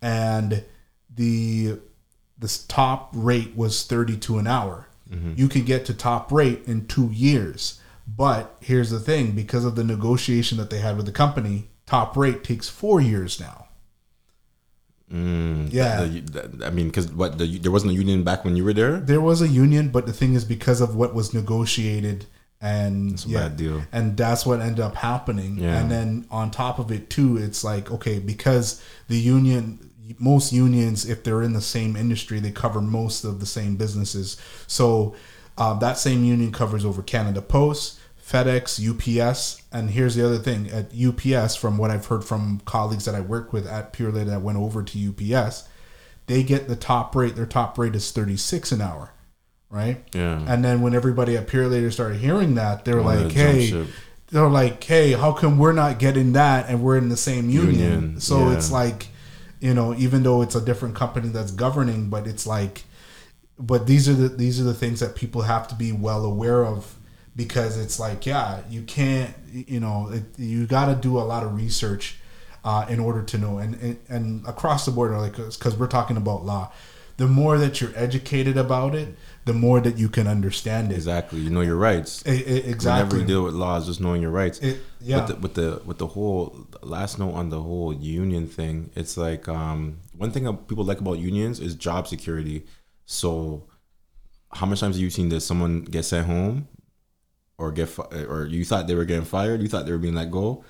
and 0.00 0.64
the 1.14 1.78
the 2.38 2.58
top 2.68 3.10
rate 3.12 3.56
was 3.56 3.84
32 3.84 4.38
an 4.38 4.46
hour. 4.46 4.86
You 5.36 5.48
could 5.48 5.64
get 5.64 5.86
to 5.86 5.94
top 5.94 6.30
rate 6.30 6.62
in 6.66 6.86
two 6.86 7.08
years, 7.10 7.80
but 8.06 8.56
here's 8.60 8.90
the 8.90 9.00
thing: 9.00 9.32
because 9.32 9.64
of 9.64 9.74
the 9.74 9.82
negotiation 9.84 10.58
that 10.58 10.68
they 10.68 10.78
had 10.80 10.96
with 10.98 11.06
the 11.06 11.12
company, 11.12 11.68
top 11.88 12.16
rate 12.16 12.44
takes 12.44 12.68
four 12.68 13.00
years 13.00 13.40
now. 13.40 13.66
Mm, 15.12 15.72
Yeah. 15.72 16.04
the- 16.04 16.20
the- 16.58 16.66
I 16.66 16.70
mean, 16.70 16.88
because 16.88 17.10
what 17.10 17.38
the, 17.38 17.58
there 17.58 17.72
wasn't 17.72 17.92
a 17.92 17.94
union 17.94 18.24
back 18.24 18.44
when 18.44 18.56
you 18.56 18.64
were 18.64 18.74
there. 18.74 19.00
There 19.00 19.22
was 19.22 19.40
a 19.40 19.48
union, 19.48 19.88
but 19.88 20.04
the 20.06 20.12
thing 20.12 20.34
is, 20.34 20.44
because 20.44 20.80
of 20.82 20.94
what 20.94 21.14
was 21.14 21.32
negotiated, 21.32 22.26
and 22.60 23.24
a 23.24 23.28
bad 23.32 23.56
deal. 23.56 23.82
and 23.92 24.16
that's 24.16 24.44
what 24.44 24.60
ended 24.60 24.80
up 24.80 24.96
happening. 24.96 25.58
Yeah. 25.58 25.78
And 25.78 25.90
then 25.90 26.26
on 26.30 26.50
top 26.50 26.78
of 26.80 26.90
it 26.90 27.08
too, 27.08 27.36
it's 27.36 27.62
like 27.64 27.90
okay, 27.90 28.18
because 28.18 28.82
the 29.06 29.16
union, 29.16 29.78
most 30.18 30.52
unions, 30.52 31.06
if 31.08 31.22
they're 31.22 31.42
in 31.42 31.52
the 31.52 31.60
same 31.62 31.94
industry, 31.96 32.40
they 32.40 32.50
cover 32.50 32.80
most 32.82 33.22
of 33.24 33.38
the 33.40 33.46
same 33.46 33.76
businesses. 33.76 34.36
So 34.66 35.14
uh, 35.56 35.74
that 35.78 35.98
same 35.98 36.24
union 36.24 36.50
covers 36.52 36.84
over 36.84 37.00
Canada 37.00 37.40
Post, 37.40 37.97
FedEx, 38.28 38.78
UPS, 38.78 39.62
and 39.72 39.90
here's 39.90 40.14
the 40.14 40.24
other 40.24 40.38
thing: 40.38 40.68
at 40.68 40.92
UPS, 40.92 41.56
from 41.56 41.78
what 41.78 41.90
I've 41.90 42.06
heard 42.06 42.24
from 42.24 42.60
colleagues 42.66 43.06
that 43.06 43.14
I 43.14 43.20
work 43.20 43.52
with 43.52 43.66
at 43.66 43.92
Purolator 43.92 44.26
that 44.26 44.42
went 44.42 44.58
over 44.58 44.82
to 44.82 45.08
UPS, 45.08 45.66
they 46.26 46.42
get 46.42 46.68
the 46.68 46.76
top 46.76 47.16
rate. 47.16 47.36
Their 47.36 47.46
top 47.46 47.78
rate 47.78 47.94
is 47.94 48.12
thirty 48.12 48.36
six 48.36 48.70
an 48.70 48.82
hour, 48.82 49.12
right? 49.70 50.04
Yeah. 50.12 50.44
And 50.46 50.62
then 50.62 50.82
when 50.82 50.94
everybody 50.94 51.36
at 51.38 51.46
Purolator 51.46 51.90
started 51.90 52.18
hearing 52.18 52.54
that, 52.56 52.84
they 52.84 52.92
were 52.94 53.02
Wanted 53.02 53.24
like, 53.24 53.32
"Hey." 53.32 53.86
They're 54.30 54.46
like, 54.46 54.84
"Hey, 54.84 55.12
how 55.12 55.32
come 55.32 55.56
we're 55.56 55.72
not 55.72 55.98
getting 55.98 56.34
that 56.34 56.68
and 56.68 56.82
we're 56.82 56.98
in 56.98 57.08
the 57.08 57.16
same 57.16 57.48
union?" 57.48 57.76
Union, 57.76 58.20
So 58.20 58.50
yeah. 58.50 58.56
it's 58.56 58.70
like, 58.70 59.08
you 59.58 59.72
know, 59.72 59.94
even 59.94 60.22
though 60.22 60.42
it's 60.42 60.54
a 60.54 60.60
different 60.60 60.94
company 60.94 61.30
that's 61.30 61.50
governing, 61.50 62.10
but 62.10 62.26
it's 62.26 62.46
like, 62.46 62.84
but 63.58 63.86
these 63.86 64.06
are 64.06 64.12
the 64.12 64.28
these 64.28 64.60
are 64.60 64.64
the 64.64 64.74
things 64.74 65.00
that 65.00 65.14
people 65.14 65.40
have 65.42 65.66
to 65.68 65.74
be 65.74 65.92
well 65.92 66.26
aware 66.26 66.66
of 66.66 66.97
because 67.38 67.78
it's 67.78 68.00
like, 68.00 68.26
yeah, 68.26 68.60
you 68.68 68.82
can't, 68.82 69.32
you 69.52 69.78
know, 69.78 70.10
it, 70.12 70.24
you 70.36 70.66
got 70.66 70.86
to 70.86 70.96
do 70.96 71.16
a 71.18 71.22
lot 71.32 71.44
of 71.44 71.54
research 71.54 72.16
uh, 72.64 72.84
in 72.88 72.98
order 72.98 73.22
to 73.22 73.38
know. 73.38 73.58
And, 73.58 73.76
and 73.76 73.98
and 74.08 74.46
across 74.46 74.84
the 74.84 74.90
board, 74.90 75.12
like 75.12 75.36
because 75.36 75.76
we're 75.78 75.86
talking 75.86 76.16
about 76.16 76.44
law, 76.44 76.72
the 77.16 77.28
more 77.28 77.56
that 77.56 77.80
you're 77.80 77.92
educated 77.94 78.56
about 78.56 78.96
it, 78.96 79.14
the 79.44 79.52
more 79.54 79.80
that 79.80 79.96
you 79.96 80.08
can 80.08 80.26
understand 80.26 80.90
it. 80.90 80.96
Exactly. 80.96 81.38
You 81.38 81.50
know 81.50 81.60
your 81.60 81.76
rights. 81.76 82.24
I- 82.26 82.30
I- 82.30 82.64
exactly. 82.74 82.90
Whenever 83.04 83.18
you 83.20 83.24
deal 83.26 83.44
with 83.44 83.54
laws, 83.54 83.86
just 83.86 84.00
knowing 84.00 84.20
your 84.20 84.32
rights. 84.32 84.58
It- 84.58 84.80
yeah. 85.00 85.18
With 85.18 85.28
the, 85.28 85.36
with 85.36 85.54
the 85.54 85.82
with 85.86 85.98
the 85.98 86.08
whole 86.08 86.66
last 86.82 87.20
note 87.20 87.34
on 87.34 87.50
the 87.50 87.62
whole 87.62 87.92
union 87.94 88.48
thing, 88.48 88.90
it's 88.96 89.16
like 89.16 89.46
um, 89.48 89.98
one 90.16 90.32
thing 90.32 90.44
people 90.66 90.84
like 90.84 91.00
about 91.00 91.20
unions 91.20 91.60
is 91.60 91.76
job 91.76 92.08
security. 92.08 92.66
So, 93.06 93.68
how 94.52 94.66
much 94.66 94.80
times 94.80 94.96
have 94.96 95.02
you 95.02 95.10
seen 95.10 95.28
this? 95.28 95.46
Someone 95.46 95.82
get 95.84 96.04
sent 96.04 96.26
home, 96.26 96.66
or 97.58 97.72
get 97.72 97.88
fi- 97.88 98.24
or 98.28 98.46
you 98.46 98.64
thought 98.64 98.86
they 98.86 98.94
were 98.94 99.04
getting 99.04 99.24
fired, 99.24 99.60
you 99.60 99.68
thought 99.68 99.84
they 99.84 99.92
were 99.92 99.98
being 99.98 100.14
let 100.14 100.30
go. 100.30 100.64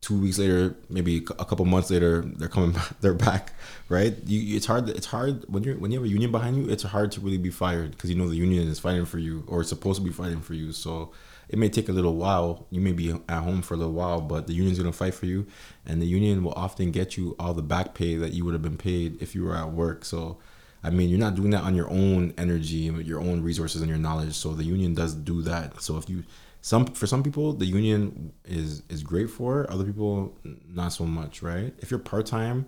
Two 0.00 0.20
weeks 0.20 0.38
later, 0.38 0.74
maybe 0.88 1.18
a 1.38 1.44
couple 1.44 1.64
months 1.64 1.90
later, 1.90 2.22
they're 2.22 2.48
coming. 2.48 2.72
Back, 2.72 3.00
they're 3.00 3.14
back, 3.14 3.52
right? 3.88 4.16
You, 4.26 4.56
it's 4.56 4.66
hard. 4.66 4.88
It's 4.88 5.06
hard 5.06 5.44
when 5.48 5.62
you're 5.62 5.76
when 5.76 5.92
you 5.92 5.98
have 5.98 6.06
a 6.06 6.08
union 6.08 6.32
behind 6.32 6.56
you. 6.56 6.68
It's 6.72 6.82
hard 6.82 7.12
to 7.12 7.20
really 7.20 7.38
be 7.38 7.50
fired 7.50 7.92
because 7.92 8.10
you 8.10 8.16
know 8.16 8.28
the 8.28 8.36
union 8.36 8.66
is 8.66 8.80
fighting 8.80 9.04
for 9.04 9.18
you 9.18 9.44
or 9.46 9.62
supposed 9.62 10.00
to 10.00 10.04
be 10.04 10.12
fighting 10.12 10.40
for 10.40 10.54
you. 10.54 10.72
So 10.72 11.12
it 11.48 11.58
may 11.58 11.68
take 11.68 11.88
a 11.88 11.92
little 11.92 12.16
while. 12.16 12.66
You 12.70 12.80
may 12.80 12.92
be 12.92 13.10
at 13.10 13.42
home 13.42 13.62
for 13.62 13.74
a 13.74 13.76
little 13.76 13.92
while, 13.92 14.20
but 14.20 14.48
the 14.48 14.54
union's 14.54 14.78
gonna 14.78 14.92
fight 14.92 15.14
for 15.14 15.26
you, 15.26 15.46
and 15.86 16.02
the 16.02 16.06
union 16.06 16.42
will 16.42 16.54
often 16.54 16.90
get 16.90 17.16
you 17.16 17.36
all 17.38 17.54
the 17.54 17.62
back 17.62 17.94
pay 17.94 18.16
that 18.16 18.32
you 18.32 18.44
would 18.44 18.54
have 18.54 18.62
been 18.62 18.78
paid 18.78 19.22
if 19.22 19.36
you 19.36 19.44
were 19.44 19.56
at 19.56 19.70
work. 19.70 20.04
So, 20.04 20.38
I 20.84 20.90
mean, 20.90 21.08
you're 21.08 21.18
not 21.18 21.36
doing 21.36 21.50
that 21.50 21.62
on 21.62 21.74
your 21.74 21.88
own 21.90 22.34
energy, 22.36 22.90
your 23.04 23.20
own 23.20 23.42
resources, 23.42 23.82
and 23.82 23.88
your 23.88 23.98
knowledge. 23.98 24.34
So 24.34 24.52
the 24.54 24.64
union 24.64 24.94
does 24.94 25.14
do 25.14 25.42
that. 25.42 25.80
So 25.80 25.96
if 25.96 26.08
you 26.08 26.24
some 26.62 26.86
for 26.86 27.06
some 27.08 27.22
people 27.22 27.52
the 27.52 27.66
union 27.66 28.32
is 28.44 28.82
is 28.88 29.02
great 29.02 29.28
for 29.28 29.70
other 29.70 29.84
people 29.84 30.38
not 30.66 30.92
so 30.92 31.04
much 31.04 31.42
right? 31.42 31.74
If 31.80 31.90
you're 31.90 32.00
part-time 32.00 32.66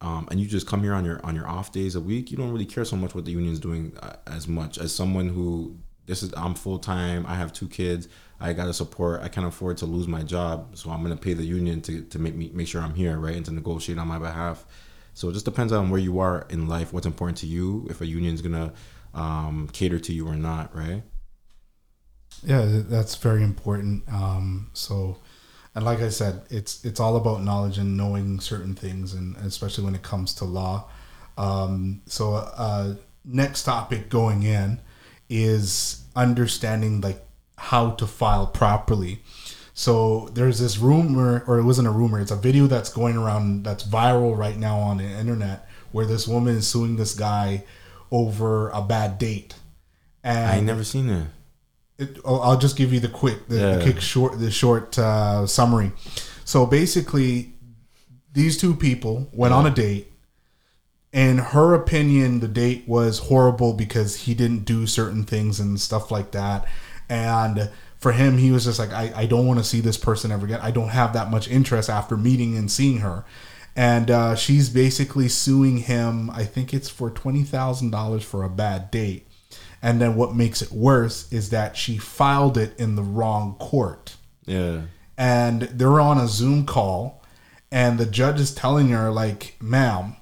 um, 0.00 0.26
and 0.30 0.40
you 0.40 0.46
just 0.46 0.66
come 0.66 0.82
here 0.82 0.94
on 0.94 1.04
your 1.04 1.24
on 1.24 1.36
your 1.36 1.46
off 1.46 1.70
days 1.70 1.94
a 1.94 2.00
week 2.00 2.30
you 2.30 2.36
don't 2.36 2.50
really 2.50 2.66
care 2.66 2.84
so 2.84 2.96
much 2.96 3.14
what 3.14 3.26
the 3.26 3.30
union's 3.30 3.60
doing 3.60 3.96
uh, 4.02 4.16
as 4.26 4.48
much. 4.48 4.78
As 4.78 4.92
someone 4.92 5.28
who 5.28 5.76
this 6.06 6.22
is 6.22 6.32
i'm 6.36 6.54
full-time 6.54 7.24
i 7.26 7.34
have 7.34 7.52
two 7.52 7.68
kids 7.68 8.08
i 8.40 8.52
gotta 8.52 8.74
support 8.74 9.22
i 9.22 9.28
can't 9.28 9.46
afford 9.46 9.76
to 9.76 9.86
lose 9.86 10.08
my 10.08 10.22
job. 10.22 10.76
So 10.76 10.90
i'm 10.90 11.02
gonna 11.02 11.16
pay 11.16 11.34
the 11.34 11.44
union 11.44 11.82
to, 11.82 12.02
to 12.04 12.18
make 12.18 12.34
me 12.34 12.50
make 12.54 12.68
sure 12.68 12.80
i'm 12.80 12.94
here 12.94 13.18
right? 13.18 13.36
And 13.36 13.44
to 13.44 13.52
negotiate 13.52 13.98
on 13.98 14.08
my 14.08 14.18
behalf 14.18 14.64
so 15.14 15.28
it 15.28 15.32
just 15.32 15.44
depends 15.44 15.72
on 15.72 15.90
where 15.90 16.00
you 16.00 16.18
are 16.18 16.46
in 16.50 16.68
life 16.68 16.92
what's 16.92 17.06
important 17.06 17.38
to 17.38 17.46
you 17.46 17.86
if 17.88 18.00
a 18.00 18.06
union's 18.06 18.42
gonna 18.42 18.72
um, 19.14 19.68
cater 19.72 19.98
to 19.98 20.12
you 20.12 20.26
or 20.26 20.36
not 20.36 20.74
right 20.76 21.02
Yeah, 22.42 22.64
that's 22.66 23.14
very 23.16 23.42
important. 23.42 24.04
Um, 24.08 24.70
so, 24.72 25.18
and 25.74 25.84
like 25.84 26.00
I 26.00 26.08
said, 26.08 26.42
it's 26.50 26.84
it's 26.84 27.00
all 27.00 27.16
about 27.16 27.42
knowledge 27.42 27.78
and 27.78 27.96
knowing 27.96 28.40
certain 28.40 28.74
things, 28.74 29.14
and 29.14 29.36
especially 29.36 29.84
when 29.84 29.94
it 29.94 30.02
comes 30.02 30.34
to 30.34 30.44
law. 30.44 30.88
Um, 31.38 32.02
so, 32.06 32.34
uh, 32.34 32.94
next 33.24 33.64
topic 33.64 34.08
going 34.08 34.42
in 34.42 34.80
is 35.28 36.04
understanding 36.14 37.00
like 37.00 37.24
how 37.56 37.92
to 37.92 38.06
file 38.06 38.46
properly. 38.46 39.22
So 39.74 40.30
there's 40.32 40.58
this 40.58 40.78
rumor, 40.78 41.44
or 41.46 41.58
it 41.58 41.64
wasn't 41.64 41.88
a 41.88 41.90
rumor. 41.90 42.20
It's 42.20 42.30
a 42.30 42.36
video 42.36 42.66
that's 42.66 42.90
going 42.90 43.16
around 43.16 43.64
that's 43.64 43.84
viral 43.84 44.36
right 44.36 44.56
now 44.56 44.78
on 44.78 44.98
the 44.98 45.04
internet, 45.04 45.68
where 45.92 46.06
this 46.06 46.26
woman 46.26 46.56
is 46.56 46.66
suing 46.66 46.96
this 46.96 47.14
guy 47.14 47.64
over 48.10 48.70
a 48.70 48.80
bad 48.80 49.18
date. 49.18 49.54
And 50.22 50.46
i 50.50 50.56
ain't 50.56 50.66
never 50.66 50.84
seen 50.84 51.10
it 51.10 51.26
it, 51.98 52.18
I'll 52.24 52.58
just 52.58 52.76
give 52.76 52.92
you 52.92 53.00
the 53.00 53.08
quick, 53.08 53.46
the, 53.48 53.54
the 53.54 53.60
Yeah. 53.60 53.82
quick 53.82 54.00
short, 54.00 54.38
the 54.38 54.50
short 54.50 54.98
uh, 54.98 55.46
summary. 55.46 55.92
So 56.44 56.66
basically, 56.66 57.54
these 58.32 58.56
two 58.58 58.74
people 58.74 59.28
went 59.32 59.54
on 59.54 59.66
a 59.66 59.70
date. 59.70 60.10
In 61.12 61.38
her 61.38 61.74
opinion, 61.74 62.40
the 62.40 62.48
date 62.48 62.88
was 62.88 63.20
horrible 63.20 63.72
because 63.72 64.16
he 64.22 64.34
didn't 64.34 64.64
do 64.64 64.86
certain 64.86 65.22
things 65.22 65.60
and 65.60 65.80
stuff 65.80 66.10
like 66.10 66.32
that. 66.32 66.66
And 67.08 67.70
for 68.04 68.12
him, 68.12 68.36
he 68.36 68.50
was 68.50 68.66
just 68.66 68.78
like, 68.78 68.92
I, 68.92 69.10
I 69.16 69.24
don't 69.24 69.46
want 69.46 69.60
to 69.60 69.64
see 69.64 69.80
this 69.80 69.96
person 69.96 70.30
ever 70.30 70.44
again. 70.44 70.60
I 70.62 70.70
don't 70.70 70.90
have 70.90 71.14
that 71.14 71.30
much 71.30 71.48
interest 71.48 71.88
after 71.88 72.18
meeting 72.18 72.54
and 72.54 72.70
seeing 72.70 72.98
her. 72.98 73.24
And 73.74 74.10
uh, 74.10 74.34
she's 74.34 74.68
basically 74.68 75.26
suing 75.30 75.78
him. 75.78 76.28
I 76.28 76.44
think 76.44 76.74
it's 76.74 76.90
for 76.90 77.08
twenty 77.08 77.44
thousand 77.44 77.92
dollars 77.92 78.22
for 78.22 78.42
a 78.42 78.50
bad 78.50 78.90
date. 78.90 79.26
And 79.80 80.02
then 80.02 80.16
what 80.16 80.36
makes 80.36 80.60
it 80.60 80.70
worse 80.70 81.32
is 81.32 81.48
that 81.48 81.78
she 81.78 81.96
filed 81.96 82.58
it 82.58 82.78
in 82.78 82.94
the 82.94 83.02
wrong 83.02 83.56
court. 83.58 84.16
yeah 84.44 84.82
And 85.16 85.62
they're 85.62 85.98
on 85.98 86.18
a 86.18 86.28
Zoom 86.28 86.66
call, 86.66 87.24
and 87.72 87.96
the 87.96 88.04
judge 88.04 88.38
is 88.38 88.54
telling 88.54 88.88
her, 88.90 89.10
like, 89.10 89.56
ma'am, 89.62 90.16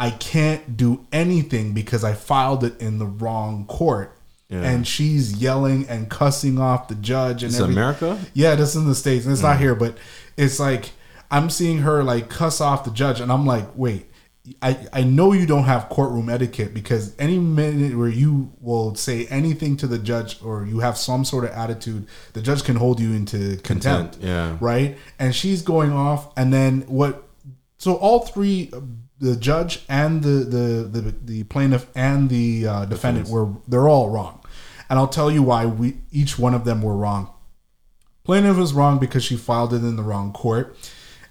I 0.00 0.10
can't 0.10 0.76
do 0.76 1.06
anything 1.12 1.74
because 1.74 2.02
I 2.02 2.14
filed 2.14 2.64
it 2.64 2.80
in 2.80 2.98
the 2.98 3.06
wrong 3.06 3.66
court. 3.66 4.18
Yeah. 4.54 4.70
And 4.70 4.86
she's 4.86 5.36
yelling 5.36 5.88
and 5.88 6.08
cussing 6.08 6.58
off 6.58 6.88
the 6.88 6.94
judge 6.94 7.42
and 7.42 7.52
everything. 7.52 7.72
America? 7.72 8.18
Yeah, 8.32 8.54
this 8.54 8.70
is 8.70 8.76
in 8.76 8.88
the 8.88 8.94
States. 8.94 9.24
And 9.24 9.32
it's 9.32 9.42
not 9.42 9.58
here, 9.58 9.74
but 9.74 9.98
it's 10.36 10.60
like 10.60 10.92
I'm 11.30 11.50
seeing 11.50 11.78
her 11.78 12.04
like 12.04 12.28
cuss 12.28 12.60
off 12.60 12.84
the 12.84 12.90
judge, 12.90 13.20
and 13.20 13.32
I'm 13.32 13.44
like, 13.44 13.66
wait, 13.74 14.06
I, 14.60 14.86
I 14.92 15.02
know 15.02 15.32
you 15.32 15.46
don't 15.46 15.64
have 15.64 15.88
courtroom 15.88 16.28
etiquette 16.28 16.74
because 16.74 17.14
any 17.18 17.38
minute 17.38 17.96
where 17.96 18.08
you 18.08 18.52
will 18.60 18.94
say 18.94 19.26
anything 19.26 19.76
to 19.78 19.86
the 19.86 19.98
judge 19.98 20.42
or 20.42 20.66
you 20.66 20.80
have 20.80 20.98
some 20.98 21.24
sort 21.24 21.44
of 21.44 21.50
attitude, 21.52 22.06
the 22.34 22.42
judge 22.42 22.62
can 22.62 22.76
hold 22.76 23.00
you 23.00 23.14
into 23.14 23.56
contempt. 23.62 24.20
Contempt, 24.20 24.22
yeah. 24.22 24.56
Right? 24.60 24.98
And 25.18 25.34
she's 25.34 25.62
going 25.62 25.92
off, 25.92 26.30
and 26.36 26.52
then 26.52 26.82
what? 26.82 27.26
So 27.78 27.96
all 27.96 28.20
three, 28.20 28.70
the 29.18 29.34
judge 29.36 29.82
and 29.88 30.22
the 30.22 30.44
the 30.44 31.00
the, 31.00 31.14
the 31.24 31.44
plaintiff 31.44 31.86
and 31.94 32.28
the 32.28 32.66
uh, 32.66 32.84
defendant 32.84 33.28
were 33.28 33.48
they're 33.66 33.88
all 33.88 34.10
wrong, 34.10 34.43
and 34.88 34.98
I'll 34.98 35.08
tell 35.08 35.30
you 35.30 35.42
why 35.42 35.66
we 35.66 35.96
each 36.12 36.38
one 36.38 36.54
of 36.54 36.64
them 36.64 36.82
were 36.82 36.96
wrong. 36.96 37.30
Plaintiff 38.24 38.56
was 38.56 38.72
wrong 38.72 38.98
because 38.98 39.22
she 39.22 39.36
filed 39.36 39.72
it 39.74 39.78
in 39.82 39.96
the 39.96 40.02
wrong 40.02 40.32
court, 40.32 40.76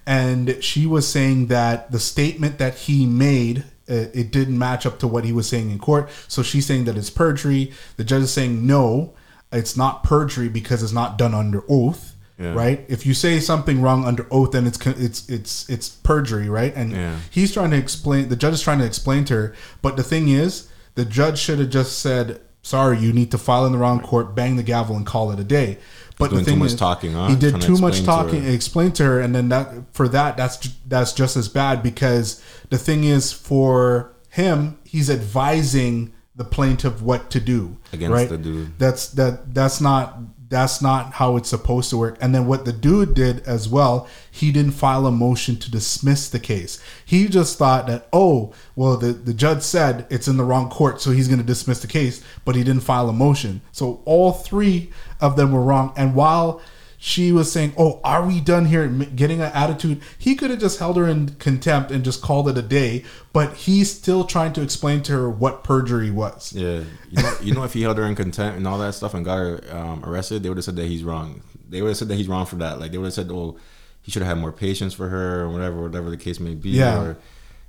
and 0.06 0.62
she 0.62 0.86
was 0.86 1.08
saying 1.08 1.46
that 1.48 1.90
the 1.90 1.98
statement 1.98 2.58
that 2.58 2.74
he 2.74 3.06
made 3.06 3.64
uh, 3.88 4.06
it 4.14 4.30
didn't 4.30 4.58
match 4.58 4.86
up 4.86 4.98
to 4.98 5.06
what 5.06 5.24
he 5.24 5.32
was 5.32 5.46
saying 5.48 5.70
in 5.70 5.78
court. 5.78 6.08
So 6.28 6.42
she's 6.42 6.64
saying 6.66 6.84
that 6.84 6.96
it's 6.96 7.10
perjury. 7.10 7.72
The 7.96 8.04
judge 8.04 8.22
is 8.22 8.32
saying 8.32 8.66
no, 8.66 9.12
it's 9.52 9.76
not 9.76 10.02
perjury 10.02 10.48
because 10.48 10.82
it's 10.82 10.92
not 10.92 11.18
done 11.18 11.34
under 11.34 11.62
oath. 11.68 12.12
Yeah. 12.38 12.54
Right? 12.54 12.84
If 12.88 13.06
you 13.06 13.14
say 13.14 13.38
something 13.40 13.80
wrong 13.80 14.04
under 14.04 14.26
oath, 14.30 14.52
then 14.52 14.66
it's 14.66 14.84
it's 14.86 15.28
it's 15.28 15.68
it's 15.68 15.88
perjury, 15.88 16.48
right? 16.48 16.74
And 16.74 16.90
Yeah. 16.92 17.16
he's 17.30 17.52
trying 17.52 17.70
to 17.70 17.76
explain. 17.76 18.28
The 18.28 18.36
judge 18.36 18.54
is 18.54 18.62
trying 18.62 18.78
to 18.80 18.86
explain 18.86 19.24
to 19.26 19.34
her, 19.34 19.54
but 19.82 19.96
the 19.96 20.02
thing 20.02 20.28
is, 20.28 20.68
the 20.96 21.04
judge 21.04 21.38
should 21.38 21.58
have 21.60 21.70
just 21.70 21.98
said, 22.00 22.40
"Sorry, 22.64 22.98
you 22.98 23.12
need 23.12 23.30
to 23.30 23.38
file 23.38 23.64
in 23.66 23.72
the 23.72 23.78
wrong 23.78 24.00
court, 24.00 24.34
bang 24.34 24.56
the 24.56 24.64
gavel, 24.64 24.96
and 24.96 25.06
call 25.06 25.30
it 25.30 25.38
a 25.38 25.44
day." 25.44 25.78
But 26.18 26.30
the 26.30 26.38
too 26.38 26.44
thing 26.44 26.60
is, 26.62 26.74
talking, 26.74 27.12
huh? 27.12 27.28
he 27.28 27.36
did 27.36 27.50
Trying 27.50 27.60
to 27.60 27.66
too 27.66 27.78
much 27.78 27.98
explain 27.98 28.18
to 28.18 28.24
talking. 28.24 28.42
her. 28.44 28.50
Explain 28.50 28.92
to 28.92 29.04
her, 29.04 29.20
and 29.20 29.34
then 29.34 29.48
that 29.50 29.68
for 29.92 30.08
that, 30.08 30.36
that's 30.36 30.56
that's 30.86 31.12
just 31.12 31.36
as 31.36 31.48
bad 31.48 31.82
because 31.82 32.42
the 32.70 32.78
thing 32.78 33.04
is, 33.04 33.32
for 33.32 34.12
him, 34.30 34.78
he's 34.84 35.08
advising 35.10 36.12
the 36.36 36.44
plaintiff 36.44 37.00
what 37.00 37.30
to 37.30 37.38
do 37.38 37.76
Against 37.92 38.12
right? 38.12 38.28
the 38.28 38.38
dude. 38.38 38.78
That's 38.78 39.08
that. 39.10 39.54
That's 39.54 39.80
not. 39.80 40.18
That's 40.54 40.80
not 40.80 41.14
how 41.14 41.36
it's 41.36 41.48
supposed 41.48 41.90
to 41.90 41.96
work. 41.96 42.16
And 42.20 42.32
then 42.32 42.46
what 42.46 42.64
the 42.64 42.72
dude 42.72 43.12
did 43.12 43.40
as 43.40 43.68
well, 43.68 44.06
he 44.30 44.52
didn't 44.52 44.70
file 44.70 45.04
a 45.04 45.10
motion 45.10 45.56
to 45.56 45.68
dismiss 45.68 46.28
the 46.28 46.38
case. 46.38 46.80
He 47.04 47.26
just 47.26 47.58
thought 47.58 47.88
that, 47.88 48.06
oh, 48.12 48.54
well, 48.76 48.96
the, 48.96 49.08
the 49.12 49.34
judge 49.34 49.62
said 49.62 50.06
it's 50.10 50.28
in 50.28 50.36
the 50.36 50.44
wrong 50.44 50.70
court, 50.70 51.00
so 51.00 51.10
he's 51.10 51.26
going 51.26 51.40
to 51.40 51.44
dismiss 51.44 51.80
the 51.80 51.88
case, 51.88 52.22
but 52.44 52.54
he 52.54 52.62
didn't 52.62 52.84
file 52.84 53.08
a 53.08 53.12
motion. 53.12 53.62
So 53.72 54.00
all 54.04 54.30
three 54.30 54.92
of 55.20 55.34
them 55.34 55.50
were 55.50 55.60
wrong. 55.60 55.92
And 55.96 56.14
while 56.14 56.62
she 57.04 57.32
was 57.32 57.52
saying, 57.52 57.74
"Oh, 57.76 58.00
are 58.02 58.26
we 58.26 58.40
done 58.40 58.64
here?" 58.64 58.88
Getting 58.88 59.42
an 59.42 59.52
attitude. 59.52 60.00
He 60.18 60.34
could 60.34 60.48
have 60.48 60.58
just 60.58 60.78
held 60.78 60.96
her 60.96 61.06
in 61.06 61.34
contempt 61.34 61.90
and 61.90 62.02
just 62.02 62.22
called 62.22 62.48
it 62.48 62.56
a 62.56 62.62
day. 62.62 63.04
But 63.34 63.52
he's 63.52 63.94
still 63.94 64.24
trying 64.24 64.54
to 64.54 64.62
explain 64.62 65.02
to 65.02 65.12
her 65.12 65.28
what 65.28 65.64
perjury 65.64 66.10
was. 66.10 66.54
Yeah, 66.54 66.80
you 67.10 67.22
know, 67.22 67.36
you 67.42 67.54
know, 67.54 67.62
if 67.62 67.74
he 67.74 67.82
held 67.82 67.98
her 67.98 68.04
in 68.04 68.14
contempt 68.14 68.56
and 68.56 68.66
all 68.66 68.78
that 68.78 68.94
stuff 68.94 69.12
and 69.12 69.22
got 69.22 69.36
her 69.36 69.60
um, 69.70 70.02
arrested, 70.02 70.42
they 70.42 70.48
would 70.48 70.56
have 70.56 70.64
said 70.64 70.76
that 70.76 70.86
he's 70.86 71.04
wrong. 71.04 71.42
They 71.68 71.82
would 71.82 71.88
have 71.88 71.98
said 71.98 72.08
that 72.08 72.14
he's 72.14 72.26
wrong 72.26 72.46
for 72.46 72.56
that. 72.56 72.80
Like 72.80 72.90
they 72.90 72.96
would 72.96 73.04
have 73.04 73.12
said, 73.12 73.28
"Oh, 73.30 73.58
he 74.00 74.10
should 74.10 74.22
have 74.22 74.30
had 74.30 74.38
more 74.38 74.52
patience 74.52 74.94
for 74.94 75.10
her," 75.10 75.42
or 75.42 75.50
whatever, 75.50 75.82
whatever 75.82 76.08
the 76.08 76.16
case 76.16 76.40
may 76.40 76.54
be. 76.54 76.70
Yeah. 76.70 77.02
Or, 77.02 77.16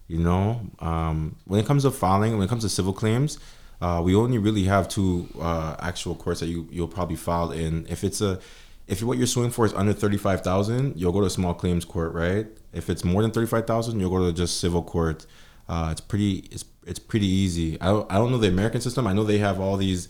you 0.08 0.20
know, 0.20 0.62
um, 0.80 1.36
when 1.44 1.60
it 1.60 1.66
comes 1.66 1.84
to 1.84 1.92
filing, 1.92 2.38
when 2.38 2.46
it 2.46 2.50
comes 2.50 2.64
to 2.64 2.70
civil 2.70 2.94
claims, 2.94 3.38
uh, 3.82 4.02
we 4.02 4.16
only 4.16 4.38
really 4.38 4.64
have 4.64 4.88
two 4.88 5.28
uh, 5.42 5.76
actual 5.80 6.16
courts 6.16 6.40
that 6.40 6.48
you 6.48 6.70
you'll 6.72 6.88
probably 6.88 7.18
file 7.18 7.52
in. 7.52 7.86
If 7.90 8.06
it's 8.06 8.22
a 8.22 8.40
if 8.88 9.02
what 9.02 9.18
you're 9.18 9.28
suing 9.28 9.50
for 9.50 9.66
is 9.66 9.74
under 9.74 9.94
thirty 9.94 10.18
five 10.18 10.42
thousand, 10.42 10.98
you'll 10.98 11.12
go 11.12 11.22
to 11.22 11.28
a 11.28 11.30
small 11.32 11.54
claims 11.54 11.86
court, 11.86 12.14
right? 12.14 12.48
If 12.74 12.90
it's 12.90 13.04
more 13.04 13.22
than 13.22 13.32
thirty 13.32 13.48
five 13.48 13.66
thousand, 13.66 14.00
you'll 14.00 14.12
go 14.12 14.26
to 14.26 14.34
just 14.34 14.60
civil 14.60 14.84
court. 14.84 15.26
Uh, 15.68 15.90
it's 15.92 16.02
pretty 16.02 16.48
it's 16.52 16.66
it's 16.86 17.00
pretty 17.00 17.26
easy. 17.26 17.80
I 17.82 17.88
don't, 17.88 18.12
I 18.12 18.16
don't 18.16 18.32
know 18.32 18.38
the 18.38 18.48
American 18.48 18.82
system. 18.82 19.08
I 19.08 19.14
know 19.14 19.24
they 19.24 19.40
have 19.40 19.60
all 19.60 19.78
these. 19.78 20.08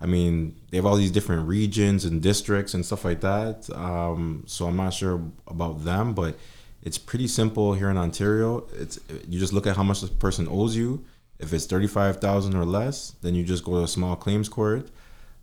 I 0.00 0.06
mean, 0.06 0.54
they 0.70 0.76
have 0.76 0.86
all 0.86 0.94
these 0.96 1.10
different 1.10 1.48
regions 1.48 2.04
and 2.04 2.22
districts 2.22 2.72
and 2.74 2.86
stuff 2.86 3.04
like 3.04 3.20
that. 3.22 3.68
Um, 3.74 4.44
so 4.46 4.66
I'm 4.66 4.76
not 4.76 4.94
sure 4.94 5.20
about 5.48 5.84
them, 5.84 6.14
but 6.14 6.38
it's 6.82 6.98
pretty 6.98 7.26
simple 7.26 7.74
here 7.74 7.90
in 7.90 7.96
Ontario. 7.96 8.68
It's 8.74 9.00
you 9.26 9.40
just 9.40 9.52
look 9.52 9.66
at 9.66 9.76
how 9.76 9.82
much 9.82 10.02
the 10.02 10.08
person 10.08 10.46
owes 10.48 10.76
you. 10.76 11.04
If 11.38 11.52
it's 11.52 11.66
thirty 11.66 11.86
five 11.86 12.20
thousand 12.20 12.54
or 12.54 12.64
less, 12.64 13.12
then 13.22 13.34
you 13.34 13.42
just 13.42 13.64
go 13.64 13.72
to 13.78 13.84
a 13.84 13.88
small 13.88 14.16
claims 14.16 14.48
court. 14.48 14.90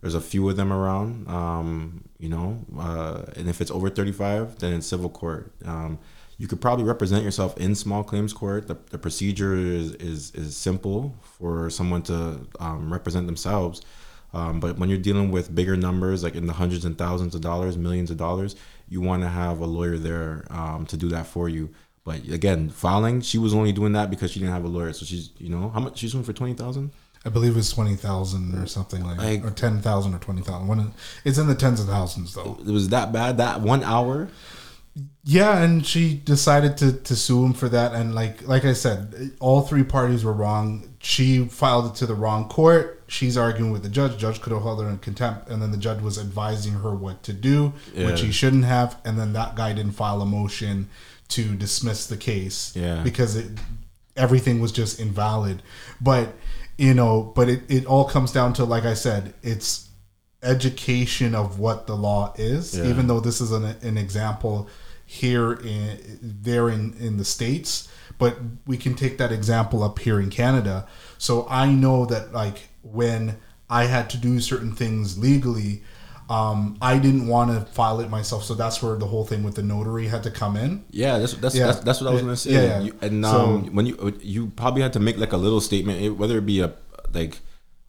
There's 0.00 0.14
a 0.14 0.20
few 0.20 0.48
of 0.48 0.56
them 0.56 0.72
around, 0.72 1.26
um, 1.28 2.04
you 2.18 2.28
know, 2.28 2.58
uh, 2.78 3.22
and 3.36 3.48
if 3.48 3.60
it's 3.60 3.70
over 3.70 3.90
thirty 3.90 4.12
five, 4.12 4.58
then 4.58 4.74
it's 4.74 4.86
civil 4.86 5.08
court. 5.08 5.52
Um, 5.64 5.98
you 6.38 6.46
could 6.46 6.60
probably 6.60 6.84
represent 6.84 7.24
yourself 7.24 7.56
in 7.56 7.74
small 7.74 8.04
claims 8.04 8.32
court. 8.32 8.68
The, 8.68 8.76
the 8.90 8.98
procedure 8.98 9.54
is, 9.54 9.92
is 9.94 10.34
is 10.34 10.56
simple 10.56 11.14
for 11.22 11.70
someone 11.70 12.02
to 12.02 12.46
um, 12.60 12.92
represent 12.92 13.26
themselves. 13.26 13.80
Um, 14.34 14.60
but 14.60 14.78
when 14.78 14.90
you're 14.90 14.98
dealing 14.98 15.30
with 15.30 15.54
bigger 15.54 15.76
numbers, 15.76 16.22
like 16.22 16.34
in 16.34 16.46
the 16.46 16.52
hundreds 16.52 16.84
and 16.84 16.98
thousands 16.98 17.34
of 17.34 17.40
dollars, 17.40 17.78
millions 17.78 18.10
of 18.10 18.18
dollars, 18.18 18.54
you 18.88 19.00
want 19.00 19.22
to 19.22 19.28
have 19.28 19.60
a 19.60 19.66
lawyer 19.66 19.96
there 19.96 20.44
um, 20.50 20.84
to 20.86 20.96
do 20.96 21.08
that 21.08 21.26
for 21.26 21.48
you. 21.48 21.70
But 22.04 22.28
again, 22.28 22.68
filing, 22.68 23.22
she 23.22 23.38
was 23.38 23.54
only 23.54 23.72
doing 23.72 23.92
that 23.92 24.10
because 24.10 24.30
she 24.30 24.40
didn't 24.40 24.54
have 24.54 24.64
a 24.64 24.68
lawyer. 24.68 24.92
So 24.92 25.06
she's, 25.06 25.30
you 25.38 25.48
know, 25.48 25.70
how 25.70 25.80
much 25.80 25.98
she's 25.98 26.12
doing 26.12 26.22
for 26.22 26.34
twenty 26.34 26.54
thousand. 26.54 26.92
I 27.26 27.28
believe 27.28 27.52
it 27.52 27.56
was 27.56 27.70
twenty 27.72 27.96
thousand 27.96 28.54
or 28.54 28.66
something 28.66 29.04
like, 29.04 29.18
Like- 29.18 29.42
that, 29.42 29.48
or 29.48 29.50
ten 29.50 29.82
thousand 29.82 30.14
or 30.14 30.18
twenty 30.18 30.42
thousand. 30.42 30.68
One, 30.68 30.92
it's 31.24 31.36
in 31.38 31.48
the 31.48 31.54
tens 31.56 31.80
of 31.80 31.86
thousands 31.86 32.34
though. 32.34 32.56
It 32.66 32.70
was 32.70 32.88
that 32.90 33.12
bad. 33.12 33.36
That 33.38 33.60
one 33.60 33.82
hour. 33.82 34.28
Yeah, 35.24 35.58
and 35.62 35.84
she 35.84 36.14
decided 36.14 36.78
to, 36.78 36.92
to 36.92 37.14
sue 37.16 37.44
him 37.44 37.52
for 37.52 37.68
that. 37.68 37.92
And 37.92 38.14
like 38.14 38.46
like 38.46 38.64
I 38.64 38.72
said, 38.72 39.32
all 39.40 39.60
three 39.62 39.82
parties 39.82 40.24
were 40.24 40.32
wrong. 40.32 40.88
She 41.00 41.44
filed 41.46 41.86
it 41.92 41.96
to 41.96 42.06
the 42.06 42.14
wrong 42.14 42.48
court. 42.48 43.02
She's 43.08 43.36
arguing 43.36 43.72
with 43.72 43.82
the 43.82 43.88
judge. 43.88 44.16
Judge 44.18 44.40
could 44.40 44.52
have 44.52 44.62
held 44.62 44.80
her 44.82 44.88
in 44.88 44.98
contempt, 44.98 45.48
and 45.48 45.60
then 45.60 45.70
the 45.70 45.76
judge 45.76 46.00
was 46.00 46.18
advising 46.18 46.74
her 46.74 46.94
what 46.94 47.22
to 47.24 47.32
do, 47.32 47.72
which 47.94 48.20
he 48.22 48.32
shouldn't 48.32 48.64
have. 48.64 48.96
And 49.04 49.18
then 49.18 49.32
that 49.34 49.54
guy 49.54 49.72
didn't 49.72 49.92
file 49.92 50.22
a 50.22 50.26
motion 50.26 50.88
to 51.28 51.54
dismiss 51.56 52.06
the 52.06 52.16
case, 52.16 52.72
Yeah. 52.74 53.02
because 53.02 53.36
it 53.36 53.50
everything 54.16 54.60
was 54.60 54.72
just 54.72 54.98
invalid. 54.98 55.62
But 56.00 56.34
you 56.78 56.94
know, 56.94 57.32
but 57.34 57.48
it, 57.48 57.62
it 57.68 57.86
all 57.86 58.04
comes 58.04 58.32
down 58.32 58.52
to 58.54 58.64
like 58.64 58.84
I 58.84 58.94
said, 58.94 59.34
it's 59.42 59.88
education 60.42 61.34
of 61.34 61.58
what 61.58 61.86
the 61.86 61.96
law 61.96 62.34
is. 62.36 62.76
Yeah. 62.76 62.86
Even 62.86 63.06
though 63.06 63.20
this 63.20 63.40
is 63.40 63.52
an, 63.52 63.64
an 63.64 63.96
example 63.96 64.68
here 65.04 65.52
in 65.52 66.18
there 66.20 66.68
in 66.68 66.94
in 66.98 67.16
the 67.16 67.24
states, 67.24 67.88
but 68.18 68.38
we 68.66 68.76
can 68.76 68.94
take 68.94 69.18
that 69.18 69.32
example 69.32 69.82
up 69.82 69.98
here 69.98 70.20
in 70.20 70.30
Canada. 70.30 70.86
So 71.18 71.46
I 71.48 71.70
know 71.70 72.06
that 72.06 72.32
like 72.32 72.68
when 72.82 73.38
I 73.68 73.84
had 73.84 74.10
to 74.10 74.16
do 74.16 74.40
certain 74.40 74.72
things 74.72 75.18
legally. 75.18 75.82
Um, 76.28 76.76
I 76.80 76.98
didn't 76.98 77.28
want 77.28 77.50
to 77.52 77.72
file 77.72 78.00
it 78.00 78.10
myself, 78.10 78.44
so 78.44 78.54
that's 78.54 78.82
where 78.82 78.96
the 78.96 79.06
whole 79.06 79.24
thing 79.24 79.44
with 79.44 79.54
the 79.54 79.62
notary 79.62 80.08
had 80.08 80.24
to 80.24 80.30
come 80.30 80.56
in. 80.56 80.84
Yeah, 80.90 81.18
that's 81.18 81.34
that's 81.34 81.54
Yeah. 81.54 81.66
that's, 81.66 81.80
that's 81.80 82.00
what 82.00 82.10
I 82.10 82.12
was 82.14 82.22
gonna 82.22 82.36
say. 82.36 82.52
Yeah, 82.52 82.80
yeah. 82.80 82.90
And 83.00 83.24
So- 83.24 83.40
um, 83.40 83.74
when 83.74 83.86
you 83.86 84.18
you 84.20 84.48
probably 84.56 84.82
had 84.82 84.92
to 84.94 85.00
make 85.00 85.18
like 85.18 85.32
a 85.32 85.36
little 85.36 85.60
statement, 85.60 86.18
whether 86.18 86.38
it 86.38 86.46
be 86.46 86.60
a 86.60 86.72
like 87.14 87.40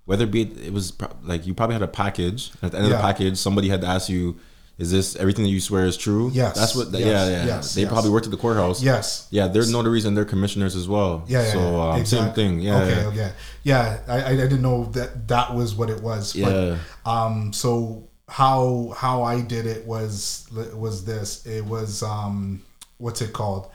whether 0.05 0.23
it 0.25 0.31
be 0.31 0.43
it 0.43 0.71
was 0.71 0.93
like 1.23 1.47
you 1.47 1.53
probably 1.53 1.73
had 1.73 1.81
a 1.81 1.87
package. 1.87 2.51
At 2.61 2.71
the 2.71 2.77
end 2.77 2.85
of 2.85 2.91
the 2.91 2.99
package, 2.99 3.37
somebody 3.37 3.69
had 3.69 3.81
to 3.81 3.87
ask 3.87 4.07
you, 4.07 4.37
"Is 4.77 4.91
this 4.91 5.15
everything 5.15 5.43
that 5.43 5.49
you 5.49 5.59
swear 5.59 5.85
is 5.85 5.97
true?" 5.97 6.29
Yes, 6.31 6.55
that's 6.55 6.75
what. 6.75 6.91
yes, 6.91 7.01
yeah, 7.01 7.27
yeah. 7.27 7.45
yes, 7.45 7.73
they 7.73 7.81
yes. 7.81 7.91
probably 7.91 8.11
worked 8.11 8.25
at 8.25 8.31
the 8.31 8.37
courthouse. 8.37 8.81
Yes. 8.83 9.27
Yeah, 9.31 9.47
they're 9.47 9.65
notaries 9.65 10.05
and 10.05 10.15
they're 10.15 10.25
commissioners 10.25 10.75
as 10.75 10.87
well. 10.87 11.25
Yeah, 11.27 11.41
yeah, 11.41 11.51
So 11.51 11.59
yeah, 11.59 11.89
um, 11.95 12.05
same 12.05 12.33
thing. 12.33 12.59
Yeah. 12.61 12.81
Okay. 12.81 13.01
yeah. 13.01 13.07
Okay. 13.07 13.31
Yeah. 13.63 13.99
I, 14.07 14.25
I 14.27 14.35
didn't 14.35 14.61
know 14.61 14.85
that 14.93 15.27
that 15.27 15.55
was 15.55 15.75
what 15.75 15.89
it 15.89 16.01
was. 16.01 16.35
Yeah. 16.35 16.77
But, 17.03 17.11
um. 17.11 17.51
So 17.51 18.06
how 18.27 18.93
how 18.97 19.23
I 19.23 19.41
did 19.41 19.65
it 19.65 19.85
was 19.85 20.47
was 20.73 21.05
this. 21.05 21.45
It 21.45 21.65
was 21.65 22.03
um. 22.03 22.61
What's 22.97 23.21
it 23.21 23.33
called? 23.33 23.69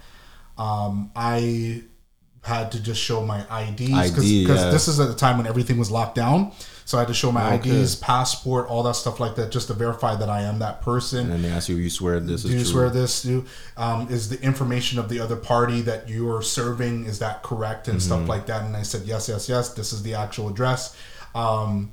Um. 0.58 1.10
I 1.16 1.82
had 2.44 2.72
to 2.72 2.82
just 2.82 3.00
show 3.00 3.24
my 3.24 3.38
IDs 3.68 3.78
because 4.10 4.18
ID, 4.18 4.46
yeah. 4.46 4.70
this 4.70 4.88
is 4.88 4.98
at 4.98 5.06
the 5.06 5.14
time 5.14 5.36
when 5.38 5.46
everything 5.46 5.78
was 5.78 5.92
locked 5.92 6.16
down. 6.16 6.50
So 6.84 6.98
I 6.98 7.02
had 7.02 7.08
to 7.08 7.14
show 7.14 7.30
my 7.30 7.54
Okay. 7.54 7.70
IDs, 7.70 7.94
passport, 7.94 8.66
all 8.66 8.82
that 8.82 8.96
stuff 8.96 9.20
like 9.20 9.36
that, 9.36 9.52
just 9.52 9.68
to 9.68 9.74
verify 9.74 10.16
that 10.16 10.28
I 10.28 10.42
am 10.42 10.58
that 10.58 10.82
person 10.82 11.20
And 11.20 11.30
then 11.34 11.42
they 11.42 11.48
ask 11.50 11.68
you, 11.68 11.76
"You 11.76 11.88
swear 11.88 12.18
this 12.18 12.42
do 12.42 12.48
is 12.48 12.54
you 12.54 12.60
true?" 12.62 12.70
swear 12.72 12.90
this 12.90 13.22
do 13.22 13.44
um, 13.76 14.08
is 14.10 14.28
the 14.28 14.42
information 14.42 14.98
of 14.98 15.08
the 15.08 15.20
other 15.20 15.36
party 15.36 15.80
that 15.82 16.08
you're 16.08 16.42
serving 16.42 17.06
is 17.06 17.20
that 17.20 17.44
correct 17.44 17.86
and 17.86 17.98
Mm-hmm. 17.98 18.06
stuff 18.06 18.28
like 18.28 18.46
that 18.46 18.64
and 18.64 18.76
i 18.76 18.82
said 18.82 19.02
yes 19.04 19.28
yes 19.28 19.48
yes 19.48 19.72
this 19.74 19.92
is 19.92 20.02
the 20.02 20.14
actual 20.14 20.48
address 20.48 20.96
um, 21.36 21.92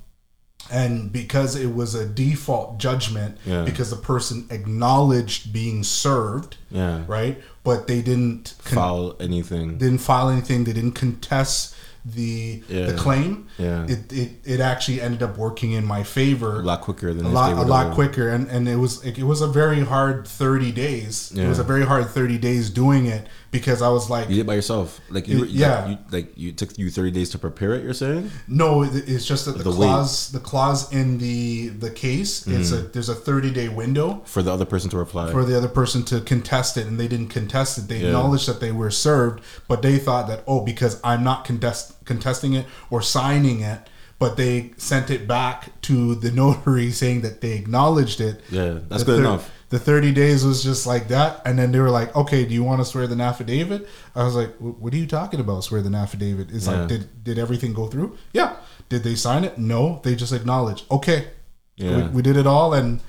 and 0.71 1.11
because 1.11 1.55
it 1.55 1.73
was 1.73 1.95
a 1.95 2.05
default 2.05 2.77
judgment 2.77 3.37
Yeah. 3.45 3.63
because 3.63 3.89
the 3.89 3.95
person 3.95 4.45
acknowledged 4.51 5.51
being 5.53 5.83
served 5.83 6.57
Yeah. 6.71 7.01
right 7.07 7.41
but 7.63 7.87
they 7.87 8.01
didn't 8.01 8.53
con- 8.63 8.75
File 8.75 9.15
anything. 9.19 9.77
didn't 9.77 9.99
file 9.99 10.29
anything 10.29 10.63
they 10.63 10.73
didn't 10.73 10.93
contest 10.93 11.75
the 12.05 12.63
Yeah. 12.69 12.85
the 12.87 12.93
claim 12.93 13.47
Yeah. 13.57 13.85
it, 13.87 14.11
it 14.13 14.31
it 14.45 14.59
actually 14.59 15.01
ended 15.01 15.21
up 15.21 15.37
working 15.37 15.71
in 15.73 15.85
my 15.85 16.03
favor 16.03 16.59
a 16.59 16.63
lot 16.63 16.81
quicker 16.81 17.13
than 17.13 17.25
a 17.25 17.29
lot 17.29 17.51
a 17.53 17.61
lot 17.61 17.93
quicker 17.93 18.29
and 18.29 18.47
and 18.47 18.67
it 18.69 18.77
was 18.77 19.03
it 19.03 19.21
was 19.23 19.41
a 19.41 19.47
very 19.47 19.83
hard 19.83 20.27
30 20.27 20.71
days 20.71 21.31
it 21.35 21.47
was 21.47 21.59
a 21.59 21.63
very 21.63 21.85
hard 21.85 22.07
30 22.09 22.37
days 22.37 22.69
doing 22.69 23.05
it 23.05 23.27
because 23.51 23.81
i 23.81 23.89
was 23.89 24.09
like 24.09 24.29
You 24.29 24.35
did 24.35 24.41
it 24.41 24.47
by 24.47 24.53
yourself. 24.55 24.99
Like 25.09 25.27
you, 25.27 25.43
It- 25.43 25.49
yeah. 25.49 25.85
Like, 25.85 25.89
you, 25.89 25.97
like 26.11 26.37
you 26.37 26.51
took 26.51 26.77
you 26.77 26.89
thirty 26.89 27.11
days 27.11 27.29
to 27.31 27.39
prepare 27.39 27.73
it. 27.73 27.83
You're 27.83 27.93
saying? 27.93 28.29
no 28.47 28.83
it's 28.83 29.25
just 29.25 29.45
that 29.45 29.57
the, 29.57 29.63
The 29.63 29.71
clause 29.71 30.31
the 30.31 30.39
clause 30.39 30.91
in 30.93 31.17
the 31.17 31.69
the 31.69 31.89
case 31.89 32.45
it's 32.47 32.71
Mm-hmm. 32.71 32.85
a 32.87 32.89
there's 32.93 33.09
a 33.09 33.15
30 33.15 33.51
day 33.51 33.69
window 33.69 34.21
for 34.25 34.41
the 34.43 34.51
other 34.51 34.65
person 34.65 34.89
to 34.91 34.97
reply. 34.97 35.31
for 35.31 35.43
the 35.45 35.57
other 35.57 35.67
person 35.67 36.03
to 36.05 36.21
contest 36.21 36.77
it 36.77 36.85
and 36.87 36.99
they 36.99 37.07
didn't 37.07 37.29
contest 37.29 37.77
it 37.77 37.87
they 37.87 37.99
Yeah. 37.99 38.07
acknowledged 38.07 38.47
that 38.47 38.59
they 38.59 38.71
were 38.71 38.91
served 38.91 39.43
but 39.67 39.81
they 39.81 39.97
thought 39.97 40.27
that 40.27 40.43
oh 40.47 40.63
because 40.63 40.99
i'm 41.03 41.23
not 41.23 41.43
contest 41.45 41.93
contesting 42.05 42.53
it 42.53 42.65
or 42.89 43.01
signing 43.01 43.61
it 43.61 43.79
but 44.19 44.35
they 44.35 44.71
sent 44.77 45.09
it 45.09 45.27
back 45.27 45.79
to 45.81 46.13
the 46.15 46.31
notary 46.31 46.91
saying 46.91 47.21
that 47.21 47.41
they 47.41 47.53
acknowledged 47.53 48.19
it 48.21 48.41
yeah, 48.51 48.79
that's 48.89 49.03
good 49.03 49.19
enough. 49.19 49.49
The 49.69 49.77
30 49.79 50.13
days 50.13 50.43
was 50.43 50.63
just 50.63 50.87
like 50.87 51.09
that. 51.09 51.41
And 51.45 51.57
then 51.59 51.71
they 51.71 51.79
were 51.79 51.91
like, 51.91 52.15
okay, 52.15 52.43
do 52.45 52.53
you 52.53 52.63
want 52.63 52.81
to 52.81 52.85
swear 52.85 53.05
the 53.05 53.21
affidavit? 53.21 53.87
I 54.15 54.23
was 54.23 54.35
like, 54.35 54.55
what 54.57 54.93
are 54.93 54.97
you 54.97 55.05
talking 55.05 55.39
about, 55.39 55.63
swear 55.63 55.81
the 55.83 55.95
affidavit? 55.95 56.51
It's 56.51 56.65
Yeah. 56.67 56.79
like, 56.79 56.87
did, 56.89 57.23
did 57.23 57.37
everything 57.39 57.73
go 57.73 57.85
through? 57.87 58.17
Yeah. 58.33 58.55
Did 58.89 59.03
they 59.03 59.13
sign 59.15 59.43
it? 59.43 59.57
No. 59.59 60.01
They 60.03 60.15
just 60.15 60.33
acknowledged. 60.33 60.85
Okay. 60.89 61.27
Yeah. 61.75 62.07
We, 62.07 62.15
we 62.15 62.21
did 62.23 62.35
it 62.35 62.47
all. 62.47 62.73
And 62.73 62.99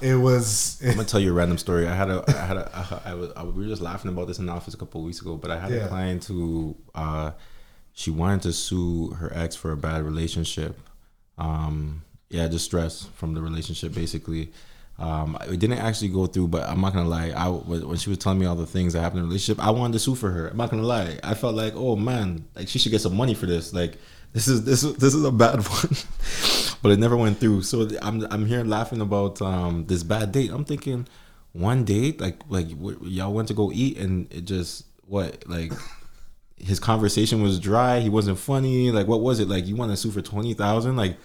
it 0.00 0.14
was, 0.16 0.80
I'm 0.84 0.92
gonna 0.96 1.04
tell 1.04 1.20
you 1.20 1.30
a 1.30 1.34
random 1.34 1.58
story. 1.58 1.86
I 1.86 1.94
had 1.94 2.08
a, 2.08 2.24
I 2.28 2.32
had 2.46 2.56
a, 2.56 2.70
I, 3.04 3.10
I 3.10 3.14
was, 3.14 3.30
I, 3.36 3.44
we 3.44 3.64
were 3.64 3.68
just 3.68 3.82
laughing 3.82 4.10
about 4.10 4.26
this 4.26 4.38
in 4.38 4.46
the 4.46 4.52
office 4.52 4.72
a 4.72 4.78
couple 4.78 5.02
of 5.02 5.04
weeks 5.04 5.20
ago. 5.20 5.36
But 5.36 5.50
I 5.50 5.58
had 5.58 5.70
Yeah. 5.70 5.84
a 5.84 5.88
client 5.88 6.24
who, 6.24 6.76
uh, 6.94 7.32
she 7.92 8.10
wanted 8.10 8.42
to 8.42 8.52
sue 8.54 9.10
her 9.10 9.30
ex 9.34 9.54
for 9.54 9.70
a 9.72 9.76
bad 9.76 10.02
relationship. 10.02 10.80
Um, 11.38 12.02
yeah, 12.30 12.48
distress 12.48 13.04
from 13.14 13.34
the 13.34 13.42
relationship, 13.42 13.94
basically. 13.94 14.52
Um, 14.98 15.36
it 15.50 15.58
didn't 15.58 15.78
actually 15.78 16.08
go 16.08 16.26
through, 16.26 16.48
but 16.48 16.68
I'm 16.68 16.80
not 16.80 16.94
gonna 16.94 17.08
lie. 17.08 17.30
I 17.30 17.48
when 17.48 17.96
she 17.98 18.08
was 18.08 18.18
telling 18.18 18.38
me 18.38 18.46
all 18.46 18.56
the 18.56 18.66
things 18.66 18.94
that 18.94 19.00
happened 19.02 19.18
in 19.18 19.24
the 19.24 19.28
relationship, 19.28 19.62
I 19.62 19.70
wanted 19.70 19.92
to 19.94 19.98
sue 19.98 20.14
for 20.14 20.30
her. 20.30 20.48
I'm 20.48 20.56
not 20.56 20.70
gonna 20.70 20.82
lie. 20.82 21.18
I 21.22 21.34
felt 21.34 21.54
like, 21.54 21.74
oh 21.76 21.96
man, 21.96 22.46
like 22.54 22.68
she 22.68 22.78
should 22.78 22.92
get 22.92 23.02
some 23.02 23.14
money 23.14 23.34
for 23.34 23.44
this. 23.44 23.74
Like 23.74 23.98
this 24.32 24.48
is 24.48 24.64
this 24.64 24.82
this 24.82 25.14
is 25.14 25.24
a 25.24 25.30
bad 25.30 25.56
one, 25.68 25.96
but 26.82 26.92
it 26.92 26.98
never 26.98 27.16
went 27.16 27.38
through. 27.38 27.62
So 27.62 27.88
I'm 28.00 28.26
I'm 28.30 28.46
here 28.46 28.64
laughing 28.64 29.02
about 29.02 29.42
um, 29.42 29.86
this 29.86 30.02
bad 30.02 30.32
date. 30.32 30.50
I'm 30.50 30.64
thinking 30.64 31.06
one 31.52 31.84
date, 31.84 32.20
like 32.20 32.40
like 32.48 32.68
y'all 33.02 33.34
went 33.34 33.48
to 33.48 33.54
go 33.54 33.70
eat, 33.72 33.98
and 33.98 34.32
it 34.32 34.46
just 34.46 34.84
what 35.06 35.46
like 35.46 35.72
his 36.56 36.80
conversation 36.80 37.42
was 37.42 37.60
dry. 37.60 38.00
He 38.00 38.08
wasn't 38.08 38.38
funny. 38.38 38.90
Like 38.90 39.06
what 39.06 39.20
was 39.20 39.40
it? 39.40 39.48
Like 39.48 39.66
you 39.66 39.76
want 39.76 39.90
to 39.92 39.96
sue 39.96 40.10
for 40.10 40.22
twenty 40.22 40.54
thousand? 40.54 40.96
Like 40.96 41.18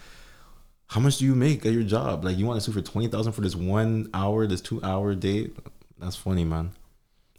how 0.92 1.00
much 1.00 1.20
do 1.20 1.26
you 1.26 1.34
make 1.36 1.66
at 1.66 1.72
your 1.72 1.84
job? 1.84 2.26
Like 2.26 2.38
you 2.38 2.46
want 2.46 2.60
to 2.60 2.66
sue 2.66 2.74
for 2.74 2.82
twenty 2.82 3.08
thousand 3.08 3.32
for 3.32 3.40
this 3.40 3.56
one 3.56 4.10
hour, 4.14 4.46
this 4.46 4.60
two 4.60 4.84
hour 4.84 5.16
date? 5.16 5.56
That's 6.00 6.18
funny, 6.18 6.44
man. 6.44 6.72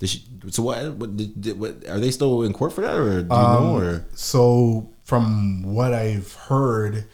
She, 0.03 0.25
so 0.49 0.63
what? 0.63 0.95
What, 0.95 1.17
did, 1.19 1.39
did, 1.39 1.61
what? 1.61 1.87
Are 1.87 2.01
they 2.01 2.11
still 2.11 2.43
in 2.45 2.55
court 2.55 2.73
for 2.73 2.81
that, 2.81 2.97
or 2.97 3.23
do 3.23 3.29
you 3.35 3.41
Um, 3.41 3.63
know? 3.63 3.77
Or 3.77 4.07
so 4.15 4.89
from 5.05 5.63
what 5.75 5.93
I've 5.93 6.33
heard 6.33 7.05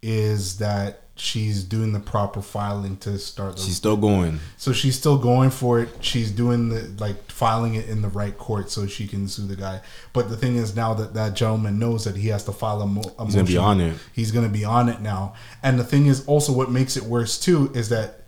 is 0.00 0.58
that 0.58 1.02
she's 1.16 1.64
doing 1.64 1.92
the 1.92 2.00
proper 2.00 2.40
filing 2.40 2.96
to 2.98 3.18
start 3.18 3.56
the 3.56 3.62
she's 3.62 3.76
still 3.76 3.96
going? 3.96 4.38
So 4.58 4.72
she's 4.72 4.96
still 4.96 5.18
going 5.18 5.50
for 5.50 5.80
it. 5.80 5.88
She's 6.00 6.30
doing 6.30 6.68
the 6.68 6.82
like 7.00 7.26
filing 7.40 7.74
it 7.74 7.88
in 7.88 8.02
the 8.02 8.08
right 8.08 8.36
court 8.36 8.70
so 8.70 8.86
she 8.86 9.06
can 9.06 9.26
sue 9.26 9.46
the 9.46 9.56
guy. 9.56 9.80
But 10.12 10.28
the 10.28 10.36
thing 10.36 10.56
is 10.56 10.76
now 10.76 10.92
that 10.92 11.14
that 11.14 11.34
gentleman 11.34 11.78
knows 11.78 12.04
that 12.04 12.14
he 12.14 12.28
has 12.28 12.44
to 12.44 12.52
file 12.52 12.82
a, 12.82 12.86
mo- 12.86 13.14
a 13.18 13.24
He's 13.24 13.34
gonna 13.34 13.46
be 13.46 13.56
on 13.56 13.80
it. 13.80 13.96
He's 14.12 14.30
going 14.30 14.46
to 14.46 14.52
be 14.52 14.62
on 14.62 14.90
it 14.90 15.00
now. 15.00 15.32
And 15.62 15.78
the 15.78 15.84
thing 15.84 16.04
is 16.04 16.26
also 16.26 16.52
what 16.52 16.70
makes 16.70 16.98
it 16.98 17.04
worse 17.04 17.40
too 17.40 17.72
is 17.74 17.88
that 17.88 18.26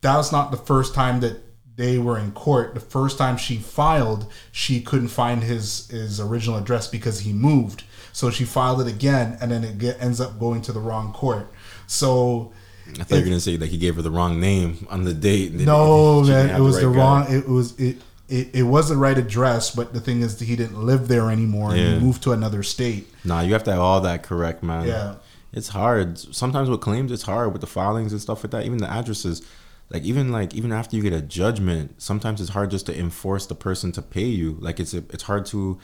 that's 0.00 0.32
not 0.32 0.52
the 0.52 0.56
first 0.56 0.94
time 0.94 1.20
that 1.20 1.36
they 1.76 1.98
were 1.98 2.18
in 2.18 2.32
court. 2.32 2.72
The 2.72 2.80
first 2.80 3.18
time 3.18 3.36
she 3.36 3.58
filed, 3.58 4.32
she 4.52 4.80
couldn't 4.80 5.08
find 5.08 5.42
his 5.42 5.88
his 5.88 6.18
original 6.18 6.56
address 6.56 6.88
because 6.88 7.20
he 7.20 7.34
moved. 7.34 7.84
So 8.14 8.30
she 8.30 8.46
filed 8.46 8.80
it 8.80 8.86
again, 8.86 9.36
and 9.42 9.50
then 9.50 9.64
it 9.64 9.76
get, 9.76 10.00
ends 10.00 10.18
up 10.18 10.40
going 10.40 10.62
to 10.62 10.72
the 10.72 10.80
wrong 10.80 11.12
court. 11.12 11.52
So 11.86 12.54
I 12.88 13.02
thought 13.02 13.16
you 13.16 13.22
were 13.22 13.24
gonna 13.24 13.40
say 13.40 13.58
like 13.58 13.68
he 13.68 13.76
gave 13.76 13.96
her 13.96 14.02
the 14.02 14.10
wrong 14.10 14.40
name 14.40 14.86
on 14.88 15.04
the 15.04 15.12
date. 15.12 15.52
no, 15.52 16.22
man, 16.22 16.48
it 16.48 16.60
was 16.60 16.80
the 16.80 16.88
right 16.88 16.96
guy. 16.96 17.00
wrong. 17.02 17.34
It 17.34 17.46
was 17.46 17.78
it. 17.78 17.98
It, 18.28 18.54
it 18.54 18.62
was 18.64 18.88
the 18.88 18.96
right 18.96 19.16
address, 19.16 19.70
but 19.74 19.92
the 19.92 20.00
thing 20.00 20.20
is, 20.20 20.38
he 20.40 20.56
didn't 20.56 20.84
live 20.84 21.08
there 21.08 21.30
anymore, 21.30 21.70
and 21.70 21.78
Yeah. 21.80 21.94
he 21.94 22.00
moved 22.00 22.22
to 22.24 22.32
another 22.32 22.62
state. 22.62 23.08
Nah, 23.24 23.40
you 23.40 23.52
have 23.52 23.64
to 23.64 23.70
have 23.72 23.80
all 23.80 24.00
that 24.00 24.22
correct, 24.22 24.62
man. 24.62 24.86
Yeah. 24.86 25.14
It's 25.52 25.68
hard. 25.68 26.18
Sometimes 26.18 26.68
with 26.68 26.80
claims, 26.80 27.10
it's 27.12 27.22
hard 27.22 27.52
with 27.52 27.60
the 27.60 27.66
filings 27.66 28.12
and 28.12 28.20
stuff 28.20 28.42
like 28.44 28.50
that. 28.50 28.64
Even 28.66 28.78
the 28.78 28.90
addresses, 28.90 29.42
like 29.90 30.02
even 30.02 30.30
like 30.32 30.52
even 30.54 30.72
after 30.72 30.96
you 30.96 31.02
get 31.02 31.12
a 31.12 31.22
judgment, 31.22 32.02
sometimes 32.02 32.40
it's 32.40 32.50
hard 32.50 32.70
just 32.70 32.86
to 32.86 32.98
enforce 32.98 33.46
the 33.46 33.54
person 33.54 33.92
to 33.92 34.02
pay 34.02 34.24
you. 34.26 34.58
Like 34.60 34.80
it's 34.80 34.92
it's 34.92 35.22
hard 35.22 35.46
to, 35.46 35.78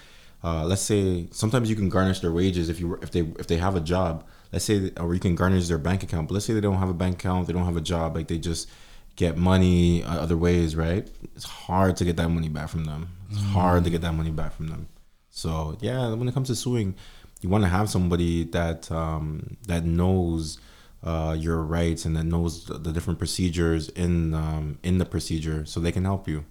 uh, 0.45 0.65
let's 0.67 0.83
say 0.83 1.29
sometimes 1.31 1.71
you 1.71 1.77
can 1.77 1.89
garnish 1.89 2.21
their 2.21 2.33
wages 2.33 2.69
if 2.69 2.81
you 2.81 2.99
if 3.01 3.13
they 3.13 3.21
if 3.39 3.47
they 3.47 3.57
have 3.59 3.77
a 3.77 3.81
job. 3.81 4.25
Let's 4.53 4.67
say 4.67 4.91
or 5.01 5.15
you 5.15 5.21
can 5.21 5.37
garnish 5.37 5.69
their 5.69 5.79
bank 5.79 6.03
account. 6.03 6.29
But 6.29 6.35
let's 6.35 6.45
say 6.47 6.53
they 6.53 6.61
don't 6.61 6.79
have 6.79 6.91
a 6.91 6.95
bank 6.95 7.15
account, 7.21 7.47
they 7.47 7.53
don't 7.55 7.65
have 7.65 7.77
a 7.77 7.81
job, 7.81 8.15
like 8.17 8.29
they 8.29 8.39
just 8.39 8.69
get 9.17 9.37
money 9.37 10.03
other 10.05 10.37
ways, 10.37 10.75
right? 10.77 11.09
It's 11.35 11.45
hard 11.45 11.97
to 11.99 12.05
get 12.05 12.17
that 12.17 12.29
money 12.29 12.49
back 12.49 12.69
from 12.69 12.85
them. 12.85 13.09
It's 13.31 13.43
hard 13.43 13.85
to 13.85 13.91
get 13.91 14.01
that 14.03 14.13
money 14.13 14.31
back 14.31 14.53
from 14.53 14.69
them. 14.69 14.89
So 15.31 15.77
yeah, 15.81 16.13
when 16.15 16.29
it 16.29 16.35
comes 16.35 16.49
to 16.49 16.55
suing, 16.55 16.95
you 17.41 17.49
want 17.49 17.65
to 17.65 17.69
have 17.69 17.91
somebody 17.91 18.45
that 18.45 18.91
um, 18.93 19.57
that 19.67 19.85
knows 19.85 20.59
uh, 21.03 21.37
your 21.39 21.63
rights 21.63 22.05
and 22.05 22.17
that 22.17 22.25
knows 22.25 22.67
the, 22.67 22.75
the 22.75 22.93
different 22.93 23.19
procedures 23.19 23.89
in 23.91 24.35
um, 24.35 24.79
in 24.83 24.99
the 24.99 25.05
procedure, 25.05 25.65
so 25.67 25.81
they 25.81 25.93
can 25.93 26.05
help 26.05 26.29
you. 26.29 26.45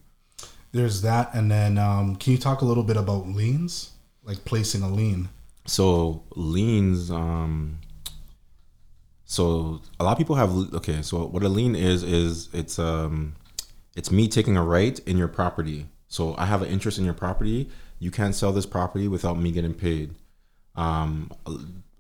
There's 0.72 1.02
that, 1.02 1.34
and 1.34 1.52
then 1.52 1.78
um, 1.78 2.16
can 2.16 2.32
you 2.34 2.38
talk 2.40 2.62
a 2.62 2.66
little 2.66 2.84
bit 2.84 2.98
about 2.98 3.28
liens, 3.28 3.92
like 4.24 4.44
placing 4.46 4.82
a 4.82 4.90
lien? 4.90 5.30
So 5.66 6.24
liens, 6.36 7.12
um, 7.12 7.80
so 9.32 9.80
a 9.98 10.04
lot 10.04 10.12
of 10.12 10.18
people 10.18 10.36
have 10.36 10.52
okay. 10.74 11.02
So 11.02 11.26
what 11.26 11.42
a 11.42 11.48
lien 11.48 11.74
is 11.74 12.04
is 12.04 12.50
it's 12.52 12.78
um, 12.78 13.36
it's 13.96 14.12
me 14.12 14.28
taking 14.28 14.58
a 14.58 14.62
right 14.62 15.00
in 15.08 15.18
your 15.18 15.30
property. 15.30 15.88
So 16.10 16.36
I 16.38 16.46
have 16.48 16.62
an 16.62 16.68
interest 16.68 16.98
in 16.98 17.06
your 17.06 17.14
property. 17.14 17.70
You 17.98 18.12
can't 18.12 18.36
sell 18.36 18.52
this 18.52 18.66
property 18.66 19.08
without 19.08 19.40
me 19.40 19.54
getting 19.54 19.74
paid. 19.74 20.16
Um, 20.76 21.32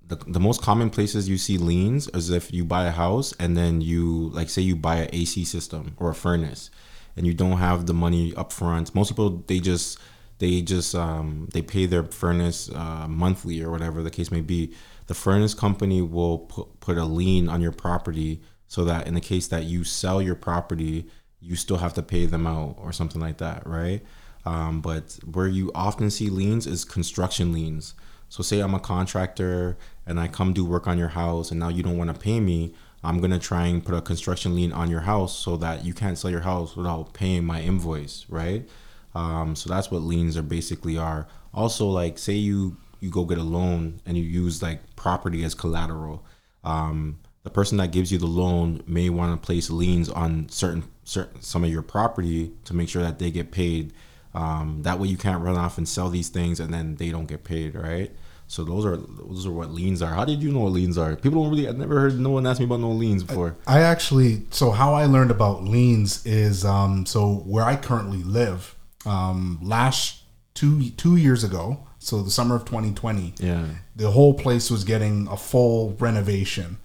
the, 0.06 0.18
the 0.28 0.42
most 0.42 0.62
common 0.62 0.90
places 0.90 1.30
you 1.30 1.38
see 1.38 1.58
liens 1.58 2.10
is 2.10 2.32
if 2.32 2.52
you 2.52 2.66
buy 2.66 2.86
a 2.86 2.92
house 2.92 3.34
and 3.40 3.56
then 3.56 3.80
you 3.80 4.30
like 4.34 4.50
say 4.50 4.62
you 4.62 4.76
buy 4.76 4.98
an 4.98 5.10
AC 5.14 5.46
system 5.46 5.96
or 5.96 6.10
a 6.10 6.14
furnace 6.14 6.70
and 7.16 7.26
you 7.26 7.34
don't 7.34 7.60
have 7.60 7.86
the 7.86 7.94
money 7.94 8.36
up 8.36 8.52
front. 8.52 8.94
Most 8.94 9.08
people 9.08 9.42
they 9.48 9.62
just 9.62 9.98
they 10.40 10.62
just 10.62 10.96
um, 10.96 11.48
they 11.54 11.62
pay 11.62 11.86
their 11.86 12.04
furnace 12.04 12.70
uh, 12.76 13.08
monthly 13.08 13.62
or 13.64 13.72
whatever 13.72 14.04
the 14.04 14.12
case 14.12 14.32
may 14.32 14.42
be. 14.42 14.74
The 15.12 15.16
furnace 15.16 15.53
company 15.53 16.01
will 16.01 16.38
put, 16.38 16.80
put 16.80 16.97
a 16.97 17.03
lien 17.03 17.49
on 17.49 17.59
your 17.59 17.74
property 17.74 18.39
so 18.70 18.86
that 18.86 19.07
in 19.07 19.14
the 19.14 19.20
case 19.20 19.45
that 19.49 19.66
you 19.66 19.84
sell 19.84 20.22
your 20.22 20.36
property, 20.36 21.05
you 21.41 21.57
still 21.57 21.76
have 21.76 21.93
to 21.95 22.01
pay 22.01 22.26
them 22.26 22.47
out 22.47 22.78
or 22.78 22.93
something 22.93 23.20
like 23.20 23.38
that, 23.39 23.68
right? 23.68 24.01
Um, 24.45 24.80
but 24.80 25.20
where 25.30 25.49
you 25.49 25.70
often 25.76 26.12
see 26.12 26.30
liens 26.30 26.66
is 26.66 26.86
construction 26.86 27.51
liens. 27.51 27.93
So 28.30 28.41
say 28.41 28.62
I'm 28.62 28.74
a 28.74 28.80
contractor 28.80 29.78
and 30.05 30.18
I 30.18 30.30
come 30.30 30.53
do 30.53 30.64
work 30.64 30.88
on 30.88 30.97
your 30.97 31.09
house 31.09 31.51
and 31.51 31.59
now 31.59 31.68
you 31.68 31.84
don't 31.84 31.97
want 31.97 32.16
to 32.16 32.18
pay 32.18 32.39
me, 32.39 32.74
I'm 33.03 33.20
gonna 33.20 33.38
try 33.38 33.66
and 33.66 33.86
put 33.86 33.95
a 33.95 34.01
construction 34.01 34.55
lien 34.55 34.72
on 34.72 34.89
your 34.89 35.01
house 35.01 35.38
so 35.38 35.57
that 35.57 35.84
you 35.84 35.93
can't 35.93 36.18
sell 36.18 36.32
your 36.32 36.39
house 36.39 36.78
without 36.78 37.12
paying 37.12 37.43
my 37.43 37.59
invoice, 37.59 38.26
right? 38.30 38.66
Um, 39.14 39.57
so 39.57 39.70
that's 39.70 39.91
what 39.91 40.03
liens 40.03 40.38
are 40.38 40.41
basically 40.41 40.97
are. 40.97 41.28
Also, 41.53 41.88
like 41.88 42.18
say 42.18 42.36
you 42.36 42.78
you 43.02 43.10
go 43.10 43.26
get 43.26 43.38
a 43.38 43.43
loan 43.43 43.99
and 44.06 44.16
you 44.16 44.24
use 44.24 44.62
like 44.62 44.95
property 44.95 45.43
as 45.43 45.54
collateral. 45.54 46.24
Um, 46.64 47.20
the 47.43 47.49
person 47.49 47.78
that 47.80 47.91
gives 47.91 48.12
you 48.12 48.20
the 48.20 48.28
loan 48.28 48.84
may 48.88 49.10
want 49.10 49.34
to 49.34 49.45
place 49.45 49.70
liens 49.70 50.08
on 50.10 50.47
certain 50.49 50.84
certain 51.04 51.41
some 51.41 51.64
of 51.64 51.72
your 51.72 51.82
property 51.82 52.54
to 52.66 52.74
make 52.74 52.88
sure 52.88 53.02
that 53.02 53.20
they 53.20 53.32
get 53.32 53.52
paid. 53.52 53.91
Um, 54.34 54.84
that 54.84 54.99
way 54.99 55.10
you 55.10 55.18
can't 55.18 55.43
run 55.43 55.58
off 55.58 55.78
and 55.78 55.89
sell 55.89 56.10
these 56.10 56.30
things 56.30 56.60
and 56.60 56.74
then 56.74 56.95
they 56.95 57.10
don't 57.10 57.26
get 57.26 57.43
paid, 57.43 57.76
right? 57.76 58.12
So 58.52 58.64
those 58.64 58.86
are 58.86 58.97
those 58.97 59.47
are 59.47 59.52
what 59.52 59.72
liens 59.72 60.02
are. 60.02 60.14
How 60.14 60.26
did 60.26 60.43
you 60.43 60.52
know 60.52 60.60
what 60.60 60.74
liens 60.74 60.97
are? 60.97 61.16
People 61.16 61.41
don't 61.41 61.52
really. 61.52 61.68
I've 61.68 61.78
never 61.78 61.99
heard 62.02 62.20
no 62.20 62.32
one 62.32 62.45
ask 62.45 62.60
me 62.60 62.66
about 62.66 62.82
no 62.82 62.91
liens 62.91 63.24
before. 63.24 63.56
I 63.66 63.80
actually, 63.80 64.43
so 64.49 64.72
how 64.72 64.93
I 64.93 65.06
learned 65.06 65.32
about 65.32 65.64
liens 65.64 66.26
is, 66.26 66.66
um, 66.66 67.06
so 67.06 67.36
where 67.45 67.64
I 67.64 67.78
currently 67.78 68.22
live, 68.24 68.76
um, 69.06 69.58
last 69.62 70.24
two 70.54 70.89
two 70.91 71.16
years 71.16 71.45
ago, 71.45 71.88
so 72.04 72.22
the 72.24 72.32
summer 72.32 72.56
of 72.56 72.66
2020, 72.66 73.36
Yeah. 73.39 73.66
the 73.95 74.10
whole 74.12 74.34
place 74.34 74.72
was 74.72 74.84
getting 74.84 75.28
a 75.30 75.38
full 75.38 75.95
renovation, 75.99 76.78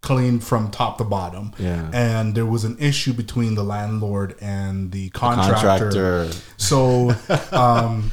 cleaned 0.00 0.42
from 0.42 0.70
top 0.70 0.96
to 0.98 1.04
bottom. 1.04 1.52
Yeah. 1.58 1.90
and 1.92 2.34
there 2.34 2.46
was 2.46 2.64
an 2.64 2.76
issue 2.80 3.12
between 3.12 3.54
the 3.56 3.62
landlord 3.64 4.34
and 4.40 4.90
the 4.92 5.10
contractor. 5.10 5.90
Contractor. 5.90 6.30
So, 6.56 7.14
um, 7.52 8.10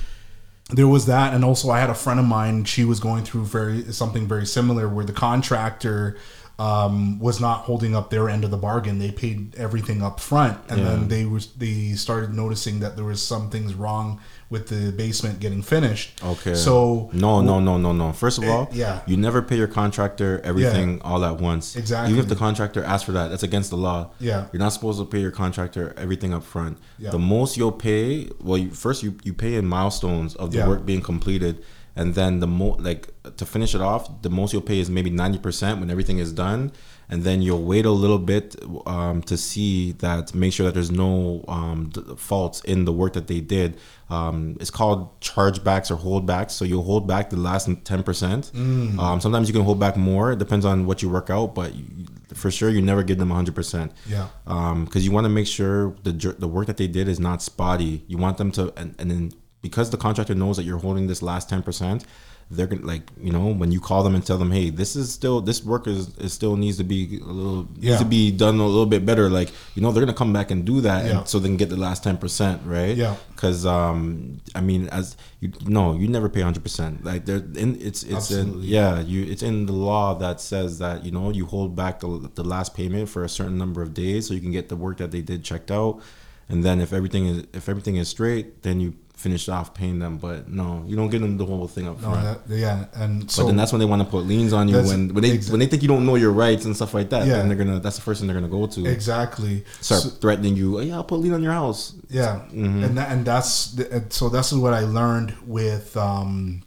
there 0.72 0.88
was 0.88 1.06
that, 1.06 1.34
and 1.34 1.46
also 1.46 1.70
I 1.70 1.80
had 1.80 1.90
a 1.92 1.96
friend 1.96 2.20
of 2.20 2.26
mine. 2.26 2.66
She 2.66 2.84
was 2.86 3.00
going 3.00 3.24
through 3.24 3.46
very 3.46 3.84
something 3.94 4.28
very 4.28 4.46
similar, 4.48 4.90
where 4.90 5.06
the 5.06 5.14
contractor 5.14 6.18
um, 6.58 7.20
was 7.20 7.40
not 7.40 7.60
holding 7.66 7.96
up 7.96 8.10
their 8.10 8.30
end 8.30 8.44
of 8.44 8.50
the 8.50 8.58
bargain. 8.58 8.98
They 8.98 9.12
paid 9.12 9.56
everything 9.56 10.02
up 10.02 10.20
front, 10.20 10.58
and 10.70 10.80
Yeah. 10.80 10.86
then 10.90 11.08
they 11.08 11.26
was 11.26 11.48
they 11.58 11.94
started 11.94 12.34
noticing 12.34 12.80
that 12.80 12.96
there 12.96 13.06
was 13.06 13.22
some 13.22 13.50
things 13.52 13.74
wrong 13.76 14.20
with 14.50 14.68
the 14.68 14.92
basement 14.92 15.40
getting 15.40 15.62
finished. 15.62 16.24
Okay. 16.24 16.54
so 16.54 17.10
No, 17.14 17.42
no, 17.42 17.60
no, 17.60 17.78
no, 17.78 17.92
no. 17.92 18.14
First 18.14 18.38
of 18.38 18.44
eh, 18.44 18.52
all, 18.52 18.70
yeah. 18.72 19.02
you 19.08 19.18
never 19.18 19.42
pay 19.42 19.58
your 19.58 19.68
contractor 19.68 20.40
everything 20.44 21.02
all 21.02 21.26
at 21.26 21.40
once. 21.42 21.76
Exactly. 21.76 22.14
Even 22.14 22.24
if 22.24 22.30
the 22.30 22.36
contractor 22.36 22.84
asks 22.84 23.06
for 23.06 23.12
that, 23.14 23.30
that's 23.30 23.44
against 23.44 23.72
the 23.72 23.78
law. 23.78 24.12
Yeah. 24.20 24.46
You're 24.54 24.60
not 24.60 24.70
supposed 24.74 25.00
to 25.00 25.06
pay 25.06 25.20
your 25.20 25.32
contractor 25.32 25.94
everything 25.98 26.34
up 26.34 26.44
front. 26.44 26.78
Yeah. 27.00 27.10
The 27.10 27.20
most 27.20 27.58
you'll 27.58 27.72
pay, 27.72 28.30
well, 28.40 28.58
you, 28.58 28.70
first 28.70 29.02
you, 29.02 29.18
you 29.24 29.34
pay 29.34 29.56
in 29.56 29.66
milestones 29.66 30.36
of 30.36 30.52
the 30.52 30.60
Yeah. 30.60 30.68
work 30.68 30.86
being 30.86 31.02
completed, 31.02 31.64
and 31.96 32.14
then 32.14 32.40
the 32.40 32.48
mo 32.48 32.76
like 32.80 33.10
to 33.38 33.46
finish 33.46 33.74
it 33.74 33.82
off, 33.82 34.22
the 34.22 34.30
most 34.30 34.52
you'll 34.54 34.62
pay 34.62 34.80
is 34.80 34.90
maybe 34.90 35.10
ninety 35.10 35.40
percent 35.40 35.80
when 35.80 35.90
everything 35.90 36.20
is 36.20 36.34
done, 36.34 36.72
and 37.10 37.24
then 37.24 37.42
you'll 37.42 37.64
wait 37.64 37.86
a 37.86 37.92
little 37.92 38.20
bit 38.20 38.56
um, 38.86 39.22
to 39.24 39.38
see 39.38 39.92
that 39.94 40.34
make 40.34 40.54
sure 40.54 40.66
that 40.66 40.74
there's 40.74 40.92
no 40.92 41.44
um, 41.48 41.90
d- 41.94 42.02
faults 42.18 42.62
in 42.62 42.86
the 42.86 42.92
work 42.92 43.14
that 43.14 43.28
they 43.28 43.40
did. 43.42 43.78
Um, 44.10 44.58
it's 44.60 44.70
called 44.72 45.20
chargebacks 45.22 45.90
or 45.92 45.98
holdbacks. 45.98 46.52
So 46.52 46.66
you'll 46.66 46.84
hold 46.84 47.08
back 47.08 47.30
the 47.30 47.38
last 47.38 47.70
ten 47.84 48.04
percent. 48.04 48.52
Mm. 48.54 48.98
Um, 49.00 49.22
sometimes 49.22 49.48
you 49.48 49.54
can 49.54 49.64
hold 49.64 49.80
back 49.80 49.98
more. 49.98 50.32
It 50.34 50.40
depends 50.40 50.66
on 50.66 50.86
what 50.86 51.02
you 51.02 51.10
work 51.10 51.30
out, 51.30 51.56
but 51.56 51.74
you, 51.76 51.86
for 52.34 52.52
sure 52.52 52.70
you 52.70 52.82
never 52.82 53.04
give 53.04 53.18
them 53.18 53.30
hundred 53.30 53.56
percent 53.56 53.92
Yeah. 54.08 54.28
because 54.46 55.06
you 55.06 55.12
want 55.12 55.26
to 55.26 55.30
make 55.30 55.48
sure 55.48 55.96
the 56.04 56.12
the 56.38 56.48
work 56.48 56.68
that 56.68 56.78
they 56.78 56.88
did 56.88 57.08
is 57.08 57.20
not 57.20 57.42
spotty. 57.42 58.04
You 58.08 58.18
want 58.18 58.38
them 58.38 58.52
to, 58.54 58.74
and, 58.78 58.94
and 59.00 59.10
then 59.10 59.32
because 59.62 59.90
the 59.90 59.98
contractor 59.98 60.36
knows 60.36 60.58
that 60.58 60.64
you're 60.64 60.78
holding 60.80 61.08
this 61.08 61.22
last 61.22 61.50
ten 61.50 61.64
percent, 61.64 62.06
they're 62.52 62.68
gonna 62.68 62.86
like 62.86 63.10
you 63.20 63.32
know 63.32 63.48
when 63.54 63.72
you 63.72 63.80
call 63.80 64.04
them 64.04 64.14
and 64.14 64.24
tell 64.26 64.38
them, 64.38 64.52
hey, 64.52 64.70
this 64.70 64.96
is 64.96 65.12
still 65.12 65.42
this 65.42 65.64
work 65.64 65.88
is, 65.88 66.16
is 66.20 66.32
still 66.32 66.56
needs 66.56 66.78
to 66.78 66.84
be 66.84 67.20
a 67.20 67.26
little 67.26 67.68
Yeah. 67.80 67.92
needs 67.92 68.02
to 68.04 68.08
be 68.08 68.30
done 68.32 68.60
a 68.60 68.66
little 68.68 68.86
bit 68.86 69.04
better. 69.06 69.30
Like 69.32 69.50
you 69.74 69.82
know 69.82 69.92
they're 69.92 70.06
gonna 70.06 70.16
come 70.18 70.32
back 70.32 70.52
and 70.52 70.64
do 70.64 70.80
that, 70.82 71.06
Yeah. 71.06 71.20
and 71.20 71.28
so 71.28 71.40
they 71.40 71.48
can 71.48 71.58
get 71.58 71.70
the 71.70 71.76
last 71.78 72.04
ten 72.04 72.18
percent, 72.18 72.62
right? 72.66 72.96
Yeah. 72.96 73.16
Because 73.30 73.66
um, 73.66 74.42
I 74.54 74.62
mean, 74.62 74.88
as 74.90 75.18
you 75.40 75.52
no, 75.66 75.96
you 75.96 76.08
never 76.08 76.30
pay 76.30 76.42
hundred 76.42 76.62
percent. 76.62 77.04
Like 77.04 77.26
there, 77.26 77.38
in 77.56 77.82
it's 77.82 78.04
it's 78.04 78.30
in 78.30 78.62
yeah, 78.62 79.00
you 79.02 79.24
it's 79.26 79.42
in 79.42 79.66
the 79.66 79.74
law 79.74 80.14
that 80.16 80.40
says 80.40 80.78
that 80.80 81.04
you 81.04 81.12
know 81.12 81.32
you 81.32 81.48
hold 81.48 81.76
back 81.76 82.00
the, 82.02 82.30
the 82.36 82.44
last 82.44 82.76
payment 82.76 83.10
for 83.10 83.24
a 83.24 83.30
certain 83.30 83.58
number 83.58 83.82
of 83.82 83.94
days 83.96 84.28
so 84.28 84.34
you 84.36 84.40
can 84.42 84.52
get 84.52 84.70
the 84.70 84.76
work 84.76 84.98
that 84.98 85.10
they 85.12 85.22
did 85.22 85.44
checked 85.44 85.72
out, 85.72 86.00
and 86.48 86.64
then 86.64 86.80
if 86.80 86.94
everything 86.94 87.26
is 87.26 87.48
if 87.54 87.68
everything 87.68 87.96
is 87.96 88.08
straight, 88.08 88.62
then 88.62 88.80
you 88.80 88.94
finish 89.16 89.48
off 89.50 89.74
paying 89.74 89.98
them. 90.00 90.18
But 90.18 90.50
no, 90.50 90.84
you 90.88 90.96
don't 90.96 91.10
give 91.10 91.22
them 91.22 91.38
the 91.38 91.46
whole 91.46 91.68
thing 91.68 91.88
up 91.88 92.02
No, 92.02 92.12
that, 92.12 92.42
yeah, 92.50 92.86
and 92.94 93.22
but 93.22 93.32
so 93.32 93.46
then 93.46 93.56
that's 93.56 93.72
when 93.72 93.80
they 93.80 93.86
want 93.86 94.02
to 94.02 94.08
put 94.08 94.26
liens 94.26 94.54
on 94.54 94.68
you 94.68 94.76
when 94.78 95.14
when 95.14 95.22
they 95.24 95.38
exa- 95.38 95.52
when 95.52 95.60
they 95.60 95.66
think 95.68 95.82
you 95.82 95.88
don't 95.88 96.06
know 96.06 96.16
your 96.16 96.32
rights 96.32 96.66
and 96.66 96.76
stuff 96.76 96.94
like 96.94 97.10
that. 97.10 97.26
Yeah. 97.26 97.36
Then 97.38 97.48
they're 97.48 97.58
gonna 97.58 97.80
that's 97.80 97.96
the 97.96 98.02
first 98.02 98.20
thing 98.20 98.28
they're 98.28 98.36
gonna 98.40 98.48
go 98.52 98.68
to. 98.68 98.86
exactly. 98.86 99.64
Start 99.82 100.02
So- 100.04 100.10
threatening 100.10 100.56
you. 100.56 100.78
Oh, 100.78 100.82
yeah, 100.82 100.96
I'll 100.96 101.04
put 101.04 101.16
a 101.16 101.22
lien 101.22 101.34
on 101.34 101.42
your 101.44 101.54
house. 101.54 101.94
Yeah, 102.10 102.42
Mm-hmm. 102.54 102.84
and 102.84 102.98
that, 102.98 103.12
and 103.12 103.26
that's 103.26 103.72
the- 103.72 103.92
and 103.92 104.14
so 104.14 104.30
that's 104.30 104.52
what 104.54 104.74
I 104.74 104.82
learned 104.82 105.34
with 105.48 105.96
um, 105.98 106.64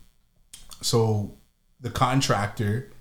so 0.80 1.34
the 1.80 1.90
contractor. 1.90 2.92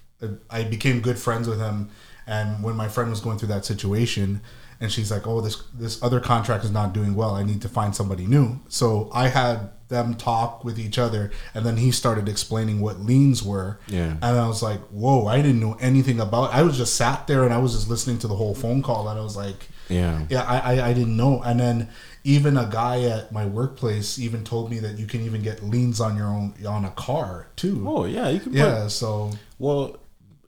I 0.50 0.64
became 0.64 1.00
good 1.02 1.20
friends 1.20 1.48
with 1.48 1.60
him, 1.60 1.90
and 2.26 2.64
when 2.64 2.76
my 2.76 2.88
friend 2.88 3.10
was 3.12 3.20
going 3.20 3.38
through 3.38 3.50
that 3.50 3.66
situation, 3.66 4.42
and 4.80 4.92
she's 4.92 5.12
like, 5.12 5.26
"Oh, 5.28 5.42
this 5.42 5.62
this 5.74 6.02
other 6.04 6.20
contract 6.20 6.64
is 6.64 6.72
not 6.72 6.94
doing 6.94 7.16
well. 7.16 7.36
I 7.36 7.44
need 7.44 7.62
to 7.64 7.70
find 7.70 7.96
somebody 7.96 8.26
new." 8.26 8.60
So 8.70 9.10
I 9.14 9.28
had 9.30 9.72
them 9.90 10.16
talk 10.16 10.66
with 10.66 10.78
each 10.78 10.98
other, 10.98 11.32
and 11.54 11.66
then 11.66 11.78
he 11.78 11.92
started 11.92 12.28
explaining 12.28 12.82
what 12.82 13.00
liens 13.00 13.42
were. 13.42 13.80
Yeah. 13.88 14.18
and 14.22 14.38
I 14.38 14.48
was 14.48 14.62
like, 14.62 14.82
"Whoa!" 14.90 15.26
I 15.28 15.38
didn't 15.38 15.60
know 15.62 15.78
anything 15.80 16.20
about. 16.20 16.52
It. 16.52 16.56
I 16.58 16.64
was 16.64 16.78
just 16.78 16.96
sat 16.96 17.28
there 17.28 17.44
and 17.44 17.54
I 17.54 17.58
was 17.58 17.74
just 17.74 17.90
listening 17.90 18.18
to 18.20 18.28
the 18.28 18.36
whole 18.36 18.56
phone 18.56 18.82
call, 18.82 19.08
and 19.10 19.20
I 19.20 19.24
was 19.24 19.36
like. 19.38 19.68
Yeah. 19.90 20.26
Yeah, 20.30 20.44
I, 20.44 20.58
I, 20.76 20.88
I 20.90 20.94
didn't 20.94 21.16
know. 21.16 21.42
And 21.44 21.62
then 21.62 21.88
even 22.26 22.58
a 22.58 22.66
guy 22.70 23.04
at 23.04 23.32
my 23.32 23.46
workplace 23.46 24.20
even 24.20 24.44
told 24.44 24.70
me 24.70 24.80
that 24.80 25.00
you 25.00 25.08
can 25.08 25.22
even 25.22 25.42
get 25.42 25.64
liens 25.64 26.02
on 26.02 26.18
your 26.18 26.28
own 26.28 26.54
on 26.68 26.84
a 26.84 26.92
car 26.92 27.48
too. 27.56 27.86
Oh 27.88 28.04
yeah, 28.04 28.28
you 28.28 28.42
can. 28.42 28.52
Put, 28.52 28.58
yeah, 28.60 28.88
so 28.88 29.32
Well, 29.60 29.96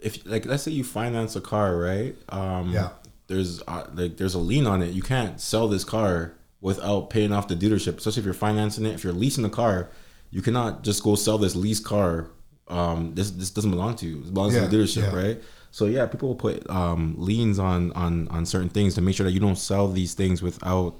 if 0.01 0.25
like 0.25 0.45
let's 0.45 0.63
say 0.63 0.71
you 0.71 0.83
finance 0.83 1.37
a 1.37 1.41
car, 1.41 1.77
right? 1.77 2.17
Um, 2.27 2.71
Yeah. 2.71 2.89
There's 3.29 3.61
uh, 3.67 3.87
like 3.93 4.17
there's 4.17 4.33
a 4.33 4.39
lien 4.39 4.67
on 4.67 4.81
it. 4.81 4.91
You 4.93 5.01
can't 5.01 5.39
sell 5.39 5.67
this 5.69 5.85
car 5.85 6.33
without 6.59 7.09
paying 7.09 7.31
off 7.31 7.47
the 7.47 7.55
dealership, 7.55 7.97
especially 7.97 8.19
if 8.19 8.25
you're 8.25 8.33
financing 8.33 8.85
it. 8.85 8.93
If 8.93 9.03
you're 9.05 9.13
leasing 9.13 9.45
a 9.45 9.49
car, 9.49 9.89
you 10.31 10.41
cannot 10.41 10.83
just 10.83 11.03
go 11.03 11.15
sell 11.15 11.37
this 11.37 11.55
lease 11.55 11.79
car. 11.79 12.31
Um, 12.67 13.13
this 13.15 13.31
this 13.31 13.49
doesn't 13.51 13.71
belong 13.71 13.95
to 13.97 14.05
you. 14.05 14.17
It 14.19 14.33
belongs 14.33 14.53
Yeah, 14.55 14.61
to 14.61 14.67
the 14.67 14.75
dealership, 14.77 15.13
yeah. 15.13 15.15
right? 15.23 15.41
So 15.71 15.85
yeah, 15.85 16.05
people 16.07 16.29
will 16.29 16.35
put 16.35 16.69
um, 16.69 17.15
liens 17.17 17.59
on 17.59 17.91
on 17.93 18.27
on 18.29 18.45
certain 18.45 18.69
things 18.69 18.95
to 18.95 19.01
make 19.01 19.15
sure 19.15 19.25
that 19.25 19.31
you 19.31 19.39
don't 19.39 19.57
sell 19.57 19.87
these 19.87 20.13
things 20.15 20.41
without 20.41 20.95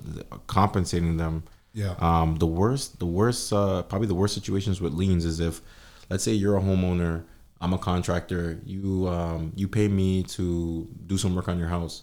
compensating 0.47 1.17
them. 1.17 1.43
Yeah. 1.73 1.95
Um, 1.99 2.35
the 2.37 2.47
worst, 2.47 2.99
the 2.99 3.05
worst, 3.05 3.53
uh, 3.53 3.83
probably 3.83 4.07
the 4.07 4.15
worst 4.15 4.33
situations 4.33 4.81
with 4.81 4.93
liens 4.93 5.23
is 5.25 5.39
if, 5.39 5.61
let's 6.09 6.23
say 6.23 6.33
you're 6.33 6.57
a 6.57 6.61
homeowner, 6.61 7.23
I'm 7.61 7.73
a 7.73 7.77
contractor, 7.77 8.59
you 8.65 9.07
um, 9.07 9.53
you 9.55 9.67
pay 9.67 9.87
me 9.87 10.23
to 10.23 10.87
do 11.05 11.17
some 11.17 11.35
work 11.35 11.47
on 11.47 11.59
your 11.59 11.67
house, 11.67 12.01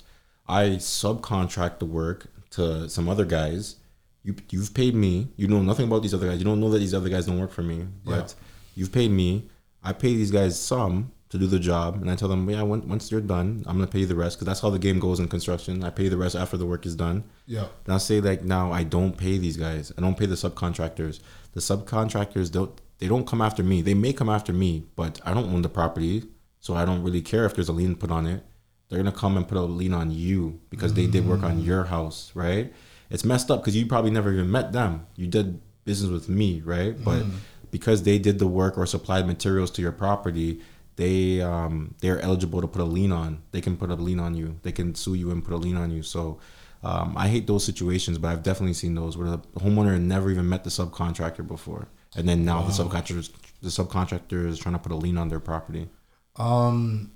I 0.48 0.70
subcontract 0.78 1.78
the 1.78 1.86
work 1.86 2.26
to 2.50 2.88
some 2.88 3.08
other 3.08 3.24
guys. 3.24 3.76
You 4.22 4.34
you've 4.50 4.74
paid 4.74 4.94
me. 4.94 5.28
You 5.36 5.48
know 5.48 5.62
nothing 5.62 5.86
about 5.86 6.02
these 6.02 6.14
other 6.14 6.28
guys. 6.28 6.38
You 6.38 6.44
don't 6.44 6.60
know 6.60 6.70
that 6.70 6.78
these 6.78 6.94
other 6.94 7.08
guys 7.08 7.26
don't 7.26 7.38
work 7.38 7.52
for 7.52 7.62
me, 7.62 7.86
but 8.04 8.34
you've 8.74 8.92
paid 8.92 9.10
me. 9.10 9.48
I 9.82 9.92
pay 9.92 10.14
these 10.14 10.30
guys 10.30 10.58
some 10.58 11.12
to 11.28 11.38
do 11.38 11.46
the 11.46 11.58
job, 11.58 11.96
and 11.96 12.10
I 12.10 12.14
tell 12.16 12.28
them, 12.28 12.48
yeah, 12.48 12.62
when, 12.62 12.88
once 12.88 13.10
you're 13.10 13.20
done, 13.20 13.64
I'm 13.66 13.76
gonna 13.76 13.86
pay 13.86 14.00
you 14.00 14.06
the 14.06 14.14
rest 14.14 14.36
because 14.36 14.46
that's 14.46 14.60
how 14.60 14.70
the 14.70 14.78
game 14.78 14.98
goes 15.00 15.20
in 15.20 15.28
construction. 15.28 15.82
I 15.84 15.90
pay 15.90 16.04
you 16.04 16.10
the 16.10 16.16
rest 16.16 16.36
after 16.36 16.56
the 16.56 16.66
work 16.66 16.86
is 16.86 16.94
done. 16.94 17.24
Yeah. 17.46 17.66
And 17.84 17.92
I'll 17.92 17.98
say 17.98 18.20
like 18.20 18.42
now 18.42 18.72
I 18.72 18.84
don't 18.84 19.16
pay 19.16 19.38
these 19.38 19.56
guys. 19.56 19.92
I 19.96 20.00
don't 20.00 20.18
pay 20.18 20.26
the 20.26 20.34
subcontractors. 20.34 21.20
The 21.52 21.60
subcontractors 21.60 22.50
don't 22.50 22.80
they 22.98 23.08
don't 23.08 23.26
come 23.26 23.42
after 23.42 23.62
me. 23.62 23.82
They 23.82 23.94
may 23.94 24.12
come 24.12 24.28
after 24.28 24.52
me, 24.52 24.86
but 24.96 25.20
I 25.24 25.34
don't 25.34 25.52
own 25.52 25.62
the 25.62 25.68
property, 25.68 26.24
so 26.60 26.74
I 26.74 26.84
don't 26.84 27.02
really 27.02 27.22
care 27.22 27.44
if 27.44 27.54
there's 27.54 27.68
a 27.68 27.72
lien 27.72 27.94
put 27.94 28.10
on 28.10 28.26
it. 28.26 28.44
They're 28.88 28.98
gonna 28.98 29.12
come 29.12 29.36
and 29.36 29.46
put 29.46 29.58
a 29.58 29.62
lien 29.62 29.94
on 29.94 30.10
you 30.10 30.60
because 30.70 30.94
they 30.94 31.06
did 31.06 31.26
work 31.26 31.42
on 31.42 31.60
your 31.60 31.84
house, 31.84 32.30
right? 32.34 32.72
It's 33.10 33.24
messed 33.24 33.50
up 33.50 33.60
because 33.60 33.76
you 33.76 33.86
probably 33.86 34.10
never 34.10 34.32
even 34.32 34.50
met 34.50 34.72
them. 34.72 35.06
You 35.16 35.26
did 35.26 35.60
business 35.84 36.10
with 36.10 36.28
me, 36.28 36.60
right? 36.64 36.96
But 37.02 37.24
because 37.70 38.02
they 38.04 38.18
did 38.18 38.38
the 38.38 38.46
work 38.46 38.78
or 38.78 38.86
supplied 38.86 39.26
materials 39.26 39.70
to 39.72 39.82
your 39.82 39.92
property, 39.92 40.60
they 40.96 41.40
um 41.40 41.94
they're 42.00 42.20
eligible 42.20 42.60
to 42.60 42.66
put 42.68 42.80
a 42.80 42.84
lien 42.84 43.12
on. 43.12 43.42
They 43.52 43.60
can 43.60 43.76
put 43.76 43.90
a 43.90 43.94
lien 43.94 44.20
on 44.20 44.34
you. 44.34 44.58
They 44.62 44.72
can 44.72 44.94
sue 44.94 45.14
you 45.14 45.30
and 45.30 45.44
put 45.44 45.54
a 45.54 45.56
lien 45.56 45.76
on 45.76 45.90
you. 45.90 46.02
So 46.02 46.38
um, 46.82 47.14
I 47.16 47.28
hate 47.28 47.46
those 47.46 47.64
situations, 47.64 48.18
but 48.18 48.28
I've 48.28 48.42
definitely 48.42 48.74
seen 48.74 48.94
those 48.94 49.16
where 49.16 49.28
the 49.28 49.38
homeowner 49.56 50.00
never 50.00 50.30
even 50.30 50.48
met 50.48 50.62
the 50.62 50.70
subcontractor 50.70 51.46
before, 51.46 51.88
and 52.14 52.28
then 52.28 52.44
now 52.44 52.62
the 52.62 52.70
subcontractor 52.70 53.30
the 53.62 53.68
subcontractor 53.68 54.46
is 54.46 54.58
trying 54.58 54.74
to 54.74 54.78
put 54.78 54.92
a 54.92 54.96
lien 54.96 55.18
on 55.18 55.28
their 55.28 55.40
property. 55.40 55.88
Um, 56.36 57.12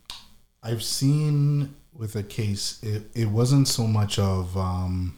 I've 0.62 0.82
seen 0.82 1.74
with 1.92 2.16
a 2.16 2.22
case, 2.22 2.78
it, 2.82 3.11
it 3.14 3.28
wasn't 3.28 3.68
so 3.68 3.86
much 3.86 4.18
of 4.18 4.56
um, 4.56 5.16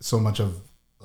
so 0.00 0.18
much 0.20 0.40
of 0.40 0.60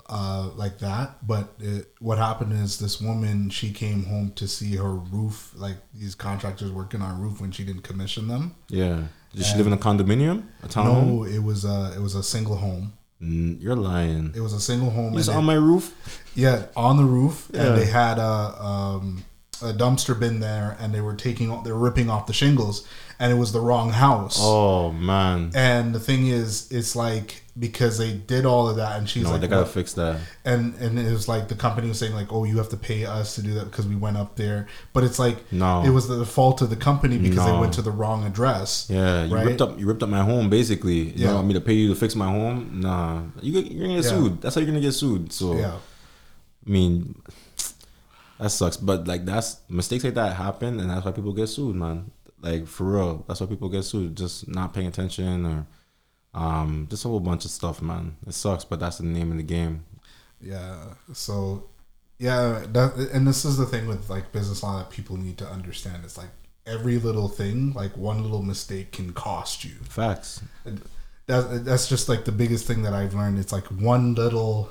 uh, 0.10 0.50
like 0.56 0.80
that, 0.80 1.26
but 1.26 1.54
it, 1.60 1.94
what 2.00 2.18
happened 2.18 2.52
is 2.54 2.80
this 2.80 3.00
woman 3.00 3.50
she 3.50 3.72
came 3.72 4.04
home 4.06 4.32
to 4.36 4.48
see 4.48 4.76
her 4.76 4.94
roof, 4.96 5.54
like 5.56 5.78
these 5.94 6.16
contractors 6.16 6.72
working 6.72 7.02
on 7.02 7.16
her 7.16 7.22
roof 7.22 7.40
when 7.40 7.52
she 7.52 7.64
didn't 7.64 7.84
commission 7.84 8.28
them. 8.28 8.56
Yeah. 8.70 9.04
Did 9.34 9.46
she 9.46 9.56
live 9.56 9.68
in 9.68 9.74
a 9.74 9.78
condominium, 9.78 10.44
a 10.64 10.68
townhome? 10.68 11.08
No, 11.08 11.24
it 11.24 11.40
was 11.42 11.64
a 11.64 11.94
it 11.96 12.02
was 12.02 12.16
a 12.16 12.24
single 12.24 12.58
home. 12.58 12.92
Mm, 13.22 13.62
You're 13.62 13.78
lying. 13.78 14.34
It 14.36 14.42
was 14.42 14.52
a 14.52 14.60
single 14.60 14.90
home. 14.90 15.12
You 15.12 15.18
was 15.18 15.30
on 15.30 15.44
it- 15.44 15.48
my 15.48 15.54
roof. 15.54 15.94
Yeah, 16.36 16.66
on 16.76 16.98
the 16.98 17.06
roof, 17.06 17.50
Yeah. 17.54 17.68
and 17.68 17.78
they 17.78 17.86
had 17.86 18.18
a 18.18 18.62
um, 18.62 19.24
a 19.64 19.74
dumpster 19.74 20.18
bin 20.20 20.40
there, 20.40 20.76
and 20.80 20.94
they 20.94 21.02
were 21.02 21.16
taking 21.16 21.48
they 21.64 21.72
were 21.72 21.80
ripping 21.80 22.10
off 22.10 22.26
the 22.28 22.34
shingles, 22.34 22.88
and 23.20 23.32
it 23.32 23.36
was 23.36 23.52
the 23.52 23.60
wrong 23.62 23.90
house. 23.92 24.38
Oh 24.40 24.92
man. 24.92 25.52
And 25.56 25.94
the 25.96 26.00
thing 26.00 26.28
is, 26.28 26.72
it's 26.72 26.96
like 26.96 27.44
because 27.60 27.98
they 27.98 28.14
did 28.14 28.46
all 28.46 28.70
of 28.70 28.78
that, 28.78 28.98
and 28.98 29.10
she's 29.10 29.24
No, 29.24 29.32
like, 29.32 29.42
they 29.42 29.48
gotta 29.48 29.64
"What?" 29.64 29.72
fix 29.72 29.94
that. 29.94 30.22
and 30.46 30.74
and 30.76 30.98
it 30.98 31.12
was 31.12 31.28
like 31.28 31.50
the 31.50 31.56
company 31.56 31.90
was 31.90 32.00
saying 32.00 32.14
like, 32.14 32.32
oh, 32.32 32.46
you 32.46 32.58
have 32.58 32.70
to 32.70 32.78
pay 32.78 33.06
us 33.06 33.36
to 33.36 33.42
do 33.42 33.54
that 33.56 33.66
because 33.66 33.86
we 33.88 33.96
went 33.96 34.16
up 34.18 34.38
there, 34.38 34.68
but 34.94 35.04
it's 35.04 35.20
like 35.20 35.52
No. 35.52 35.84
it 35.86 35.90
was 35.90 36.08
the 36.08 36.26
fault 36.26 36.62
of 36.62 36.70
the 36.70 36.76
company 36.78 37.18
because 37.18 37.46
they 37.46 37.52
went 37.52 37.74
to 37.74 37.82
the 37.82 37.92
wrong 37.92 38.26
address. 38.26 38.88
Yeah, 38.90 39.26
you 39.26 39.36
Right? 39.36 39.46
ripped 39.48 39.62
up 39.62 39.78
you 39.80 39.86
ripped 39.86 40.02
up 40.02 40.10
my 40.10 40.24
home 40.24 40.50
basically. 40.50 41.10
You 41.12 41.28
Yeah. 41.28 41.34
want 41.36 41.48
me 41.48 41.54
to 41.56 41.62
pay 41.62 41.74
you 41.74 41.90
to 41.90 41.96
fix 41.96 42.16
my 42.16 42.28
home? 42.32 42.80
Nah, 42.82 43.22
you 43.42 43.52
you're 43.60 43.84
gonna 43.88 44.02
get 44.02 44.06
Yeah. 44.06 44.18
sued. 44.18 44.42
That's 44.42 44.56
how 44.56 44.62
you're 44.62 44.68
gonna 44.72 44.80
get 44.80 44.94
sued. 44.94 45.34
So 45.34 45.56
Yeah, 45.58 45.74
I 46.66 46.70
mean, 46.70 47.16
that 48.42 48.50
sucks. 48.50 48.78
But 48.78 49.08
like 49.08 49.24
that's 49.24 49.62
mistakes 49.70 50.04
like 50.04 50.16
that 50.16 50.36
happen, 50.36 50.80
and 50.80 50.90
that's 50.90 51.06
why 51.06 51.12
people 51.12 51.34
get 51.34 51.48
sued, 51.48 51.76
man. 51.76 52.12
Like 52.42 52.68
for 52.68 52.86
real, 52.86 53.26
that's 53.28 53.40
why 53.40 53.48
people 53.48 53.70
get 53.70 53.84
sued. 53.84 54.18
Just 54.18 54.48
not 54.48 54.74
paying 54.74 54.88
attention 54.88 55.46
or 55.46 55.68
um, 56.34 56.88
just 56.90 57.06
a 57.06 57.08
whole 57.08 57.20
bunch 57.20 57.46
of 57.46 57.52
stuff, 57.52 57.82
man. 57.82 58.18
It 58.28 58.34
sucks, 58.34 58.66
but 58.66 58.80
that's 58.80 58.98
the 58.98 59.06
name 59.06 59.32
of 59.32 59.38
the 59.38 59.44
game. 59.44 59.86
yeah. 60.42 60.96
So 61.14 61.70
yeah, 62.18 62.66
that 62.70 62.96
and 63.14 63.28
this 63.28 63.46
is 63.46 63.58
the 63.58 63.66
thing 63.66 63.88
with 63.88 64.10
like 64.10 64.32
business 64.32 64.64
law 64.64 64.80
that 64.80 64.90
people 64.90 65.18
need 65.18 65.38
to 65.38 65.48
understand. 65.48 66.04
It's 66.04 66.18
like 66.18 66.30
every 66.66 66.98
little 66.98 67.28
thing, 67.28 67.74
like 67.74 67.96
one 67.96 68.24
little 68.24 68.42
mistake 68.42 68.92
can 68.92 69.14
cost 69.14 69.64
you. 69.64 69.72
Facts. 69.84 70.42
That, 71.28 71.64
that's 71.64 71.88
just 71.88 72.10
like 72.10 72.26
the 72.26 72.32
biggest 72.32 72.66
thing 72.66 72.82
that 72.84 72.94
I've 72.94 73.14
learned. 73.14 73.40
It's 73.40 73.54
like 73.54 73.66
one 73.66 74.16
little 74.16 74.70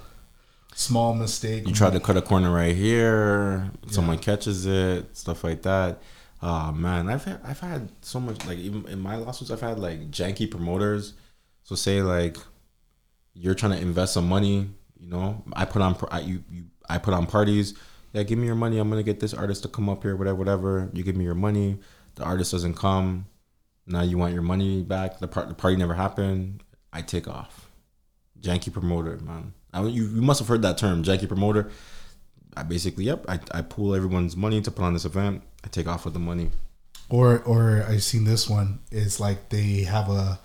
small 0.81 1.15
mistake. 1.15 1.67
You 1.67 1.75
try 1.75 1.91
to 1.91 2.01
cut 2.01 2.17
a 2.17 2.23
corner 2.23 2.51
right 2.51 2.75
here, 2.75 3.71
someone 3.89 4.19
catches 4.19 4.65
it, 4.67 5.15
stuff 5.17 5.45
like 5.45 5.63
that. 5.63 6.01
Oh 6.43 6.73
man, 6.73 7.11
I've 7.11 7.25
had, 7.25 7.41
I've 7.45 7.61
had 7.61 7.91
so 8.01 8.19
much 8.19 8.47
like 8.47 8.59
even 8.59 8.87
in 8.89 8.99
my 8.99 9.17
lawsuits, 9.17 9.51
I've 9.51 9.61
had 9.61 9.79
like 9.79 10.11
janky 10.11 10.51
promoters. 10.51 11.13
So 11.65 11.75
say 11.75 12.01
like 12.01 12.39
you're 13.35 13.55
trying 13.55 13.73
to 13.73 13.81
invest 13.81 14.15
some 14.15 14.27
money, 14.27 14.71
you 14.99 15.11
know, 15.11 15.45
I 15.53 15.67
put 15.67 15.83
on 15.83 15.97
I, 16.11 16.21
you, 16.21 16.43
you 16.51 16.65
I 16.89 16.97
put 16.99 17.13
on 17.13 17.27
parties. 17.27 17.75
Yeah, 18.13 18.23
give 18.23 18.39
me 18.39 18.47
your 18.47 18.57
money. 18.57 18.79
I'm 18.79 18.89
gonna 18.89 19.03
get 19.03 19.21
this 19.21 19.35
artist 19.35 19.63
to 19.65 19.69
come 19.69 19.89
up 19.89 20.03
here, 20.03 20.17
whatever, 20.17 20.39
whatever. 20.39 20.91
You 20.95 21.05
give 21.05 21.15
me 21.15 21.25
your 21.25 21.35
money. 21.35 21.79
The 22.15 22.25
artist 22.25 22.53
doesn't 22.53 22.75
come. 22.75 23.27
Now 23.87 24.03
you 24.03 24.17
want 24.17 24.33
your 24.33 24.43
money 24.43 24.83
back. 24.83 25.19
The 25.19 25.29
part 25.29 25.49
the 25.49 25.55
party 25.55 25.77
never 25.77 25.95
happened. 25.95 26.65
I 26.91 27.03
take 27.03 27.29
off 27.29 27.71
janky 28.41 28.73
promoter, 28.73 29.19
man. 29.19 29.53
I, 29.73 29.83
you, 29.83 30.05
you 30.05 30.23
must 30.23 30.41
have 30.41 30.49
heard 30.49 30.63
that 30.63 30.79
term, 30.79 31.03
Jackie 31.03 31.27
promoter. 31.27 31.71
I 32.57 32.63
basically, 32.63 33.05
yep, 33.05 33.25
I, 33.29 33.39
I 33.53 33.63
pool 33.63 33.95
everyone's 33.95 34.37
money 34.37 34.61
to 34.61 34.71
put 34.71 34.85
on 34.85 34.93
this 34.93 35.05
event. 35.05 35.43
I 35.65 35.69
take 35.69 35.87
off 35.87 36.05
with 36.05 36.15
the 36.15 36.21
money. 36.21 36.51
Or 37.09 37.41
or 37.41 37.85
I've 37.89 38.05
seen 38.05 38.25
this 38.25 38.49
one. 38.49 38.81
It's 38.91 39.19
like 39.19 39.49
they 39.49 39.83
have 39.83 40.09
a 40.09 40.39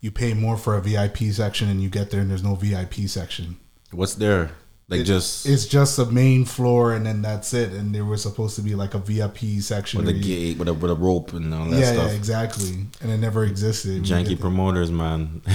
you 0.00 0.10
pay 0.10 0.34
more 0.34 0.56
for 0.56 0.76
a 0.76 0.80
VIP 0.80 1.18
section 1.32 1.68
and 1.68 1.82
you 1.82 1.88
get 1.88 2.10
there 2.10 2.20
and 2.20 2.30
there's 2.30 2.42
no 2.42 2.54
VIP 2.54 2.94
section. 3.06 3.58
What's 3.90 4.14
there? 4.14 4.52
Like 4.88 5.00
It- 5.00 5.04
just 5.04 5.46
It's 5.46 5.66
just 5.66 5.98
a 5.98 6.06
main 6.06 6.44
floor 6.44 6.94
and 6.94 7.04
then 7.06 7.20
that's 7.20 7.52
it. 7.52 7.72
And 7.72 7.92
there 7.92 8.04
was 8.04 8.22
supposed 8.22 8.54
to 8.56 8.62
be 8.62 8.74
like 8.76 8.94
a 8.94 8.98
VIP 8.98 9.60
section. 9.60 9.98
with 9.98 10.08
a 10.08 10.12
gate, 10.18 10.58
with 10.58 10.68
a 10.68 10.74
with 10.74 10.90
a 10.92 10.94
rope 10.94 11.32
and 11.32 11.52
all 11.52 11.66
that 11.70 11.80
yeah, 11.80 11.92
stuff. 11.92 12.10
yeah, 12.10 12.16
exactly. 12.16 12.86
And 13.00 13.10
it 13.10 13.18
never 13.18 13.44
existed. 13.44 14.04
Janky 14.04 14.38
promoters, 14.38 14.90
man. 14.92 15.42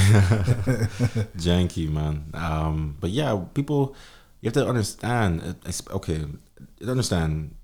Janky, 1.38 1.90
man. 1.90 2.26
Um, 2.34 2.98
but 3.00 3.12
yeah, 3.12 3.40
people, 3.54 3.96
you 4.42 4.48
have 4.48 4.54
to 4.54 4.68
understand. 4.68 5.42
it's- 5.42 5.82
Okay, 5.92 6.26
understand. 6.86 7.56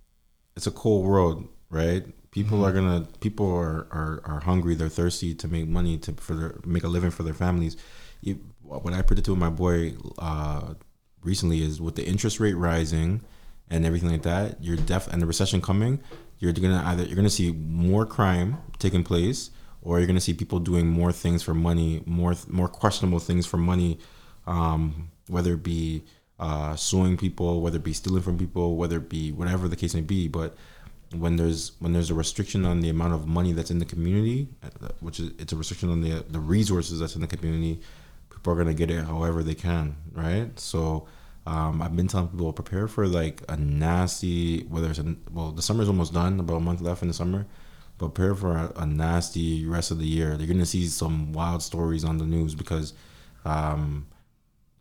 It's 0.55 0.67
a 0.67 0.71
cold 0.71 1.05
world, 1.05 1.47
right? 1.69 2.03
People 2.31 2.65
are 2.65 2.71
gonna. 2.71 3.07
People 3.19 3.49
are, 3.51 3.87
are 3.91 4.21
are 4.25 4.39
hungry. 4.41 4.75
They're 4.75 4.89
thirsty 4.89 5.33
to 5.35 5.47
make 5.47 5.67
money 5.67 5.97
to 5.99 6.13
for 6.13 6.33
their 6.35 6.55
make 6.65 6.83
a 6.83 6.87
living 6.87 7.11
for 7.11 7.23
their 7.23 7.33
families. 7.33 7.77
You, 8.21 8.39
what 8.61 8.93
I 8.93 9.01
predicted 9.01 9.31
with 9.31 9.39
my 9.39 9.49
boy 9.49 9.95
uh, 10.19 10.73
recently 11.27 11.61
is 11.61 11.79
with 11.79 11.95
the 11.95 12.05
interest 12.05 12.39
rate 12.39 12.55
rising 12.55 13.21
and 13.69 13.85
everything 13.85 14.09
like 14.09 14.23
that, 14.23 14.63
you're 14.63 14.77
def 14.77 15.07
and 15.11 15.21
the 15.21 15.25
recession 15.25 15.61
coming, 15.61 15.99
you're 16.39 16.53
gonna 16.53 16.83
either 16.85 17.03
you're 17.03 17.15
gonna 17.15 17.29
see 17.29 17.51
more 17.51 18.05
crime 18.05 18.57
taking 18.79 19.03
place, 19.03 19.51
or 19.81 19.99
you're 19.99 20.07
gonna 20.07 20.21
see 20.21 20.33
people 20.33 20.59
doing 20.59 20.87
more 20.87 21.11
things 21.11 21.43
for 21.43 21.53
money, 21.53 22.01
more 22.05 22.35
more 22.47 22.67
questionable 22.67 23.19
things 23.19 23.45
for 23.45 23.57
money, 23.57 23.99
um, 24.45 25.09
whether 25.27 25.53
it 25.53 25.63
be 25.63 26.03
uh, 26.39 26.75
suing 26.75 27.17
people, 27.17 27.61
whether 27.61 27.77
it 27.77 27.83
be 27.83 27.93
stealing 27.93 28.21
from 28.21 28.37
people, 28.37 28.75
whether 28.75 28.97
it 28.97 29.09
be 29.09 29.31
whatever 29.31 29.67
the 29.67 29.75
case 29.75 29.93
may 29.95 30.01
be. 30.01 30.27
But 30.27 30.55
when 31.15 31.35
there's 31.35 31.73
when 31.79 31.93
there's 31.93 32.09
a 32.09 32.13
restriction 32.13 32.65
on 32.65 32.81
the 32.81 32.89
amount 32.89 33.13
of 33.13 33.27
money 33.27 33.53
that's 33.53 33.71
in 33.71 33.79
the 33.79 33.85
community, 33.85 34.47
uh, 34.63 34.89
which 34.99 35.19
is 35.19 35.31
it's 35.39 35.53
a 35.53 35.57
restriction 35.57 35.89
on 35.89 36.01
the 36.01 36.23
the 36.29 36.39
resources 36.39 36.99
that's 36.99 37.15
in 37.15 37.21
the 37.21 37.27
community, 37.27 37.81
people 38.29 38.53
are 38.53 38.55
gonna 38.55 38.73
get 38.73 38.89
it 38.91 39.03
however 39.05 39.43
they 39.43 39.55
can, 39.55 39.95
right? 40.13 40.57
So. 40.59 41.07
Um, 41.47 41.81
I've 41.81 41.95
been 41.95 42.09
telling 42.09 42.27
people 42.27 42.51
prepare 42.51 42.89
for 42.89 43.07
like 43.07 43.41
a 43.47 43.55
nasty 43.55 44.63
whether 44.65 44.89
it's 44.89 44.99
a 44.99 45.15
well 45.31 45.53
the 45.53 45.61
summer's 45.61 45.87
almost 45.87 46.13
done 46.13 46.41
about 46.41 46.57
a 46.57 46.59
month 46.59 46.81
left 46.81 47.01
in 47.01 47.07
the 47.07 47.13
summer 47.13 47.45
but 47.97 48.13
prepare 48.13 48.35
for 48.35 48.57
a, 48.57 48.73
a 48.81 48.85
nasty 48.85 49.65
rest 49.65 49.89
of 49.89 49.97
the 49.97 50.05
year. 50.05 50.35
You're 50.37 50.47
gonna 50.47 50.65
see 50.65 50.85
some 50.87 51.31
wild 51.31 51.63
stories 51.63 52.03
on 52.03 52.17
the 52.17 52.25
news 52.25 52.53
because 52.53 52.93
um, 53.45 54.07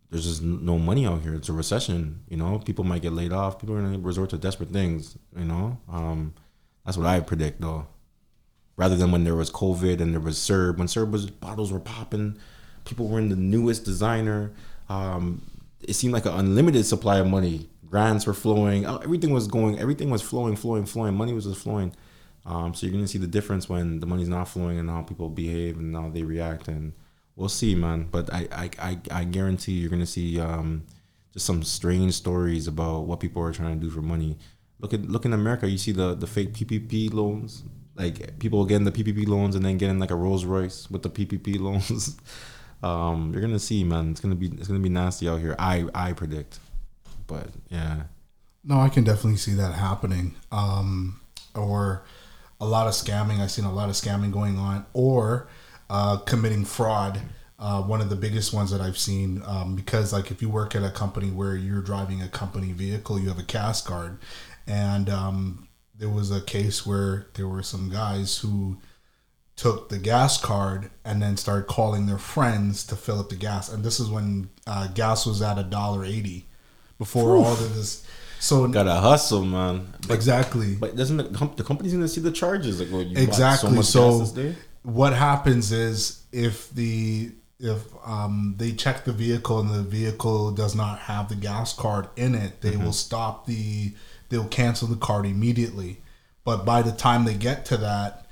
there's 0.09 0.25
just 0.25 0.41
no 0.41 0.77
money 0.77 1.05
out 1.05 1.21
here. 1.21 1.35
It's 1.35 1.47
a 1.47 1.53
recession 1.53 2.23
you 2.27 2.35
know? 2.35 2.59
People 2.59 2.83
might 2.83 3.01
get 3.01 3.13
laid 3.13 3.31
off. 3.31 3.59
People 3.59 3.77
are 3.77 3.81
gonna 3.81 3.99
resort 3.99 4.31
to 4.31 4.37
desperate 4.37 4.69
things 4.69 5.17
you 5.37 5.45
know? 5.45 5.77
Um, 5.89 6.33
that's 6.85 6.97
what 6.97 7.07
I 7.07 7.21
predict 7.21 7.61
though. 7.61 7.87
Rather 8.75 8.97
than 8.97 9.11
when 9.11 9.23
there 9.23 9.35
was 9.35 9.49
COVID 9.49 10.01
and 10.01 10.13
there 10.13 10.19
was 10.19 10.37
CERB 10.37 10.77
when 10.79 10.87
CERB 10.87 11.11
was 11.11 11.29
bottles 11.29 11.71
were 11.71 11.79
popping 11.79 12.37
people 12.83 13.07
were 13.07 13.19
in 13.19 13.29
the 13.29 13.35
newest 13.35 13.85
designer. 13.85 14.51
Um, 14.89 15.41
it 15.81 15.93
seemed 15.93 16.13
like 16.13 16.25
an 16.25 16.33
unlimited 16.33 16.85
supply 16.85 17.17
of 17.19 17.27
money. 17.27 17.69
Grants 17.85 18.25
were 18.27 18.33
flowing. 18.33 18.85
uh, 18.85 18.97
Everything 18.97 19.31
was 19.31 19.47
going. 19.47 19.79
Everything 19.79 20.09
was 20.09 20.21
flowing, 20.21 20.55
flowing, 20.55 20.85
flowing. 20.85 21.13
Money 21.15 21.33
was 21.33 21.45
just 21.45 21.61
flowing. 21.61 21.93
Um, 22.45 22.73
so 22.73 22.85
you're 22.85 22.93
gonna 22.93 23.07
see 23.07 23.17
the 23.17 23.27
difference 23.27 23.67
when 23.69 23.99
the 23.99 24.05
money's 24.05 24.29
not 24.29 24.47
flowing 24.47 24.77
and 24.79 24.89
how 24.89 25.01
people 25.03 25.29
behave 25.29 25.77
and 25.77 25.95
how 25.95 26.09
they 26.09 26.23
react. 26.23 26.67
And 26.67 26.93
we'll 27.35 27.49
see, 27.49 27.75
man. 27.75 28.07
But 28.11 28.33
I, 28.33 28.47
I, 28.51 28.69
I, 28.79 28.97
I 29.11 29.23
guarantee 29.25 29.73
you're 29.73 29.89
gonna 29.89 30.05
see 30.05 30.39
um, 30.39 30.83
just 31.33 31.45
some 31.45 31.63
strange 31.63 32.13
stories 32.13 32.67
about 32.67 33.01
what 33.01 33.19
people 33.19 33.41
are 33.43 33.51
trying 33.53 33.79
to 33.79 33.85
do 33.85 33.89
for 33.91 34.01
money. 34.01 34.37
Look 34.79 34.93
at 34.93 35.01
look 35.09 35.25
in 35.25 35.33
America. 35.33 35.69
You 35.69 35.77
see 35.77 35.91
the 35.91 36.13
the 36.15 36.27
fake 36.27 36.53
PPP 36.53 37.13
loans. 37.13 37.63
Like 37.95 38.37
people 38.39 38.63
getting 38.65 38.85
the 38.85 38.91
PPP 38.91 39.27
loans 39.27 39.55
and 39.55 39.65
then 39.65 39.77
getting 39.77 39.97
like 39.99 40.11
a 40.11 40.15
Rolls 40.15 40.45
Royce 40.45 40.89
with 40.91 41.01
the 41.03 41.09
PPP 41.09 41.59
loans. 41.59 42.15
um, 42.83 43.31
you're 43.31 43.41
gonna 43.41 43.59
see, 43.59 43.83
man. 43.83 44.11
It's 44.11 44.19
gonna 44.19 44.35
be 44.35 44.47
it's 44.47 44.67
gonna 44.67 44.79
be 44.79 44.89
nasty 44.89 45.27
out 45.27 45.39
here. 45.39 45.55
I 45.57 45.85
I 45.93 46.13
predict. 46.13 46.59
But 47.25 47.49
yeah, 47.69 48.03
No, 48.63 48.79
I 48.79 48.89
can 48.89 49.03
definitely 49.03 49.37
see 49.37 49.53
that 49.55 49.73
happening. 49.73 50.35
Um, 50.51 51.19
or 51.55 52.03
a 52.61 52.65
lot 52.65 52.87
of 52.87 52.93
scamming. 52.93 53.39
I've 53.39 53.51
seen 53.51 53.65
a 53.65 53.73
lot 53.73 53.89
of 53.89 53.95
scamming 53.95 54.31
going 54.31 54.57
on, 54.57 54.85
or 54.93 55.47
uh, 55.89 56.17
committing 56.17 56.65
fraud. 56.65 57.21
Uh, 57.59 57.81
one 57.81 58.01
of 58.01 58.09
the 58.09 58.15
biggest 58.15 58.53
ones 58.53 58.69
that 58.69 58.81
I've 58.81 58.99
seen, 58.99 59.41
um, 59.43 59.75
because 59.75 60.13
like 60.13 60.29
if 60.29 60.43
you 60.43 60.49
work 60.49 60.75
at 60.75 60.83
a 60.83 60.91
company 60.91 61.31
where 61.31 61.55
you're 61.55 61.81
driving 61.81 62.21
a 62.21 62.27
company 62.27 62.71
vehicle, 62.71 63.19
you 63.19 63.29
have 63.29 63.39
a 63.39 63.43
CAS 63.43 63.81
card, 63.81 64.19
and 64.67 65.09
um, 65.09 65.67
there 65.97 66.09
was 66.09 66.29
a 66.31 66.39
case 66.39 66.85
where 66.85 67.25
there 67.33 67.47
were 67.47 67.63
some 67.63 67.89
guys 67.89 68.37
who 68.37 68.77
took 69.57 69.89
the 69.89 69.97
gas 69.97 70.39
card 70.39 70.89
and 71.03 71.21
then 71.21 71.35
started 71.35 71.67
calling 71.67 72.05
their 72.05 72.17
friends 72.17 72.85
to 72.85 72.95
fill 72.95 73.19
up 73.19 73.27
the 73.29 73.35
gas, 73.35 73.67
and 73.69 73.83
this 73.83 73.99
is 73.99 74.09
when 74.09 74.49
uh, 74.65 74.87
gas 74.87 75.25
was 75.25 75.41
at 75.41 75.59
a 75.59 75.63
dollar 75.63 76.05
eighty 76.05 76.45
before 76.97 77.35
all 77.35 77.51
of 77.51 77.75
this. 77.75 78.05
So 78.39 78.67
gotta 78.67 78.93
hustle, 78.93 79.43
man. 79.43 79.91
But, 80.07 80.13
exactly, 80.13 80.75
but 80.75 80.95
doesn't 80.95 81.17
the, 81.17 81.37
com- 81.37 81.53
the 81.57 81.63
company's 81.63 81.93
gonna 81.93 82.07
see 82.07 82.21
the 82.21 82.31
charges? 82.31 82.79
Like, 82.79 82.91
well, 82.91 83.01
you 83.01 83.15
bought 83.15 83.23
exactly. 83.23 83.71
much 83.71 83.85
So, 83.85 84.19
gas 84.19 84.55
what 84.83 85.13
happens 85.13 85.71
is 85.73 86.23
if 86.31 86.69
the 86.69 87.31
if 87.59 87.81
um, 88.05 88.53
they 88.57 88.71
check 88.71 89.03
the 89.03 89.11
vehicle 89.11 89.59
and 89.59 89.69
the 89.69 89.81
vehicle 89.81 90.51
does 90.51 90.75
not 90.75 90.99
have 90.99 91.29
the 91.29 91.35
gas 91.35 91.73
card 91.73 92.07
in 92.15 92.35
it, 92.35 92.61
they 92.61 92.77
will 92.77 92.93
stop 92.93 93.47
the 93.47 93.93
they'll 94.29 94.47
cancel 94.47 94.87
the 94.87 94.95
card 94.95 95.25
immediately. 95.25 96.01
But 96.43 96.63
by 96.63 96.81
the 96.81 96.91
time 96.91 97.25
they 97.25 97.33
get 97.33 97.65
to 97.65 97.77
that, 97.77 98.26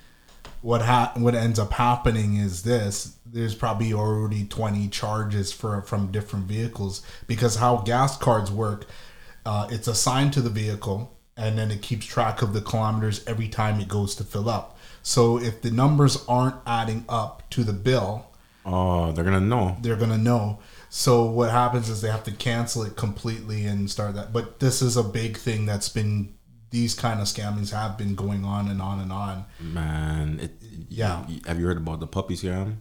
what 0.65 0.81
ha- 0.81 1.11
what 1.15 1.35
ends 1.35 1.59
up 1.59 1.73
happening 1.73 2.37
is 2.37 2.63
this: 2.63 3.17
there's 3.25 3.53
probably 3.53 3.93
already 3.93 4.45
twenty 4.45 4.87
charges 4.87 5.51
for 5.53 5.81
from 5.83 6.11
different 6.11 6.45
vehicles 6.45 7.03
because 7.27 7.57
how 7.57 7.77
gas 7.77 8.17
cards 8.17 8.51
work, 8.51 8.87
uh, 9.45 9.67
it's 9.69 9.87
assigned 9.87 10.33
to 10.33 10.41
the 10.41 10.49
vehicle 10.49 11.11
and 11.37 11.57
then 11.57 11.69
it 11.69 11.81
keeps 11.81 12.05
track 12.05 12.41
of 12.41 12.53
the 12.53 12.61
kilometers 12.61 13.21
every 13.27 13.47
time 13.49 13.79
it 13.79 13.87
goes 13.89 14.15
to 14.15 14.23
fill 14.23 14.49
up. 14.49 14.77
So 15.03 15.37
if 15.37 15.61
the 15.61 15.69
numbers 15.69 16.23
aren't 16.27 16.55
adding 16.65 17.03
up 17.09 17.43
to 17.51 17.63
the 17.63 17.73
bill, 17.73 18.25
Oh, 18.65 19.11
they're 19.11 19.25
gonna 19.25 19.41
know. 19.41 19.77
they're 19.81 19.97
gonna 19.97 20.17
know. 20.17 20.59
So 20.89 21.25
what 21.25 21.51
happens 21.51 21.89
is 21.89 22.01
they 22.01 22.09
have 22.09 22.23
to 22.23 22.31
cancel 22.31 22.83
it 22.83 22.95
completely 22.95 23.65
and 23.65 23.91
start 23.91 24.15
that. 24.15 24.31
But 24.33 24.59
this 24.61 24.81
is 24.81 24.95
a 24.97 25.03
big 25.03 25.37
thing 25.37 25.65
that's 25.65 25.89
been 25.89 26.34
these 26.75 26.93
kind 26.93 27.21
of 27.21 27.27
scammings 27.27 27.71
have 27.71 27.97
been 27.97 28.15
going 28.15 28.43
on 28.43 28.67
and 28.67 28.81
on 28.81 28.99
and 28.99 29.11
on. 29.11 29.45
Man, 29.61 30.39
it, 30.45 30.51
Yeah. 30.89 31.25
have 31.47 31.57
you 31.59 31.65
heard 31.69 31.77
about 31.77 31.99
the 32.01 32.07
puppy 32.17 32.35
scam? 32.35 32.77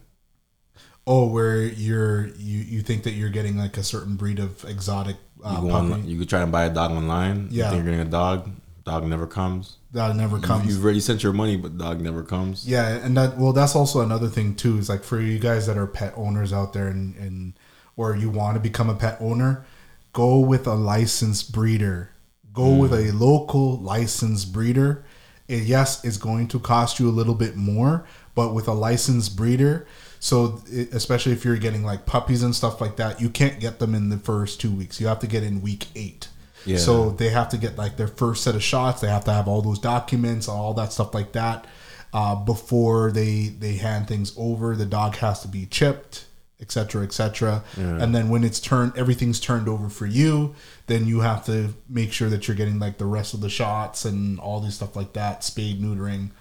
Oh, 1.07 1.27
where 1.35 1.61
you're 1.61 2.27
you 2.37 2.59
you 2.73 2.81
think 2.81 3.03
that 3.03 3.13
you're 3.13 3.29
getting 3.29 3.57
like 3.57 3.77
a 3.77 3.83
certain 3.83 4.15
breed 4.17 4.39
of 4.39 4.65
exotic 4.65 5.15
You 5.39 5.45
uh, 5.45 5.61
go 5.61 5.69
puppy 5.69 5.93
on, 5.93 6.07
you 6.09 6.17
could 6.19 6.27
try 6.29 6.41
and 6.41 6.51
buy 6.51 6.65
a 6.65 6.73
dog 6.73 6.91
online. 6.91 7.47
Yeah. 7.51 7.65
You 7.65 7.71
think 7.71 7.83
you're 7.83 7.91
getting 7.93 8.07
a 8.07 8.11
dog. 8.11 8.49
Dog 8.83 9.03
never 9.07 9.27
comes. 9.27 9.77
Dog 9.93 10.15
never 10.15 10.37
You, 10.37 10.43
comes. 10.43 10.67
you've 10.67 10.83
already 10.83 10.99
sent 10.99 11.23
your 11.23 11.33
money, 11.33 11.55
but 11.57 11.77
dog 11.77 12.01
never 12.01 12.21
comes. 12.23 12.67
Yeah, 12.67 12.87
and 13.05 13.15
that 13.17 13.37
well, 13.37 13.53
that's 13.53 13.75
also 13.75 14.01
another 14.01 14.27
thing 14.27 14.55
too. 14.55 14.77
Is 14.77 14.89
like 14.89 15.03
for 15.03 15.19
you 15.21 15.39
guys 15.39 15.65
that 15.67 15.77
are 15.77 15.87
pet 15.87 16.13
owners 16.17 16.51
out 16.51 16.73
there, 16.73 16.87
and 16.87 17.15
and 17.15 17.53
or 17.95 18.15
you 18.15 18.29
want 18.29 18.55
to 18.57 18.61
become 18.69 18.89
a 18.89 18.95
pet 18.95 19.17
owner, 19.21 19.63
go 20.11 20.39
with 20.39 20.67
a 20.67 20.75
licensed 20.75 21.51
breeder. 21.53 22.09
Go 22.55 22.75
with 22.75 22.93
a 22.93 23.11
local 23.11 23.77
licensed 23.77 24.53
breeder. 24.53 25.03
It, 25.47 25.63
yes, 25.63 26.03
it's 26.03 26.17
going 26.17 26.47
to 26.49 26.59
cost 26.59 26.99
you 26.99 27.07
a 27.09 27.11
little 27.11 27.35
bit 27.35 27.55
more, 27.55 28.05
but 28.33 28.53
with 28.53 28.67
a 28.67 28.73
licensed 28.73 29.35
breeder, 29.35 29.85
so 30.19 30.61
especially 30.91 31.33
if 31.33 31.45
you're 31.45 31.57
getting 31.57 31.83
like 31.83 32.07
puppies 32.07 32.41
and 32.41 32.55
stuff 32.55 32.81
like 32.81 32.95
that, 32.95 33.21
you 33.21 33.29
can't 33.29 33.59
get 33.59 33.77
them 33.77 33.93
in 33.93 34.09
the 34.09 34.17
first 34.17 34.59
two 34.59 34.71
weeks. 34.71 34.99
You 34.99 35.05
have 35.05 35.19
to 35.19 35.27
get 35.27 35.43
in 35.43 35.61
week 35.61 35.85
eight. 35.95 36.29
Yeah. 36.65 36.77
So 36.77 37.11
they 37.11 37.29
have 37.29 37.49
to 37.49 37.57
get 37.57 37.77
like 37.77 37.97
their 37.97 38.07
first 38.07 38.43
set 38.43 38.55
of 38.55 38.63
shots. 38.63 39.01
They 39.01 39.07
have 39.07 39.25
to 39.25 39.33
have 39.33 39.47
all 39.47 39.61
those 39.61 39.77
documents, 39.77 40.47
all 40.47 40.73
that 40.73 40.91
stuff 40.93 41.13
like 41.13 41.33
that, 41.33 41.67
uh, 42.11 42.35
before 42.35 43.11
they 43.11 43.49
they 43.49 43.73
hand 43.73 44.07
things 44.07 44.33
over. 44.35 44.75
The 44.75 44.85
dog 44.85 45.17
has 45.17 45.41
to 45.43 45.47
be 45.47 45.67
chipped, 45.67 46.25
etc., 46.59 47.03
etc. 47.03 47.63
And 48.01 48.15
then 48.15 48.29
when 48.29 48.43
it's 48.43 48.59
turned, 48.59 48.97
everything's 48.97 49.39
turned 49.39 49.67
over 49.69 49.89
for 49.89 50.07
you. 50.07 50.55
Then 50.87 51.07
you 51.07 51.21
have 51.21 51.45
to 51.45 51.73
make 51.89 52.11
sure 52.13 52.29
that 52.29 52.47
you're 52.47 52.55
getting 52.57 52.79
like 52.79 52.97
the 52.97 53.05
rest 53.05 53.33
of 53.33 53.41
the 53.41 53.49
shots 53.49 54.05
and 54.05 54.39
all 54.39 54.59
these 54.59 54.75
stuff 54.75 54.95
like 54.95 55.13
that, 55.13 55.43
spade 55.43 55.81
neutering. 55.81 56.31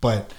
But 0.00 0.32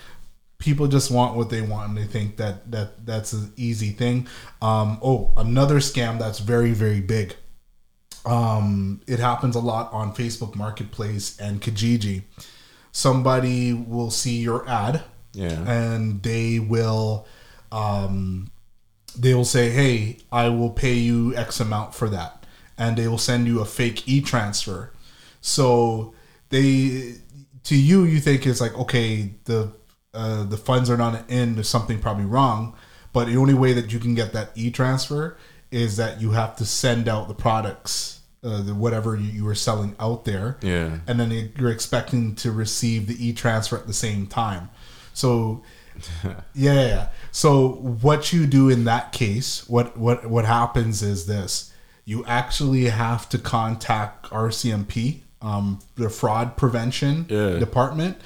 people 0.58 0.88
just 0.88 1.10
want 1.12 1.36
what 1.36 1.49
they 1.49 1.62
want 1.62 1.89
and 1.89 1.97
they 1.97 2.03
think 2.06 2.38
that 2.38 2.72
that 2.72 3.06
that's 3.06 3.34
an 3.34 3.53
easy 3.56 3.91
thing. 3.91 4.28
Um, 4.62 4.99
oh, 5.01 5.32
another 5.38 5.76
scam 5.80 6.20
that's 6.20 6.39
very 6.39 6.72
very 6.72 7.01
big 7.01 7.36
um, 8.26 9.01
it 9.08 9.20
happens 9.20 9.56
a 9.56 9.60
lot 9.60 9.93
on 9.93 10.14
Facebook 10.14 10.56
Marketplace 10.56 11.39
and 11.39 11.62
Kijiji. 11.62 12.24
Somebody 12.91 13.74
will 13.74 14.10
see 14.10 14.38
your 14.38 14.68
ad 14.68 15.03
Yeah. 15.34 15.64
and 15.70 16.24
they 16.24 16.60
will 16.60 17.28
um, 17.72 18.51
they 19.18 19.34
will 19.34 19.45
say, 19.45 19.70
"Hey, 19.70 20.20
I 20.32 20.49
will 20.49 20.70
pay 20.70 20.93
you 20.93 21.36
X 21.36 21.60
amount 21.60 21.93
for 21.93 22.10
that," 22.10 22.45
and 22.78 22.97
they 22.97 23.07
will 23.07 23.17
send 23.17 23.47
you 23.47 23.59
a 23.61 23.65
fake 23.65 24.07
e 24.07 24.21
transfer. 24.21 24.91
So 25.41 26.13
they 26.49 27.15
to 27.63 27.76
you, 27.76 28.03
you 28.03 28.19
think 28.19 28.45
it's 28.45 28.61
like 28.61 28.78
okay, 28.78 29.32
the 29.45 29.71
uh, 30.13 30.43
the 30.43 30.57
funds 30.57 30.89
are 30.89 30.97
not 30.97 31.30
in. 31.30 31.55
There's 31.55 31.69
something 31.69 31.99
probably 31.99 32.26
wrong, 32.26 32.76
but 33.13 33.26
the 33.28 33.38
only 33.38 33.53
way 33.53 33.73
that 33.73 33.91
you 33.91 33.99
can 33.99 34.15
get 34.15 34.34
that 34.34 34.51
e 34.55 34.71
transfer 34.71 35.38
is 35.71 35.97
that 35.97 36.21
you 36.21 36.32
have 36.32 36.55
to 36.55 36.65
send 36.65 37.07
out 37.09 37.28
the 37.28 37.34
products, 37.34 38.21
uh, 38.43 38.61
the 38.61 38.73
whatever 38.73 39.15
you, 39.15 39.30
you 39.32 39.43
were 39.43 39.55
selling 39.55 39.95
out 39.99 40.23
there 40.23 40.57
Yeah. 40.61 40.99
and 41.07 41.19
then 41.19 41.32
it- 41.32 41.57
you're 41.57 41.71
expecting 41.71 42.36
to 42.36 42.51
receive 42.51 43.07
the 43.07 43.28
e-transfer 43.28 43.76
at 43.76 43.88
the 43.88 43.93
same 43.93 44.26
time. 44.28 44.69
So 45.13 45.63
yeah, 46.23 46.34
yeah, 46.53 46.73
yeah. 46.88 47.07
So 47.32 47.67
what 48.01 48.32
you 48.32 48.45
do 48.45 48.69
in 48.69 48.84
that 48.86 49.11
case, 49.11 49.67
what 49.67 49.97
what 49.97 50.26
what 50.30 50.45
happens 50.45 51.01
is 51.01 51.26
this: 51.26 51.71
you 52.06 52.24
actually 52.26 52.86
have 52.86 53.28
to 53.30 53.38
contact 53.38 54.30
RCMP, 54.30 55.22
um, 55.41 55.80
the 55.95 56.10
fraud 56.10 56.56
prevention 56.56 57.26
Yeah. 57.30 57.58
department, 57.60 58.18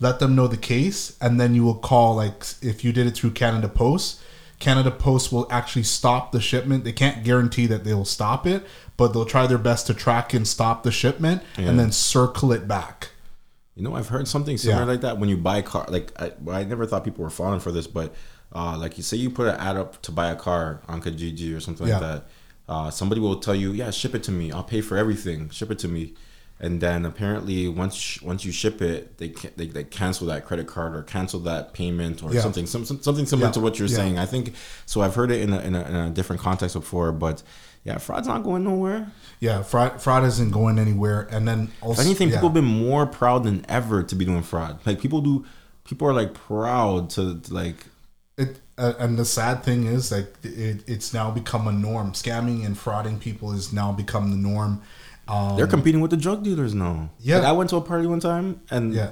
let 0.00 0.18
them 0.18 0.34
know 0.34 0.46
the 0.46 0.56
case, 0.56 1.16
and 1.20 1.38
then 1.40 1.54
you 1.54 1.62
will 1.64 1.74
call. 1.74 2.16
Like 2.16 2.44
if 2.62 2.84
you 2.84 2.92
did 2.92 3.06
it 3.06 3.12
through 3.16 3.32
Canada 3.32 3.68
Post, 3.68 4.20
Canada 4.58 4.90
Post 4.90 5.32
will 5.32 5.46
actually 5.50 5.82
stop 5.82 6.32
the 6.32 6.40
shipment. 6.40 6.84
They 6.84 6.92
can't 6.92 7.22
guarantee 7.22 7.66
that 7.66 7.84
they 7.84 7.92
will 7.92 8.06
stop 8.06 8.46
it, 8.46 8.66
but 8.96 9.12
they'll 9.12 9.26
try 9.26 9.46
their 9.46 9.58
best 9.58 9.86
to 9.88 9.94
track 9.94 10.32
and 10.32 10.48
stop 10.48 10.82
the 10.82 10.90
shipment, 10.90 11.42
Yeah. 11.58 11.66
and 11.68 11.78
then 11.78 11.92
circle 11.92 12.52
it 12.52 12.66
back. 12.66 13.10
You 13.74 13.82
know, 13.82 13.94
I've 13.94 14.08
heard 14.08 14.26
something 14.26 14.56
similar 14.56 14.82
Yeah. 14.84 14.88
like 14.92 15.02
that 15.02 15.18
when 15.18 15.28
you 15.28 15.36
buy 15.36 15.58
a 15.58 15.62
car. 15.62 15.84
Like, 15.90 16.10
I, 16.18 16.32
I 16.50 16.64
never 16.64 16.86
thought 16.86 17.04
people 17.04 17.22
were 17.22 17.28
falling 17.30 17.60
for 17.60 17.70
this, 17.70 17.86
but 17.86 18.14
uh, 18.54 18.78
like 18.78 18.96
you 18.96 19.02
say, 19.02 19.18
you 19.18 19.28
put 19.28 19.48
an 19.48 19.56
ad 19.56 19.76
up 19.76 20.00
to 20.02 20.10
buy 20.12 20.30
a 20.30 20.36
car 20.36 20.80
on 20.88 21.02
Kijiji 21.02 21.54
or 21.54 21.60
something 21.60 21.86
Yeah. 21.86 21.98
like 21.98 22.02
that. 22.02 22.26
Uh, 22.68 22.90
somebody 22.90 23.20
will 23.20 23.36
tell 23.38 23.54
you, 23.54 23.72
"Yeah, 23.72 23.90
ship 23.90 24.14
it 24.14 24.22
to 24.24 24.32
me. 24.32 24.50
I'll 24.52 24.64
pay 24.64 24.80
for 24.80 24.96
everything. 24.96 25.50
Ship 25.50 25.70
it 25.70 25.78
to 25.80 25.88
me." 25.88 26.14
And 26.58 26.80
then 26.80 27.04
apparently, 27.04 27.68
once 27.68 28.20
once 28.22 28.44
you 28.44 28.50
ship 28.50 28.80
it, 28.80 29.18
they 29.18 29.28
can, 29.28 29.50
they, 29.56 29.66
they 29.66 29.84
cancel 29.84 30.26
that 30.28 30.46
credit 30.46 30.66
card 30.66 30.96
or 30.96 31.02
cancel 31.02 31.38
that 31.40 31.74
payment 31.74 32.22
or 32.22 32.32
Yeah. 32.32 32.40
something 32.40 32.66
some, 32.66 32.84
some- 32.86 33.02
something 33.02 33.26
similar 33.26 33.48
Yeah. 33.48 33.52
to 33.52 33.60
what 33.60 33.78
you're 33.78 33.88
Yeah. 33.88 33.96
saying. 33.96 34.18
I 34.18 34.24
think 34.26 34.54
so. 34.86 35.02
I've 35.02 35.14
heard 35.14 35.30
it 35.30 35.42
in 35.42 35.52
a, 35.52 35.60
in 35.60 35.74
a, 35.74 35.82
in 35.82 35.94
a 35.94 36.10
different 36.10 36.40
context 36.40 36.74
before, 36.74 37.12
but 37.12 37.42
yeah, 37.84 37.98
fraud's 37.98 38.26
not 38.26 38.42
going 38.42 38.64
nowhere. 38.64 39.12
Yeah, 39.38 39.62
fraud 39.62 40.00
fraud 40.00 40.24
isn't 40.24 40.50
going 40.50 40.78
anywhere. 40.78 41.28
And 41.30 41.46
then 41.46 41.70
also, 41.82 42.00
If 42.00 42.06
anything, 42.06 42.28
yeah. 42.30 42.36
people 42.36 42.48
have 42.48 42.54
been 42.54 42.64
more 42.64 43.06
proud 43.06 43.44
than 43.44 43.64
ever 43.68 44.02
to 44.02 44.14
be 44.16 44.24
doing 44.24 44.42
fraud. 44.42 44.78
Like 44.86 44.98
people 44.98 45.20
do, 45.20 45.44
people 45.84 46.08
are 46.08 46.14
like 46.14 46.32
proud 46.32 47.10
to, 47.10 47.38
to 47.38 47.54
like. 47.54 47.84
It 48.38 48.60
uh, 48.78 48.92
and 48.98 49.18
the 49.18 49.24
sad 49.24 49.62
thing 49.62 49.86
is 49.86 50.12
like 50.12 50.32
it, 50.42 50.82
it's 50.86 51.12
now 51.14 51.30
become 51.30 51.66
a 51.68 51.72
norm. 51.72 52.12
Scamming 52.12 52.64
and 52.66 52.76
frauding 52.76 53.18
people 53.20 53.52
is 53.52 53.72
now 53.72 53.92
become 53.92 54.30
the 54.30 54.36
norm. 54.36 54.82
Um, 55.28 55.56
They're 55.56 55.66
competing 55.66 56.00
with 56.00 56.10
the 56.12 56.16
drug 56.16 56.44
dealers 56.44 56.74
now. 56.74 57.10
Yeah. 57.18 57.38
Like, 57.38 57.46
I 57.48 57.52
went 57.52 57.70
to 57.70 57.76
a 57.76 57.80
party 57.80 58.06
one 58.06 58.20
time 58.20 58.60
and 58.70 58.94
Yeah. 58.94 59.10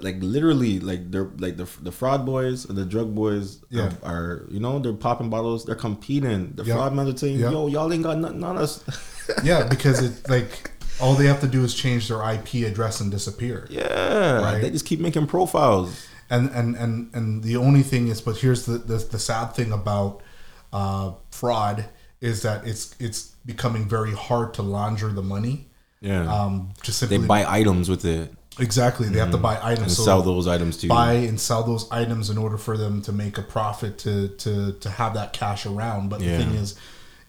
like 0.00 0.16
literally 0.20 0.80
like 0.80 1.10
they're 1.10 1.28
like 1.36 1.56
the 1.58 1.68
the 1.82 1.92
fraud 1.92 2.24
boys 2.24 2.64
and 2.64 2.78
the 2.78 2.86
drug 2.86 3.14
boys 3.14 3.58
Yeah. 3.68 3.90
are, 4.02 4.12
are 4.14 4.46
you 4.50 4.58
know 4.60 4.78
they're 4.78 4.94
popping 4.94 5.28
bottles 5.28 5.66
they're 5.66 5.74
competing 5.74 6.54
the 6.54 6.64
Yeah. 6.64 6.76
fraud 6.76 6.94
men 6.94 7.06
are 7.08 7.16
saying 7.16 7.38
Yeah. 7.38 7.50
yo 7.50 7.66
y'all 7.66 7.92
ain't 7.92 8.02
got 8.02 8.16
nothing 8.16 8.42
on 8.42 8.56
us 8.56 8.82
yeah, 9.44 9.64
because 9.68 10.00
it 10.02 10.30
like 10.30 10.70
all 11.00 11.14
they 11.14 11.26
have 11.26 11.40
to 11.40 11.46
do 11.48 11.62
is 11.64 11.74
change 11.74 12.08
their 12.08 12.22
IP 12.32 12.64
address 12.66 13.00
and 13.02 13.10
disappear. 13.10 13.66
yeah 13.68 14.40
Right. 14.40 14.62
they 14.62 14.70
just 14.70 14.86
keep 14.86 15.00
making 15.00 15.26
profiles 15.26 16.06
and 16.36 16.44
and 16.58 16.68
and 16.82 16.94
and 17.16 17.42
the 17.48 17.56
only 17.66 17.82
thing 17.82 18.08
is 18.12 18.20
but 18.26 18.36
here's 18.44 18.62
the 18.66 18.78
the, 18.90 18.96
the 19.14 19.18
sad 19.18 19.46
thing 19.56 19.70
about 19.80 20.22
uh, 20.72 21.12
fraud 21.30 21.78
is 22.20 22.42
that 22.42 22.66
it's 22.66 22.84
it's 22.98 23.20
becoming 23.44 23.84
very 23.88 24.14
hard 24.26 24.54
to 24.54 24.62
launder 24.62 25.08
the 25.20 25.22
money. 25.34 25.56
Yeah. 26.00 26.24
Um 26.38 26.54
just 26.82 26.98
simply 26.98 27.18
they 27.18 27.26
buy 27.26 27.44
items 27.60 27.88
with 27.88 28.04
it. 28.04 28.32
Exactly. 28.58 29.08
They 29.08 29.18
have 29.18 29.30
to 29.32 29.38
buy 29.38 29.56
items. 29.62 29.88
And 29.88 29.90
so 29.92 30.02
sell 30.04 30.22
those 30.22 30.46
items 30.46 30.76
to 30.78 30.82
you. 30.86 30.88
buy 30.88 31.12
and 31.30 31.40
sell 31.40 31.62
those 31.62 31.84
items 31.90 32.28
in 32.30 32.36
order 32.38 32.58
for 32.58 32.76
them 32.76 33.00
to 33.02 33.12
make 33.12 33.38
a 33.38 33.42
profit 33.42 33.98
to 34.04 34.28
to 34.44 34.72
to 34.84 34.88
have 34.90 35.14
that 35.14 35.32
cash 35.32 35.66
around. 35.66 36.10
But 36.10 36.20
Yeah. 36.20 36.36
the 36.36 36.44
thing 36.44 36.54
is 36.54 36.74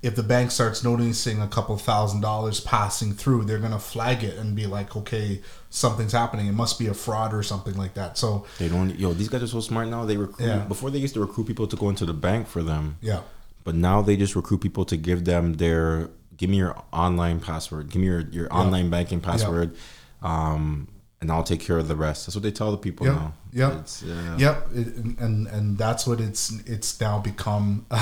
if 0.03 0.15
the 0.15 0.21
bank 0.23 0.51
starts 0.51 0.83
noticing 0.83 1.41
a 1.41 1.47
couple 1.47 1.75
thousand 1.77 2.19
dollars 2.21 2.59
passing 2.59 3.13
through 3.13 3.45
they're 3.45 3.57
gonna 3.57 3.79
flag 3.79 4.23
it 4.23 4.37
and 4.37 4.55
be 4.55 4.67
like 4.67 4.95
okay 4.95 5.41
something's 5.69 6.11
happening. 6.11 6.45
It 6.45 6.51
must 6.53 6.77
be 6.77 6.87
a 6.87 6.93
fraud 6.93 7.33
or 7.33 7.41
something 7.41 7.75
like 7.75 7.95
that. 7.95 8.17
So 8.17 8.45
they 8.59 8.67
don't 8.67 8.91
yo 8.99 9.13
these 9.13 9.29
guys 9.29 9.41
are 9.41 9.47
so 9.47 9.61
smart 9.61 9.87
now. 9.87 10.05
They 10.05 10.17
recruit 10.17 10.45
Yeah. 10.45 10.59
before 10.65 10.91
they 10.91 10.99
used 10.99 11.15
to 11.15 11.21
recruit 11.21 11.47
people 11.47 11.65
to 11.67 11.75
go 11.75 11.89
into 11.89 12.05
the 12.05 12.13
bank 12.13 12.47
for 12.47 12.61
them. 12.61 12.97
Yeah. 13.01 13.21
But 13.63 13.75
now 13.75 14.01
they 14.03 14.15
just 14.17 14.35
recruit 14.35 14.59
people 14.59 14.85
to 14.85 14.97
give 14.97 15.23
them 15.25 15.53
their 15.53 16.09
give 16.37 16.49
me 16.49 16.57
your 16.57 16.75
online 16.91 17.39
password 17.39 17.89
give 17.89 18.01
me 18.01 18.07
your, 18.07 18.21
your 18.31 18.53
online 18.53 18.89
banking 18.89 19.21
password 19.21 19.75
um, 20.21 20.87
and 21.21 21.31
i'll 21.31 21.43
take 21.43 21.61
care 21.61 21.77
of 21.77 21.87
the 21.87 21.95
rest. 21.95 22.25
That's 22.25 22.35
what 22.35 22.43
they 22.43 22.51
tell 22.51 22.71
the 22.71 22.77
people 22.77 23.05
now. 23.05 23.33
Yep. 23.53 23.73
It's, 23.79 24.03
uh, 24.03 24.35
Yep, 24.37 24.67
it, 24.75 24.87
and 25.19 25.47
and 25.47 25.77
that's 25.77 26.05
what 26.05 26.19
it's 26.19 26.51
it's 26.65 26.99
now 26.99 27.19
become. 27.19 27.85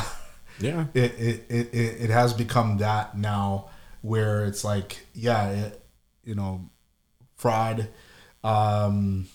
yeah 0.59 0.85
it, 0.93 1.13
it 1.19 1.45
it 1.49 1.73
it 1.73 2.09
has 2.09 2.33
become 2.33 2.77
that 2.77 3.17
now, 3.17 3.69
where 4.01 4.45
it's 4.45 4.63
like 4.63 5.05
yeah, 5.13 5.49
it, 5.49 5.83
you 6.23 6.35
know, 6.35 6.69
fraud. 7.35 7.87
Um, 8.43 9.27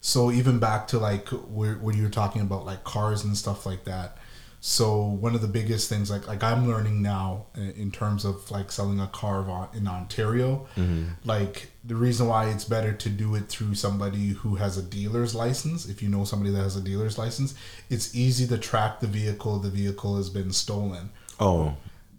so 0.00 0.30
even 0.30 0.58
back 0.58 0.88
to 0.88 0.98
like 0.98 1.28
where 1.28 1.74
when 1.74 1.96
you 1.96 2.04
were 2.04 2.10
talking 2.10 2.42
about 2.42 2.64
like 2.64 2.84
cars 2.84 3.24
and 3.24 3.36
stuff 3.36 3.66
like 3.66 3.84
that. 3.84 4.18
So 4.60 5.02
one 5.02 5.34
of 5.34 5.40
the 5.40 5.48
biggest 5.48 5.88
things 5.88 6.08
like 6.08 6.28
like 6.28 6.44
I'm 6.44 6.68
learning 6.68 7.02
now 7.02 7.46
in 7.56 7.70
in 7.72 7.90
terms 7.90 8.24
of 8.24 8.48
like 8.50 8.70
selling 8.70 9.00
a 9.00 9.08
car 9.08 9.68
in 9.74 9.88
Ontario, 9.88 10.68
like 11.24 11.71
the 11.84 11.96
reason 11.96 12.28
why 12.28 12.48
it's 12.48 12.64
better 12.64 12.92
to 12.92 13.08
do 13.08 13.34
it 13.34 13.48
through 13.48 13.74
somebody 13.74 14.28
who 14.30 14.54
has 14.56 14.78
a 14.78 14.82
dealer's 14.82 15.34
license. 15.34 15.88
If 15.88 16.02
you 16.02 16.08
know 16.08 16.24
somebody 16.24 16.52
that 16.52 16.62
has 16.62 16.76
a 16.76 16.80
dealer's 16.80 17.18
license, 17.18 17.54
it's 17.90 18.14
easy 18.14 18.46
to 18.48 18.58
track 18.58 19.00
the 19.00 19.06
vehicle. 19.08 19.58
The 19.58 19.70
vehicle 19.70 20.16
has 20.16 20.30
been 20.30 20.52
stolen 20.52 21.10
oh 21.40 21.74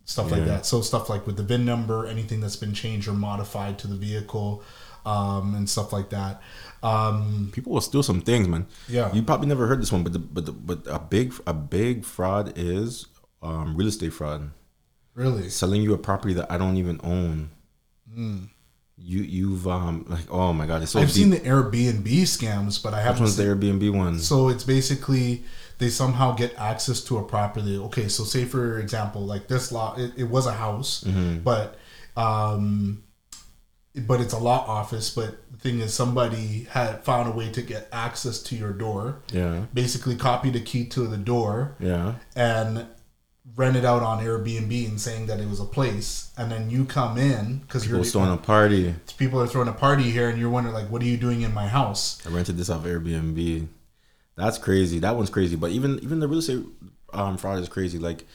stuff 0.05 0.32
like 0.32 0.45
that. 0.45 0.66
So 0.66 0.82
stuff 0.82 1.09
like 1.09 1.26
with 1.26 1.38
the 1.38 1.43
VIN 1.43 1.64
number, 1.64 2.05
anything 2.05 2.41
that's 2.41 2.57
been 2.57 2.74
changed 2.74 3.07
or 3.07 3.14
modified 3.14 3.80
to 3.80 3.88
the 3.88 3.95
vehicle, 3.95 4.61
um, 5.05 5.55
and 5.55 5.70
stuff 5.70 5.93
like 5.93 6.09
that. 6.09 6.41
Um, 6.82 7.49
people 7.53 7.72
will 7.72 7.82
steal 7.82 8.03
some 8.03 8.20
things 8.22 8.47
man 8.49 8.68
Yeah. 8.89 9.14
you 9.14 9.24
probably 9.24 9.47
never 9.47 9.68
heard 9.68 9.82
this 9.82 9.91
one 9.91 10.03
but 10.03 10.11
the, 10.11 10.20
but 10.20 10.45
the, 10.45 10.51
but 10.51 10.86
a 10.88 10.99
big 10.99 11.34
a 11.47 11.53
big 11.53 12.03
fraud 12.03 12.51
is 12.57 13.07
um, 13.41 13.78
real 13.78 13.88
estate 13.88 14.11
fraud 14.11 14.51
really, 15.14 15.47
selling 15.49 15.82
you 15.82 15.93
a 15.93 15.97
property 15.97 16.34
that 16.34 16.51
i 16.51 16.57
don't 16.57 16.76
even 16.76 16.99
own 17.01 17.51
you 18.98 19.22
you've 19.24 19.68
um 19.68 20.06
like 20.08 20.26
oh 20.32 20.54
my 20.54 20.66
god 20.68 20.82
it's 20.84 20.91
so. 20.91 21.00
I've 21.00 21.08
deep 21.08 21.16
seen 21.16 21.30
the 21.32 21.39
Airbnb 21.39 22.08
scams, 22.24 22.82
but 22.82 22.94
I 22.94 23.02
haven't. 23.02 23.24
Which 23.24 23.38
one's 23.38 23.38
the 23.38 23.44
airbnb 23.46 23.96
one 23.98 24.20
so 24.20 24.50
it's 24.50 24.64
basically 24.64 25.44
they 25.80 25.89
somehow 25.89 26.36
get 26.36 26.54
access 26.58 27.04
to 27.06 27.18
a 27.18 27.24
property. 27.24 27.78
Okay, 27.78 28.08
so 28.08 28.24
say 28.24 28.46
for 28.46 28.80
example, 28.80 29.22
like 29.26 29.48
this 29.48 29.72
lot, 29.72 30.00
it, 30.00 30.14
it 30.16 30.26
was 30.26 30.46
a 30.46 30.54
house, 30.54 31.04
Mm-hmm. 31.04 31.39
but 31.39 31.78
um, 32.16 33.04
but 34.08 34.22
it's 34.22 34.34
a 34.34 34.38
law 34.39 34.64
office. 34.68 35.10
But 35.14 35.38
the 35.52 35.58
thing 35.58 35.80
is, 35.82 35.94
somebody 35.94 36.68
had 36.70 37.04
found 37.04 37.28
a 37.28 37.32
way 37.36 37.50
to 37.52 37.62
get 37.62 37.89
access 37.91 38.41
to 38.44 38.56
your 38.56 38.72
door. 38.74 39.18
yeah 39.32 39.66
Basically, 39.74 40.16
copied 40.16 40.56
a 40.56 40.60
key 40.60 40.86
to 40.89 41.08
the 41.08 41.18
door. 41.18 41.76
yeah 41.80 42.14
and 42.36 42.86
rent 43.56 43.76
it 43.76 43.84
out 43.84 44.02
on 44.02 44.24
Airbnb 44.24 44.88
and 44.88 45.00
saying 45.00 45.26
that 45.28 45.39
it 45.39 45.50
was 45.50 45.60
a 45.60 45.66
place, 45.66 46.32
and 46.38 46.52
then 46.52 46.70
you 46.70 46.86
come 46.86 47.18
in 47.18 47.58
because 47.60 47.88
you're 47.88 48.04
throwing 48.04 48.32
a 48.32 48.38
party 48.38 48.96
people 49.18 49.41
are 49.41 49.48
throwing 49.48 49.68
a 49.68 49.74
party 49.74 50.12
here, 50.12 50.30
and 50.30 50.39
you're 50.39 50.50
wondering 50.50 50.74
like, 50.74 50.89
what 50.89 51.02
are 51.02 51.06
you 51.06 51.18
doing 51.18 51.41
in 51.41 51.54
my 51.54 51.68
house? 51.68 52.26
I 52.26 52.30
rented 52.30 52.58
this 52.58 52.70
off 52.70 52.84
Airbnb. 52.84 53.68
That's 54.36 54.58
crazy. 54.58 55.00
That 55.00 55.16
one's 55.16 55.30
crazy. 55.30 55.56
But 55.56 55.72
even 55.72 56.00
even 56.00 56.20
the 56.20 56.28
real 56.28 56.39
estate 56.39 56.64
um, 57.14 57.38
fraud 57.38 57.60
is 57.60 57.70
crazy. 57.70 58.00
Like 58.00 58.26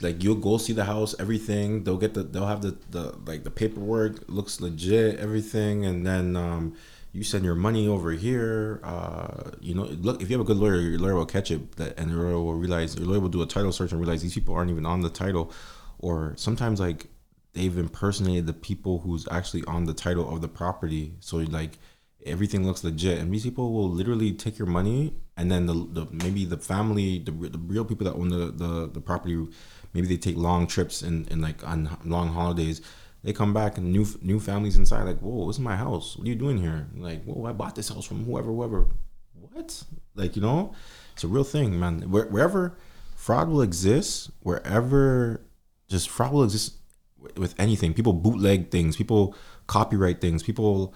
like 0.00 0.22
you'll 0.22 0.34
go 0.34 0.58
see 0.58 0.72
the 0.72 0.84
house, 0.84 1.14
everything. 1.18 1.84
They'll 1.84 1.96
get 1.96 2.14
the 2.14 2.22
they'll 2.22 2.46
have 2.46 2.62
the, 2.62 2.76
the 2.90 3.16
like 3.24 3.44
the 3.44 3.50
paperwork 3.50 4.28
looks 4.28 4.60
legit, 4.60 5.18
everything, 5.18 5.86
and 5.86 6.06
then 6.06 6.36
um, 6.36 6.76
you 7.12 7.22
send 7.22 7.44
your 7.44 7.54
money 7.54 7.86
over 7.86 8.10
here. 8.12 8.80
Uh, 8.82 9.50
you 9.60 9.74
know, 9.74 9.84
look 9.84 10.22
if 10.22 10.30
you 10.30 10.36
have 10.36 10.44
a 10.44 10.48
good 10.48 10.56
lawyer, 10.56 10.80
your 10.80 10.98
lawyer 10.98 11.14
will 11.14 11.26
catch 11.26 11.50
it, 11.50 11.76
that, 11.76 11.98
and 11.98 12.10
your 12.10 12.22
lawyer 12.22 12.40
will 12.42 12.54
realize 12.54 12.96
your 12.96 13.06
lawyer 13.06 13.20
will 13.20 13.28
do 13.28 13.42
a 13.42 13.46
title 13.46 13.72
search 13.72 13.92
and 13.92 14.00
realize 14.00 14.22
these 14.22 14.34
people 14.34 14.54
aren't 14.54 14.70
even 14.70 14.86
on 14.86 15.02
the 15.02 15.10
title, 15.10 15.52
or 15.98 16.32
sometimes 16.36 16.80
like 16.80 17.06
they've 17.52 17.76
impersonated 17.76 18.46
the 18.46 18.54
people 18.54 19.00
who's 19.00 19.28
actually 19.30 19.62
on 19.66 19.84
the 19.84 19.92
title 19.92 20.34
of 20.34 20.40
the 20.40 20.48
property. 20.48 21.14
So 21.20 21.36
like 21.36 21.78
everything 22.24 22.66
looks 22.66 22.82
legit, 22.82 23.18
and 23.18 23.32
these 23.32 23.42
people 23.42 23.72
will 23.72 23.90
literally 23.90 24.32
take 24.32 24.58
your 24.58 24.68
money, 24.68 25.12
and 25.36 25.50
then 25.50 25.66
the, 25.66 25.74
the 25.74 26.06
maybe 26.10 26.46
the 26.46 26.56
family, 26.56 27.18
the, 27.18 27.30
the 27.30 27.58
real 27.58 27.84
people 27.84 28.06
that 28.06 28.14
own 28.14 28.30
the, 28.30 28.46
the, 28.46 28.90
the 28.90 29.00
property, 29.00 29.46
maybe 29.92 30.06
they 30.06 30.16
take 30.16 30.36
long 30.36 30.66
trips 30.66 31.02
and, 31.02 31.30
and 31.30 31.42
like 31.42 31.66
on 31.66 31.98
long 32.04 32.28
holidays. 32.32 32.80
They 33.22 33.32
come 33.32 33.54
back 33.54 33.78
and 33.78 33.92
new 33.92 34.06
new 34.20 34.40
families 34.40 34.76
inside 34.76 35.04
like, 35.04 35.20
whoa, 35.20 35.46
this 35.46 35.56
is 35.56 35.60
my 35.60 35.76
house. 35.76 36.16
What 36.16 36.26
are 36.26 36.28
you 36.28 36.34
doing 36.34 36.58
here? 36.58 36.88
Like, 36.96 37.22
whoa, 37.24 37.46
I 37.46 37.52
bought 37.52 37.76
this 37.76 37.88
house 37.88 38.04
from 38.04 38.24
whoever, 38.24 38.50
whoever. 38.50 38.88
What? 39.52 39.84
Like, 40.14 40.34
you 40.34 40.42
know, 40.42 40.74
it's 41.12 41.24
a 41.24 41.28
real 41.28 41.44
thing, 41.44 41.78
man. 41.78 42.10
Where, 42.10 42.26
wherever 42.26 42.76
fraud 43.14 43.48
will 43.48 43.62
exist, 43.62 44.30
wherever 44.40 45.40
just 45.88 46.10
fraud 46.10 46.32
will 46.32 46.44
exist 46.44 46.74
with 47.36 47.54
anything. 47.58 47.94
People 47.94 48.12
bootleg 48.12 48.70
things. 48.70 48.96
People 48.96 49.36
copyright 49.66 50.20
things. 50.20 50.42
People. 50.42 50.94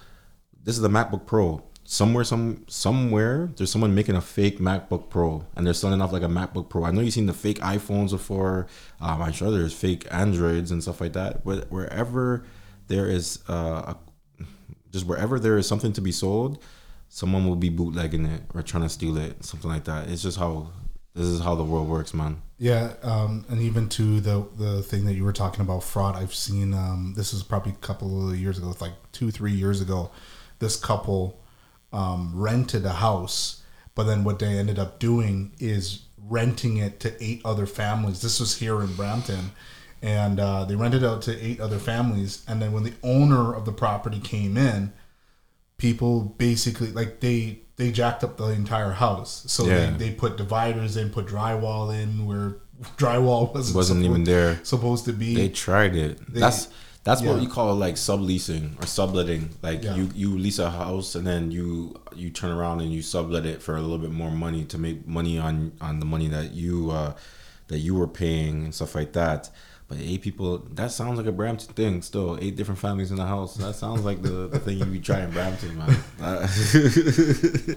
This 0.63 0.75
is 0.75 0.83
the 0.83 0.89
MacBook 0.89 1.27
Pro. 1.27 1.63
Somewhere, 1.89 2.25
some 2.25 2.65
somewhere, 2.67 3.49
there's 3.57 3.71
someone 3.71 3.95
making 3.95 4.17
a 4.17 4.21
fake 4.21 4.59
MacBook 4.59 5.09
Pro, 5.09 5.47
and 5.55 5.65
they're 5.65 5.73
selling 5.73 6.03
off 6.03 6.13
like 6.13 6.25
a 6.25 6.27
MacBook 6.27 6.69
Pro. 6.69 6.85
I 6.85 6.91
know 6.91 7.01
you've 7.01 7.15
seen 7.15 7.27
the 7.27 7.33
fake 7.33 7.61
iPhones 7.61 8.11
before. 8.11 8.67
Um, 9.01 9.23
I'm 9.23 9.33
sure 9.33 9.53
there's 9.53 9.73
fake 9.73 10.05
Androids 10.11 10.73
and 10.73 10.83
stuff 10.83 11.01
like 11.01 11.13
that. 11.13 11.45
But 11.45 11.71
wherever 11.71 12.45
there 12.89 13.07
is, 13.09 13.39
uh, 13.49 13.95
a, 13.95 14.45
just 14.91 15.07
wherever 15.07 15.39
there 15.39 15.59
is 15.59 15.69
something 15.69 15.93
to 15.93 16.01
be 16.01 16.11
sold, 16.11 16.61
someone 17.09 17.47
will 17.47 17.55
be 17.55 17.69
bootlegging 17.69 18.27
it 18.27 18.43
or 18.53 18.63
trying 18.63 18.83
to 18.83 18.89
steal 18.89 19.17
it, 19.17 19.45
something 19.45 19.71
like 19.71 19.85
that. 19.85 20.09
It's 20.09 20.23
just 20.23 20.41
how 20.41 20.73
this 21.15 21.27
is 21.27 21.41
how 21.41 21.55
the 21.55 21.65
world 21.65 21.89
works, 21.89 22.13
man. 22.13 22.43
Yeah, 22.59 22.95
um, 23.03 23.45
and 23.49 23.61
even 23.61 23.89
to 23.91 24.21
the 24.21 24.45
the 24.57 24.83
thing 24.83 25.05
that 25.05 25.15
you 25.15 25.23
were 25.23 25.33
talking 25.33 25.61
about 25.61 25.85
fraud, 25.85 26.17
I've 26.17 26.35
seen. 26.35 26.75
Um, 26.75 27.15
this 27.17 27.33
is 27.33 27.45
probably 27.45 27.73
a 27.73 27.77
couple 27.77 28.29
of 28.29 28.37
years 28.37 28.59
ago, 28.59 28.71
it's 28.71 28.81
like 28.81 28.95
two 29.13 29.31
three 29.31 29.53
years 29.53 29.81
ago. 29.81 30.11
This 30.59 30.77
couple 30.77 31.39
um, 31.97 32.33
rented 32.35 32.85
a 32.85 32.93
house, 32.93 33.63
but 33.95 34.05
then 34.05 34.23
what 34.25 34.39
they 34.39 34.59
ended 34.59 34.79
up 34.79 34.99
doing 34.99 35.53
is 35.59 36.03
renting 36.29 36.77
it 36.77 37.01
to 37.01 37.09
eight 37.25 37.41
other 37.45 37.67
families. 37.67 38.21
This 38.21 38.39
was 38.41 38.59
here 38.59 38.81
in 38.83 38.95
Brampton, 38.97 39.53
and 40.03 40.39
uh, 40.39 40.65
they 40.67 40.77
rented 40.77 41.05
out 41.05 41.23
to 41.23 41.33
eight 41.45 41.61
other 41.61 41.79
families. 41.79 42.45
And 42.49 42.61
then 42.61 42.73
when 42.73 42.83
the 42.83 42.95
owner 43.03 43.55
of 43.55 43.65
the 43.65 43.73
property 43.73 44.21
came 44.21 44.57
in, 44.57 44.93
people 45.79 46.35
basically 46.39 46.91
like 46.93 47.21
they 47.21 47.61
they 47.77 47.91
jacked 47.93 48.25
up 48.25 48.37
the 48.39 48.47
entire 48.49 48.93
house. 48.93 49.45
So 49.49 49.65
Yeah. 49.67 49.91
they, 49.91 50.09
they 50.09 50.11
put 50.15 50.37
dividers 50.37 50.97
in, 50.97 51.11
put 51.11 51.27
drywall 51.27 51.95
in 51.95 52.27
where 52.27 52.57
drywall 52.97 53.55
wasn't 53.55 53.77
Wasn't 53.77 54.03
even 54.05 54.25
there. 54.25 54.59
supposed 54.65 55.05
to 55.07 55.13
be. 55.13 55.35
They 55.35 55.49
tried 55.51 55.95
it. 55.97 56.19
They- 56.33 56.41
that's 56.41 56.69
that's 57.07 57.23
what 57.23 57.37
yeah. 57.37 57.43
you 57.43 57.49
call 57.49 57.75
like 57.77 57.95
subleasing 57.95 58.83
or 58.83 58.87
subletting. 58.87 59.51
Like 59.63 59.83
Yeah. 59.85 59.95
you 59.95 60.11
you 60.15 60.37
lease 60.37 60.59
a 60.59 60.71
house 60.71 61.15
and 61.15 61.25
then 61.27 61.51
you 61.53 61.95
you 62.15 62.31
turn 62.31 62.51
around 62.51 62.81
and 62.81 62.93
you 62.93 63.01
sublet 63.01 63.47
it 63.47 63.63
for 63.63 63.77
a 63.77 63.81
little 63.81 63.99
bit 63.99 64.11
more 64.11 64.31
money 64.33 64.65
to 64.65 64.77
make 64.77 65.07
money 65.07 65.39
on 65.39 65.73
on 65.81 66.01
the 66.01 66.07
money 66.07 66.29
that 66.29 66.53
you 66.53 66.91
uh 66.91 67.15
that 67.69 67.79
you 67.79 67.95
were 67.95 68.09
paying 68.09 68.65
and 68.65 68.75
stuff 68.75 68.95
like 68.95 69.13
that. 69.13 69.49
But 69.89 69.99
eight 70.01 70.23
people, 70.23 70.59
that 70.75 70.91
sounds 70.91 71.17
like 71.17 71.29
a 71.29 71.33
Brampton 71.33 71.73
thing. 71.75 72.03
Still, 72.03 72.37
eight 72.41 72.57
different 72.57 72.81
families 72.81 73.13
in 73.13 73.19
the 73.19 73.25
house. 73.27 73.55
That 73.55 73.77
sounds 73.77 74.05
like 74.05 74.21
the, 74.21 74.49
the 74.49 74.59
thing 74.59 74.79
you 74.79 74.85
be 74.85 74.99
trying 74.99 75.31
Brampton, 75.31 75.79
man. 75.79 75.97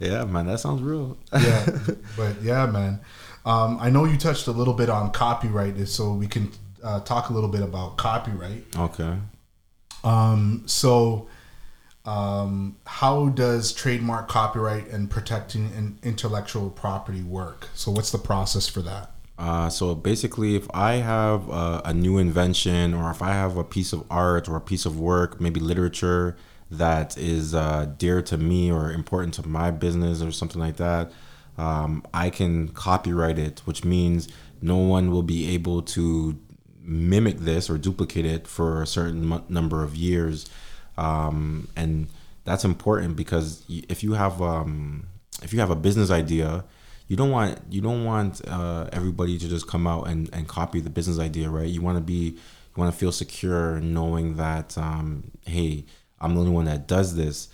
Yeah, 0.00 0.24
man, 0.24 0.46
that 0.46 0.58
sounds 0.58 0.82
real. 0.82 1.16
yeah, 1.32 1.66
but 2.16 2.42
yeah, 2.42 2.66
man. 2.66 3.00
Um, 3.44 3.78
I 3.80 3.90
know 3.90 4.04
you 4.04 4.16
touched 4.16 4.46
a 4.46 4.50
little 4.52 4.74
bit 4.74 4.88
on 4.88 5.10
copyright, 5.12 5.86
so 5.88 6.14
we 6.14 6.26
can 6.26 6.50
uh, 6.82 7.00
talk 7.00 7.30
a 7.30 7.32
little 7.32 7.48
bit 7.48 7.62
about 7.62 7.96
copyright. 7.96 8.64
Okay. 8.76 9.16
Um, 10.04 10.64
so 10.66 11.28
um, 12.04 12.76
how 12.86 13.28
does 13.28 13.72
trademark 13.72 14.28
copyright 14.28 14.88
and 14.88 15.08
protecting 15.08 15.70
in 15.76 15.98
intellectual 16.02 16.70
property 16.70 17.22
work? 17.22 17.68
So, 17.74 17.92
what's 17.92 18.10
the 18.10 18.18
process 18.18 18.68
for 18.68 18.82
that? 18.82 19.10
Uh, 19.38 19.68
so 19.68 19.94
basically, 19.94 20.56
if 20.56 20.66
I 20.74 20.94
have 20.94 21.48
a, 21.48 21.82
a 21.86 21.94
new 21.94 22.18
invention, 22.18 22.92
or 22.94 23.10
if 23.10 23.22
I 23.22 23.30
have 23.30 23.56
a 23.56 23.64
piece 23.64 23.92
of 23.92 24.04
art 24.10 24.48
or 24.48 24.56
a 24.56 24.60
piece 24.60 24.84
of 24.84 24.98
work, 24.98 25.40
maybe 25.40 25.60
literature 25.60 26.36
that 26.70 27.16
is 27.16 27.54
uh, 27.54 27.86
dear 27.98 28.22
to 28.22 28.36
me 28.36 28.70
or 28.70 28.92
important 28.92 29.34
to 29.34 29.46
my 29.46 29.70
business 29.70 30.22
or 30.22 30.32
something 30.32 30.60
like 30.60 30.76
that, 30.76 31.12
um, 31.58 32.04
I 32.12 32.30
can 32.30 32.68
copyright 32.68 33.38
it, 33.38 33.60
which 33.64 33.84
means 33.84 34.28
no 34.60 34.76
one 34.78 35.10
will 35.10 35.22
be 35.22 35.54
able 35.54 35.82
to 35.82 36.38
mimic 36.84 37.38
this 37.38 37.70
or 37.70 37.78
duplicate 37.78 38.26
it 38.26 38.46
for 38.46 38.82
a 38.82 38.86
certain 38.86 39.32
m- 39.32 39.44
number 39.48 39.82
of 39.82 39.94
years. 39.94 40.50
Um, 40.96 41.68
and 41.76 42.08
that's 42.44 42.64
important 42.64 43.16
because 43.16 43.64
if 43.68 44.02
you 44.02 44.14
have 44.14 44.42
um, 44.42 45.06
if 45.42 45.52
you 45.52 45.60
have 45.60 45.70
a 45.70 45.76
business 45.76 46.10
idea, 46.10 46.64
you 47.08 47.16
don't 47.16 47.30
want 47.30 47.60
you 47.70 47.80
don't 47.80 48.04
want 48.04 48.40
uh, 48.48 48.88
everybody 48.92 49.38
to 49.38 49.48
just 49.48 49.66
come 49.66 49.86
out 49.86 50.08
and, 50.08 50.28
and 50.32 50.48
copy 50.48 50.80
the 50.80 50.90
business 50.90 51.18
idea, 51.18 51.48
right? 51.48 51.68
You 51.68 51.80
want 51.80 51.98
to 51.98 52.02
be 52.02 52.14
you 52.14 52.76
want 52.76 52.92
to 52.92 52.98
feel 52.98 53.12
secure 53.12 53.80
knowing 53.80 54.36
that 54.36 54.76
um, 54.76 55.30
hey, 55.46 55.84
I'm 56.20 56.34
the 56.34 56.40
only 56.40 56.52
one 56.52 56.64
that 56.66 56.86
does 56.86 57.16
this. 57.16 57.48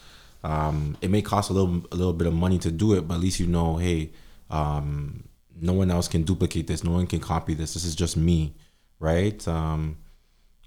Um, 0.44 0.96
it 1.00 1.10
may 1.10 1.22
cost 1.22 1.50
a 1.50 1.52
little 1.52 1.84
a 1.90 1.96
little 1.96 2.12
bit 2.12 2.26
of 2.26 2.34
money 2.34 2.58
to 2.58 2.70
do 2.70 2.94
it, 2.94 3.08
but 3.08 3.14
at 3.14 3.20
least 3.20 3.40
you 3.40 3.46
know, 3.46 3.76
hey, 3.76 4.10
um, 4.50 5.24
no 5.60 5.72
one 5.72 5.90
else 5.90 6.08
can 6.08 6.22
duplicate 6.22 6.66
this. 6.66 6.84
No 6.84 6.92
one 6.92 7.06
can 7.06 7.20
copy 7.20 7.54
this. 7.54 7.74
This 7.74 7.84
is 7.84 7.94
just 7.94 8.16
me, 8.16 8.54
right? 9.00 9.46
Um, 9.46 9.98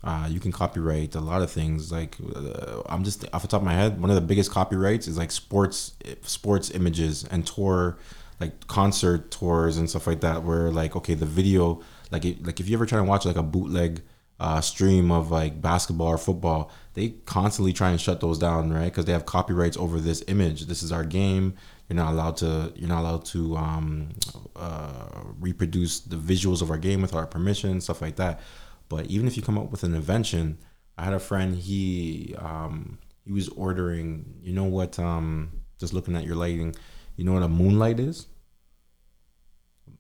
uh, 0.04 0.28
you 0.30 0.40
can 0.40 0.52
copyright 0.52 1.14
a 1.16 1.22
lot 1.22 1.42
of 1.42 1.52
things. 1.52 1.92
Like 1.92 2.18
uh, 2.36 2.82
I'm 2.88 3.04
just 3.04 3.26
off 3.34 3.44
the 3.44 3.48
top 3.48 3.62
of 3.62 3.66
my 3.66 3.74
head, 3.74 4.02
one 4.02 4.10
of 4.10 4.16
the 4.16 4.22
biggest 4.22 4.52
copyrights 4.52 5.08
is 5.08 5.18
like 5.18 5.32
sports 5.32 5.94
sports 6.24 6.72
images 6.72 7.24
and 7.26 7.46
tour 7.46 7.98
like 8.40 8.66
concert 8.68 9.30
tours 9.30 9.78
and 9.78 9.90
stuff 9.90 10.08
like 10.08 10.22
that. 10.22 10.44
Where 10.44 10.72
like 10.72 10.96
okay, 10.96 11.14
the 11.14 11.28
video 11.28 11.82
like 12.12 12.26
it, 12.26 12.46
like 12.46 12.60
if 12.60 12.68
you 12.68 12.76
ever 12.76 12.86
try 12.86 12.98
to 12.98 13.04
watch 13.04 13.26
like 13.26 13.36
a 13.36 13.44
bootleg 13.44 14.02
uh, 14.40 14.60
stream 14.60 15.12
of 15.12 15.30
like 15.30 15.62
basketball 15.62 16.08
or 16.08 16.18
football, 16.18 16.72
they 16.96 17.10
constantly 17.26 17.72
try 17.72 17.92
and 17.92 18.02
shut 18.02 18.22
those 18.22 18.40
down, 18.40 18.74
right? 18.74 18.86
Because 18.86 19.06
they 19.06 19.14
have 19.14 19.28
copyrights 19.28 19.78
over 19.78 20.00
this 20.00 20.24
image. 20.28 20.66
This 20.66 20.82
is 20.82 20.92
our 20.92 21.04
game. 21.04 21.54
You're 21.92 22.02
not 22.02 22.14
allowed 22.14 22.38
to. 22.38 22.72
You're 22.78 22.88
not 22.88 23.02
allowed 23.02 23.26
to 23.26 23.58
um, 23.58 24.12
uh, 24.56 25.10
reproduce 25.42 26.00
the 26.00 26.16
visuals 26.16 26.62
of 26.62 26.72
our 26.72 26.78
game 26.78 27.02
without 27.02 27.18
our 27.18 27.28
permission, 27.28 27.82
stuff 27.82 28.02
like 28.02 28.16
that. 28.16 28.40
But 28.88 29.08
even 29.08 29.28
if 29.28 29.36
you 29.36 29.44
come 29.44 29.58
up 29.58 29.72
with 29.72 29.84
an 29.84 29.94
invention, 29.94 30.58
I 30.98 31.04
had 31.04 31.14
a 31.14 31.20
friend. 31.20 31.54
He 31.54 32.34
um, 32.38 32.98
he 33.26 33.34
was 33.34 33.50
ordering. 33.50 34.36
You 34.42 34.54
know 34.54 34.64
what? 34.64 34.98
Um, 35.00 35.52
just 35.80 35.92
looking 35.92 36.16
at 36.16 36.24
your 36.24 36.38
lighting. 36.38 36.78
You 37.18 37.26
know 37.26 37.34
what 37.34 37.44
a 37.44 37.50
moonlight 37.50 38.00
is? 38.00 38.28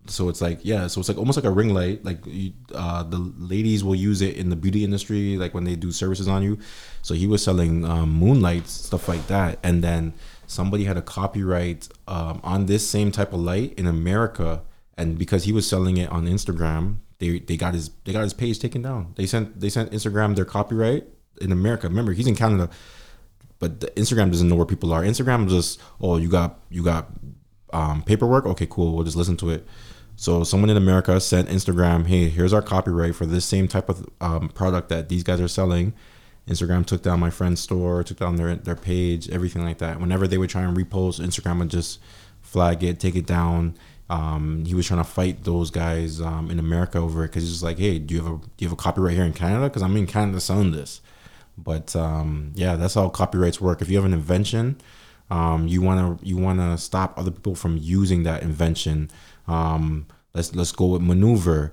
So 0.07 0.29
it's 0.29 0.39
like 0.39 0.61
yeah, 0.63 0.87
so 0.87 1.01
it's 1.01 1.09
like 1.09 1.17
almost 1.17 1.37
like 1.37 1.43
a 1.43 1.51
ring 1.51 1.73
light. 1.73 2.05
Like 2.05 2.25
you, 2.25 2.53
uh, 2.73 3.03
the 3.03 3.17
ladies 3.17 3.83
will 3.83 3.95
use 3.95 4.21
it 4.21 4.37
in 4.37 4.49
the 4.49 4.55
beauty 4.55 4.85
industry, 4.85 5.35
like 5.35 5.53
when 5.53 5.65
they 5.65 5.75
do 5.75 5.91
services 5.91 6.29
on 6.29 6.41
you. 6.41 6.57
So 7.01 7.15
he 7.15 7.27
was 7.27 7.43
selling 7.43 7.83
um, 7.83 8.11
moonlights, 8.11 8.71
stuff 8.71 9.09
like 9.09 9.27
that, 9.27 9.59
and 9.61 9.83
then 9.83 10.13
somebody 10.51 10.83
had 10.83 10.97
a 10.97 11.01
copyright 11.01 11.87
um, 12.07 12.41
on 12.43 12.65
this 12.65 12.87
same 12.87 13.11
type 13.11 13.33
of 13.33 13.39
light 13.39 13.73
in 13.73 13.87
America, 13.87 14.61
and 14.97 15.17
because 15.17 15.45
he 15.45 15.51
was 15.51 15.67
selling 15.67 15.97
it 15.97 16.09
on 16.11 16.25
Instagram, 16.27 16.97
they 17.19 17.39
they 17.39 17.57
got 17.57 17.73
his 17.73 17.89
they 18.03 18.11
got 18.11 18.23
his 18.23 18.33
page 18.33 18.59
taken 18.59 18.81
down. 18.81 19.13
They 19.15 19.25
sent 19.25 19.59
they 19.59 19.69
sent 19.69 19.91
Instagram 19.91 20.35
their 20.35 20.45
copyright 20.45 21.05
in 21.39 21.51
America. 21.51 21.87
Remember, 21.87 22.11
he's 22.11 22.27
in 22.27 22.35
Canada, 22.35 22.69
but 23.59 23.79
Instagram 23.95 24.29
doesn't 24.29 24.49
know 24.49 24.55
where 24.55 24.65
people 24.65 24.91
are. 24.91 25.03
Instagram 25.03 25.47
is 25.47 25.53
just 25.53 25.81
oh 26.01 26.17
you 26.17 26.29
got 26.29 26.59
you 26.69 26.83
got 26.83 27.07
um, 27.71 28.03
paperwork. 28.03 28.45
Okay, 28.45 28.67
cool. 28.69 28.93
We'll 28.95 29.05
just 29.05 29.17
listen 29.17 29.37
to 29.37 29.49
it. 29.49 29.65
So 30.17 30.43
someone 30.43 30.69
in 30.69 30.77
America 30.77 31.19
sent 31.19 31.47
Instagram, 31.47 32.05
hey, 32.05 32.29
here's 32.29 32.53
our 32.53 32.61
copyright 32.61 33.15
for 33.15 33.25
this 33.25 33.45
same 33.45 33.67
type 33.67 33.89
of 33.89 34.07
um, 34.19 34.49
product 34.49 34.89
that 34.89 35.09
these 35.09 35.23
guys 35.23 35.41
are 35.41 35.47
selling. 35.47 35.93
Instagram 36.51 36.85
took 36.85 37.01
down 37.01 37.19
my 37.19 37.29
friend's 37.29 37.61
store, 37.61 38.03
took 38.03 38.17
down 38.17 38.35
their 38.35 38.55
their 38.55 38.75
page, 38.75 39.29
everything 39.29 39.63
like 39.63 39.77
that. 39.77 39.99
Whenever 39.99 40.27
they 40.27 40.37
would 40.37 40.49
try 40.49 40.63
and 40.63 40.75
repost, 40.75 41.19
Instagram 41.19 41.59
would 41.59 41.69
just 41.69 41.99
flag 42.41 42.83
it, 42.83 42.99
take 42.99 43.15
it 43.15 43.25
down. 43.25 43.75
Um, 44.09 44.65
he 44.65 44.75
was 44.75 44.85
trying 44.85 44.99
to 44.99 45.09
fight 45.09 45.45
those 45.45 45.71
guys 45.71 46.19
um, 46.19 46.51
in 46.51 46.59
America 46.59 46.97
over 46.97 47.23
it 47.23 47.29
because 47.29 47.43
he's 47.43 47.63
like, 47.63 47.79
hey, 47.79 47.97
do 47.97 48.13
you 48.13 48.21
have 48.21 48.31
a 48.33 48.37
do 48.37 48.49
you 48.57 48.67
have 48.67 48.73
a 48.73 48.81
copyright 48.81 49.15
here 49.15 49.23
in 49.23 49.31
Canada? 49.33 49.69
Because 49.69 49.81
I'm 49.81 49.95
in 49.95 50.05
Canada 50.05 50.41
selling 50.41 50.71
this. 50.71 50.99
But 51.57 51.95
um, 51.95 52.51
yeah, 52.55 52.75
that's 52.75 52.95
how 52.95 53.07
copyrights 53.09 53.61
work. 53.61 53.81
If 53.81 53.89
you 53.89 53.95
have 53.95 54.05
an 54.05 54.13
invention, 54.13 54.81
um, 55.29 55.67
you 55.67 55.81
wanna 55.81 56.19
you 56.21 56.37
wanna 56.37 56.77
stop 56.77 57.17
other 57.17 57.31
people 57.31 57.55
from 57.55 57.77
using 57.77 58.23
that 58.23 58.43
invention. 58.43 59.09
Um, 59.47 60.07
let's 60.33 60.53
let's 60.53 60.73
go 60.73 60.87
with 60.87 61.01
maneuver. 61.01 61.71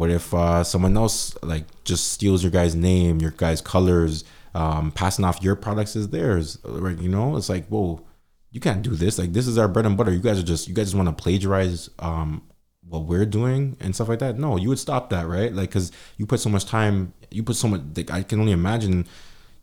What 0.00 0.10
if 0.10 0.32
uh, 0.32 0.64
someone 0.64 0.96
else 0.96 1.36
like 1.42 1.64
just 1.84 2.12
steals 2.12 2.42
your 2.42 2.52
guy's 2.52 2.74
name, 2.74 3.20
your 3.20 3.32
guy's 3.32 3.60
colors, 3.60 4.24
um, 4.54 4.92
passing 4.92 5.24
off 5.24 5.42
your 5.42 5.56
products 5.56 5.94
as 5.96 6.08
theirs? 6.08 6.58
Right? 6.64 6.98
You 6.98 7.08
know, 7.08 7.36
it's 7.36 7.48
like, 7.48 7.66
whoa 7.68 8.04
you 8.50 8.60
can't 8.60 8.82
do 8.82 8.90
this. 8.90 9.18
Like 9.18 9.32
this 9.32 9.46
is 9.46 9.58
our 9.58 9.68
bread 9.68 9.86
and 9.86 9.96
butter. 9.96 10.12
You 10.12 10.20
guys 10.20 10.38
are 10.38 10.44
just 10.44 10.68
you 10.68 10.74
guys 10.74 10.86
just 10.86 10.96
want 10.96 11.16
to 11.16 11.22
plagiarize 11.22 11.90
um 11.98 12.42
what 12.88 13.04
we're 13.04 13.26
doing 13.26 13.76
and 13.80 13.94
stuff 13.94 14.08
like 14.08 14.18
that. 14.18 14.38
No, 14.38 14.56
you 14.56 14.68
would 14.68 14.78
stop 14.78 15.10
that, 15.10 15.26
right? 15.26 15.52
Like 15.52 15.70
because 15.70 15.92
you 16.16 16.26
put 16.26 16.40
so 16.40 16.50
much 16.50 16.66
time, 16.66 17.12
you 17.30 17.42
put 17.42 17.56
so 17.56 17.68
much. 17.68 17.82
Like, 17.96 18.10
I 18.10 18.22
can 18.22 18.40
only 18.40 18.52
imagine 18.52 19.06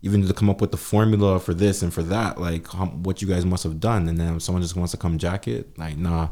even 0.01 0.26
to 0.26 0.34
come 0.34 0.49
up 0.49 0.61
with 0.61 0.72
the 0.72 0.77
formula 0.77 1.39
for 1.39 1.53
this 1.53 1.81
and 1.81 1.93
for 1.93 2.03
that, 2.03 2.39
like 2.39 2.68
what 2.68 3.22
you 3.22 3.27
guys 3.27 3.45
must 3.45 3.64
have 3.64 3.80
done, 3.80 4.07
and 4.07 4.18
then 4.18 4.39
someone 4.39 4.61
just 4.61 4.76
wants 4.76 4.91
to 4.91 4.97
come 4.97 5.18
jack 5.18 5.47
it, 5.47 5.77
like 5.77 5.97
nah. 5.97 6.30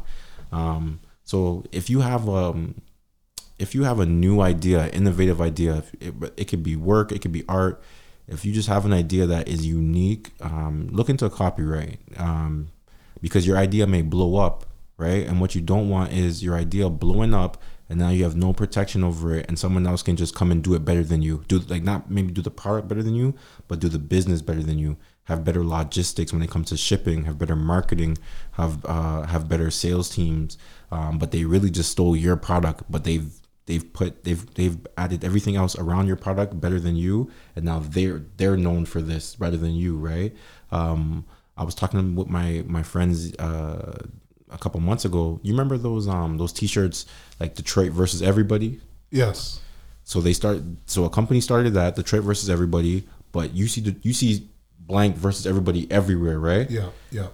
Um, 0.52 1.00
so 1.24 1.64
if 1.72 1.90
you 1.90 2.00
have 2.00 2.28
um, 2.28 2.80
if 3.58 3.74
you 3.74 3.84
have 3.84 4.00
a 4.00 4.06
new 4.06 4.40
idea, 4.40 4.88
innovative 4.88 5.40
idea, 5.40 5.82
it, 6.00 6.14
it 6.36 6.44
could 6.48 6.62
be 6.62 6.76
work, 6.76 7.12
it 7.12 7.22
could 7.22 7.32
be 7.32 7.44
art, 7.48 7.82
if 8.28 8.44
you 8.44 8.52
just 8.52 8.68
have 8.68 8.84
an 8.84 8.92
idea 8.92 9.26
that 9.26 9.48
is 9.48 9.66
unique, 9.66 10.32
um, 10.40 10.88
look 10.90 11.08
into 11.08 11.24
a 11.24 11.30
copyright 11.30 12.00
um, 12.16 12.68
because 13.20 13.46
your 13.46 13.56
idea 13.56 13.86
may 13.86 14.02
blow 14.02 14.36
up, 14.36 14.66
right? 14.96 15.26
And 15.26 15.40
what 15.40 15.54
you 15.54 15.60
don't 15.60 15.88
want 15.88 16.12
is 16.12 16.42
your 16.42 16.56
idea 16.56 16.90
blowing 16.90 17.32
up 17.32 17.62
and 17.88 17.98
now 17.98 18.10
you 18.10 18.24
have 18.24 18.36
no 18.36 18.52
protection 18.52 19.04
over 19.04 19.34
it 19.34 19.46
and 19.48 19.58
someone 19.58 19.86
else 19.86 20.02
can 20.02 20.16
just 20.16 20.34
come 20.34 20.50
and 20.50 20.62
do 20.62 20.74
it 20.74 20.84
better 20.84 21.04
than 21.04 21.22
you 21.22 21.44
do 21.48 21.58
like 21.60 21.82
not 21.82 22.10
maybe 22.10 22.32
do 22.32 22.42
the 22.42 22.50
product 22.50 22.88
better 22.88 23.02
than 23.02 23.14
you 23.14 23.34
but 23.68 23.78
do 23.78 23.88
the 23.88 23.98
business 23.98 24.42
better 24.42 24.62
than 24.62 24.78
you 24.78 24.96
have 25.24 25.44
better 25.44 25.64
logistics 25.64 26.32
when 26.32 26.42
it 26.42 26.50
comes 26.50 26.68
to 26.68 26.76
shipping 26.76 27.24
have 27.24 27.38
better 27.38 27.56
marketing 27.56 28.16
have 28.52 28.84
uh, 28.86 29.22
have 29.26 29.48
better 29.48 29.70
sales 29.70 30.10
teams 30.10 30.58
um, 30.90 31.18
but 31.18 31.30
they 31.30 31.44
really 31.44 31.70
just 31.70 31.90
stole 31.90 32.16
your 32.16 32.36
product 32.36 32.82
but 32.90 33.04
they've 33.04 33.40
they've 33.66 33.92
put 33.92 34.24
they've 34.24 34.54
they've 34.54 34.78
added 34.96 35.24
everything 35.24 35.56
else 35.56 35.76
around 35.76 36.06
your 36.06 36.16
product 36.16 36.58
better 36.60 36.80
than 36.80 36.96
you 36.96 37.30
and 37.54 37.64
now 37.64 37.80
they're 37.80 38.22
they're 38.36 38.56
known 38.56 38.84
for 38.84 39.02
this 39.02 39.36
rather 39.38 39.56
than 39.56 39.74
you 39.74 39.96
right? 39.96 40.34
Um 40.70 41.24
i 41.56 41.64
was 41.64 41.74
talking 41.74 42.14
with 42.14 42.28
my 42.28 42.64
my 42.66 42.82
friends 42.82 43.34
uh 43.36 43.98
a 44.50 44.58
couple 44.58 44.78
months 44.80 45.04
ago. 45.04 45.40
You 45.42 45.52
remember 45.52 45.76
those 45.76 46.08
um 46.08 46.38
those 46.38 46.52
t-shirts 46.52 47.06
like 47.38 47.54
detroit 47.54 47.92
versus 47.92 48.22
everybody? 48.22 48.80
Yes. 49.10 49.60
So 50.04 50.20
they 50.20 50.32
start 50.32 50.62
so 50.86 51.04
a 51.04 51.10
company 51.10 51.40
started 51.40 51.74
that 51.74 51.96
detroit 51.96 52.22
versus 52.22 52.48
everybody 52.48 53.06
but 53.32 53.52
you 53.52 53.66
see 53.66 53.80
the 53.80 53.96
you 54.02 54.14
see 54.14 54.48
blank 54.78 55.16
versus 55.16 55.46
everybody 55.46 55.90
everywhere 55.90 56.38
right? 56.38 56.70
Yeah 56.70 56.90
yeah. 57.10 57.28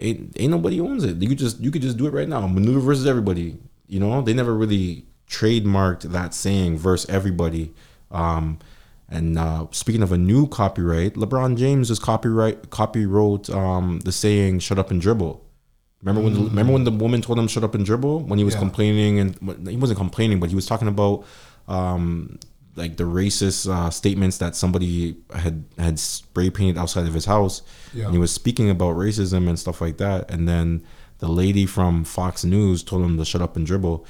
Ain't 0.00 0.36
ain't 0.38 0.50
nobody 0.50 0.80
owns 0.80 1.04
it. 1.04 1.16
You 1.16 1.34
just 1.34 1.60
you 1.60 1.70
could 1.70 1.82
just 1.82 1.96
do 1.96 2.06
it 2.06 2.12
right 2.12 2.28
now. 2.28 2.46
Maneuver 2.46 2.80
versus 2.80 3.06
everybody 3.06 3.58
you 3.88 3.98
know? 3.98 4.20
They 4.22 4.34
never 4.34 4.54
really 4.54 5.04
trademarked 5.28 6.02
that 6.02 6.34
saying 6.34 6.78
versus 6.78 7.08
everybody. 7.10 7.74
Um, 8.10 8.58
and 9.08 9.38
uh, 9.38 9.66
speaking 9.70 10.02
of 10.02 10.12
a 10.12 10.18
new 10.18 10.46
copyright, 10.46 11.14
LeBron 11.14 11.56
James 11.56 11.90
is 11.90 11.98
copyright 11.98 12.70
copy 12.70 13.06
wrote 13.06 13.48
um, 13.50 14.00
the 14.00 14.12
saying 14.12 14.60
"shut 14.60 14.78
up 14.78 14.90
and 14.90 15.00
dribble." 15.00 15.44
Remember 16.02 16.20
when 16.20 16.34
the, 16.34 16.40
mm. 16.40 16.48
remember 16.48 16.72
when 16.74 16.84
the 16.84 16.90
woman 16.90 17.22
told 17.22 17.38
him 17.38 17.48
"shut 17.48 17.64
up 17.64 17.74
and 17.74 17.84
dribble" 17.84 18.20
when 18.20 18.38
he 18.38 18.44
was 18.44 18.54
yeah. 18.54 18.60
complaining 18.60 19.18
and 19.18 19.68
he 19.68 19.76
wasn't 19.76 19.98
complaining, 19.98 20.40
but 20.40 20.50
he 20.50 20.54
was 20.54 20.66
talking 20.66 20.88
about 20.88 21.24
um, 21.68 22.38
like 22.76 22.96
the 22.96 23.04
racist 23.04 23.68
uh, 23.68 23.90
statements 23.90 24.38
that 24.38 24.54
somebody 24.54 25.16
had 25.34 25.64
had 25.78 25.98
spray 25.98 26.48
painted 26.48 26.78
outside 26.78 27.06
of 27.06 27.14
his 27.14 27.24
house. 27.24 27.62
Yeah. 27.92 28.04
And 28.04 28.12
he 28.12 28.18
was 28.18 28.32
speaking 28.32 28.70
about 28.70 28.96
racism 28.96 29.48
and 29.48 29.58
stuff 29.58 29.80
like 29.80 29.98
that. 29.98 30.30
And 30.30 30.48
then 30.48 30.84
the 31.18 31.28
lady 31.28 31.66
from 31.66 32.04
Fox 32.04 32.44
News 32.44 32.82
told 32.82 33.04
him 33.04 33.18
to 33.18 33.24
shut 33.24 33.42
up 33.42 33.56
and 33.56 33.66
dribble 33.66 34.06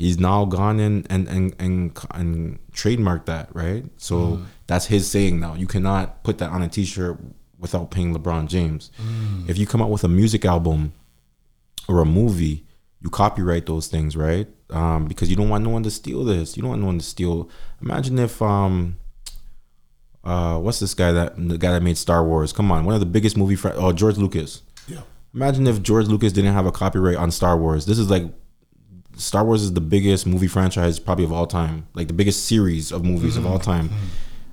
he's 0.00 0.18
now 0.18 0.44
gone 0.44 0.80
in 0.80 1.06
and 1.10 1.28
and 1.28 1.54
and, 1.58 2.06
and 2.14 2.58
trademarked 2.72 3.26
that 3.26 3.54
right 3.54 3.84
so 3.96 4.16
mm. 4.16 4.44
that's 4.66 4.86
his 4.86 5.08
saying 5.08 5.38
now 5.38 5.54
you 5.54 5.66
cannot 5.66 6.24
put 6.24 6.38
that 6.38 6.50
on 6.50 6.62
a 6.62 6.68
t-shirt 6.68 7.18
without 7.58 7.90
paying 7.90 8.14
lebron 8.14 8.48
james 8.48 8.90
mm. 9.00 9.48
if 9.48 9.58
you 9.58 9.66
come 9.66 9.82
out 9.82 9.90
with 9.90 10.02
a 10.02 10.08
music 10.08 10.44
album 10.44 10.92
or 11.86 12.00
a 12.00 12.06
movie 12.06 12.66
you 13.00 13.10
copyright 13.10 13.66
those 13.66 13.88
things 13.88 14.16
right 14.16 14.48
um, 14.70 15.06
because 15.06 15.28
you 15.28 15.36
don't 15.36 15.48
want 15.48 15.64
no 15.64 15.70
one 15.70 15.82
to 15.82 15.90
steal 15.90 16.24
this 16.24 16.56
you 16.56 16.62
don't 16.62 16.70
want 16.70 16.80
no 16.80 16.86
one 16.86 16.98
to 16.98 17.04
steal 17.04 17.50
imagine 17.82 18.18
if 18.18 18.40
um 18.40 18.96
uh, 20.22 20.58
what's 20.58 20.80
this 20.80 20.92
guy 20.92 21.12
that 21.12 21.34
the 21.36 21.56
guy 21.56 21.72
that 21.72 21.82
made 21.82 21.96
Star 21.96 22.22
Wars? 22.22 22.52
Come 22.52 22.70
on, 22.70 22.84
one 22.84 22.94
of 22.94 23.00
the 23.00 23.06
biggest 23.06 23.38
movie. 23.38 23.56
Fr- 23.56 23.70
oh, 23.74 23.90
George 23.90 24.18
Lucas. 24.18 24.60
Yeah. 24.86 25.00
Imagine 25.34 25.66
if 25.66 25.82
George 25.82 26.08
Lucas 26.08 26.32
didn't 26.34 26.52
have 26.52 26.66
a 26.66 26.72
copyright 26.72 27.16
on 27.16 27.30
Star 27.30 27.56
Wars. 27.56 27.86
This 27.86 27.98
is 27.98 28.10
like 28.10 28.24
Star 29.20 29.44
Wars 29.44 29.62
is 29.62 29.74
the 29.74 29.80
biggest 29.80 30.26
movie 30.26 30.48
franchise 30.48 30.98
probably 30.98 31.24
of 31.24 31.32
all 31.32 31.46
time, 31.46 31.86
like 31.94 32.08
the 32.08 32.14
biggest 32.14 32.46
series 32.46 32.90
of 32.90 33.04
movies 33.04 33.36
of 33.36 33.46
all 33.46 33.58
time. 33.58 33.90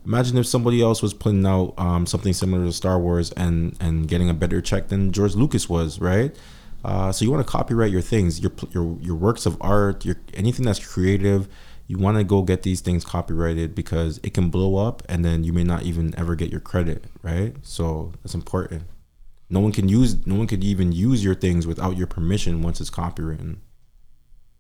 Imagine 0.06 0.38
if 0.38 0.46
somebody 0.46 0.82
else 0.82 1.02
was 1.02 1.14
putting 1.14 1.46
out 1.46 1.74
um, 1.78 2.06
something 2.06 2.34
similar 2.34 2.66
to 2.66 2.72
Star 2.72 3.00
Wars 3.00 3.32
and 3.32 3.76
and 3.80 4.08
getting 4.08 4.30
a 4.30 4.34
better 4.34 4.62
check 4.62 4.90
than 4.90 5.12
George 5.12 5.36
Lucas 5.36 5.68
was, 5.70 6.00
right? 6.00 6.36
Uh, 6.84 7.12
so 7.12 7.26
you 7.26 7.32
want 7.32 7.46
to 7.46 7.52
copyright 7.52 7.92
your 7.92 8.02
things, 8.02 8.40
your 8.40 8.52
your 8.72 8.98
your 9.02 9.16
works 9.16 9.46
of 9.46 9.58
art, 9.62 10.06
your 10.06 10.18
anything 10.34 10.66
that's 10.66 10.86
creative. 10.86 11.48
You 11.88 11.98
want 11.98 12.18
to 12.18 12.26
go 12.26 12.42
get 12.42 12.64
these 12.64 12.82
things 12.82 13.06
copyrighted 13.06 13.74
because 13.74 14.20
it 14.22 14.34
can 14.34 14.50
blow 14.50 14.76
up, 14.76 15.02
and 15.08 15.24
then 15.24 15.46
you 15.46 15.54
may 15.54 15.64
not 15.64 15.84
even 15.84 16.14
ever 16.18 16.36
get 16.36 16.52
your 16.52 16.60
credit, 16.60 17.06
right? 17.22 17.56
So 17.62 18.12
that's 18.22 18.36
important. 18.36 18.84
No 19.50 19.62
one 19.62 19.72
can 19.72 19.88
use, 19.88 20.28
no 20.28 20.36
one 20.36 20.48
could 20.48 20.64
even 20.64 20.92
use 20.92 21.24
your 21.24 21.36
things 21.36 21.66
without 21.66 21.96
your 21.96 22.08
permission 22.08 22.62
once 22.62 22.82
it's 22.82 22.90
copywritten. 22.90 23.60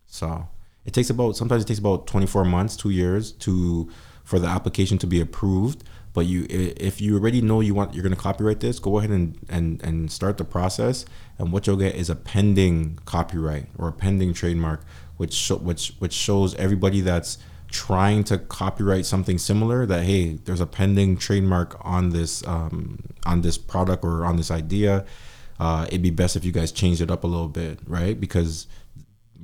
So 0.08 0.48
it 0.86 0.94
takes 0.94 1.10
about 1.10 1.36
sometimes 1.36 1.64
it 1.64 1.68
takes 1.68 1.80
about 1.80 2.08
24 2.08 2.46
months, 2.46 2.76
two 2.76 2.90
years 2.90 3.32
to 3.34 3.90
for 4.24 4.40
the 4.40 4.48
application 4.48 4.98
to 5.00 5.08
be 5.08 5.22
approved. 5.22 5.84
But 6.14 6.26
you, 6.26 6.48
if 6.50 7.00
you 7.00 7.16
already 7.16 7.42
know 7.42 7.62
you 7.62 7.76
want, 7.76 7.94
you're 7.94 8.02
going 8.02 8.16
to 8.16 8.20
copyright 8.20 8.60
this, 8.60 8.80
go 8.80 8.98
ahead 8.98 9.12
and, 9.12 9.38
and 9.50 9.84
and 9.84 10.12
start 10.12 10.38
the 10.38 10.46
process. 10.46 11.06
And 11.38 11.52
what 11.52 11.68
you'll 11.68 11.78
get 11.78 11.94
is 11.94 12.10
a 12.10 12.16
pending 12.16 13.00
copyright 13.06 13.68
or 13.78 13.90
a 13.90 13.92
pending 13.92 14.34
trademark, 14.34 14.84
which 15.18 15.50
which 15.50 15.94
which 16.00 16.14
shows 16.14 16.56
everybody 16.56 17.02
that's 17.02 17.38
trying 17.70 18.24
to 18.24 18.38
copyright 18.38 19.06
something 19.06 19.38
similar 19.38 19.86
that 19.86 20.06
hey, 20.06 20.40
there's 20.46 20.62
a 20.62 20.66
pending 20.66 21.18
trademark 21.18 21.78
on 21.86 22.10
this 22.10 22.46
um, 22.48 23.00
on 23.26 23.42
this 23.42 23.58
product 23.58 24.04
or 24.04 24.26
on 24.26 24.38
this 24.38 24.50
idea. 24.50 25.06
Uh, 25.60 25.86
it'd 25.88 26.02
be 26.02 26.12
best 26.12 26.36
if 26.36 26.46
you 26.46 26.52
guys 26.52 26.72
changed 26.72 27.02
it 27.02 27.12
up 27.12 27.24
a 27.24 27.28
little 27.28 27.48
bit, 27.48 27.80
right? 27.86 28.20
Because 28.20 28.68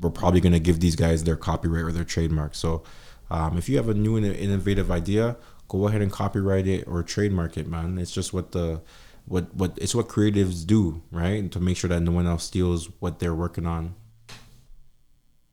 we're 0.04 0.10
probably 0.10 0.42
going 0.42 0.54
to 0.54 0.60
give 0.60 0.80
these 0.80 0.96
guys 0.96 1.24
their 1.24 1.36
copyright 1.36 1.86
or 1.86 1.92
their 1.92 2.04
trademark. 2.04 2.56
So 2.56 2.84
um, 3.32 3.58
if 3.58 3.70
you 3.70 3.78
have 3.78 3.90
a 3.90 3.94
new 3.94 4.16
and 4.18 4.26
innovative 4.26 4.92
idea, 4.92 5.38
go 5.68 5.88
ahead 5.88 6.02
and 6.02 6.12
copyright 6.12 6.68
it 6.68 6.88
or 6.88 7.02
trademark 7.04 7.58
it, 7.58 7.68
man. 7.68 7.98
It's 7.98 8.12
just 8.12 8.34
what 8.34 8.52
the 8.52 8.82
what 9.26 9.54
what 9.56 9.78
it's 9.78 9.96
what 9.96 10.08
creatives 10.10 10.66
do, 10.66 11.02
right? 11.12 11.40
And 11.40 11.52
to 11.54 11.60
make 11.60 11.78
sure 11.78 11.88
that 11.88 12.02
no 12.02 12.12
one 12.12 12.28
else 12.28 12.44
steals 12.44 12.90
what 13.00 13.20
they're 13.20 13.34
working 13.34 13.66
on. 13.66 13.96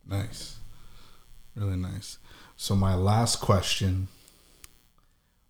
Nice. 0.07 0.57
Really 1.55 1.77
nice. 1.77 2.19
So 2.57 2.75
my 2.75 2.95
last 2.95 3.41
question 3.41 4.09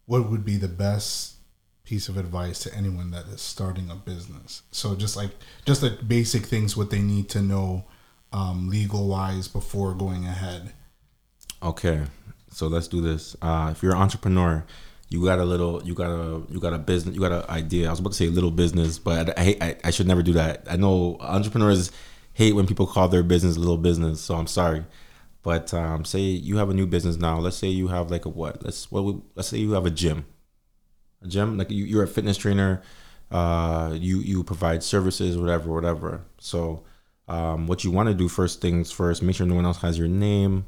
what 0.06 0.28
would 0.28 0.44
be 0.44 0.56
the 0.56 0.66
best 0.66 1.36
piece 1.85 2.09
of 2.09 2.16
advice 2.16 2.59
to 2.59 2.74
anyone 2.74 3.12
that 3.12 3.27
is 3.27 3.40
starting 3.40 3.90
a 3.90 3.94
business? 3.94 4.62
So 4.72 4.97
just 4.97 5.16
like 5.16 5.31
just 5.64 5.81
the 5.81 5.90
basic 5.90 6.47
things 6.47 6.77
what 6.77 6.90
they 6.90 7.01
need 7.01 7.28
to 7.31 7.40
know 7.40 7.85
um, 8.32 8.69
legal 8.69 9.09
wise 9.09 9.48
before 9.48 9.94
going 9.94 10.24
ahead. 10.27 10.73
Okay, 11.62 12.02
so 12.51 12.66
let's 12.69 12.89
do 12.89 13.01
this. 13.01 13.36
Uh, 13.43 13.69
if 13.73 13.82
you're 13.82 13.93
an 13.93 13.98
entrepreneur, 13.98 14.65
you 15.09 15.24
got 15.24 15.39
a 15.39 15.44
little, 15.44 15.82
you 15.85 15.94
got 15.94 16.11
a, 16.11 16.43
you 16.48 16.61
got 16.61 16.73
a 16.73 16.78
business, 16.78 17.15
you 17.15 17.20
got 17.20 17.32
an 17.32 17.44
idea. 17.51 17.89
I 17.89 17.90
was 17.90 18.01
about 18.01 18.12
to 18.12 18.16
say 18.16 18.28
little 18.28 18.51
business, 18.51 18.98
but 18.98 19.39
I, 19.39 19.57
I 19.61 19.77
I, 19.85 19.90
should 19.90 20.07
never 20.07 20.23
do 20.23 20.32
that. 20.35 20.66
I 20.70 20.77
know 20.77 21.16
entrepreneurs 21.20 21.90
hate 22.32 22.55
when 22.55 22.66
people 22.66 22.86
call 22.86 23.09
their 23.09 23.23
business 23.24 23.59
little 23.59 23.77
business, 23.77 24.20
so 24.20 24.36
I'm 24.36 24.47
sorry. 24.47 24.85
But 25.43 25.73
um, 25.74 26.05
say 26.05 26.20
you 26.20 26.59
have 26.59 26.70
a 26.70 26.74
new 26.74 26.86
business 26.86 27.16
now. 27.16 27.39
Let's 27.39 27.57
say 27.57 27.69
you 27.69 27.89
have 27.89 28.11
like 28.11 28.24
a 28.24 28.28
what? 28.28 28.62
Let's 28.62 28.90
what? 28.93 29.05
would- 29.05 29.23
Let's 29.35 29.48
say 29.48 29.59
you 29.59 29.73
have 29.73 29.86
a 29.86 29.90
gym, 29.90 30.27
a 31.23 31.27
gym. 31.28 31.59
Like 31.59 31.70
you, 31.70 31.85
you're 31.85 32.02
a 32.05 32.09
fitness 32.09 32.36
trainer. 32.36 32.82
Uh, 33.31 33.97
you 33.98 34.19
you 34.19 34.43
provide 34.44 34.82
services, 34.82 35.36
whatever, 35.39 35.73
whatever. 35.73 36.24
So, 36.39 36.85
um, 37.31 37.69
what 37.69 37.85
you 37.85 37.93
want 37.93 38.09
to 38.09 38.15
do 38.15 38.28
first 38.28 38.61
things 38.61 38.90
first, 38.90 39.23
make 39.23 39.36
sure 39.36 39.47
no 39.47 39.55
one 39.55 39.65
else 39.65 39.81
has 39.82 39.97
your 39.97 40.09
name. 40.09 40.66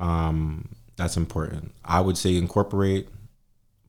Um, 0.00 0.74
that's 0.96 1.16
important. 1.16 1.72
I 1.84 2.00
would 2.00 2.18
say 2.18 2.36
incorporate, 2.36 3.08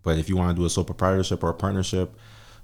but 0.03 0.19
if 0.19 0.29
you 0.29 0.37
want 0.37 0.55
to 0.55 0.61
do 0.61 0.63
a 0.63 0.69
sole 0.69 0.83
proprietorship 0.83 1.43
or 1.43 1.49
a 1.49 1.55
partnership, 1.55 2.15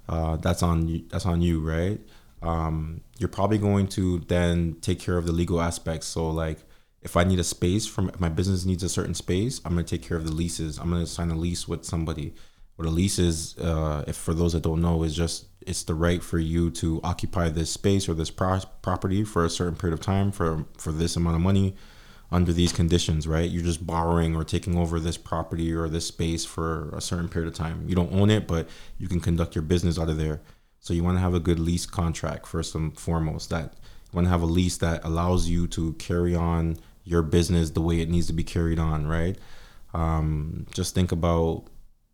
uh, 0.08 0.36
that's 0.36 0.62
on 0.62 0.86
you. 0.86 1.02
That's 1.08 1.26
on 1.26 1.42
you, 1.42 1.60
right? 1.60 2.00
Um, 2.42 3.00
you're 3.18 3.28
probably 3.28 3.58
going 3.58 3.88
to 3.88 4.20
then 4.20 4.76
take 4.82 5.00
care 5.00 5.18
of 5.18 5.26
the 5.26 5.32
legal 5.32 5.60
aspects. 5.60 6.06
So, 6.06 6.30
like, 6.30 6.58
if 7.02 7.16
I 7.16 7.24
need 7.24 7.40
a 7.40 7.44
space 7.44 7.88
from 7.88 8.08
if 8.08 8.20
my 8.20 8.28
business 8.28 8.64
needs 8.64 8.84
a 8.84 8.88
certain 8.88 9.14
space, 9.14 9.60
I'm 9.64 9.72
going 9.72 9.84
to 9.84 9.96
take 9.98 10.06
care 10.06 10.16
of 10.16 10.26
the 10.26 10.32
leases. 10.32 10.78
I'm 10.78 10.90
going 10.90 11.02
to 11.02 11.10
sign 11.10 11.30
a 11.32 11.36
lease 11.36 11.66
with 11.66 11.84
somebody. 11.84 12.34
What 12.76 12.86
a 12.86 12.90
lease 12.90 13.18
is, 13.18 13.58
uh, 13.58 14.04
if 14.06 14.16
for 14.16 14.32
those 14.32 14.52
that 14.52 14.62
don't 14.62 14.80
know, 14.80 15.02
is 15.02 15.14
just 15.14 15.46
it's 15.62 15.82
the 15.82 15.94
right 15.94 16.22
for 16.22 16.38
you 16.38 16.70
to 16.70 17.00
occupy 17.02 17.48
this 17.48 17.70
space 17.70 18.08
or 18.08 18.14
this 18.14 18.30
pro- 18.30 18.60
property 18.82 19.24
for 19.24 19.44
a 19.44 19.50
certain 19.50 19.76
period 19.76 19.94
of 19.94 20.00
time 20.00 20.32
for 20.32 20.64
for 20.78 20.92
this 20.92 21.16
amount 21.16 21.36
of 21.36 21.42
money 21.42 21.74
under 22.32 22.52
these 22.52 22.72
conditions, 22.72 23.26
right? 23.26 23.50
You're 23.50 23.64
just 23.64 23.84
borrowing 23.86 24.36
or 24.36 24.44
taking 24.44 24.78
over 24.78 25.00
this 25.00 25.16
property 25.16 25.72
or 25.72 25.88
this 25.88 26.06
space 26.06 26.44
for 26.44 26.90
a 26.90 27.00
certain 27.00 27.28
period 27.28 27.48
of 27.48 27.54
time. 27.54 27.88
You 27.88 27.96
don't 27.96 28.12
own 28.12 28.30
it, 28.30 28.46
but 28.46 28.68
you 28.98 29.08
can 29.08 29.20
conduct 29.20 29.54
your 29.54 29.62
business 29.62 29.98
out 29.98 30.08
of 30.08 30.16
there. 30.16 30.40
So 30.78 30.94
you 30.94 31.02
want 31.02 31.16
to 31.16 31.20
have 31.20 31.34
a 31.34 31.40
good 31.40 31.58
lease 31.58 31.86
contract 31.86 32.46
first 32.46 32.74
and 32.74 32.98
foremost. 32.98 33.50
That 33.50 33.74
you 33.74 34.16
want 34.16 34.26
to 34.26 34.30
have 34.30 34.42
a 34.42 34.46
lease 34.46 34.76
that 34.78 35.04
allows 35.04 35.48
you 35.48 35.66
to 35.68 35.94
carry 35.94 36.34
on 36.34 36.78
your 37.04 37.22
business 37.22 37.70
the 37.70 37.80
way 37.80 38.00
it 38.00 38.08
needs 38.08 38.28
to 38.28 38.32
be 38.32 38.44
carried 38.44 38.78
on, 38.78 39.06
right? 39.06 39.36
Um, 39.92 40.66
just 40.72 40.94
think 40.94 41.10
about 41.10 41.64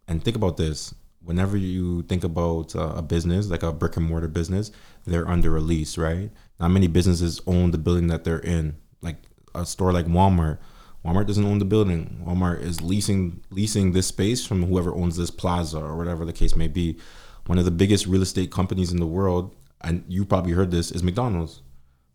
and 0.08 0.24
think 0.24 0.36
about 0.36 0.56
this. 0.56 0.94
Whenever 1.26 1.56
you 1.56 2.02
think 2.02 2.24
about 2.24 2.74
uh, 2.74 2.94
a 2.96 3.02
business 3.02 3.50
like 3.50 3.62
a 3.62 3.72
brick 3.72 3.96
and 3.96 4.06
mortar 4.06 4.28
business, 4.28 4.70
they're 5.04 5.28
under 5.28 5.56
a 5.56 5.60
lease, 5.60 5.98
right? 5.98 6.30
Not 6.58 6.68
many 6.68 6.86
businesses 6.86 7.40
own 7.46 7.72
the 7.72 7.78
building 7.78 8.06
that 8.06 8.24
they're 8.24 8.38
in. 8.38 8.76
Like 9.02 9.16
a 9.54 9.66
store 9.66 9.92
like 9.92 10.06
Walmart, 10.06 10.58
Walmart 11.06 11.26
doesn't 11.26 11.44
own 11.44 11.58
the 11.58 11.64
building. 11.64 12.20
Walmart 12.26 12.60
is 12.62 12.80
leasing 12.80 13.40
leasing 13.50 13.92
this 13.92 14.08
space 14.08 14.44
from 14.44 14.64
whoever 14.64 14.92
owns 14.92 15.16
this 15.16 15.30
plaza 15.30 15.78
or 15.78 15.96
whatever 15.96 16.24
the 16.24 16.32
case 16.32 16.56
may 16.56 16.66
be. 16.66 16.98
One 17.46 17.58
of 17.58 17.64
the 17.64 17.70
biggest 17.70 18.06
real 18.06 18.22
estate 18.22 18.50
companies 18.50 18.90
in 18.90 18.98
the 18.98 19.06
world, 19.06 19.54
and 19.82 20.04
you 20.08 20.24
probably 20.24 20.52
heard 20.52 20.72
this, 20.72 20.90
is 20.90 21.04
McDonald's. 21.04 21.62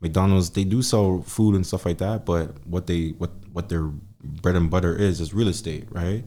McDonald's 0.01 0.49
they 0.49 0.65
do 0.65 0.81
sell 0.81 1.21
food 1.21 1.55
and 1.55 1.65
stuff 1.65 1.85
like 1.85 1.99
that, 1.99 2.25
but 2.25 2.65
what 2.67 2.87
they 2.87 3.09
what 3.17 3.31
what 3.53 3.69
their 3.69 3.83
bread 4.21 4.55
and 4.55 4.69
butter 4.69 4.95
is 4.95 5.21
is 5.21 5.33
real 5.33 5.47
estate, 5.47 5.87
right? 5.91 6.25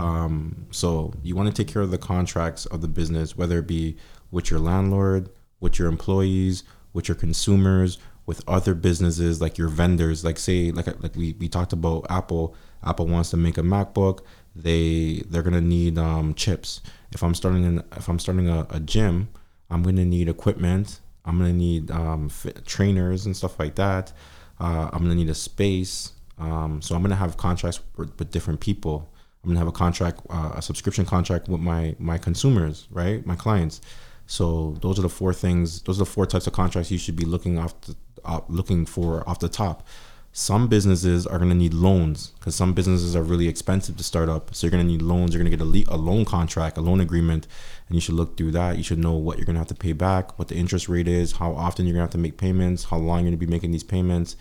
Um, 0.00 0.66
so 0.70 1.12
you 1.22 1.36
want 1.36 1.54
to 1.54 1.62
take 1.62 1.72
care 1.72 1.82
of 1.82 1.90
the 1.90 1.98
contracts 1.98 2.64
of 2.66 2.80
the 2.80 2.88
business, 2.88 3.36
whether 3.36 3.58
it 3.58 3.66
be 3.66 3.96
with 4.30 4.50
your 4.50 4.58
landlord, 4.58 5.28
with 5.60 5.78
your 5.78 5.88
employees, 5.88 6.64
with 6.94 7.06
your 7.06 7.14
consumers, 7.14 7.98
with 8.24 8.42
other 8.48 8.74
businesses 8.74 9.42
like 9.42 9.58
your 9.58 9.68
vendors. 9.68 10.24
Like 10.24 10.38
say, 10.38 10.70
like 10.70 10.86
like 11.02 11.14
we, 11.14 11.34
we 11.38 11.48
talked 11.48 11.74
about 11.74 12.06
Apple. 12.08 12.56
Apple 12.82 13.08
wants 13.08 13.28
to 13.30 13.36
make 13.36 13.58
a 13.58 13.62
MacBook. 13.62 14.20
They 14.56 15.22
they're 15.28 15.42
gonna 15.42 15.60
need 15.60 15.98
um, 15.98 16.32
chips. 16.34 16.80
If 17.12 17.22
I'm 17.22 17.34
starting 17.34 17.64
an, 17.66 17.84
if 17.94 18.08
I'm 18.08 18.18
starting 18.18 18.48
a, 18.48 18.66
a 18.70 18.80
gym, 18.80 19.28
I'm 19.68 19.82
gonna 19.82 20.06
need 20.06 20.30
equipment. 20.30 21.00
I'm 21.26 21.36
gonna 21.36 21.52
need 21.52 21.90
um, 21.90 22.30
fit, 22.30 22.64
trainers 22.64 23.26
and 23.26 23.36
stuff 23.36 23.58
like 23.58 23.74
that. 23.74 24.12
Uh, 24.58 24.88
I'm 24.92 25.02
gonna 25.02 25.14
need 25.14 25.28
a 25.28 25.34
space. 25.34 26.12
Um, 26.38 26.80
so 26.80 26.94
I'm 26.94 27.02
gonna 27.02 27.16
have 27.16 27.36
contracts 27.36 27.80
with, 27.98 28.18
with 28.18 28.30
different 28.30 28.60
people. 28.60 29.09
I'm 29.42 29.50
gonna 29.50 29.58
have 29.58 29.68
a 29.68 29.72
contract, 29.72 30.20
uh, 30.28 30.52
a 30.56 30.62
subscription 30.62 31.04
contract 31.06 31.48
with 31.48 31.60
my 31.60 31.96
my 31.98 32.18
consumers, 32.18 32.86
right? 32.90 33.24
My 33.24 33.36
clients. 33.36 33.80
So 34.26 34.76
those 34.80 34.98
are 34.98 35.02
the 35.02 35.08
four 35.08 35.32
things. 35.32 35.82
Those 35.82 35.96
are 35.98 36.04
the 36.04 36.10
four 36.10 36.26
types 36.26 36.46
of 36.46 36.52
contracts 36.52 36.90
you 36.90 36.98
should 36.98 37.16
be 37.16 37.24
looking 37.24 37.58
off 37.58 37.80
the, 37.80 37.96
uh, 38.24 38.40
looking 38.48 38.86
for 38.86 39.28
off 39.28 39.40
the 39.40 39.48
top. 39.48 39.86
Some 40.32 40.68
businesses 40.68 41.26
are 41.26 41.38
gonna 41.40 41.54
need 41.54 41.74
loans 41.74 42.28
because 42.38 42.54
some 42.54 42.72
businesses 42.72 43.16
are 43.16 43.22
really 43.22 43.48
expensive 43.48 43.96
to 43.96 44.04
start 44.04 44.28
up. 44.28 44.54
So 44.54 44.66
you're 44.66 44.70
gonna 44.70 44.84
need 44.84 45.02
loans. 45.02 45.34
You're 45.34 45.42
gonna 45.42 45.50
get 45.56 45.60
a, 45.60 45.64
le- 45.64 45.96
a 45.96 45.96
loan 45.96 46.24
contract, 46.24 46.76
a 46.76 46.80
loan 46.80 47.00
agreement, 47.00 47.48
and 47.88 47.96
you 47.96 48.00
should 48.00 48.14
look 48.14 48.36
through 48.36 48.52
that. 48.52 48.76
You 48.76 48.84
should 48.84 48.98
know 49.00 49.14
what 49.14 49.38
you're 49.38 49.46
gonna 49.46 49.58
have 49.58 49.68
to 49.68 49.74
pay 49.74 49.92
back, 49.92 50.38
what 50.38 50.46
the 50.48 50.54
interest 50.54 50.88
rate 50.88 51.08
is, 51.08 51.32
how 51.32 51.52
often 51.54 51.86
you're 51.86 51.94
gonna 51.94 52.04
have 52.04 52.12
to 52.12 52.18
make 52.18 52.36
payments, 52.36 52.84
how 52.84 52.98
long 52.98 53.20
you're 53.20 53.30
gonna 53.30 53.38
be 53.38 53.46
making 53.46 53.72
these 53.72 53.82
payments, 53.82 54.36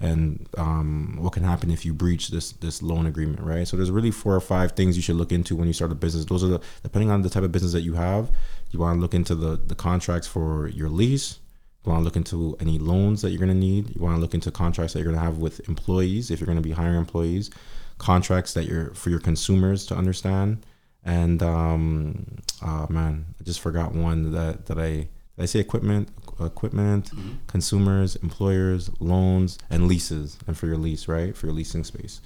and 0.00 0.48
um, 0.56 1.18
what 1.20 1.34
can 1.34 1.44
happen 1.44 1.70
if 1.70 1.84
you 1.84 1.92
breach 1.92 2.28
this 2.28 2.52
this 2.52 2.82
loan 2.82 3.06
agreement, 3.06 3.40
right? 3.40 3.68
So 3.68 3.76
there's 3.76 3.90
really 3.90 4.10
four 4.10 4.34
or 4.34 4.40
five 4.40 4.72
things 4.72 4.96
you 4.96 5.02
should 5.02 5.16
look 5.16 5.30
into 5.30 5.54
when 5.54 5.66
you 5.66 5.74
start 5.74 5.92
a 5.92 5.94
business. 5.94 6.24
Those 6.24 6.42
are 6.42 6.48
the 6.48 6.60
depending 6.82 7.10
on 7.10 7.20
the 7.22 7.28
type 7.28 7.42
of 7.42 7.52
business 7.52 7.72
that 7.72 7.82
you 7.82 7.94
have. 7.94 8.30
You 8.70 8.78
want 8.78 8.96
to 8.96 9.00
look 9.00 9.14
into 9.14 9.34
the 9.34 9.56
the 9.56 9.74
contracts 9.74 10.26
for 10.26 10.68
your 10.68 10.88
lease. 10.88 11.38
You 11.84 11.92
want 11.92 12.00
to 12.00 12.04
look 12.04 12.16
into 12.16 12.56
any 12.60 12.78
loans 12.78 13.22
that 13.22 13.30
you're 13.30 13.38
going 13.38 13.48
to 13.50 13.54
need. 13.54 13.94
You 13.94 14.02
want 14.02 14.16
to 14.16 14.20
look 14.20 14.34
into 14.34 14.50
contracts 14.50 14.92
that 14.92 15.00
you're 15.00 15.12
going 15.12 15.18
to 15.18 15.24
have 15.24 15.38
with 15.38 15.66
employees 15.68 16.30
if 16.30 16.40
you're 16.40 16.46
going 16.46 16.56
to 16.56 16.62
be 16.62 16.72
hiring 16.72 16.96
employees. 16.96 17.50
Contracts 17.98 18.54
that 18.54 18.64
you're 18.64 18.94
for 18.94 19.10
your 19.10 19.20
consumers 19.20 19.84
to 19.86 19.94
understand. 19.94 20.64
And 21.04 21.42
um, 21.42 22.38
uh, 22.62 22.86
man, 22.88 23.26
I 23.38 23.44
just 23.44 23.60
forgot 23.60 23.94
one 23.94 24.32
that 24.32 24.66
that 24.66 24.78
I 24.78 25.08
I 25.38 25.46
say 25.46 25.58
equipment, 25.58 26.08
equipment, 26.44 27.10
consumers, 27.46 28.16
employers, 28.16 28.90
loans, 29.00 29.58
and 29.68 29.86
leases, 29.88 30.38
and 30.46 30.56
for 30.56 30.66
your 30.66 30.76
lease, 30.76 31.08
right? 31.08 31.36
For 31.36 31.46
your 31.46 31.54
leasing 31.54 31.84
space. 31.84 32.20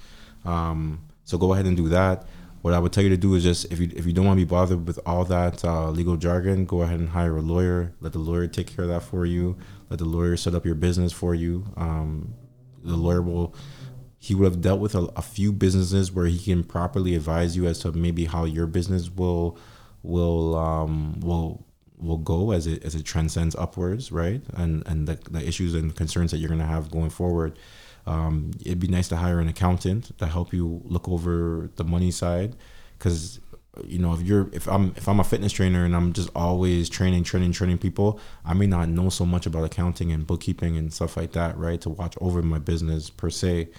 Um, 0.45 1.01
so 1.23 1.37
go 1.37 1.53
ahead 1.53 1.65
and 1.65 1.75
do 1.75 1.89
that. 1.89 2.25
what 2.61 2.73
I 2.73 2.79
would 2.79 2.93
tell 2.93 3.03
you 3.03 3.09
to 3.11 3.17
do 3.17 3.35
is 3.35 3.43
just 3.43 3.71
if 3.71 3.79
you 3.79 3.91
if 3.95 4.05
you 4.05 4.13
don't 4.13 4.25
want 4.25 4.39
to 4.39 4.45
be 4.45 4.49
bothered 4.49 4.87
with 4.87 4.99
all 5.05 5.25
that 5.25 5.63
uh, 5.63 5.89
legal 5.89 6.17
jargon, 6.17 6.65
go 6.65 6.81
ahead 6.81 6.99
and 6.99 7.09
hire 7.09 7.37
a 7.37 7.41
lawyer. 7.41 7.93
Let 7.99 8.13
the 8.13 8.19
lawyer 8.19 8.47
take 8.47 8.67
care 8.67 8.83
of 8.85 8.89
that 8.89 9.03
for 9.03 9.25
you. 9.25 9.57
Let 9.89 9.99
the 9.99 10.05
lawyer 10.05 10.35
set 10.37 10.55
up 10.55 10.65
your 10.65 10.75
business 10.75 11.11
for 11.11 11.35
you. 11.35 11.65
Um, 11.77 12.33
the 12.83 12.95
lawyer 12.95 13.21
will 13.21 13.55
he 14.17 14.33
would 14.33 14.45
have 14.45 14.61
dealt 14.61 14.79
with 14.79 14.95
a, 14.95 15.07
a, 15.15 15.21
few 15.21 15.53
businesses 15.53 16.11
where 16.11 16.25
he 16.25 16.39
can 16.39 16.63
properly 16.63 17.13
advise 17.13 17.55
you 17.55 17.67
as 17.67 17.77
to 17.77 17.91
maybe 17.91 18.25
how 18.25 18.43
your 18.43 18.65
business 18.65 19.07
will 19.07 19.55
will 20.01 20.55
um, 20.55 21.19
will 21.19 21.65
will 22.05 22.17
go 22.17 22.51
as 22.51 22.67
it 22.67 22.83
as 22.83 22.95
it 22.95 23.03
transcends 23.03 23.55
upwards, 23.55 24.11
right? 24.11 24.41
And 24.53 24.83
and 24.87 25.07
the, 25.07 25.15
the 25.29 25.45
issues 25.47 25.73
and 25.73 25.95
concerns 25.95 26.31
that 26.31 26.37
you're 26.37 26.49
gonna 26.49 26.65
have 26.65 26.91
going 26.91 27.09
forward. 27.09 27.57
Um, 28.07 28.51
it'd 28.61 28.79
be 28.79 28.87
nice 28.87 29.07
to 29.09 29.15
hire 29.15 29.39
an 29.39 29.47
accountant 29.47 30.15
to 30.19 30.27
help 30.27 30.53
you 30.53 30.81
look 30.85 31.09
over 31.09 31.71
the 31.75 31.83
money 31.83 32.11
side, 32.11 32.55
because 32.97 33.39
you 33.83 33.97
know 33.97 34.13
if 34.13 34.21
you're 34.21 34.47
if 34.53 34.67
I'm 34.67 34.93
if 34.95 35.09
I'm 35.09 35.19
a 35.19 35.23
fitness 35.23 35.51
trainer 35.51 35.83
and 35.85 35.95
I'm 35.95 36.13
just 36.13 36.29
always 36.35 36.87
training 36.87 37.23
training 37.23 37.51
training 37.51 37.79
people, 37.79 38.19
I 38.45 38.53
may 38.53 38.67
not 38.67 38.89
know 38.89 39.09
so 39.09 39.25
much 39.25 39.47
about 39.47 39.63
accounting 39.63 40.11
and 40.11 40.27
bookkeeping 40.27 40.77
and 40.77 40.93
stuff 40.93 41.17
like 41.17 41.31
that, 41.31 41.57
right? 41.57 41.81
To 41.81 41.89
watch 41.89 42.15
over 42.21 42.41
my 42.43 42.59
business 42.59 43.09
per 43.09 43.29
se. 43.31 43.69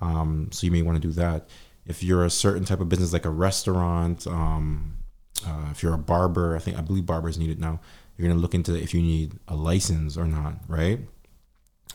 Um, 0.00 0.48
so 0.52 0.64
you 0.64 0.70
may 0.70 0.82
want 0.82 1.02
to 1.02 1.08
do 1.08 1.12
that. 1.14 1.48
If 1.84 2.02
you're 2.04 2.24
a 2.24 2.30
certain 2.30 2.64
type 2.64 2.80
of 2.80 2.88
business 2.88 3.12
like 3.12 3.24
a 3.24 3.30
restaurant, 3.30 4.26
um, 4.26 4.98
uh, 5.46 5.68
if 5.70 5.82
you're 5.82 5.94
a 5.94 5.98
barber, 5.98 6.56
I 6.56 6.58
think 6.58 6.78
I 6.78 6.80
believe 6.80 7.06
barbers 7.06 7.38
need 7.38 7.50
it 7.50 7.58
now. 7.58 7.80
You're 8.16 8.28
gonna 8.28 8.40
look 8.40 8.54
into 8.54 8.74
if 8.74 8.94
you 8.94 9.02
need 9.02 9.34
a 9.48 9.56
license 9.56 10.16
or 10.16 10.26
not, 10.26 10.54
right? 10.68 11.00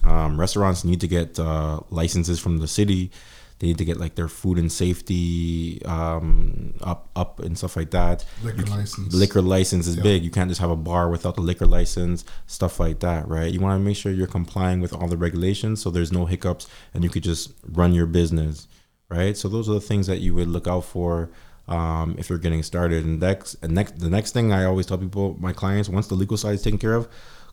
Um, 0.03 0.39
restaurants 0.39 0.83
need 0.83 1.01
to 1.01 1.07
get 1.07 1.39
uh, 1.39 1.81
licenses 1.89 2.39
from 2.39 2.57
the 2.59 2.67
city. 2.67 3.11
They 3.59 3.67
need 3.67 3.79
to 3.79 3.85
get 3.85 3.97
like 3.97 4.13
their 4.15 4.27
food 4.27 4.59
and 4.59 4.71
safety 4.71 5.81
um, 5.85 6.75
up 6.81 7.09
up 7.15 7.39
and 7.39 7.57
stuff 7.57 7.75
like 7.75 7.89
that. 7.91 8.23
Liquor 8.43 8.59
you, 8.59 8.65
license. 8.65 9.13
Liquor 9.13 9.41
license 9.41 9.87
is 9.87 9.95
yeah. 9.97 10.03
big. 10.03 10.23
You 10.23 10.29
can't 10.29 10.49
just 10.49 10.61
have 10.61 10.69
a 10.69 10.75
bar 10.75 11.09
without 11.09 11.35
the 11.35 11.41
liquor 11.41 11.65
license. 11.65 12.23
Stuff 12.45 12.79
like 12.79 12.99
that, 12.99 13.27
right? 13.27 13.51
You 13.51 13.59
want 13.59 13.79
to 13.79 13.83
make 13.83 13.97
sure 13.97 14.11
you're 14.11 14.27
complying 14.27 14.79
with 14.79 14.93
all 14.93 15.07
the 15.07 15.17
regulations, 15.17 15.81
so 15.81 15.89
there's 15.89 16.11
no 16.11 16.25
hiccups, 16.25 16.67
and 16.93 17.03
you 17.03 17.09
could 17.09 17.23
just 17.23 17.51
run 17.67 17.93
your 17.93 18.05
business, 18.05 18.67
right? 19.09 19.35
So 19.35 19.49
those 19.49 19.67
are 19.67 19.73
the 19.73 19.81
things 19.81 20.05
that 20.05 20.19
you 20.19 20.35
would 20.35 20.47
look 20.47 20.67
out 20.67 20.85
for 20.85 21.31
um, 21.67 22.15
if 22.17 22.29
you're 22.29 22.37
getting 22.37 22.63
started. 22.63 23.05
And 23.05 23.19
next, 23.19 23.55
and 23.61 23.73
next, 23.73 23.99
the 23.99 24.09
next 24.09 24.31
thing 24.31 24.51
I 24.51 24.65
always 24.65 24.85
tell 24.85 24.97
people, 24.97 25.35
my 25.39 25.53
clients, 25.53 25.89
once 25.89 26.07
the 26.07 26.15
legal 26.15 26.37
side 26.37 26.55
is 26.55 26.61
taken 26.61 26.79
care 26.79 26.93
of, 26.93 27.07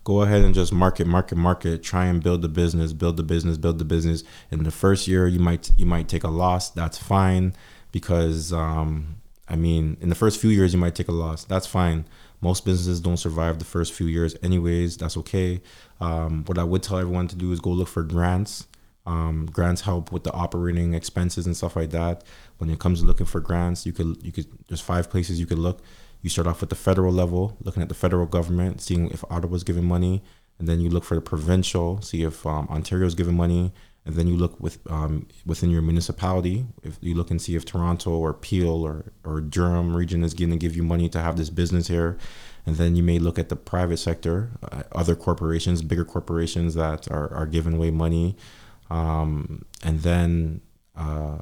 go 0.04 0.20
ahead 0.20 0.42
and 0.42 0.54
just 0.54 0.72
market 0.72 1.06
market 1.06 1.36
market. 1.36 1.82
Try 1.82 2.06
and 2.06 2.22
build 2.22 2.42
the 2.42 2.48
business 2.48 2.92
build 2.92 3.16
the 3.16 3.22
business 3.22 3.56
build 3.56 3.78
the 3.78 3.84
business. 3.84 4.22
In 4.50 4.62
the 4.62 4.70
first 4.70 5.08
year 5.08 5.26
you 5.26 5.40
might 5.40 5.70
you 5.76 5.86
might 5.86 6.08
take 6.08 6.24
a 6.24 6.28
loss. 6.28 6.70
That's 6.70 6.98
fine 6.98 7.54
because 7.90 8.52
um, 8.52 9.16
i 9.48 9.56
mean 9.56 9.96
in 10.00 10.08
the 10.08 10.14
first 10.14 10.40
few 10.40 10.50
years 10.50 10.72
you 10.72 10.78
might 10.78 10.94
take 10.94 11.08
a 11.08 11.12
loss. 11.12 11.44
That's 11.44 11.66
fine. 11.66 12.04
Most 12.40 12.66
businesses 12.66 13.00
don't 13.00 13.16
survive 13.16 13.58
the 13.58 13.64
first 13.64 13.94
few 13.94 14.06
years 14.06 14.36
anyways. 14.42 14.98
That's 14.98 15.16
okay. 15.16 15.62
Um, 16.00 16.44
what 16.44 16.58
i 16.58 16.64
would 16.64 16.82
tell 16.82 16.98
everyone 16.98 17.28
to 17.28 17.36
do 17.36 17.50
is 17.52 17.60
go 17.60 17.70
look 17.70 17.88
for 17.88 18.02
grants. 18.02 18.66
Um, 19.06 19.46
grants 19.52 19.82
help 19.82 20.12
with 20.12 20.24
the 20.24 20.32
operating 20.32 20.94
expenses 20.94 21.44
and 21.46 21.54
stuff 21.54 21.76
like 21.76 21.90
that 21.90 22.24
when 22.58 22.70
it 22.70 22.78
comes 22.78 23.00
to 23.00 23.06
looking 23.06 23.26
for 23.26 23.40
grants 23.40 23.84
you 23.86 23.92
could 23.92 24.22
you 24.22 24.32
could 24.32 24.46
there's 24.68 24.80
five 24.80 25.10
places 25.10 25.38
you 25.38 25.46
could 25.46 25.58
look 25.58 25.80
you 26.24 26.30
start 26.30 26.46
off 26.46 26.62
with 26.62 26.70
the 26.70 26.74
federal 26.74 27.12
level, 27.12 27.54
looking 27.62 27.82
at 27.82 27.90
the 27.90 27.94
federal 27.94 28.24
government, 28.24 28.80
seeing 28.80 29.10
if 29.10 29.22
Ottawa's 29.30 29.62
giving 29.62 29.84
money, 29.84 30.22
and 30.58 30.66
then 30.66 30.80
you 30.80 30.88
look 30.88 31.04
for 31.04 31.16
the 31.16 31.20
provincial, 31.20 32.00
see 32.00 32.22
if 32.22 32.46
um, 32.46 32.66
Ontario's 32.70 33.14
giving 33.14 33.36
money, 33.36 33.74
and 34.06 34.14
then 34.14 34.26
you 34.26 34.34
look 34.34 34.58
with 34.58 34.78
um, 34.90 35.28
within 35.44 35.68
your 35.68 35.82
municipality. 35.82 36.64
If 36.82 36.96
you 37.02 37.14
look 37.14 37.30
and 37.30 37.42
see 37.42 37.56
if 37.56 37.66
Toronto 37.66 38.10
or 38.10 38.32
Peel 38.32 38.82
or 38.82 39.12
or 39.22 39.42
Durham 39.42 39.94
region 39.94 40.24
is 40.24 40.32
going 40.32 40.50
to 40.50 40.56
give 40.56 40.74
you 40.74 40.82
money 40.82 41.10
to 41.10 41.20
have 41.20 41.36
this 41.36 41.50
business 41.50 41.88
here, 41.88 42.16
and 42.64 42.76
then 42.76 42.96
you 42.96 43.02
may 43.02 43.18
look 43.18 43.38
at 43.38 43.50
the 43.50 43.56
private 43.56 43.98
sector, 43.98 44.52
uh, 44.72 44.84
other 44.92 45.14
corporations, 45.14 45.82
bigger 45.82 46.06
corporations 46.06 46.72
that 46.74 47.06
are 47.10 47.30
are 47.34 47.46
giving 47.46 47.74
away 47.74 47.90
money, 47.90 48.34
um, 48.88 49.66
and 49.82 50.00
then 50.00 50.62
uh, 50.96 51.38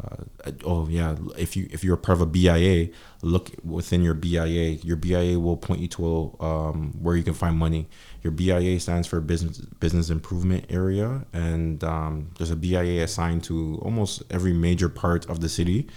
oh 0.65 0.89
yeah 0.89 1.15
if 1.37 1.57
you 1.57 1.69
if 1.71 1.85
you're 1.85 1.95
a 1.95 1.99
part 1.99 2.17
of 2.17 2.23
a 2.23 2.27
BIA 2.27 2.89
look 3.21 3.51
within 3.63 4.03
your 4.03 4.15
BIA 4.15 4.79
your 4.83 4.97
BIA 4.97 5.39
will 5.39 5.59
point 5.59 5.81
you 5.81 5.89
to 5.89 6.35
um, 6.41 6.93
where 7.01 7.17
you 7.17 7.23
can 7.23 7.35
find 7.35 7.57
money. 7.57 7.89
Your 8.23 8.31
BIA 8.31 8.81
stands 8.81 9.07
for 9.07 9.21
business 9.21 9.59
business 9.59 10.09
improvement 10.09 10.67
area 10.71 11.27
and 11.33 11.85
um, 11.85 12.31
there's 12.39 12.51
a 12.51 12.57
BIA 12.57 13.05
assigned 13.05 13.45
to 13.45 13.79
almost 13.83 14.23
every 14.31 14.53
major 14.53 14.89
part 14.89 15.29
of 15.29 15.41
the 15.41 15.49
city. 15.49 15.89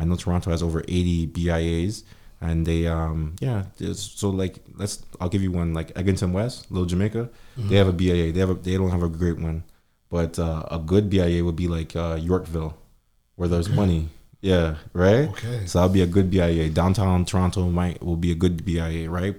I 0.00 0.04
know 0.04 0.16
Toronto 0.16 0.50
has 0.50 0.62
over 0.62 0.82
80 0.88 1.26
BIAs 1.26 2.04
and 2.40 2.66
they 2.66 2.86
um 2.86 3.36
yeah 3.40 3.64
so 3.94 4.30
like 4.30 4.58
let's 4.76 5.04
I'll 5.20 5.28
give 5.28 5.42
you 5.42 5.52
one 5.52 5.74
like 5.74 5.92
Eglinton 5.96 6.32
West 6.32 6.70
Little 6.70 6.86
Jamaica 6.86 7.30
mm-hmm. 7.56 7.68
they 7.68 7.76
have 7.76 7.88
a 7.88 7.92
BIA 7.92 8.32
they 8.32 8.40
have 8.40 8.50
a, 8.50 8.54
they 8.54 8.76
don't 8.76 8.90
have 8.90 9.02
a 9.02 9.08
great 9.08 9.38
one 9.38 9.64
but 10.10 10.38
uh, 10.38 10.64
a 10.70 10.78
good 10.78 11.08
BIA 11.08 11.44
would 11.44 11.56
be 11.56 11.68
like 11.68 11.94
uh, 11.94 12.18
Yorkville 12.20 12.76
where 13.42 13.48
there's 13.48 13.66
okay. 13.66 13.74
money. 13.74 14.08
Yeah, 14.40 14.76
right. 14.92 15.28
Okay. 15.30 15.66
So 15.66 15.80
that'll 15.80 15.92
be 15.92 16.02
a 16.02 16.06
good 16.06 16.30
BIA. 16.30 16.70
Downtown 16.70 17.24
Toronto 17.24 17.68
might 17.68 18.00
will 18.00 18.14
be 18.14 18.30
a 18.30 18.36
good 18.36 18.64
BIA, 18.64 19.10
right? 19.10 19.34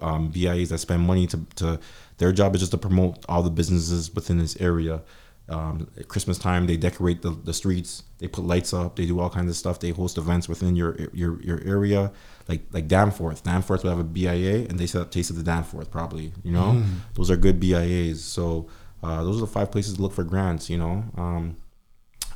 Um, 0.00 0.30
BIAs 0.30 0.68
that 0.68 0.78
spend 0.78 1.02
money 1.02 1.26
to, 1.26 1.40
to 1.56 1.80
their 2.18 2.30
job 2.30 2.54
is 2.54 2.60
just 2.60 2.70
to 2.70 2.78
promote 2.78 3.24
all 3.28 3.42
the 3.42 3.50
businesses 3.50 4.14
within 4.14 4.38
this 4.38 4.56
area. 4.60 5.02
Um, 5.48 5.88
at 5.98 6.06
Christmas 6.06 6.38
time, 6.38 6.68
they 6.68 6.76
decorate 6.76 7.22
the, 7.22 7.30
the 7.30 7.52
streets. 7.52 8.04
They 8.18 8.28
put 8.28 8.44
lights 8.44 8.72
up. 8.72 8.94
They 8.94 9.06
do 9.06 9.18
all 9.18 9.28
kinds 9.28 9.50
of 9.50 9.56
stuff. 9.56 9.80
They 9.80 9.90
host 9.90 10.18
events 10.18 10.48
within 10.48 10.76
your 10.76 10.96
your, 11.12 11.42
your 11.42 11.60
area, 11.64 12.12
like 12.46 12.62
like 12.70 12.86
Danforth. 12.86 13.42
Danforth 13.42 13.82
will 13.82 13.90
have 13.90 13.98
a 13.98 14.04
BIA, 14.04 14.68
and 14.68 14.78
they 14.78 14.86
set 14.86 15.02
up 15.02 15.10
Taste 15.10 15.30
of 15.30 15.36
the 15.36 15.42
Danforth, 15.42 15.90
probably. 15.90 16.32
You 16.44 16.52
know, 16.52 16.76
mm. 16.76 16.84
those 17.14 17.28
are 17.28 17.36
good 17.36 17.58
BIAs. 17.58 18.18
So 18.18 18.68
uh, 19.02 19.24
those 19.24 19.38
are 19.38 19.40
the 19.40 19.48
five 19.48 19.72
places 19.72 19.94
to 19.96 20.02
look 20.02 20.12
for 20.12 20.22
grants. 20.22 20.70
You 20.70 20.78
know, 20.78 21.04
um, 21.16 21.56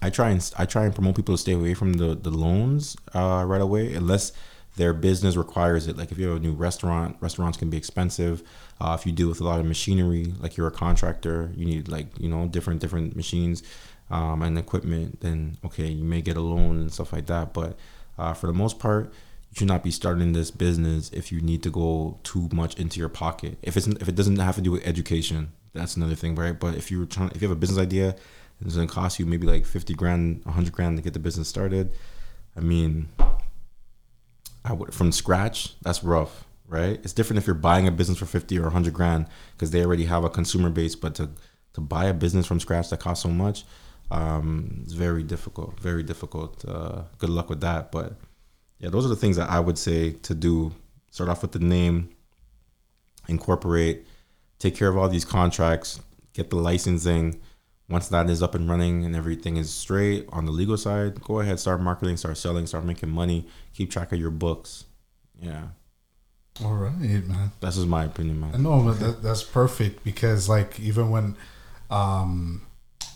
I 0.02 0.10
try 0.10 0.30
and 0.30 0.52
I 0.58 0.66
try 0.66 0.84
and 0.84 0.94
promote 0.94 1.14
people 1.14 1.34
to 1.34 1.40
stay 1.40 1.52
away 1.52 1.74
from 1.74 1.94
the 1.94 2.14
the 2.14 2.30
loans 2.30 2.96
uh, 3.14 3.44
right 3.46 3.60
away 3.60 3.94
unless 3.94 4.32
their 4.76 4.92
business 4.92 5.36
requires 5.36 5.86
it. 5.86 5.96
Like 5.96 6.10
if 6.10 6.18
you 6.18 6.28
have 6.28 6.38
a 6.38 6.40
new 6.40 6.52
restaurant, 6.52 7.16
restaurants 7.20 7.56
can 7.58 7.70
be 7.70 7.76
expensive. 7.76 8.42
Uh, 8.80 8.96
if 8.98 9.06
you 9.06 9.12
deal 9.12 9.28
with 9.28 9.40
a 9.40 9.44
lot 9.44 9.60
of 9.60 9.66
machinery, 9.66 10.32
like 10.40 10.56
you're 10.56 10.66
a 10.66 10.72
contractor, 10.72 11.52
you 11.54 11.64
need 11.64 11.88
like 11.88 12.06
you 12.18 12.28
know 12.28 12.48
different 12.48 12.80
different 12.80 13.14
machines 13.14 13.62
um, 14.10 14.42
and 14.42 14.58
equipment. 14.58 15.20
Then 15.20 15.58
okay, 15.64 15.86
you 15.86 16.04
may 16.04 16.20
get 16.20 16.36
a 16.36 16.40
loan 16.40 16.78
and 16.78 16.92
stuff 16.92 17.12
like 17.12 17.26
that. 17.26 17.54
But 17.54 17.76
uh, 18.18 18.34
for 18.34 18.48
the 18.48 18.52
most 18.52 18.80
part, 18.80 19.12
you 19.50 19.58
should 19.58 19.68
not 19.68 19.84
be 19.84 19.92
starting 19.92 20.32
this 20.32 20.50
business 20.50 21.10
if 21.12 21.30
you 21.30 21.40
need 21.40 21.62
to 21.62 21.70
go 21.70 22.18
too 22.24 22.48
much 22.52 22.76
into 22.76 22.98
your 22.98 23.08
pocket. 23.08 23.58
If 23.62 23.76
it's 23.76 23.86
if 23.86 24.08
it 24.08 24.16
doesn't 24.16 24.38
have 24.38 24.56
to 24.56 24.62
do 24.62 24.72
with 24.72 24.84
education, 24.84 25.52
that's 25.74 25.96
another 25.96 26.16
thing, 26.16 26.34
right? 26.34 26.58
But 26.58 26.74
if 26.74 26.90
you're 26.90 27.06
trying, 27.06 27.30
if 27.34 27.42
you 27.42 27.48
have 27.48 27.56
a 27.56 27.60
business 27.60 27.78
idea 27.78 28.16
it's 28.64 28.76
gonna 28.76 28.86
cost 28.86 29.18
you 29.18 29.26
maybe 29.26 29.46
like 29.46 29.66
fifty 29.66 29.94
grand, 29.94 30.44
hundred 30.44 30.72
grand 30.72 30.96
to 30.98 31.02
get 31.02 31.12
the 31.12 31.18
business 31.18 31.48
started. 31.48 31.92
I 32.56 32.60
mean, 32.60 33.08
I 34.64 34.72
would 34.72 34.94
from 34.94 35.12
scratch. 35.12 35.74
That's 35.82 36.04
rough, 36.04 36.44
right? 36.68 37.00
It's 37.02 37.12
different 37.12 37.38
if 37.38 37.46
you're 37.46 37.54
buying 37.54 37.86
a 37.88 37.90
business 37.90 38.18
for 38.18 38.26
fifty 38.26 38.58
or 38.58 38.70
hundred 38.70 38.94
grand 38.94 39.26
because 39.52 39.70
they 39.70 39.84
already 39.84 40.04
have 40.04 40.24
a 40.24 40.30
consumer 40.30 40.70
base. 40.70 40.94
But 40.94 41.14
to 41.16 41.30
to 41.74 41.80
buy 41.80 42.06
a 42.06 42.14
business 42.14 42.46
from 42.46 42.60
scratch 42.60 42.90
that 42.90 43.00
costs 43.00 43.22
so 43.22 43.30
much, 43.30 43.64
um, 44.10 44.80
it's 44.82 44.92
very 44.92 45.22
difficult. 45.22 45.80
Very 45.80 46.02
difficult. 46.02 46.64
Uh, 46.66 47.02
good 47.18 47.30
luck 47.30 47.48
with 47.48 47.60
that. 47.60 47.90
But 47.90 48.14
yeah, 48.78 48.90
those 48.90 49.04
are 49.06 49.08
the 49.08 49.16
things 49.16 49.36
that 49.36 49.48
I 49.48 49.60
would 49.60 49.78
say 49.78 50.12
to 50.12 50.34
do. 50.34 50.72
Start 51.10 51.28
off 51.28 51.42
with 51.42 51.52
the 51.52 51.58
name, 51.58 52.08
incorporate, 53.28 54.06
take 54.58 54.74
care 54.74 54.88
of 54.88 54.96
all 54.96 55.08
these 55.10 55.26
contracts, 55.26 56.00
get 56.32 56.48
the 56.48 56.56
licensing 56.56 57.40
once 57.88 58.08
that 58.08 58.30
is 58.30 58.42
up 58.42 58.54
and 58.54 58.68
running 58.68 59.04
and 59.04 59.14
everything 59.14 59.56
is 59.56 59.72
straight 59.72 60.26
on 60.30 60.46
the 60.46 60.52
legal 60.52 60.76
side, 60.76 61.20
go 61.22 61.40
ahead, 61.40 61.60
start 61.60 61.80
marketing, 61.80 62.16
start 62.16 62.36
selling, 62.36 62.66
start 62.66 62.84
making 62.84 63.10
money, 63.10 63.46
keep 63.74 63.90
track 63.90 64.12
of 64.12 64.18
your 64.18 64.30
books. 64.30 64.84
Yeah. 65.40 65.68
All 66.64 66.74
right, 66.74 66.92
man. 66.92 67.50
That's 67.60 67.76
just 67.76 67.88
my 67.88 68.04
opinion, 68.04 68.40
man. 68.40 68.62
No, 68.62 68.82
but 68.82 69.00
that, 69.00 69.22
that's 69.22 69.42
perfect 69.42 70.04
because, 70.04 70.48
like, 70.48 70.78
even 70.78 71.10
when 71.10 71.36
um, 71.90 72.62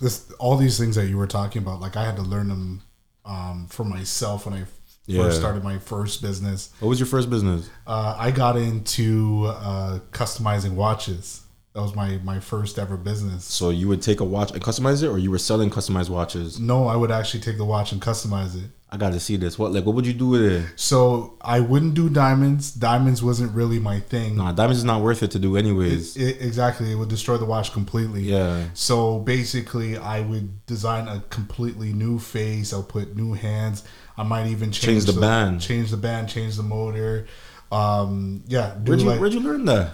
this 0.00 0.30
all 0.38 0.56
these 0.56 0.78
things 0.78 0.96
that 0.96 1.06
you 1.06 1.16
were 1.16 1.26
talking 1.26 1.62
about, 1.62 1.80
like, 1.80 1.96
I 1.96 2.04
had 2.04 2.16
to 2.16 2.22
learn 2.22 2.48
them 2.48 2.82
um, 3.24 3.66
for 3.70 3.84
myself 3.84 4.46
when 4.46 4.54
I 4.54 4.64
yeah. 5.06 5.22
first 5.22 5.38
started 5.38 5.62
my 5.62 5.78
first 5.78 6.22
business. 6.22 6.72
What 6.80 6.88
was 6.88 6.98
your 6.98 7.06
first 7.06 7.28
business? 7.28 7.68
Uh, 7.86 8.16
I 8.18 8.30
got 8.30 8.56
into 8.56 9.46
uh, 9.46 10.00
customizing 10.12 10.72
watches 10.72 11.42
That 11.76 11.82
was 11.82 11.94
my 11.94 12.18
my 12.24 12.40
first 12.40 12.78
ever 12.78 12.96
business. 12.96 13.44
So 13.44 13.68
you 13.68 13.86
would 13.88 14.00
take 14.00 14.20
a 14.20 14.24
watch 14.24 14.50
and 14.50 14.62
customize 14.62 15.02
it, 15.02 15.08
or 15.08 15.18
you 15.18 15.30
were 15.30 15.36
selling 15.38 15.68
customized 15.68 16.08
watches? 16.08 16.58
No, 16.58 16.86
I 16.88 16.96
would 16.96 17.10
actually 17.10 17.40
take 17.40 17.58
the 17.58 17.66
watch 17.66 17.92
and 17.92 18.00
customize 18.00 18.56
it. 18.56 18.70
I 18.90 18.96
got 18.96 19.12
to 19.12 19.20
see 19.20 19.36
this. 19.36 19.58
What 19.58 19.72
like 19.72 19.84
what 19.84 19.94
would 19.94 20.06
you 20.06 20.14
do 20.14 20.28
with 20.28 20.40
it? 20.40 20.66
So 20.76 21.34
I 21.42 21.60
wouldn't 21.60 21.92
do 21.92 22.08
diamonds. 22.08 22.72
Diamonds 22.72 23.22
wasn't 23.22 23.52
really 23.54 23.78
my 23.78 24.00
thing. 24.00 24.36
Nah, 24.38 24.52
diamonds 24.52 24.78
is 24.78 24.84
not 24.84 25.02
worth 25.02 25.22
it 25.22 25.32
to 25.32 25.38
do 25.38 25.58
anyways. 25.58 26.16
It, 26.16 26.40
exactly, 26.40 26.90
it 26.90 26.94
would 26.94 27.10
destroy 27.10 27.36
the 27.36 27.44
watch 27.44 27.74
completely. 27.74 28.22
Yeah. 28.22 28.68
So 28.72 29.18
basically, 29.18 29.98
I 29.98 30.22
would 30.22 30.64
design 30.64 31.08
a 31.08 31.20
completely 31.28 31.92
new 31.92 32.18
face. 32.18 32.72
I'll 32.72 32.82
put 32.84 33.14
new 33.16 33.34
hands. 33.34 33.84
I 34.16 34.22
might 34.22 34.46
even 34.46 34.72
change, 34.72 35.04
Change 35.04 35.04
the 35.04 35.20
band. 35.20 35.60
change 35.60 35.90
the 35.90 35.98
band, 35.98 36.30
change 36.30 36.56
the 36.56 36.62
motor. 36.62 37.26
Um, 37.70 38.44
yeah, 38.46 38.72
Where'd 38.76 39.02
you 39.02 39.08
like- 39.08 39.20
Where'd 39.20 39.34
you 39.34 39.40
learn 39.40 39.66
that? 39.66 39.90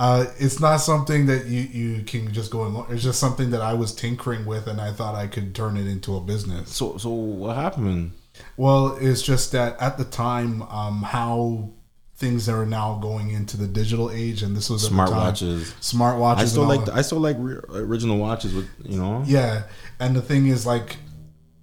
Uh, 0.00 0.24
it's 0.38 0.60
not 0.60 0.78
something 0.78 1.26
that 1.26 1.44
you, 1.44 1.60
you 1.60 2.02
can 2.04 2.32
just 2.32 2.50
go 2.50 2.64
and 2.64 2.74
learn. 2.74 2.86
It's 2.88 3.02
just 3.02 3.20
something 3.20 3.50
that 3.50 3.60
I 3.60 3.74
was 3.74 3.94
tinkering 3.94 4.46
with, 4.46 4.66
and 4.66 4.80
I 4.80 4.92
thought 4.92 5.14
I 5.14 5.26
could 5.26 5.54
turn 5.54 5.76
it 5.76 5.86
into 5.86 6.16
a 6.16 6.20
business. 6.22 6.74
So 6.74 6.96
so 6.96 7.10
what 7.10 7.56
happened? 7.56 8.12
Well, 8.56 8.96
it's 8.98 9.20
just 9.20 9.52
that 9.52 9.78
at 9.78 9.98
the 9.98 10.06
time, 10.06 10.62
um, 10.62 11.02
how 11.02 11.72
things 12.16 12.46
that 12.46 12.54
are 12.54 12.64
now 12.64 12.98
going 13.02 13.30
into 13.30 13.58
the 13.58 13.66
digital 13.66 14.10
age, 14.10 14.42
and 14.42 14.56
this 14.56 14.70
was 14.70 14.88
the 14.88 14.94
Smartwatches. 14.94 15.74
smartwatches. 15.82 16.38
I 16.38 16.44
still 16.46 16.64
like 16.64 16.86
that. 16.86 16.94
I 16.94 17.02
still 17.02 17.20
like 17.20 17.36
re- 17.38 17.60
original 17.68 18.16
watches 18.16 18.54
with 18.54 18.70
you 18.82 18.98
know. 18.98 19.22
Yeah, 19.26 19.64
and 19.98 20.16
the 20.16 20.22
thing 20.22 20.46
is, 20.46 20.64
like, 20.64 20.96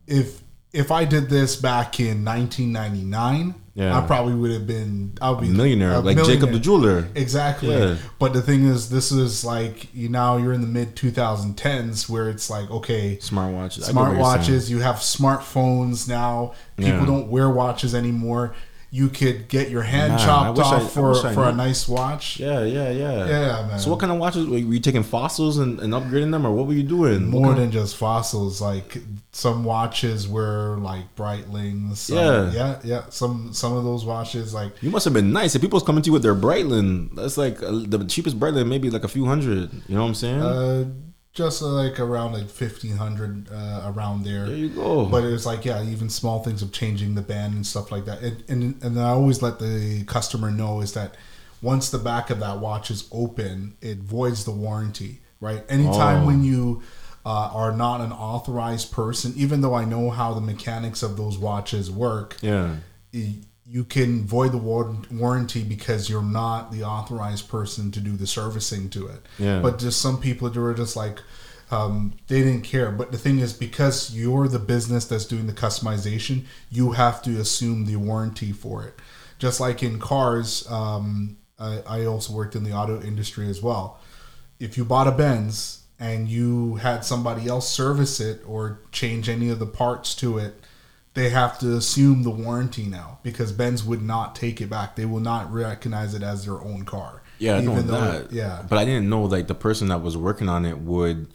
if 0.05 0.43
if 0.73 0.91
I 0.91 1.05
did 1.05 1.27
this 1.27 1.55
back 1.55 1.99
in 1.99 2.23
1999, 2.23 3.55
Yeah. 3.77 3.95
I 3.95 4.01
probably 4.07 4.33
would 4.33 4.49
have 4.51 4.65
been. 4.65 5.13
I 5.21 5.29
would 5.29 5.37
A 5.37 5.41
be 5.43 5.49
millionaire, 5.49 5.91
a 5.93 5.99
like 5.99 6.17
Jacob 6.25 6.51
the 6.51 6.57
jeweler. 6.59 7.07
Exactly. 7.13 7.69
Yeah. 7.69 7.95
But 8.17 8.33
the 8.33 8.41
thing 8.41 8.65
is, 8.65 8.89
this 8.89 9.11
is 9.11 9.45
like 9.45 9.93
you 9.93 10.09
now 10.09 10.37
you're 10.37 10.51
in 10.51 10.61
the 10.61 10.67
mid 10.67 10.95
2010s 10.95 12.09
where 12.09 12.27
it's 12.27 12.49
like 12.49 12.69
okay, 12.71 13.17
Smartwatches. 13.17 13.35
I 13.43 13.53
get 13.53 13.77
what 13.77 13.91
smart 13.91 14.11
you're 14.13 14.19
watches. 14.19 14.71
You 14.71 14.79
have 14.79 14.95
smartphones 14.95 16.07
now. 16.09 16.53
People 16.77 16.91
Yeah. 16.91 17.05
don't 17.05 17.29
wear 17.29 17.49
watches 17.51 17.93
anymore. 17.93 18.55
You 18.89 19.09
could 19.09 19.49
get 19.49 19.69
your 19.69 19.81
hand 19.81 20.13
I 20.13 20.17
chopped 20.17 20.59
off 20.59 20.73
I 20.73 20.87
for 20.87 21.13
for 21.33 21.43
a 21.49 21.51
nice 21.53 21.89
watch. 21.89 22.39
Yeah, 22.39 22.63
yeah, 22.63 22.89
yeah. 22.89 23.27
Yeah, 23.27 23.67
man. 23.67 23.79
So 23.79 23.89
what 23.89 23.99
kind 23.99 24.13
of 24.13 24.17
watches 24.17 24.47
were 24.47 24.57
you, 24.57 24.79
taking 24.79 25.03
fossils 25.03 25.57
and, 25.57 25.79
and 25.81 25.93
upgrading 25.93 26.31
them, 26.31 26.45
or 26.47 26.53
what 26.53 26.67
were 26.67 26.73
you 26.73 26.83
doing? 26.83 27.27
More 27.27 27.53
than 27.53 27.69
just 27.69 27.97
fossils, 27.97 28.61
like 28.61 28.97
some 29.33 29.65
watches 29.65 30.25
were 30.27 30.77
like 30.79 31.13
Breitlings. 31.15 31.97
Some, 31.97 32.17
Yeah. 32.17 32.51
yeah, 32.53 32.79
yeah. 32.83 33.03
Some 33.09 33.51
some 33.51 33.73
of 33.75 33.83
those 33.83 34.05
watches, 34.05 34.53
like 34.53 34.81
You 34.81 34.89
must 34.89 35.03
have 35.03 35.13
been 35.13 35.33
nice. 35.33 35.53
If 35.53 35.61
people's 35.61 35.83
coming 35.83 36.01
to 36.03 36.07
you 36.07 36.13
with 36.13 36.23
their 36.23 36.35
Breitling, 36.35 37.13
that's 37.13 37.37
like 37.37 37.61
uh, 37.61 37.71
the 37.85 38.05
cheapest 38.05 38.39
Breitling, 38.39 38.67
maybe 38.67 38.89
like 38.89 39.03
a 39.03 39.09
few 39.09 39.25
hundred. 39.25 39.69
You 39.87 39.95
know 39.95 40.01
what 40.03 40.07
I'm 40.07 40.15
saying? 40.15 40.41
uh, 40.41 40.85
just 41.37 41.61
uh, 41.61 41.67
like 41.67 41.99
around 41.99 42.33
like 42.33 42.49
fifteen 42.49 42.97
hundred 42.97 43.47
uh, 43.51 43.93
around 43.95 44.23
there. 44.25 44.45
there 44.47 44.55
you 44.55 44.69
go. 44.69 45.05
But 45.05 45.23
it 45.23 45.31
was 45.31 45.45
like, 45.45 45.63
yeah, 45.63 45.83
even 45.83 46.09
small 46.09 46.43
things 46.43 46.61
of 46.61 46.71
changing 46.71 47.15
the 47.15 47.21
band 47.21 47.53
and 47.53 47.65
stuff 47.65 47.91
like 47.91 48.05
that. 48.05 48.21
And, 48.21 48.43
and 48.49 48.83
and 48.83 48.99
I 48.99 49.09
always 49.09 49.41
let 49.41 49.59
the 49.59 50.03
customer 50.05 50.49
know 50.51 50.81
is 50.81 50.93
that 50.93 51.15
once 51.61 51.89
the 51.89 51.97
back 51.99 52.29
of 52.29 52.39
that 52.39 52.59
watch 52.59 52.91
is 52.91 53.07
open, 53.11 53.77
it 53.81 53.99
voids 53.99 54.43
the 54.45 54.51
warranty. 54.51 55.21
Right. 55.39 55.63
Anytime 55.69 56.23
Oh. 56.23 56.25
when 56.27 56.43
you 56.43 56.81
uh, 57.25 57.51
are 57.53 57.71
not 57.71 58.01
an 58.01 58.11
authorized 58.11 58.91
person, 58.91 59.33
even 59.35 59.61
though 59.61 59.75
I 59.75 59.85
know 59.85 60.09
how 60.09 60.33
the 60.33 60.41
mechanics 60.41 61.03
of 61.03 61.15
those 61.17 61.37
watches 61.37 61.91
work, 61.91 62.37
yeah. 62.41 62.77
y- 63.13 63.35
you 63.69 63.83
can 63.83 64.25
void 64.25 64.51
the 64.51 64.57
war- 64.57 64.95
warranty 65.11 65.63
because 65.63 66.09
you're 66.09 66.21
not 66.21 66.71
the 66.71 66.83
authorized 66.83 67.49
person 67.49 67.91
to 67.91 67.99
do 67.99 68.15
the 68.15 68.27
servicing 68.27 68.89
to 68.89 69.07
it. 69.07 69.25
Yeah. 69.37 69.59
But 69.59 69.77
just 69.77 70.01
some 70.01 70.19
people 70.19 70.49
were 70.49 70.73
just 70.73 70.95
like, 70.95 71.21
um, 71.69 72.13
they 72.27 72.43
didn't 72.43 72.61
care. 72.61 72.91
But 72.91 73.11
the 73.11 73.17
thing 73.17 73.39
is, 73.39 73.51
because 73.51 74.15
you're 74.15 74.47
the 74.47 74.59
business 74.59 75.05
that's 75.05 75.25
doing 75.25 75.47
the 75.47 75.53
customization, 75.53 76.45
you 76.69 76.93
have 76.93 77.21
to 77.23 77.39
assume 77.39 77.85
the 77.85 77.97
warranty 77.97 78.53
for 78.53 78.85
it. 78.85 78.93
Just 79.37 79.59
like 79.59 79.83
in 79.83 79.99
cars, 79.99 80.65
um, 80.71 81.37
I, 81.59 81.81
I 81.87 82.05
also 82.05 82.33
worked 82.33 82.55
in 82.55 82.63
the 82.63 82.71
auto 82.71 83.01
industry 83.01 83.49
as 83.49 83.61
well. 83.61 83.99
If 84.59 84.77
you 84.77 84.85
bought 84.85 85.07
a 85.07 85.11
Benz 85.11 85.83
and 85.99 86.29
you 86.29 86.75
had 86.75 87.03
somebody 87.03 87.47
else 87.47 87.69
service 87.69 88.19
it 88.19 88.41
or 88.47 88.79
change 88.91 89.27
any 89.27 89.49
of 89.49 89.59
the 89.59 89.65
parts 89.65 90.15
to 90.15 90.37
it, 90.37 90.61
they 91.17 91.29
have 91.29 91.57
to 91.59 91.75
assume 91.75 92.23
the 92.23 92.29
warranty 92.29 92.83
now 92.83 93.19
because 93.23 93.51
Benz 93.51 93.83
would 93.83 94.03
not 94.03 94.35
take 94.35 94.61
it 94.61 94.69
back. 94.69 94.95
They 94.95 95.05
will 95.05 95.19
not 95.19 95.51
recognize 95.51 96.13
it 96.13 96.21
as 96.21 96.45
their 96.45 96.61
own 96.61 96.85
car. 96.85 97.23
Yeah, 97.39 97.55
I 97.55 97.61
know 97.61 97.73
Even 97.73 97.87
though- 97.87 98.01
that. 98.01 98.31
Yeah. 98.31 98.63
But 98.67 98.77
I 98.77 98.85
didn't 98.85 99.09
know 99.09 99.23
like 99.23 99.47
the 99.47 99.55
person 99.55 99.87
that 99.87 100.01
was 100.01 100.15
working 100.15 100.47
on 100.47 100.65
it 100.65 100.77
would 100.77 101.27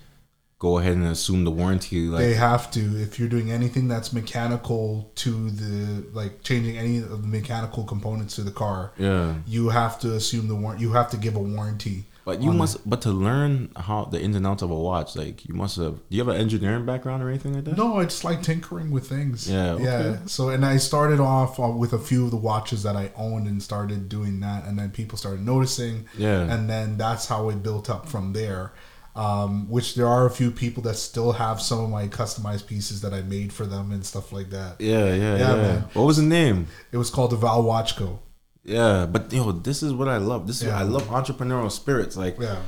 go 0.60 0.78
ahead 0.78 0.92
and 0.92 1.06
assume 1.06 1.42
the 1.42 1.50
warranty. 1.50 2.06
Like, 2.06 2.20
they 2.20 2.34
have 2.34 2.70
to 2.72 2.80
if 3.00 3.18
you're 3.18 3.28
doing 3.28 3.50
anything 3.50 3.88
that's 3.88 4.12
mechanical 4.12 5.10
to 5.16 5.50
the 5.50 6.06
like 6.12 6.44
changing 6.44 6.78
any 6.78 6.98
of 6.98 7.10
the 7.10 7.28
mechanical 7.28 7.82
components 7.82 8.36
to 8.36 8.42
the 8.42 8.52
car 8.52 8.92
yeah. 8.96 9.34
you 9.44 9.70
have 9.70 9.98
to 10.00 10.14
assume 10.14 10.46
the 10.46 10.54
warrant 10.54 10.80
you 10.80 10.92
have 10.92 11.10
to 11.10 11.16
give 11.16 11.34
a 11.34 11.40
warranty 11.40 12.04
But 12.24 12.40
you 12.40 12.52
must. 12.52 12.88
But 12.88 13.02
to 13.02 13.10
learn 13.10 13.72
how 13.76 14.04
the 14.04 14.20
ins 14.20 14.36
and 14.36 14.46
outs 14.46 14.62
of 14.62 14.70
a 14.70 14.78
watch, 14.78 15.16
like 15.16 15.44
you 15.44 15.54
must 15.54 15.76
have. 15.76 15.94
Do 15.94 16.16
you 16.16 16.24
have 16.24 16.28
an 16.28 16.40
engineering 16.40 16.86
background 16.86 17.22
or 17.22 17.28
anything 17.28 17.54
like 17.54 17.64
that? 17.64 17.76
No, 17.76 17.98
I 17.98 18.04
just 18.04 18.22
like 18.22 18.42
tinkering 18.42 18.90
with 18.90 19.08
things. 19.08 19.50
Yeah, 19.50 19.76
yeah. 19.78 19.96
okay. 19.96 20.18
So, 20.26 20.50
and 20.50 20.64
I 20.64 20.76
started 20.76 21.18
off 21.18 21.58
uh, 21.58 21.68
with 21.68 21.92
a 21.92 21.98
few 21.98 22.24
of 22.24 22.30
the 22.30 22.36
watches 22.36 22.84
that 22.84 22.94
I 22.96 23.10
owned 23.16 23.48
and 23.48 23.60
started 23.62 24.08
doing 24.08 24.40
that, 24.40 24.64
and 24.66 24.78
then 24.78 24.90
people 24.90 25.18
started 25.18 25.44
noticing. 25.44 26.06
Yeah. 26.16 26.42
And 26.42 26.70
then 26.70 26.96
that's 26.96 27.26
how 27.26 27.48
it 27.48 27.62
built 27.62 27.90
up 27.90 28.08
from 28.08 28.32
there. 28.32 28.72
Um, 29.14 29.68
which 29.68 29.94
there 29.94 30.06
are 30.06 30.24
a 30.24 30.30
few 30.30 30.50
people 30.50 30.82
that 30.84 30.94
still 30.94 31.32
have 31.32 31.60
some 31.60 31.80
of 31.80 31.90
my 31.90 32.08
customized 32.08 32.66
pieces 32.66 33.02
that 33.02 33.12
I 33.12 33.20
made 33.20 33.52
for 33.52 33.66
them 33.66 33.92
and 33.92 34.06
stuff 34.06 34.32
like 34.32 34.48
that. 34.50 34.80
Yeah, 34.80 35.12
yeah, 35.14 35.36
Yeah, 35.36 35.56
yeah. 35.56 35.80
What 35.92 36.04
was 36.04 36.16
the 36.16 36.22
name? 36.22 36.68
It 36.92 36.96
was 36.96 37.10
called 37.10 37.32
the 37.32 37.36
Val 37.36 37.62
Watch 37.62 37.96
Co. 37.96 38.20
Yeah, 38.64 39.06
but 39.06 39.32
yo, 39.32 39.52
this 39.52 39.82
is 39.82 39.92
what 39.92 40.08
I 40.08 40.18
love. 40.18 40.46
This 40.46 40.62
is 40.62 40.68
Yeah. 40.68 40.78
I 40.78 40.82
love 40.84 41.04
entrepreneurial 41.08 41.70
spirits. 41.70 42.16
Like, 42.16 42.38
Yeah. 42.40 42.58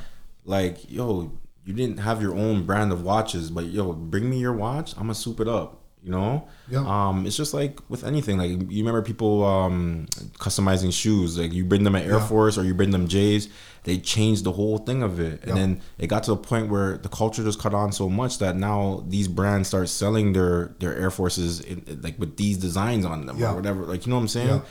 like 0.43 0.89
yo, 0.91 1.31
you 1.65 1.73
didn't 1.73 1.99
have 1.99 2.21
your 2.21 2.35
own 2.35 2.65
brand 2.65 2.91
of 2.91 3.01
watches, 3.03 3.49
but 3.49 3.65
yo, 3.65 3.93
bring 3.93 4.29
me 4.29 4.37
your 4.39 4.53
watch. 4.53 4.93
I'm 4.95 5.03
gonna 5.03 5.15
soup 5.15 5.39
it 5.39 5.47
up. 5.47 5.81
You 6.03 6.11
know. 6.11 6.43
Yeah. 6.69 6.83
Um, 6.85 7.25
it's 7.25 7.35
just 7.35 7.51
like 7.55 7.79
with 7.89 8.03
anything. 8.03 8.37
Like 8.37 8.51
you 8.51 8.83
remember 8.83 9.01
people 9.01 9.43
um 9.43 10.05
customizing 10.37 10.93
shoes. 10.93 11.35
Like 11.39 11.51
you 11.51 11.65
bring 11.65 11.83
them 11.83 11.95
at 11.95 12.05
Air 12.05 12.17
Yeah. 12.19 12.27
Force 12.27 12.57
or 12.59 12.63
you 12.63 12.75
bring 12.75 12.91
them 12.91 13.07
J's. 13.07 13.47
They 13.85 13.97
changed 13.97 14.43
the 14.43 14.51
whole 14.51 14.77
thing 14.79 15.01
of 15.01 15.19
it, 15.19 15.41
and 15.43 15.49
Yeah. 15.49 15.55
then 15.55 15.81
it 15.97 16.07
got 16.07 16.23
to 16.23 16.31
the 16.31 16.37
point 16.37 16.69
where 16.69 16.97
the 16.97 17.09
culture 17.09 17.43
just 17.43 17.57
caught 17.57 17.73
on 17.73 17.91
so 17.91 18.07
much 18.09 18.37
that 18.39 18.55
now 18.55 19.03
these 19.07 19.27
brands 19.27 19.67
start 19.69 19.89
selling 19.89 20.33
their 20.33 20.75
their 20.79 20.95
Air 20.95 21.09
Forces 21.09 21.61
in, 21.61 21.99
like 22.03 22.19
with 22.19 22.37
these 22.37 22.57
designs 22.57 23.05
on 23.05 23.25
them 23.25 23.41
or 23.43 23.55
whatever. 23.55 23.85
Like 23.85 24.05
you 24.05 24.11
know 24.11 24.17
what 24.17 24.23
I'm 24.23 24.27
saying. 24.27 24.61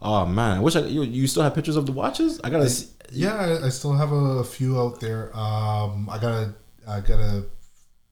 Oh 0.00 0.26
man, 0.26 0.58
I 0.58 0.60
wish 0.60 0.76
I 0.76 0.80
you, 0.80 1.02
you 1.02 1.26
still 1.26 1.42
have 1.42 1.54
pictures 1.54 1.76
of 1.76 1.86
the 1.86 1.92
watches. 1.92 2.40
I 2.44 2.50
gotta 2.50 2.68
see. 2.68 2.86
Yeah, 3.10 3.34
I, 3.34 3.66
I 3.66 3.68
still 3.70 3.94
have 3.94 4.12
a, 4.12 4.44
few 4.44 4.78
out 4.78 5.00
there. 5.00 5.34
Um, 5.36 6.08
I 6.10 6.18
gotta, 6.18 6.54
I 6.86 7.00
gotta 7.00 7.46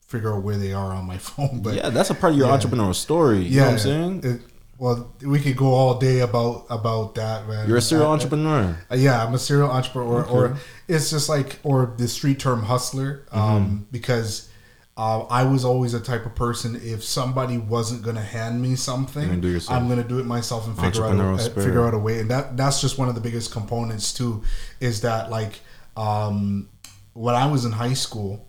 figure 0.07 0.35
out 0.35 0.43
where 0.43 0.57
they 0.57 0.73
are 0.73 0.93
on 0.93 1.05
my 1.05 1.19
phone. 1.29 1.61
But 1.63 1.75
yeah, 1.75 1.91
that's 1.91 2.11
a 2.11 2.15
part 2.15 2.33
of 2.33 2.39
your 2.39 2.49
yeah. 2.49 2.57
entrepreneurial 2.57 2.95
story. 2.95 3.39
You 3.39 3.45
yeah, 3.45 3.61
know 3.61 3.67
what 3.67 3.73
I'm 3.73 3.79
saying? 3.79 4.21
it- 4.25 4.41
well, 4.79 5.15
we 5.23 5.41
could 5.41 5.57
go 5.57 5.69
all 5.69 5.99
day 5.99 6.21
about 6.21 6.67
about 6.69 7.15
that, 7.15 7.49
man. 7.49 7.67
You're 7.67 7.79
a 7.79 7.81
serial 7.81 8.09
I- 8.09 8.13
entrepreneur. 8.13 8.77
Uh, 8.91 8.95
yeah, 8.97 9.25
I'm 9.25 9.33
a 9.33 9.39
serial 9.39 9.71
entrepreneur, 9.71 10.23
or, 10.25 10.49
or 10.49 10.57
it's 10.87 11.09
just 11.11 11.31
like, 11.31 11.59
or 11.63 11.95
the 11.97 12.07
street 12.09 12.39
term 12.39 12.63
hustler, 12.63 13.25
um, 13.33 13.41
Mm-hmm. 13.43 13.77
because 13.91 14.51
uh, 14.97 15.25
I 15.25 15.45
was 15.45 15.65
always 15.65 15.93
a 15.93 16.01
type 16.01 16.25
of 16.25 16.35
person. 16.35 16.81
If 16.83 17.05
somebody 17.05 17.59
wasn't 17.59 18.03
gonna 18.03 18.23
hand 18.23 18.63
me 18.63 18.77
something, 18.77 19.29
gonna 19.29 19.41
do 19.41 19.49
it 19.49 19.53
yourself. 19.53 19.79
I'm 19.79 19.89
gonna 19.89 20.05
do 20.05 20.19
it 20.19 20.27
myself 20.27 20.67
and 20.67 20.79
figure 20.79 21.05
out 21.05 21.17
a, 21.17 21.33
uh, 21.33 21.39
spirit. 21.39 21.67
figure 21.67 21.87
out 21.87 21.93
a 21.93 21.99
way. 21.99 22.21
And 22.21 22.31
that 22.31 22.57
that's 22.57 22.81
just 22.81 22.97
one 22.97 23.09
of 23.09 23.15
the 23.15 23.21
biggest 23.21 23.53
components 23.53 24.15
too. 24.15 24.43
Is 24.81 25.03
that 25.03 25.31
like 25.31 25.61
um, 25.97 26.71
when 27.13 27.35
I 27.35 27.47
was 27.47 27.67
in 27.67 27.73
high 27.73 27.93
school, 27.93 28.49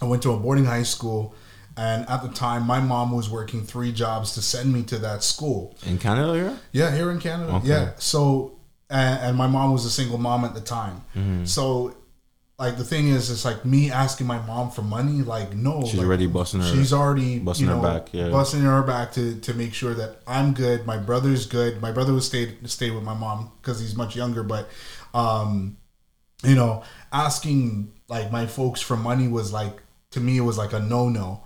I 0.00 0.04
went 0.04 0.22
to 0.22 0.32
a 0.32 0.36
boarding 0.36 0.64
high 0.64 0.84
school. 0.84 1.34
And 1.76 2.08
at 2.08 2.22
the 2.22 2.28
time, 2.28 2.64
my 2.68 2.78
mom 2.78 3.10
was 3.10 3.28
working 3.28 3.64
three 3.64 3.90
jobs 3.90 4.34
to 4.34 4.42
send 4.42 4.72
me 4.72 4.84
to 4.84 4.98
that 4.98 5.24
school. 5.24 5.76
In 5.84 5.98
Canada, 5.98 6.32
here? 6.34 6.58
Yeah, 6.70 6.94
here 6.94 7.10
in 7.10 7.18
Canada. 7.18 7.54
Okay. 7.54 7.66
Yeah. 7.66 7.90
So, 7.98 8.60
and, 8.88 9.20
and 9.20 9.36
my 9.36 9.48
mom 9.48 9.72
was 9.72 9.84
a 9.84 9.90
single 9.90 10.18
mom 10.18 10.44
at 10.44 10.54
the 10.54 10.60
time. 10.60 11.02
Mm-hmm. 11.16 11.46
So, 11.46 11.96
like 12.58 12.76
the 12.76 12.84
thing 12.84 13.08
is, 13.08 13.30
it's 13.30 13.44
like 13.44 13.64
me 13.64 13.90
asking 13.90 14.28
my 14.28 14.38
mom 14.46 14.70
for 14.70 14.82
money. 14.82 15.22
Like, 15.22 15.54
no, 15.54 15.82
She's 15.82 15.94
like, 15.94 16.06
already 16.06 16.28
busting 16.28 16.60
her. 16.60 16.66
She's 16.68 16.92
already 16.92 17.40
busting 17.40 17.66
you 17.66 17.72
her 17.72 17.82
back, 17.82 18.08
yeah. 18.12 18.28
busting 18.28 18.60
her 18.60 18.82
back 18.82 19.12
to 19.12 19.40
to 19.40 19.54
make 19.54 19.74
sure 19.74 19.92
that 19.94 20.20
I'm 20.26 20.54
good. 20.54 20.86
My 20.86 20.96
brother's 20.96 21.46
good. 21.46 21.82
My 21.82 21.90
brother 21.90 22.12
would 22.12 22.22
stay 22.22 22.56
stay 22.64 22.90
with 22.92 23.02
my 23.02 23.14
mom 23.14 23.50
because 23.60 23.80
he's 23.80 23.96
much 23.96 24.14
younger. 24.14 24.44
But, 24.44 24.68
um, 25.12 25.78
you 26.44 26.54
know, 26.54 26.84
asking 27.12 27.92
like 28.08 28.30
my 28.30 28.46
folks 28.46 28.80
for 28.80 28.96
money 28.96 29.26
was 29.26 29.52
like 29.52 29.82
to 30.12 30.20
me 30.20 30.36
it 30.36 30.42
was 30.42 30.56
like 30.56 30.72
a 30.72 30.80
no 30.80 31.08
no. 31.08 31.42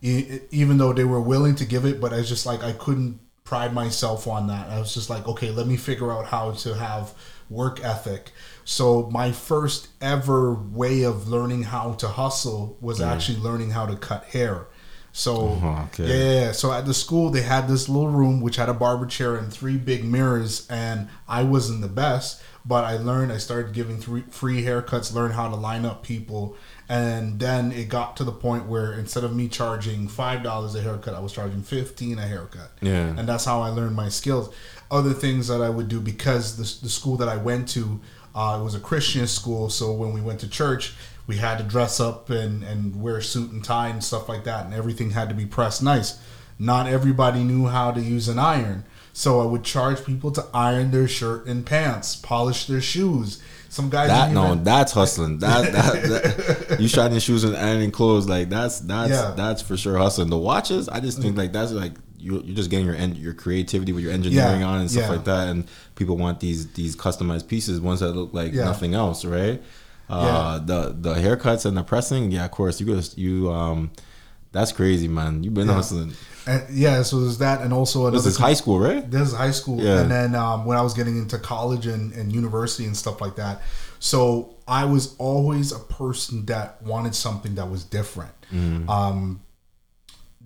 Even 0.00 0.78
though 0.78 0.92
they 0.92 1.04
were 1.04 1.20
willing 1.20 1.54
to 1.56 1.64
give 1.64 1.84
it, 1.84 2.00
but 2.00 2.12
I 2.12 2.18
was 2.18 2.28
just 2.28 2.46
like 2.46 2.62
I 2.62 2.72
couldn't 2.72 3.20
pride 3.44 3.72
myself 3.72 4.26
on 4.26 4.46
that. 4.46 4.68
I 4.68 4.78
was 4.78 4.94
just 4.94 5.10
like, 5.10 5.26
okay, 5.26 5.50
let 5.50 5.66
me 5.66 5.76
figure 5.76 6.12
out 6.12 6.26
how 6.26 6.52
to 6.52 6.74
have 6.74 7.14
work 7.50 7.84
ethic. 7.84 8.30
So 8.64 9.08
my 9.10 9.32
first 9.32 9.88
ever 10.00 10.54
way 10.54 11.02
of 11.02 11.28
learning 11.28 11.64
how 11.64 11.94
to 11.94 12.08
hustle 12.08 12.78
was 12.80 13.00
actually 13.00 13.38
learning 13.38 13.70
how 13.70 13.86
to 13.86 13.96
cut 13.96 14.24
hair. 14.24 14.66
So 15.14 15.58
Oh, 15.62 15.88
okay. 15.92 16.06
yeah, 16.08 16.40
yeah. 16.46 16.52
So 16.52 16.72
at 16.72 16.86
the 16.86 16.94
school 16.94 17.30
they 17.30 17.42
had 17.42 17.68
this 17.68 17.88
little 17.88 18.08
room 18.10 18.40
which 18.40 18.56
had 18.56 18.68
a 18.68 18.74
barber 18.74 19.06
chair 19.06 19.36
and 19.36 19.52
three 19.52 19.76
big 19.76 20.04
mirrors, 20.04 20.66
and 20.70 21.08
I 21.28 21.42
wasn't 21.42 21.82
the 21.82 21.88
best, 21.88 22.42
but 22.64 22.84
I 22.84 22.96
learned. 22.96 23.30
I 23.32 23.36
started 23.38 23.72
giving 23.74 23.98
three 23.98 24.22
free 24.30 24.62
haircuts, 24.62 25.12
learned 25.14 25.34
how 25.34 25.48
to 25.50 25.56
line 25.56 25.84
up 25.84 26.02
people, 26.02 26.56
and 26.88 27.38
then 27.38 27.72
it 27.72 27.88
got 27.90 28.16
to 28.18 28.24
the 28.24 28.32
point 28.32 28.66
where 28.66 28.92
instead 28.94 29.22
of 29.24 29.36
me 29.36 29.48
charging 29.48 30.08
five 30.08 30.42
dollars 30.42 30.74
a 30.74 30.80
haircut, 30.80 31.12
I 31.14 31.20
was 31.20 31.32
charging 31.34 31.62
fifteen 31.62 32.18
a 32.18 32.26
haircut. 32.26 32.70
Yeah. 32.80 33.08
and 33.08 33.28
that's 33.28 33.44
how 33.44 33.60
I 33.60 33.68
learned 33.68 33.94
my 33.94 34.08
skills. 34.08 34.54
Other 34.90 35.12
things 35.12 35.48
that 35.48 35.60
I 35.60 35.68
would 35.68 35.88
do 35.88 36.00
because 36.00 36.56
the, 36.56 36.84
the 36.84 36.90
school 36.90 37.16
that 37.16 37.28
I 37.28 37.36
went 37.36 37.68
to, 37.70 38.00
uh, 38.34 38.58
it 38.60 38.64
was 38.64 38.74
a 38.74 38.80
Christian 38.80 39.26
school, 39.26 39.68
so 39.70 39.92
when 39.92 40.12
we 40.14 40.20
went 40.22 40.40
to 40.40 40.48
church, 40.48 40.94
we 41.26 41.36
had 41.36 41.58
to 41.58 41.64
dress 41.64 42.00
up 42.00 42.30
and, 42.30 42.62
and 42.62 43.00
wear 43.02 43.20
suit 43.20 43.50
and 43.52 43.64
tie 43.64 43.88
and 43.88 44.02
stuff 44.02 44.28
like 44.28 44.44
that, 44.44 44.64
and 44.66 44.74
everything 44.74 45.10
had 45.10 45.28
to 45.28 45.34
be 45.34 45.46
pressed 45.46 45.82
nice. 45.82 46.20
Not 46.58 46.86
everybody 46.86 47.42
knew 47.44 47.66
how 47.66 47.90
to 47.92 48.00
use 48.00 48.28
an 48.28 48.38
iron, 48.38 48.84
so 49.12 49.40
I 49.40 49.46
would 49.46 49.64
charge 49.64 50.04
people 50.04 50.30
to 50.32 50.44
iron 50.54 50.90
their 50.90 51.08
shirt 51.08 51.46
and 51.46 51.64
pants, 51.66 52.16
polish 52.16 52.66
their 52.66 52.80
shoes. 52.80 53.42
Some 53.68 53.88
guys 53.88 54.08
That 54.08 54.32
no, 54.32 54.52
even- 54.52 54.64
that's 54.64 54.92
hustling. 54.92 55.38
That, 55.38 55.72
that, 55.72 56.66
that 56.68 56.80
you 56.80 56.88
shining 56.88 57.18
shoes 57.20 57.42
and 57.42 57.56
ironing 57.56 57.90
clothes 57.90 58.28
like 58.28 58.50
that's 58.50 58.80
that's 58.80 59.10
Yeah. 59.10 59.32
that's 59.34 59.62
for 59.62 59.76
sure 59.78 59.96
hustling. 59.96 60.28
The 60.28 60.36
watches, 60.36 60.88
I 60.90 61.00
just 61.00 61.20
think 61.22 61.34
mm. 61.36 61.38
like 61.38 61.52
that's 61.52 61.72
like 61.72 61.94
you 62.18 62.42
you're 62.44 62.54
just 62.54 62.68
getting 62.70 62.84
your 62.86 62.94
en- 62.94 63.16
your 63.16 63.32
creativity 63.32 63.92
with 63.92 64.04
your 64.04 64.12
engineering 64.12 64.60
Yeah, 64.60 64.66
on 64.68 64.80
and 64.82 64.90
stuff 64.90 65.04
yeah. 65.04 65.10
like 65.10 65.24
that, 65.24 65.48
and 65.48 65.64
people 65.94 66.16
want 66.18 66.38
these 66.40 66.70
these 66.74 66.94
customized 66.94 67.48
pieces, 67.48 67.80
ones 67.80 68.00
that 68.00 68.12
look 68.12 68.34
like 68.34 68.52
Yeah. 68.52 68.64
nothing 68.64 68.94
else, 68.94 69.24
right? 69.24 69.62
Uh, 70.12 70.58
the 70.58 70.94
the 70.98 71.14
haircuts 71.14 71.64
and 71.66 71.76
the 71.76 71.82
pressing, 71.82 72.30
yeah, 72.30 72.44
of 72.44 72.50
course. 72.50 72.80
You 72.80 72.86
go 72.86 73.00
you 73.16 73.50
um, 73.50 73.90
that's 74.52 74.72
crazy, 74.72 75.08
man. 75.08 75.42
You've 75.42 75.54
been 75.54 75.68
Yeah. 75.68 75.74
hustling. 75.74 76.12
And, 76.44 76.62
yeah, 76.74 77.02
so 77.02 77.20
there's 77.20 77.38
that, 77.38 77.60
and 77.62 77.72
also 77.72 78.10
This 78.10 78.26
is 78.26 78.36
high 78.36 78.54
school, 78.54 78.80
right? 78.80 79.08
This 79.08 79.28
is 79.28 79.34
high 79.34 79.52
school, 79.52 79.80
Yeah. 79.80 80.00
and 80.00 80.10
then 80.10 80.34
um, 80.34 80.64
when 80.66 80.76
I 80.76 80.82
was 80.82 80.92
getting 80.92 81.16
into 81.16 81.38
college 81.38 81.86
and, 81.86 82.12
and 82.12 82.32
university 82.32 82.84
and 82.84 82.96
stuff 82.96 83.20
like 83.20 83.36
that, 83.36 83.62
so 84.00 84.50
I 84.66 84.84
was 84.84 85.14
always 85.18 85.70
a 85.72 85.78
person 85.78 86.44
that 86.46 86.82
wanted 86.82 87.14
something 87.14 87.54
that 87.54 87.70
was 87.70 87.84
different. 87.84 88.32
Mm-hmm. 88.52 88.90
Um, 88.90 89.40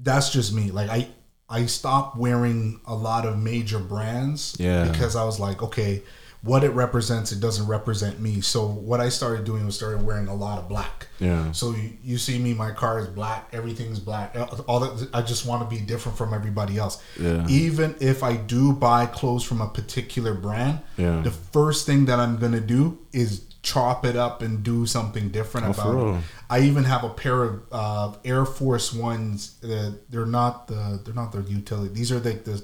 that's 0.02 0.30
just 0.30 0.52
me. 0.52 0.70
Like 0.70 0.90
I, 0.90 1.08
I 1.48 1.66
stopped 1.66 2.16
wearing 2.18 2.80
a 2.86 2.94
lot 2.94 3.24
of 3.24 3.38
major 3.38 3.78
brands, 3.78 4.54
Yeah. 4.58 4.84
because 4.90 5.16
I 5.16 5.24
was 5.24 5.40
like, 5.40 5.62
okay, 5.62 6.02
what 6.42 6.62
it 6.64 6.70
represents, 6.70 7.32
it 7.32 7.40
doesn't 7.40 7.66
represent 7.66 8.20
me. 8.20 8.40
So 8.40 8.66
what 8.66 9.00
I 9.00 9.08
started 9.08 9.44
doing 9.44 9.66
was 9.66 9.74
started 9.74 10.04
wearing 10.04 10.28
a 10.28 10.34
lot 10.34 10.58
of 10.58 10.68
black. 10.68 11.08
Yeah. 11.18 11.50
So 11.52 11.72
you, 11.72 11.92
you 12.04 12.18
see 12.18 12.38
me, 12.38 12.54
my 12.54 12.70
car 12.70 12.98
is 13.00 13.08
black, 13.08 13.48
everything's 13.52 13.98
black. 13.98 14.36
All 14.68 14.80
that 14.80 15.08
I 15.14 15.22
just 15.22 15.46
want 15.46 15.68
to 15.68 15.74
be 15.76 15.82
different 15.82 16.16
from 16.18 16.32
everybody 16.34 16.78
else. 16.78 17.02
Yeah. 17.20 17.46
Even 17.48 17.96
if 18.00 18.22
I 18.22 18.36
do 18.36 18.72
buy 18.72 19.06
clothes 19.06 19.42
from 19.44 19.60
a 19.60 19.68
particular 19.68 20.34
brand, 20.34 20.80
Yeah. 20.96 21.20
the 21.22 21.30
first 21.30 21.86
thing 21.86 22.04
that 22.06 22.18
I'm 22.20 22.36
gonna 22.38 22.60
do 22.60 22.98
is 23.12 23.42
chop 23.62 24.06
it 24.06 24.14
up 24.14 24.42
and 24.42 24.62
do 24.62 24.86
something 24.86 25.30
different 25.30 25.66
Oh, 25.66 25.70
about 25.72 26.16
it. 26.18 26.22
I 26.48 26.60
even 26.60 26.84
have 26.84 27.02
a 27.02 27.08
pair 27.08 27.42
of 27.42 27.62
uh, 27.72 28.12
Air 28.24 28.44
Force 28.44 28.92
Ones. 28.92 29.56
that 29.62 30.02
they're 30.10 30.24
not 30.26 30.68
the 30.68 31.00
they're 31.04 31.14
not 31.14 31.32
the 31.32 31.40
utility. 31.42 31.92
These 31.92 32.12
are 32.12 32.20
like 32.20 32.44
the 32.44 32.62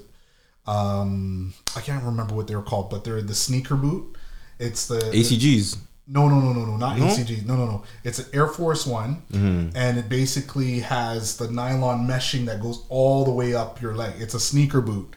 um 0.67 1.53
I 1.77 1.81
can't 1.81 2.05
remember 2.05 2.35
what 2.35 2.47
they're 2.47 2.63
called, 2.63 2.91
but 2.91 3.05
they're 3.05 3.23
the 3.23 3.35
sneaker 3.35 3.77
boot. 3.77 4.17
It's 4.59 4.87
the 4.87 4.97
ACGs. 5.01 5.77
no, 6.07 6.29
no, 6.29 6.39
no, 6.41 6.53
no, 6.53 6.65
no, 6.65 6.77
not 6.77 6.99
No? 6.99 7.07
ACG. 7.07 7.45
No, 7.47 7.57
no, 7.57 7.67
no. 7.67 7.85
It's 8.05 8.19
an 8.21 8.27
Air 8.33 8.47
Force 8.47 8.87
One, 8.87 9.23
Mm-hmm. 9.33 9.77
and 9.77 9.99
it 9.99 10.09
basically 10.09 10.81
has 10.81 11.37
the 11.37 11.51
nylon 11.51 12.07
meshing 12.07 12.47
that 12.47 12.61
goes 12.61 12.85
all 12.89 13.25
the 13.25 13.33
way 13.33 13.55
up 13.55 13.81
your 13.83 13.95
leg. 13.95 14.15
It's 14.19 14.35
a 14.35 14.41
sneaker 14.41 14.81
boot. 14.81 15.17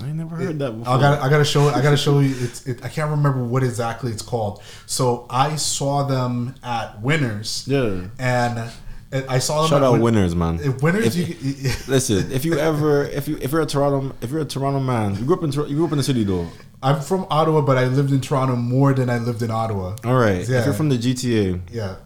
I 0.00 0.06
never 0.10 0.34
heard 0.34 0.58
that 0.58 0.72
before. 0.76 0.92
I 0.92 1.00
got, 1.00 1.20
I 1.22 1.28
got 1.30 1.38
to 1.38 1.44
show 1.44 1.68
it. 1.68 1.76
I 1.76 1.80
got 1.80 1.90
to 1.92 1.96
show 1.96 2.18
you. 2.18 2.34
It's, 2.36 2.66
it, 2.66 2.84
I 2.84 2.88
can't 2.88 3.12
remember 3.12 3.44
what 3.44 3.62
exactly 3.62 4.10
it's 4.10 4.22
called. 4.22 4.60
So 4.86 5.24
I 5.30 5.54
saw 5.54 6.02
them 6.02 6.56
at 6.64 7.00
Winners, 7.00 7.64
Yeah. 7.68 8.08
and 8.18 8.72
I 9.12 9.38
saw 9.38 9.62
them. 9.62 9.70
Shout 9.70 9.82
out 9.82 9.92
Win- 9.92 10.02
winners, 10.02 10.34
man. 10.34 10.58
If 10.60 10.82
Winners, 10.82 11.16
If- 11.16 11.28
you, 11.42 11.52
you, 11.52 11.70
Listen, 11.88 12.32
if 12.32 12.44
you 12.44 12.58
ever, 12.58 13.04
if 13.04 13.28
you, 13.28 13.38
if 13.40 13.52
you're 13.52 13.60
a 13.62 13.66
Toronto, 13.66 14.14
if 14.20 14.30
you're 14.30 14.40
a 14.40 14.44
Toronto 14.44 14.80
man, 14.80 15.14
you 15.16 15.24
grew 15.24 15.36
up 15.36 15.42
in, 15.44 15.52
you 15.52 15.76
grew 15.76 15.86
up 15.86 15.92
in 15.92 15.98
the 15.98 16.04
city 16.04 16.24
though. 16.24 16.48
I'm 16.82 17.00
from 17.00 17.26
Ottawa, 17.30 17.60
but 17.62 17.78
I 17.78 17.86
lived 17.86 18.12
in 18.12 18.20
Toronto 18.20 18.56
more 18.56 18.92
than 18.92 19.08
I 19.08 19.18
lived 19.18 19.42
in 19.42 19.50
Ottawa. 19.50 19.96
All 20.04 20.16
right. 20.16 20.46
Yeah. 20.48 20.58
If 20.60 20.64
you're 20.66 20.74
from 20.74 20.88
the 20.90 20.98
GTA 20.98 21.60
Yeah, 21.70 21.96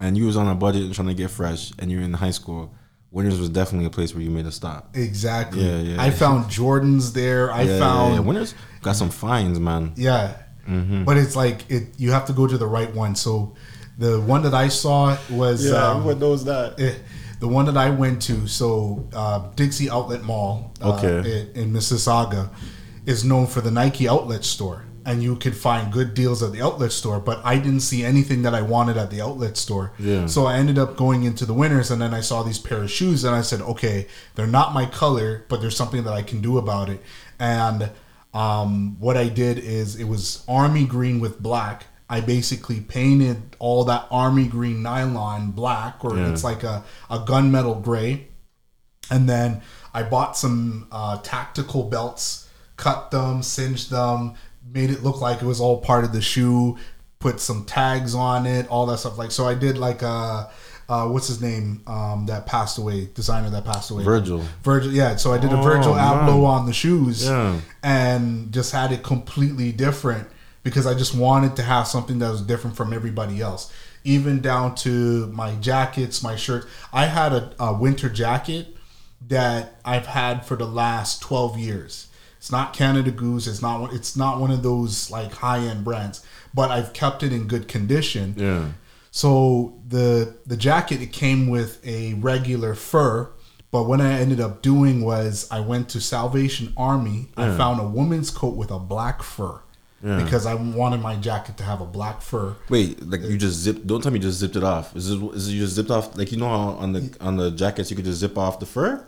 and 0.00 0.16
you 0.18 0.26
was 0.26 0.36
on 0.36 0.48
a 0.48 0.54
budget 0.54 0.82
and 0.82 0.94
trying 0.94 1.08
to 1.08 1.14
get 1.14 1.30
fresh, 1.30 1.72
and 1.78 1.90
you're 1.90 2.02
in 2.02 2.12
high 2.14 2.32
school, 2.32 2.72
Winners 3.10 3.38
was 3.38 3.48
definitely 3.48 3.86
a 3.86 3.90
place 3.90 4.12
where 4.12 4.22
you 4.24 4.30
made 4.30 4.46
a 4.46 4.50
stop. 4.50 4.96
exactly. 4.96 5.64
Yeah, 5.64 5.78
yeah. 5.80 6.02
I 6.02 6.10
found 6.10 6.46
Jordans 6.46 7.12
there. 7.12 7.52
I 7.52 7.62
yeah, 7.62 7.78
found 7.78 8.14
yeah, 8.14 8.20
yeah. 8.20 8.26
Winners 8.26 8.54
got 8.82 8.96
some 8.96 9.10
fines, 9.10 9.60
man. 9.60 9.92
Yeah. 9.96 10.36
Mm-hmm. 10.68 11.04
But 11.04 11.18
it's 11.18 11.36
like 11.36 11.70
it 11.70 11.88
you 11.98 12.10
have 12.10 12.24
to 12.26 12.32
go 12.32 12.46
to 12.46 12.56
the 12.58 12.66
right 12.66 12.92
one. 12.92 13.14
So 13.14 13.54
the 13.98 14.20
one 14.20 14.42
that 14.42 14.54
I 14.54 14.68
saw 14.68 15.16
was 15.30 15.66
yeah. 15.70 15.92
um, 15.92 16.18
knows 16.18 16.44
that? 16.44 16.78
eh, 16.80 16.94
the 17.40 17.48
one 17.48 17.66
that 17.66 17.76
I 17.76 17.90
went 17.90 18.22
to. 18.22 18.46
So 18.46 19.08
uh, 19.12 19.48
Dixie 19.54 19.90
Outlet 19.90 20.22
Mall, 20.22 20.72
uh, 20.80 20.94
Okay. 20.96 21.50
in, 21.54 21.62
in 21.64 21.72
Mississauga, 21.72 22.50
is 23.06 23.24
known 23.24 23.46
for 23.46 23.60
the 23.60 23.70
Nike 23.70 24.08
outlet 24.08 24.44
store, 24.44 24.86
and 25.04 25.22
you 25.22 25.36
could 25.36 25.54
find 25.54 25.92
good 25.92 26.14
deals 26.14 26.42
at 26.42 26.52
the 26.52 26.62
outlet 26.62 26.90
store. 26.90 27.20
But 27.20 27.40
I 27.44 27.58
didn't 27.58 27.80
see 27.80 28.02
anything 28.02 28.42
that 28.42 28.54
I 28.54 28.62
wanted 28.62 28.96
at 28.96 29.10
the 29.10 29.20
outlet 29.20 29.56
store. 29.58 29.92
Yeah. 29.98 30.24
So 30.26 30.46
I 30.46 30.56
ended 30.56 30.78
up 30.78 30.96
going 30.96 31.24
into 31.24 31.44
the 31.44 31.52
winners, 31.52 31.90
and 31.90 32.00
then 32.00 32.14
I 32.14 32.20
saw 32.20 32.42
these 32.42 32.58
pair 32.58 32.82
of 32.82 32.90
shoes, 32.90 33.24
and 33.24 33.34
I 33.36 33.42
said, 33.42 33.60
okay, 33.60 34.06
they're 34.36 34.46
not 34.46 34.72
my 34.72 34.86
color, 34.86 35.44
but 35.48 35.60
there's 35.60 35.76
something 35.76 36.04
that 36.04 36.14
I 36.14 36.22
can 36.22 36.40
do 36.40 36.56
about 36.56 36.88
it. 36.88 37.02
And 37.38 37.90
um, 38.32 38.96
what 38.98 39.16
I 39.18 39.28
did 39.28 39.58
is 39.58 39.96
it 39.96 40.04
was 40.04 40.44
army 40.48 40.86
green 40.86 41.20
with 41.20 41.40
black. 41.42 41.84
I 42.08 42.20
basically 42.20 42.80
painted 42.80 43.56
all 43.58 43.84
that 43.84 44.06
army 44.10 44.46
green 44.46 44.82
nylon 44.82 45.52
black, 45.52 46.04
or 46.04 46.16
Yeah. 46.16 46.30
it's 46.30 46.44
like 46.44 46.62
a, 46.62 46.84
a 47.10 47.18
gunmetal 47.20 47.82
gray. 47.82 48.28
And 49.10 49.28
then 49.28 49.62
I 49.92 50.02
bought 50.02 50.36
some 50.36 50.86
uh, 50.92 51.18
tactical 51.22 51.84
belts, 51.84 52.48
cut 52.76 53.10
them, 53.10 53.42
singed 53.42 53.90
them, 53.90 54.34
made 54.72 54.90
it 54.90 55.02
look 55.02 55.20
like 55.20 55.42
it 55.42 55.46
was 55.46 55.60
all 55.60 55.80
part 55.80 56.04
of 56.04 56.12
the 56.12 56.20
shoe, 56.22 56.76
put 57.20 57.40
some 57.40 57.64
tags 57.64 58.14
on 58.14 58.46
it, 58.46 58.66
all 58.68 58.86
that 58.86 58.98
stuff. 58.98 59.16
Like 59.18 59.30
so, 59.30 59.46
I 59.46 59.54
did 59.54 59.78
like 59.78 60.02
a. 60.02 60.50
Uh, 60.86 61.08
what's 61.08 61.28
his 61.28 61.40
name? 61.40 61.80
Um, 61.86 62.26
that 62.26 62.44
passed 62.44 62.76
away, 62.76 63.08
designer 63.14 63.48
that 63.48 63.64
passed 63.64 63.90
away. 63.90 64.04
Virgil. 64.04 64.42
Virgil, 64.62 64.92
yeah. 64.92 65.16
So 65.16 65.32
I 65.32 65.38
did 65.38 65.50
a 65.50 65.58
Oh, 65.58 65.62
Virgil 65.62 65.94
man. 65.94 66.04
Abloh 66.28 66.44
on 66.46 66.66
the 66.66 66.74
shoes, 66.74 67.24
Yeah. 67.24 67.58
and 67.82 68.52
just 68.52 68.70
had 68.72 68.92
it 68.92 69.02
completely 69.02 69.72
different 69.72 70.28
because 70.64 70.86
I 70.88 70.94
just 70.94 71.14
wanted 71.14 71.54
to 71.56 71.62
have 71.62 71.86
something 71.86 72.18
that 72.18 72.30
was 72.32 72.42
different 72.42 72.76
from 72.76 72.92
everybody 72.92 73.40
else. 73.40 73.72
Even 74.02 74.40
down 74.40 74.74
to 74.76 75.28
my 75.28 75.54
jackets, 75.56 76.22
my 76.22 76.34
shirts. 76.36 76.66
I 76.92 77.06
had 77.06 77.32
a, 77.32 77.52
a 77.60 77.72
winter 77.72 78.08
jacket 78.08 78.76
that 79.28 79.76
I've 79.84 80.06
had 80.06 80.44
for 80.44 80.56
the 80.56 80.66
last 80.66 81.22
twelve 81.22 81.56
years. 81.58 82.08
It's 82.38 82.52
not 82.52 82.74
Canada 82.74 83.10
Goose. 83.10 83.46
It's 83.46 83.62
not. 83.62 83.80
one- 83.80 83.94
It's 83.94 84.16
not 84.16 84.40
one 84.40 84.50
of 84.50 84.62
those 84.62 85.10
like 85.10 85.32
high 85.32 85.60
end 85.60 85.84
brands, 85.84 86.22
but 86.52 86.70
I've 86.70 86.92
kept 86.92 87.22
it 87.22 87.32
in 87.32 87.46
good 87.46 87.68
condition. 87.68 88.34
Yeah. 88.36 88.64
So 89.10 89.80
the 89.88 90.34
the 90.44 90.56
jacket 90.56 91.00
it 91.00 91.12
came 91.12 91.48
with 91.48 91.80
a 91.86 92.14
regular 92.14 92.74
fur, 92.74 93.30
but 93.70 93.84
what 93.84 94.00
I 94.02 94.10
ended 94.12 94.40
up 94.40 94.60
doing 94.60 95.02
was 95.02 95.48
I 95.50 95.60
went 95.60 95.88
to 95.90 96.00
Salvation 96.00 96.72
Army. 96.76 97.28
I 97.38 97.56
found 97.56 97.80
a 97.80 97.84
woman's 97.88 98.30
coat 98.30 98.56
with 98.56 98.70
a 98.70 98.78
black 98.78 99.22
fur 99.22 99.60
Yeah. 100.04 100.22
because 100.22 100.44
I 100.44 100.52
wanted 100.54 101.00
my 101.00 101.16
jacket 101.16 101.56
to 101.56 101.64
have 101.64 101.80
a 101.80 101.86
black 101.86 102.20
fur. 102.20 102.54
Wait, 102.68 103.02
like 103.08 103.22
you 103.22 103.38
just 103.38 103.56
zipped? 103.60 103.86
Don't 103.86 104.02
tell 104.02 104.12
me 104.12 104.18
you 104.18 104.24
just 104.24 104.38
zipped 104.38 104.54
it 104.54 104.62
off. 104.62 104.94
Is 104.94 105.10
it? 105.10 105.22
Is 105.34 105.48
it 105.48 105.52
you 105.52 105.60
just 105.62 105.74
zipped 105.74 105.90
off? 105.90 106.16
Like 106.16 106.30
you 106.30 106.38
know 106.38 106.48
how 106.48 106.68
on 106.78 106.92
the 106.92 107.16
on 107.20 107.36
the 107.38 107.50
jackets 107.50 107.90
you 107.90 107.96
could 107.96 108.04
just 108.04 108.18
zip 108.18 108.36
off 108.36 108.60
the 108.60 108.66
fur? 108.66 109.04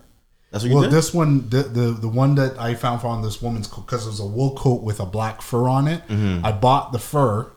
That's 0.51 0.65
what 0.65 0.71
you 0.71 0.75
Well, 0.77 0.85
did. 0.85 0.93
this 0.93 1.13
one, 1.13 1.49
the, 1.51 1.65
the 1.65 1.91
the 1.91 2.09
one 2.09 2.35
that 2.37 2.59
I 2.59 2.75
found 2.75 3.03
on 3.05 3.21
this 3.21 3.43
woman's 3.43 3.67
coat, 3.67 3.85
because 3.85 4.07
it 4.07 4.11
was 4.11 4.21
a 4.21 4.27
wool 4.27 4.55
coat 4.57 4.83
with 4.83 5.01
a 5.01 5.05
black 5.07 5.43
fur 5.43 5.69
on 5.69 5.87
it. 5.87 6.07
Mm-hmm. 6.09 6.47
I 6.47 6.53
bought 6.53 6.93
the 6.93 6.99
fur, 6.99 7.51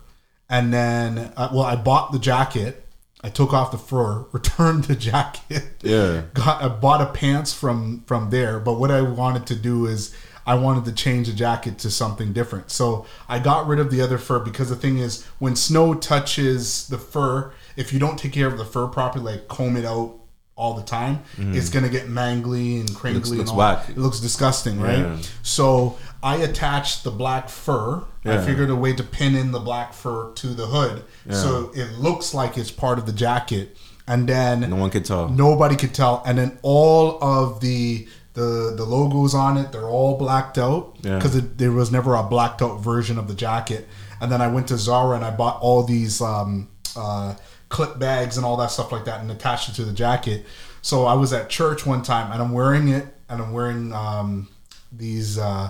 and 0.50 0.74
then 0.74 1.32
uh, 1.38 1.50
well, 1.54 1.64
I 1.64 1.76
bought 1.78 2.12
the 2.12 2.20
jacket. 2.20 2.86
I 3.24 3.30
took 3.30 3.54
off 3.54 3.72
the 3.72 3.78
fur, 3.78 4.26
returned 4.34 4.86
the 4.86 4.96
jacket. 4.96 5.64
Yeah. 5.82 6.24
got 6.34 6.62
I 6.62 6.68
bought 6.68 7.00
a 7.02 7.06
pants 7.06 7.54
from 7.54 8.04
from 8.06 8.32
there. 8.32 8.60
But 8.60 8.74
what 8.80 8.92
I 8.92 9.02
wanted 9.02 9.46
to 9.48 9.56
do 9.56 9.86
is 9.86 10.14
I 10.52 10.56
wanted 10.56 10.84
to 10.86 10.94
change 11.06 11.28
the 11.28 11.34
jacket 11.34 11.78
to 11.84 11.90
something 11.92 12.34
different. 12.34 12.72
So 12.72 13.06
I 13.28 13.38
got 13.40 13.68
rid 13.68 13.80
of 13.80 13.92
the 13.92 14.02
other 14.02 14.18
fur 14.18 14.40
because 14.40 14.70
the 14.70 14.76
thing 14.84 14.98
is 14.98 15.24
when 15.44 15.56
snow 15.56 15.94
touches 15.94 16.88
the 16.88 16.98
fur, 16.98 17.52
if 17.76 17.94
you 17.94 18.00
don't 18.00 18.18
take 18.18 18.34
care 18.34 18.48
of 18.48 18.58
the 18.58 18.66
fur 18.66 18.88
properly, 18.88 19.34
like 19.34 19.48
comb 19.48 19.78
it 19.78 19.86
out 19.86 20.16
all 20.56 20.74
the 20.74 20.84
time, 20.84 21.16
it's 21.38 21.70
gonna 21.70 21.88
get 21.88 22.08
mangly 22.08 22.80
and 22.82 22.94
crinkly 22.94 23.22
Mm-hmm. 23.22 23.38
looks 23.38 23.40
and 23.40 23.50
all. 23.52 23.56
whack. 23.58 23.90
It 23.90 23.98
looks 23.98 24.20
disgusting, 24.20 24.80
right? 24.82 25.00
Yeah. 25.00 25.18
So 25.44 25.98
I 26.22 26.36
attached 26.38 27.04
the 27.06 27.12
black 27.12 27.48
fur. 27.48 28.04
I 28.26 28.38
figured 28.46 28.70
a 28.70 28.76
way 28.76 28.92
to 28.94 29.04
pin 29.04 29.36
in 29.36 29.52
the 29.52 29.60
black 29.70 29.94
fur 29.94 30.32
to 30.34 30.48
the 30.48 30.68
hood, 30.68 31.04
so 31.32 31.72
it 31.74 31.90
looks 31.98 32.34
like 32.34 32.58
it's 32.58 32.72
part 32.72 32.98
of 33.00 33.06
the 33.06 33.14
jacket, 33.14 33.78
and 34.08 34.28
then 34.28 34.70
No 34.70 34.76
one 34.76 34.90
could 34.90 35.06
tell. 35.06 35.30
Nobody 35.30 35.76
could 35.78 35.94
tell. 35.94 36.22
And 36.26 36.38
then 36.38 36.60
all 36.62 37.18
of 37.24 37.62
the 37.62 38.08
the 38.40 38.74
the 38.76 38.86
logos 38.86 39.34
on 39.36 39.58
it, 39.58 39.72
they're 39.72 39.88
all 39.98 40.18
blacked 40.18 40.58
out 40.58 40.96
Yeah. 41.02 41.16
because 41.18 41.34
there 41.58 41.72
was 41.72 41.92
never 41.92 42.16
a 42.16 42.24
blacked 42.24 42.62
out 42.62 42.76
version 42.82 43.18
of 43.20 43.28
the 43.28 43.34
jacket. 43.36 43.88
And 44.22 44.32
then 44.32 44.42
I 44.42 44.48
went 44.48 44.68
to 44.70 44.78
Zara 44.78 45.16
and 45.16 45.24
I 45.26 45.32
bought 45.32 45.62
all 45.62 45.84
these 45.84 46.22
um, 46.22 46.68
uh, 46.96 47.36
clip 47.70 48.00
bags 48.00 48.36
and 48.38 48.46
all 48.46 48.58
that 48.58 48.72
stuff 48.72 48.92
like 48.92 49.06
that 49.06 49.22
and 49.22 49.32
attached 49.32 49.70
it 49.70 49.76
to 49.76 49.86
the 49.86 49.94
jacket. 49.94 50.46
So 50.82 51.06
I 51.06 51.14
was 51.14 51.32
at 51.34 51.50
church 51.50 51.86
one 51.86 52.02
time 52.04 52.32
and 52.34 52.42
I'm 52.42 52.52
wearing 52.52 52.88
it 52.90 53.06
and 53.30 53.42
I'm 53.42 53.52
wearing 53.54 53.94
um, 53.94 54.48
these 54.92 55.38
uh, 55.38 55.70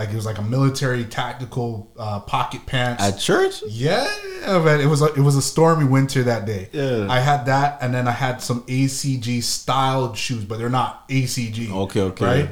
like 0.00 0.08
it 0.08 0.14
was 0.14 0.24
like 0.24 0.38
a 0.38 0.42
military 0.42 1.04
tactical 1.04 1.92
uh, 1.98 2.20
pocket 2.20 2.64
pants. 2.64 3.02
At 3.02 3.18
church? 3.18 3.62
Yeah, 3.68 4.08
man. 4.46 4.80
It 4.80 4.86
was 4.86 5.02
a, 5.02 5.12
it 5.12 5.20
was 5.20 5.36
a 5.36 5.42
stormy 5.42 5.84
winter 5.84 6.22
that 6.22 6.46
day. 6.46 6.70
Yeah. 6.72 7.06
I 7.10 7.20
had 7.20 7.44
that, 7.44 7.82
and 7.82 7.92
then 7.92 8.08
I 8.08 8.12
had 8.12 8.40
some 8.40 8.62
ACG 8.62 9.42
styled 9.42 10.16
shoes, 10.16 10.42
but 10.46 10.58
they're 10.58 10.70
not 10.70 11.06
ACG. 11.10 11.70
Okay, 11.70 12.00
okay. 12.00 12.24
Right. 12.24 12.50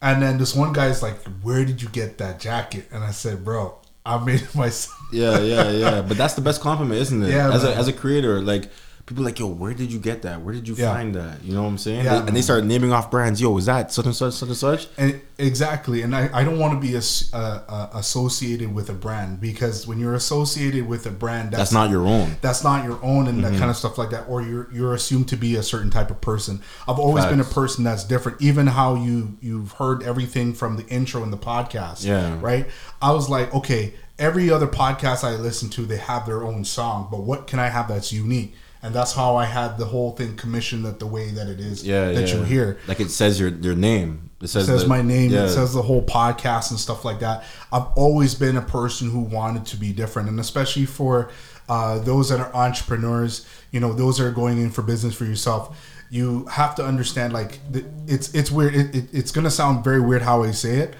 And 0.00 0.22
then 0.22 0.38
this 0.38 0.54
one 0.54 0.72
guy's 0.72 1.02
like, 1.02 1.22
"Where 1.42 1.66
did 1.66 1.82
you 1.82 1.88
get 1.90 2.16
that 2.16 2.40
jacket?" 2.40 2.88
And 2.90 3.04
I 3.04 3.10
said, 3.10 3.44
"Bro, 3.44 3.74
I 4.06 4.16
made 4.24 4.40
it 4.40 4.54
myself." 4.54 4.98
Yeah, 5.12 5.38
yeah, 5.40 5.70
yeah. 5.70 6.00
But 6.00 6.16
that's 6.16 6.32
the 6.32 6.40
best 6.40 6.62
compliment, 6.62 6.98
isn't 6.98 7.22
it? 7.24 7.28
Yeah, 7.30 7.52
As 7.52 7.62
a 7.62 7.76
as 7.76 7.88
a 7.88 7.92
creator, 7.92 8.40
like 8.40 8.70
people 9.06 9.22
are 9.22 9.26
like, 9.26 9.38
yo, 9.38 9.46
where 9.46 9.72
did 9.72 9.92
you 9.92 10.00
get 10.00 10.22
that? 10.22 10.42
Where 10.42 10.52
did 10.52 10.66
you 10.66 10.74
Yeah. 10.74 10.92
find 10.92 11.14
that? 11.14 11.44
You 11.44 11.54
know 11.54 11.62
what 11.62 11.68
I'm 11.68 11.78
saying? 11.78 12.04
Yeah, 12.04 12.18
They- 12.20 12.26
and 12.26 12.36
they 12.36 12.42
start 12.42 12.64
naming 12.64 12.92
off 12.92 13.08
brands. 13.08 13.40
Yo, 13.40 13.56
is 13.56 13.66
that 13.66 13.92
such 13.92 14.04
and 14.06 14.16
such, 14.16 14.34
such 14.34 14.48
and 14.48 14.56
such? 14.56 14.88
And 14.98 15.20
exactly, 15.38 16.02
and 16.02 16.14
I, 16.16 16.28
I 16.32 16.42
don't 16.42 16.58
want 16.58 16.74
to 16.74 16.80
be 16.84 16.96
as, 16.96 17.30
uh, 17.32 17.60
uh, 17.68 17.88
associated 17.94 18.74
with 18.74 18.90
a 18.90 18.94
brand 18.94 19.40
because 19.40 19.86
when 19.86 20.00
you're 20.00 20.14
associated 20.14 20.88
with 20.88 21.06
a 21.06 21.10
brand, 21.10 21.52
that's, 21.52 21.58
That's 21.70 21.72
not 21.72 21.90
your 21.90 22.04
own. 22.06 22.36
that's 22.40 22.64
not 22.64 22.84
your 22.84 22.98
own 23.02 23.28
and 23.28 23.42
Mm-hmm. 23.42 23.52
that 23.52 23.58
kind 23.58 23.70
of 23.70 23.76
stuff 23.76 23.96
like 23.96 24.10
that 24.10 24.24
or 24.28 24.42
you're 24.42 24.66
you're 24.72 24.94
assumed 24.94 25.28
to 25.28 25.36
be 25.36 25.54
a 25.56 25.62
certain 25.62 25.90
type 25.90 26.10
of 26.10 26.20
person 26.20 26.60
i've 26.88 26.98
always 26.98 27.24
been 27.26 27.38
a 27.40 27.44
person 27.44 27.84
that's 27.84 28.02
different 28.04 28.40
even 28.40 28.66
how 28.66 28.94
you 28.94 29.36
you've 29.40 29.72
heard 29.72 30.02
everything 30.02 30.52
from 30.54 30.76
the 30.76 30.86
intro 30.88 31.22
in 31.22 31.30
the 31.30 31.36
podcast 31.36 32.04
Yeah. 32.04 32.38
right 32.40 32.66
i 33.02 33.12
was 33.12 33.28
like 33.28 33.54
okay 33.54 33.92
every 34.18 34.50
other 34.50 34.66
podcast 34.66 35.22
i 35.22 35.36
listen 35.36 35.68
to 35.70 35.82
they 35.82 35.98
have 35.98 36.24
their 36.26 36.42
own 36.42 36.64
song 36.64 37.08
but 37.10 37.20
what 37.20 37.46
can 37.46 37.58
i 37.58 37.68
have 37.68 37.88
that's 37.88 38.12
unique 38.12 38.54
and 38.86 38.94
that's 38.94 39.12
how 39.12 39.36
i 39.36 39.44
had 39.44 39.76
the 39.78 39.84
whole 39.84 40.12
thing 40.12 40.36
commissioned 40.36 40.84
that 40.84 40.98
the 40.98 41.06
way 41.06 41.30
that 41.30 41.48
it 41.48 41.60
is 41.60 41.84
Yeah, 41.86 42.12
that 42.12 42.28
yeah. 42.28 42.34
you 42.36 42.42
hear 42.44 42.78
Like 42.88 43.00
it 43.00 43.10
says 43.10 43.38
your 43.40 43.50
your 43.50 43.74
name. 43.74 44.30
It 44.40 44.48
says, 44.48 44.64
it 44.64 44.72
says 44.72 44.82
the- 44.82 44.88
my 44.88 45.02
name 45.02 45.30
Yeah. 45.32 45.44
it 45.44 45.48
says 45.50 45.72
the 45.74 45.82
whole 45.82 46.02
podcast 46.02 46.70
and 46.70 46.78
stuff 46.80 47.04
like 47.04 47.20
that 47.20 47.44
i've 47.72 47.88
always 47.96 48.34
been 48.34 48.56
a 48.56 48.62
person 48.62 49.10
who 49.10 49.20
wanted 49.20 49.64
to 49.66 49.76
be 49.76 49.92
different 49.92 50.28
and 50.28 50.38
especially 50.40 50.86
for 50.86 51.30
uh, 51.68 51.98
those 51.98 52.28
that 52.30 52.38
are 52.38 52.54
entrepreneurs 52.54 53.44
you 53.72 53.80
know 53.80 53.92
those 53.92 54.18
that 54.18 54.24
are 54.26 54.30
going 54.42 54.58
in 54.58 54.70
for 54.70 54.82
business 54.82 55.14
for 55.14 55.24
yourself 55.24 55.76
you 56.10 56.44
have 56.46 56.74
to 56.76 56.84
understand 56.84 57.32
like 57.32 57.58
it's 58.06 58.32
it's 58.34 58.50
weird 58.52 58.74
it, 58.76 58.94
it, 58.94 59.04
it's 59.12 59.32
gonna 59.32 59.50
sound 59.50 59.82
very 59.82 60.00
weird 60.00 60.22
how 60.22 60.44
i 60.44 60.50
say 60.52 60.76
it 60.78 60.94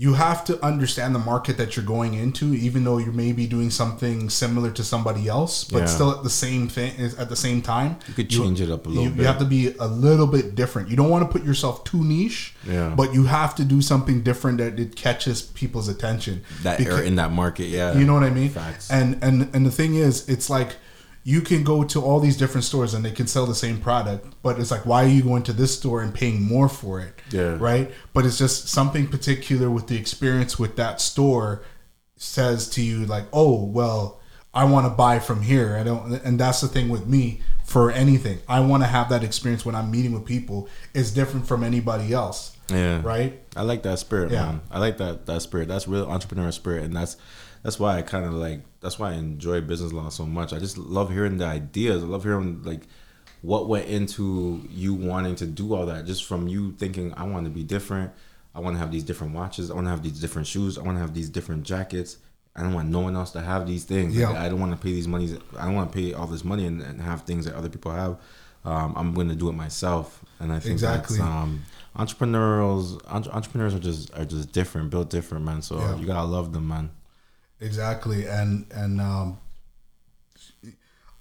you 0.00 0.14
have 0.14 0.44
to 0.44 0.64
understand 0.64 1.12
the 1.12 1.18
market 1.18 1.56
that 1.56 1.74
you're 1.74 1.84
going 1.84 2.14
into 2.14 2.54
even 2.54 2.84
though 2.84 2.98
you 2.98 3.10
may 3.10 3.32
be 3.32 3.48
doing 3.48 3.68
something 3.68 4.30
similar 4.30 4.70
to 4.70 4.84
somebody 4.84 5.26
else 5.26 5.64
but 5.64 5.80
Yeah. 5.80 5.86
still 5.86 6.10
at 6.12 6.22
the 6.22 6.30
same 6.30 6.68
thing 6.68 6.92
at 7.18 7.28
the 7.28 7.34
same 7.34 7.60
time 7.62 7.96
You 8.06 8.14
could 8.14 8.30
change 8.30 8.60
it 8.60 8.70
up 8.70 8.86
a 8.86 8.88
little 8.88 9.04
you, 9.04 9.10
bit. 9.10 9.18
you 9.20 9.26
have 9.26 9.38
to 9.40 9.44
be 9.44 9.74
a 9.80 9.88
little 9.88 10.28
bit 10.28 10.54
different. 10.54 10.88
You 10.88 10.96
don't 10.96 11.10
want 11.10 11.24
to 11.26 11.30
put 11.36 11.44
yourself 11.44 11.82
too 11.82 12.02
niche, 12.04 12.54
Yeah. 12.64 12.94
but 13.00 13.12
you 13.12 13.24
have 13.24 13.56
to 13.56 13.64
do 13.64 13.82
something 13.82 14.22
different 14.22 14.58
that 14.58 14.78
it 14.78 14.94
catches 14.94 15.42
people's 15.42 15.88
attention. 15.88 16.42
that 16.62 16.78
Because- 16.78 17.00
are 17.00 17.02
in 17.02 17.16
that 17.16 17.32
market. 17.32 17.66
Yeah, 17.68 17.98
you 17.98 18.04
know 18.06 18.14
what 18.14 18.22
I 18.22 18.30
mean? 18.30 18.50
Facts. 18.50 18.90
And 18.90 19.18
and 19.20 19.48
and 19.52 19.66
the 19.66 19.70
thing 19.80 19.96
is, 19.96 20.28
it's 20.28 20.48
like 20.48 20.76
you 21.24 21.40
can 21.42 21.62
go 21.64 21.84
to 21.84 22.00
all 22.02 22.20
these 22.20 22.36
different 22.36 22.64
stores 22.64 22.94
and 22.94 23.04
they 23.04 23.10
can 23.10 23.26
sell 23.26 23.44
the 23.46 23.54
same 23.54 23.80
product, 23.80 24.26
but 24.42 24.58
it's 24.58 24.70
like 24.70 24.86
why 24.86 25.04
are 25.04 25.08
you 25.08 25.22
going 25.22 25.42
to 25.44 25.52
this 25.52 25.76
store 25.76 26.00
and 26.02 26.14
paying 26.14 26.42
more 26.42 26.68
for 26.68 27.00
it? 27.00 27.14
Yeah. 27.30 27.56
Right? 27.60 27.90
But 28.14 28.24
it's 28.26 28.38
just 28.38 28.68
something 28.68 29.06
particular 29.08 29.70
with 29.70 29.86
the 29.88 29.96
experience 29.96 30.58
with 30.58 30.76
that 30.76 31.00
store 31.00 31.62
says 32.16 32.68
to 32.70 32.82
you 32.82 33.06
like, 33.06 33.24
"Oh, 33.32 33.64
well, 33.64 34.20
I 34.54 34.64
want 34.64 34.86
to 34.86 34.90
buy 34.90 35.18
from 35.18 35.42
here." 35.42 35.76
I 35.76 35.82
don't 35.84 36.12
and 36.24 36.38
that's 36.40 36.60
the 36.60 36.68
thing 36.68 36.88
with 36.88 37.06
me 37.06 37.42
for 37.64 37.90
anything. 37.90 38.38
I 38.48 38.60
want 38.60 38.82
to 38.82 38.86
have 38.88 39.10
that 39.10 39.22
experience 39.22 39.64
when 39.66 39.74
I'm 39.74 39.90
meeting 39.90 40.12
with 40.12 40.24
people. 40.24 40.68
It's 40.94 41.10
different 41.10 41.46
from 41.46 41.62
anybody 41.62 42.12
else. 42.12 42.56
yeah. 42.70 43.00
Right? 43.02 43.40
I 43.56 43.62
like 43.62 43.82
that 43.82 43.98
spirit, 43.98 44.30
Yeah. 44.32 44.44
man. 44.46 44.60
I 44.70 44.78
like 44.78 44.98
that 44.98 45.26
that 45.26 45.42
spirit. 45.42 45.68
That's 45.68 45.86
real 45.86 46.06
entrepreneur 46.10 46.50
spirit, 46.52 46.84
and 46.84 46.96
that's 46.96 47.16
that's 47.62 47.78
why 47.80 47.96
I 47.98 48.02
kind 48.02 48.24
of 48.24 48.32
like. 48.34 48.60
That's 48.80 48.98
why 48.98 49.10
I 49.10 49.14
enjoy 49.14 49.60
business 49.60 49.92
law 49.92 50.08
so 50.08 50.24
much. 50.26 50.52
I 50.52 50.58
just 50.58 50.78
love 50.78 51.10
hearing 51.10 51.38
the 51.38 51.44
ideas. 51.46 52.02
I 52.02 52.06
love 52.06 52.22
hearing 52.22 52.62
like 52.62 52.82
what 53.42 53.68
went 53.68 53.86
into 53.86 54.62
you 54.70 54.94
wanting 54.94 55.34
to 55.36 55.46
do 55.46 55.74
all 55.74 55.86
that. 55.86 56.06
Just 56.06 56.24
from 56.24 56.46
you 56.48 56.72
thinking, 56.72 57.12
I 57.16 57.24
want 57.24 57.44
to 57.46 57.50
be 57.50 57.62
different. 57.64 58.12
I 58.54 58.60
want 58.60 58.74
to 58.74 58.78
have 58.78 58.90
these 58.92 59.04
different 59.04 59.34
watches. 59.34 59.70
I 59.70 59.74
want 59.74 59.86
to 59.86 59.90
have 59.90 60.02
these 60.02 60.20
different 60.20 60.46
shoes. 60.48 60.78
I 60.78 60.82
want 60.82 60.96
to 60.96 61.00
have 61.00 61.14
these 61.14 61.28
different 61.28 61.64
jackets. 61.64 62.18
I 62.56 62.62
don't 62.62 62.72
want 62.74 62.88
no 62.88 63.00
one 63.00 63.14
else 63.14 63.30
to 63.32 63.40
have 63.40 63.66
these 63.68 63.84
things. 63.84 64.16
Like, 64.16 64.32
Yeah. 64.34 64.42
I 64.42 64.48
don't 64.48 64.58
want 64.58 64.72
to 64.72 64.78
pay 64.78 64.92
these 64.92 65.06
monies. 65.06 65.36
I 65.56 65.64
don't 65.66 65.74
want 65.74 65.92
to 65.92 65.96
pay 65.96 66.12
all 66.14 66.26
this 66.26 66.44
money 66.44 66.66
and, 66.66 66.80
and 66.82 67.00
have 67.00 67.22
things 67.22 67.44
that 67.44 67.54
other 67.54 67.68
people 67.68 67.92
have. 67.92 68.18
Um, 68.64 68.94
I'm 68.96 69.14
going 69.14 69.28
to 69.28 69.36
do 69.36 69.48
it 69.48 69.52
myself, 69.52 70.24
and 70.40 70.52
I 70.52 70.58
think 70.58 70.72
Exactly. 70.72 71.18
that's 71.18 71.28
um, 71.28 71.62
entrepreneurs. 71.94 72.96
Entre- 73.06 73.32
entrepreneurs 73.32 73.74
are 73.74 73.78
just 73.78 74.12
are 74.18 74.24
just 74.24 74.52
different, 74.52 74.90
built 74.90 75.10
different, 75.10 75.44
man. 75.44 75.62
So 75.62 75.78
Yeah. 75.78 75.96
you 75.96 76.06
gotta 76.06 76.26
love 76.26 76.52
them, 76.52 76.66
man. 76.68 76.90
Exactly, 77.60 78.26
and 78.26 78.66
and 78.72 79.00
um, 79.00 79.38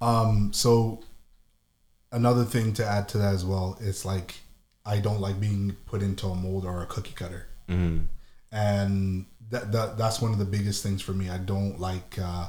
um, 0.02 0.52
so 0.54 1.02
another 2.12 2.44
thing 2.44 2.74
to 2.74 2.86
add 2.86 3.10
to 3.10 3.18
that 3.18 3.34
as 3.34 3.44
well, 3.46 3.78
it's 3.82 4.06
like 4.06 4.36
I 4.86 5.00
don't 5.00 5.20
like 5.20 5.40
being 5.40 5.76
put 5.86 6.02
into 6.02 6.28
a 6.28 6.36
mold 6.36 6.66
or 6.66 6.82
a 6.82 6.86
cookie 6.86 7.14
cutter, 7.14 7.48
Mm. 7.68 8.06
and 8.52 9.26
that, 9.50 9.72
that 9.72 9.98
that's 9.98 10.22
one 10.22 10.32
of 10.32 10.38
the 10.40 10.46
biggest 10.46 10.84
things 10.84 11.02
for 11.02 11.12
me. 11.14 11.30
I 11.30 11.38
don't 11.38 11.80
like 11.80 12.18
uh, 12.22 12.48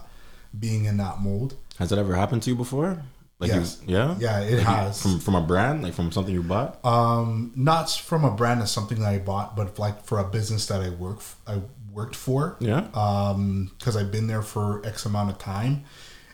being 0.59 0.85
in 0.85 0.99
that 0.99 1.21
mold. 1.21 1.55
Has 1.79 1.91
that 1.91 1.99
ever 1.99 2.15
happened 2.15 2.43
to 2.45 2.51
you 2.51 2.57
before? 2.57 3.03
Like 3.41 3.51
Yes. 3.53 3.79
you, 3.87 3.95
yeah, 3.97 4.17
Yeah, 4.19 4.41
it 4.41 4.51
Like 4.51 4.61
you- 4.61 4.65
has. 4.65 5.01
from 5.01 5.21
from 5.21 5.35
a 5.37 5.41
brand, 5.41 5.83
like 5.83 5.95
from 5.95 6.11
something 6.13 6.35
you 6.35 6.43
bought. 6.43 6.85
Um, 6.85 7.53
not 7.55 7.89
from 7.91 8.25
a 8.25 8.31
brand 8.33 8.61
as 8.63 8.71
something 8.73 8.99
that 9.01 9.09
I 9.09 9.19
bought, 9.19 9.57
but 9.57 9.79
like 9.79 10.05
for 10.05 10.19
a 10.19 10.25
business 10.25 10.67
that 10.67 10.81
I 10.83 10.91
work 10.91 11.19
f- 11.19 11.37
I 11.47 11.63
worked 11.99 12.17
for. 12.17 12.57
Yeah, 12.61 12.83
um 12.95 13.71
because 13.77 13.95
I've 14.01 14.13
been 14.17 14.29
there 14.33 14.43
for 14.53 14.65
X 14.87 15.07
amount 15.07 15.31
of 15.31 15.39
time. 15.39 15.75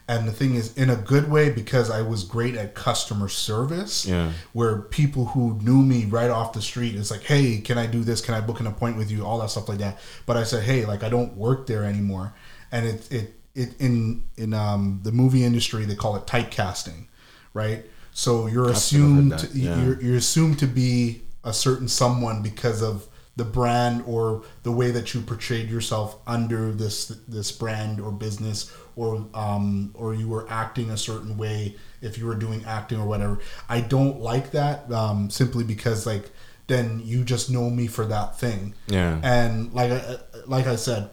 And 0.07 0.29
the 0.29 0.33
thing 0.33 0.55
is, 0.55 0.77
in 0.77 0.91
a 0.91 0.97
good 0.97 1.31
way, 1.31 1.49
because 1.51 1.91
I 1.91 2.03
was 2.03 2.25
great 2.25 2.57
at 2.57 2.75
customer 2.75 3.29
service, 3.29 4.05
Yeah. 4.05 4.33
where 4.53 4.83
people 5.01 5.25
who 5.33 5.59
knew 5.63 5.81
me 5.83 6.05
right 6.19 6.31
off 6.31 6.53
the 6.53 6.61
street, 6.61 6.95
it's 6.95 7.11
like, 7.11 7.23
hey, 7.23 7.63
can 7.69 7.79
I 7.79 7.87
do 7.87 8.05
this? 8.05 8.21
Can 8.21 8.35
I 8.35 8.43
book 8.43 8.61
an 8.61 8.67
appointment 8.67 8.99
with 8.99 9.11
you? 9.11 9.25
All 9.25 9.39
that 9.39 9.49
stuff 9.49 9.67
like 9.67 9.79
that. 9.79 9.99
But 10.27 10.37
I 10.37 10.45
said, 10.45 10.63
hey, 10.71 10.85
like 10.85 11.03
I 11.03 11.09
don't 11.09 11.33
work 11.47 11.67
there 11.67 11.85
anymore. 11.85 12.35
And 12.71 12.83
it 12.87 13.01
it 13.19 13.27
it 13.55 13.71
in 13.81 14.25
in 14.37 14.53
um 14.53 15.01
the 15.07 15.13
movie 15.13 15.43
industry 15.51 15.87
they 15.87 15.97
call 15.97 16.17
it 16.17 16.27
typecasting, 16.27 17.07
right? 17.55 17.81
So 18.13 18.47
you're 18.47 18.69
I've 18.69 18.77
assumed 18.77 19.49
yeah. 19.55 19.81
you're 19.81 20.03
you're 20.03 20.17
assumed 20.27 20.59
to 20.59 20.67
be 20.67 21.23
a 21.45 21.53
certain 21.53 21.89
someone 21.89 22.43
because 22.43 22.83
of 22.83 23.07
the 23.37 23.45
brand 23.45 24.03
or 24.07 24.45
the 24.63 24.71
way 24.73 24.91
that 24.93 25.13
you 25.15 25.21
portrayed 25.21 25.69
yourself 25.69 26.17
under 26.27 26.71
this 26.73 27.09
this 27.27 27.51
brand 27.53 28.01
or 28.01 28.13
business 28.13 28.73
or 28.97 29.27
um 29.35 29.91
or 29.95 30.15
you 30.15 30.29
were 30.29 30.47
acting 30.49 30.91
a 30.91 30.97
certain 30.97 31.37
way 31.37 31.75
if 32.01 32.17
you 32.19 32.27
were 32.27 32.37
doing 32.37 32.65
acting 32.65 32.99
or 33.01 33.07
whatever 33.07 33.39
i 33.69 33.81
don't 33.81 34.21
like 34.21 34.53
that 34.53 34.91
um 34.93 35.29
simply 35.31 35.65
because 35.65 36.07
like 36.07 36.31
then 36.69 37.01
you 37.05 37.25
just 37.25 37.51
know 37.51 37.69
me 37.71 37.87
for 37.89 38.07
that 38.07 38.39
thing 38.39 38.73
Yeah. 38.87 39.19
and 39.25 39.73
like 39.75 39.91
I, 39.91 40.17
like 40.47 40.67
i 40.67 40.77
said 40.77 41.11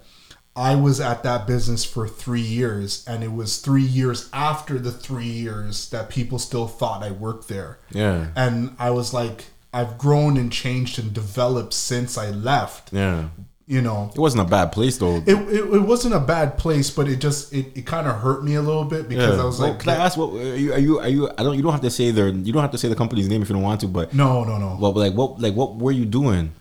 I 0.54 0.76
was 0.76 1.00
at 1.00 1.24
that 1.24 1.48
business 1.48 1.86
for 1.86 2.10
three 2.10 2.42
years, 2.42 3.06
and 3.08 3.24
it 3.24 3.32
was 3.32 3.60
three 3.60 3.82
years 3.86 4.30
after 4.34 4.78
the 4.80 4.92
three 4.92 5.24
years 5.24 5.90
that 5.92 6.10
people 6.10 6.40
still 6.40 6.68
thought 6.68 7.02
I 7.04 7.12
worked 7.12 7.48
there. 7.48 7.80
yeah, 7.90 8.28
And 8.36 8.76
I 8.78 8.90
was 8.92 9.14
like, 9.14 9.46
I've 9.74 9.98
grown 9.98 10.38
and 10.38 10.52
changed 10.52 11.00
and 11.00 11.14
developed 11.14 11.74
since 11.74 12.18
I 12.18 12.30
left. 12.32 12.92
yeah. 12.94 13.30
You 13.68 13.82
know, 13.82 14.12
It 14.14 14.20
wasn't 14.20 14.42
a 14.46 14.50
bad 14.50 14.74
place 14.74 14.98
though. 14.98 15.18
it, 15.26 15.30
it, 15.30 15.74
it 15.76 15.82
wasn't 15.84 16.14
a 16.14 16.20
bad 16.20 16.58
place, 16.58 16.90
but 16.90 17.08
it 17.08 17.22
just 17.22 17.54
it, 17.54 17.68
it 17.78 17.86
kind 17.86 18.06
of 18.06 18.18
hurt 18.18 18.44
me 18.44 18.56
a 18.56 18.62
little 18.62 18.84
bit 18.84 19.08
because 19.08 19.40
I 19.40 19.46
was 19.46 19.60
Well, 19.60 19.70
like, 19.70 19.80
can 19.80 19.90
I 19.92 19.96
ask 19.96 20.18
what 20.18 20.34
are 20.34 20.58
you? 20.58 20.74
Are 20.74 20.80
you? 20.80 21.00
Are 21.00 21.08
you? 21.08 21.30
I 21.38 21.44
don't. 21.44 21.56
You 21.56 21.62
don't 21.64 21.72
have 21.72 21.82
to 21.82 21.90
say 21.90 22.12
their. 22.12 22.28
You 22.28 22.52
don't 22.52 22.64
have 22.64 22.72
to 22.72 22.78
say 22.78 22.90
the 22.90 22.96
company's 22.98 23.30
name 23.30 23.42
if 23.42 23.48
you 23.50 23.54
don't 23.54 23.64
want 23.64 23.80
to. 23.82 23.88
But 23.88 24.14
no, 24.14 24.44
no, 24.44 24.58
no. 24.58 24.72
what? 24.72 24.98
Like 24.98 25.14
what? 25.14 25.40
Like 25.40 25.54
what 25.54 25.78
were 25.78 25.94
you 25.94 26.04
doing? 26.06 26.52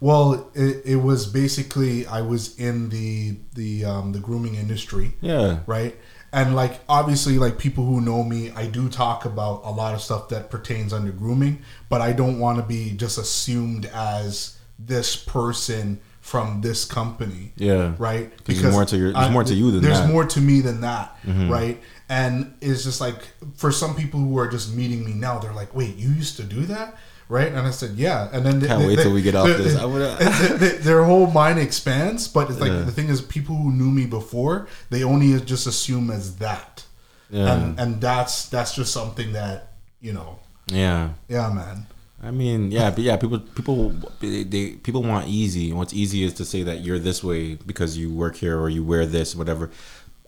Well, 0.00 0.50
it, 0.54 0.82
it 0.84 0.96
was 0.96 1.26
basically 1.26 2.04
I 2.06 2.22
was 2.22 2.58
in 2.58 2.88
the 2.88 3.36
the 3.54 3.84
um, 3.84 4.10
the 4.10 4.18
grooming 4.18 4.56
industry. 4.56 5.12
Yeah. 5.20 5.60
right? 5.66 5.94
And 6.32 6.54
like 6.56 6.80
obviously 6.88 7.38
like 7.38 7.58
people 7.58 7.84
who 7.84 8.00
know 8.00 8.22
me 8.22 8.50
i 8.52 8.66
do 8.66 8.88
talk 8.88 9.24
about 9.24 9.62
a 9.64 9.70
lot 9.70 9.94
of 9.94 10.00
stuff 10.00 10.28
that 10.28 10.50
pertains 10.50 10.92
under 10.92 11.12
grooming 11.12 11.58
but 11.88 12.00
i 12.00 12.12
don't 12.12 12.38
want 12.38 12.58
to 12.58 12.64
be 12.64 12.90
just 12.92 13.18
assumed 13.18 13.86
as 13.94 14.56
this 14.78 15.16
person 15.16 15.98
from 16.20 16.60
this 16.60 16.84
company 16.84 17.52
Yeah. 17.56 17.94
right 17.98 18.32
There's 18.44 18.62
more 18.62 18.84
to 18.84 18.96
your- 18.96 19.12
there's 19.12 19.30
more 19.30 19.44
to 19.44 19.54
you 19.54 19.70
than 19.70 19.80
there's 19.82 19.98
that. 19.98 20.04
Mm-hmm. 20.04 20.12
more 20.12 20.24
to 20.26 20.40
me 20.40 20.60
than 20.60 20.80
that 20.80 21.16
right 21.48 21.80
and 22.08 22.54
it's 22.60 22.82
just 22.84 23.00
like 23.00 23.18
for 23.54 23.70
some 23.72 23.94
people 23.94 24.20
who 24.20 24.36
are 24.38 24.48
just 24.48 24.74
meeting 24.74 25.04
me 25.04 25.12
now 25.12 25.38
they're 25.38 25.52
like 25.52 25.74
wait 25.74 25.96
you 25.96 26.08
used 26.10 26.36
to 26.36 26.42
do 26.42 26.62
that 26.66 26.96
right 27.28 27.48
and 27.48 27.58
i 27.66 27.70
said 27.70 27.90
yeah 27.96 28.28
and 28.32 28.44
then 28.46 28.60
Can't 28.60 28.86
wait 28.86 28.98
till 28.98 29.12
we 29.12 29.22
get 29.22 29.34
off 29.34 29.46
this. 29.48 29.76
I 29.76 29.84
would- 29.84 30.18
th- 30.18 30.58
th- 30.60 30.80
their 30.82 31.02
whole 31.04 31.26
mind 31.28 31.58
expands 31.58 32.28
but 32.28 32.48
it's 32.50 32.60
like 32.60 32.70
Yeah. 32.70 32.82
the 32.82 32.92
thing 32.92 33.08
is 33.08 33.20
people 33.20 33.56
who 33.56 33.72
knew 33.72 33.90
me 33.90 34.06
before 34.06 34.68
they 34.90 35.02
only 35.02 35.38
just 35.40 35.66
assume 35.66 36.10
as 36.10 36.36
that 36.36 36.84
Yeah. 37.30 37.52
and 37.54 37.80
and 37.80 38.00
that's 38.00 38.46
that's 38.48 38.74
just 38.74 38.92
something 38.92 39.32
that 39.32 39.72
you 40.00 40.12
know 40.12 40.38
Yeah. 40.70 41.10
yeah 41.28 41.48
man 41.52 41.86
I 42.22 42.30
mean, 42.30 42.72
yeah, 42.72 42.90
but 42.90 43.00
yeah, 43.00 43.16
people, 43.18 43.38
people, 43.38 43.92
they, 44.20 44.42
they, 44.42 44.70
people 44.72 45.02
want 45.02 45.28
easy. 45.28 45.68
And 45.68 45.78
what's 45.78 45.92
easy 45.92 46.24
is 46.24 46.32
to 46.34 46.46
say 46.46 46.62
that 46.64 46.80
you're 46.80 46.98
this 46.98 47.22
way 47.22 47.54
because 47.54 47.98
you 47.98 48.10
work 48.12 48.36
here 48.36 48.58
or 48.58 48.70
you 48.70 48.82
wear 48.82 49.04
this, 49.04 49.36
whatever. 49.36 49.70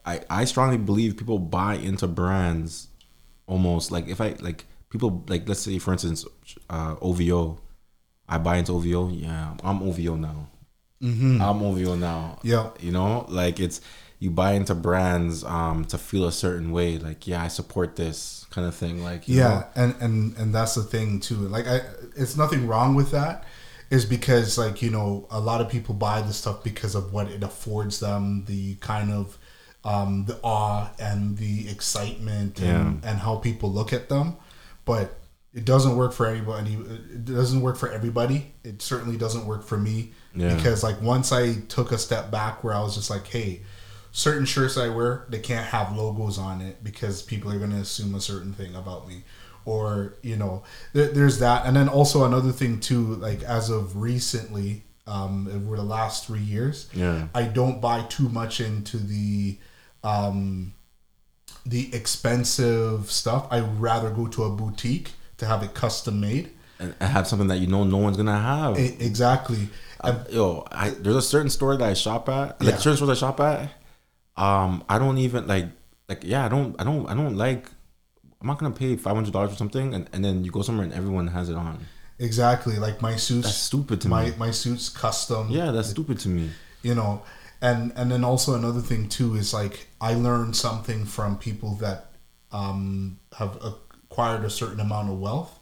I, 0.04 0.20
I 0.28 0.44
strongly 0.44 0.76
believe 0.76 1.16
people 1.16 1.38
buy 1.38 1.74
into 1.76 2.06
brands 2.06 2.88
almost 3.46 3.90
like 3.90 4.06
if 4.06 4.20
I 4.20 4.36
like 4.40 4.66
people 4.90 5.24
like 5.28 5.48
let's 5.48 5.60
say 5.60 5.78
for 5.78 5.92
instance, 5.92 6.24
uh, 6.70 6.96
OVO. 7.00 7.58
I 8.28 8.36
buy 8.38 8.58
into 8.58 8.72
OVO. 8.72 9.08
Yeah, 9.08 9.54
I'm 9.64 9.82
OVO 9.82 10.16
now. 10.16 10.48
I'm 11.00 11.62
OVO 11.62 11.94
now. 11.94 12.38
Yeah. 12.42 12.70
you 12.80 12.90
know, 12.92 13.24
like 13.28 13.60
it's 13.60 13.80
you 14.18 14.30
buy 14.30 14.52
into 14.52 14.74
brands 14.74 15.44
um 15.44 15.84
to 15.86 15.96
feel 15.98 16.26
a 16.26 16.32
certain 16.32 16.72
way. 16.72 16.98
Like 16.98 17.26
yeah, 17.26 17.42
I 17.42 17.48
support 17.48 17.96
this 17.96 18.46
kind 18.50 18.66
of 18.66 18.74
thing. 18.74 19.02
Like 19.02 19.28
you 19.28 19.36
yeah 19.38 19.48
know? 19.48 19.64
and 19.76 19.94
and 20.00 20.36
and 20.36 20.54
that's 20.54 20.74
the 20.74 20.82
thing 20.82 21.20
too 21.20 21.36
like 21.36 21.66
i 21.66 21.80
it's 22.16 22.36
nothing 22.36 22.66
wrong 22.66 22.94
with 22.94 23.10
that 23.12 23.44
is 23.90 24.04
because 24.04 24.58
like 24.58 24.82
you 24.82 24.90
know 24.90 25.26
a 25.30 25.38
lot 25.40 25.60
of 25.60 25.68
people 25.68 25.94
buy 25.94 26.20
this 26.22 26.36
stuff 26.36 26.64
because 26.64 26.94
of 26.94 27.12
what 27.12 27.28
it 27.30 27.42
affords 27.42 28.00
them 28.00 28.44
the 28.46 28.74
kind 28.76 29.10
of 29.12 29.38
um 29.84 30.24
the 30.26 30.38
awe 30.42 30.90
and 30.98 31.36
the 31.38 31.68
excitement 31.70 32.60
and 32.60 33.04
and 33.04 33.18
how 33.20 33.36
people 33.36 33.70
look 33.72 33.92
at 33.92 34.08
them 34.08 34.36
but 34.88 35.14
it 35.54 35.64
doesn't 35.64 35.96
work 35.96 36.12
for 36.12 36.26
anybody 36.26 36.74
it 36.74 37.24
doesn't 37.24 37.60
work 37.62 37.76
for 37.76 37.88
everybody 37.90 38.52
it 38.64 38.82
certainly 38.82 39.16
doesn't 39.16 39.46
work 39.46 39.62
for 39.64 39.78
me 39.78 40.12
Yeah. 40.34 40.54
because 40.54 40.82
like 40.82 41.00
once 41.00 41.30
i 41.32 41.54
took 41.68 41.92
a 41.92 41.98
step 41.98 42.30
back 42.30 42.62
where 42.64 42.74
i 42.74 42.80
was 42.80 42.94
just 42.96 43.10
like 43.10 43.26
hey 43.28 43.60
certain 44.10 44.46
shirts 44.46 44.76
I 44.76 44.88
wear, 44.88 45.26
they 45.28 45.38
can't 45.38 45.66
have 45.66 45.94
logos 45.96 46.38
on 46.38 46.60
it 46.62 46.82
because 46.82 47.22
people 47.22 47.52
are 47.52 47.58
going 47.58 47.70
to 47.70 47.76
assume 47.76 48.14
a 48.14 48.20
certain 48.20 48.52
thing 48.54 48.74
about 48.74 49.06
me. 49.06 49.22
Or, 49.66 50.14
you 50.22 50.34
know, 50.36 50.64
there, 50.94 51.08
there's 51.08 51.38
that. 51.40 51.66
And 51.66 51.76
then 51.76 51.88
also 51.90 52.24
another 52.24 52.50
thing, 52.50 52.80
too, 52.80 53.14
like 53.16 53.42
as 53.42 53.68
of 53.68 53.96
recently, 53.96 54.82
um, 55.06 55.46
over 55.54 55.76
the 55.76 55.82
last 55.84 56.26
three 56.26 56.40
years, 56.40 56.88
Yeah. 56.94 57.28
I 57.34 57.44
don't 57.44 57.80
buy 57.82 58.00
too 58.08 58.28
much 58.30 58.60
into 58.60 58.96
the. 58.96 59.58
Um, 60.02 60.72
the 61.68 61.94
expensive 61.94 63.10
stuff, 63.10 63.46
I'd 63.50 63.80
rather 63.80 64.10
go 64.10 64.26
to 64.28 64.44
a 64.44 64.50
boutique 64.50 65.12
to 65.38 65.46
have 65.46 65.62
it 65.62 65.74
custom 65.74 66.20
made. 66.20 66.50
and 66.80 66.94
have 67.00 67.26
something 67.26 67.48
that 67.48 67.58
you 67.58 67.66
know 67.66 67.84
no 67.84 67.96
one's 67.98 68.16
gonna 68.16 68.40
have. 68.40 68.78
E- 68.78 68.96
exactly. 69.00 69.68
And 70.02 70.16
yo, 70.30 70.64
I 70.70 70.90
there's 70.90 71.16
a 71.16 71.22
certain 71.22 71.50
store 71.50 71.76
that 71.76 71.88
I 71.88 71.94
shop 71.94 72.28
at, 72.28 72.60
like 72.62 72.74
Yeah. 72.74 72.76
certain 72.78 72.96
stores 72.96 73.10
I 73.10 73.14
shop 73.26 73.40
at. 73.40 73.70
Um, 74.36 74.84
I 74.88 74.98
don't 74.98 75.18
even 75.18 75.46
like 75.46 75.66
like 76.08 76.22
yeah, 76.24 76.44
I 76.46 76.48
don't 76.48 76.80
I 76.80 76.84
don't 76.84 77.06
I 77.10 77.14
don't 77.14 77.36
like. 77.36 77.68
I'm 78.40 78.46
not 78.46 78.58
gonna 78.58 78.74
pay 78.74 78.94
five 78.96 79.14
hundred 79.16 79.32
dollars 79.32 79.50
for 79.50 79.56
something, 79.56 79.92
and, 79.94 80.08
and 80.12 80.24
then 80.24 80.44
you 80.44 80.52
go 80.52 80.62
somewhere 80.62 80.84
and 80.84 80.94
everyone 80.94 81.26
has 81.28 81.48
it 81.48 81.56
on. 81.56 81.84
exactly, 82.20 82.78
like 82.78 83.02
my 83.02 83.16
suits. 83.16 83.46
That's 83.48 83.56
stupid 83.56 84.00
to 84.02 84.08
my 84.08 84.26
me. 84.26 84.32
my 84.38 84.52
suits 84.52 84.88
custom. 84.88 85.48
Yeah, 85.50 85.72
that's 85.72 85.90
stupid 85.90 86.18
to 86.20 86.28
me. 86.28 86.50
you 86.82 86.94
know 86.94 87.22
and 87.60 87.92
and 87.96 88.08
then 88.12 88.22
also 88.22 88.54
another 88.54 88.80
thing 88.80 89.08
too 89.08 89.34
is 89.34 89.52
like 89.52 89.87
i 90.00 90.14
learned 90.14 90.54
something 90.56 91.04
from 91.04 91.36
people 91.38 91.74
that 91.76 92.06
um 92.52 93.18
have 93.36 93.56
acquired 93.64 94.44
a 94.44 94.50
certain 94.50 94.80
amount 94.80 95.08
of 95.10 95.18
wealth 95.20 95.56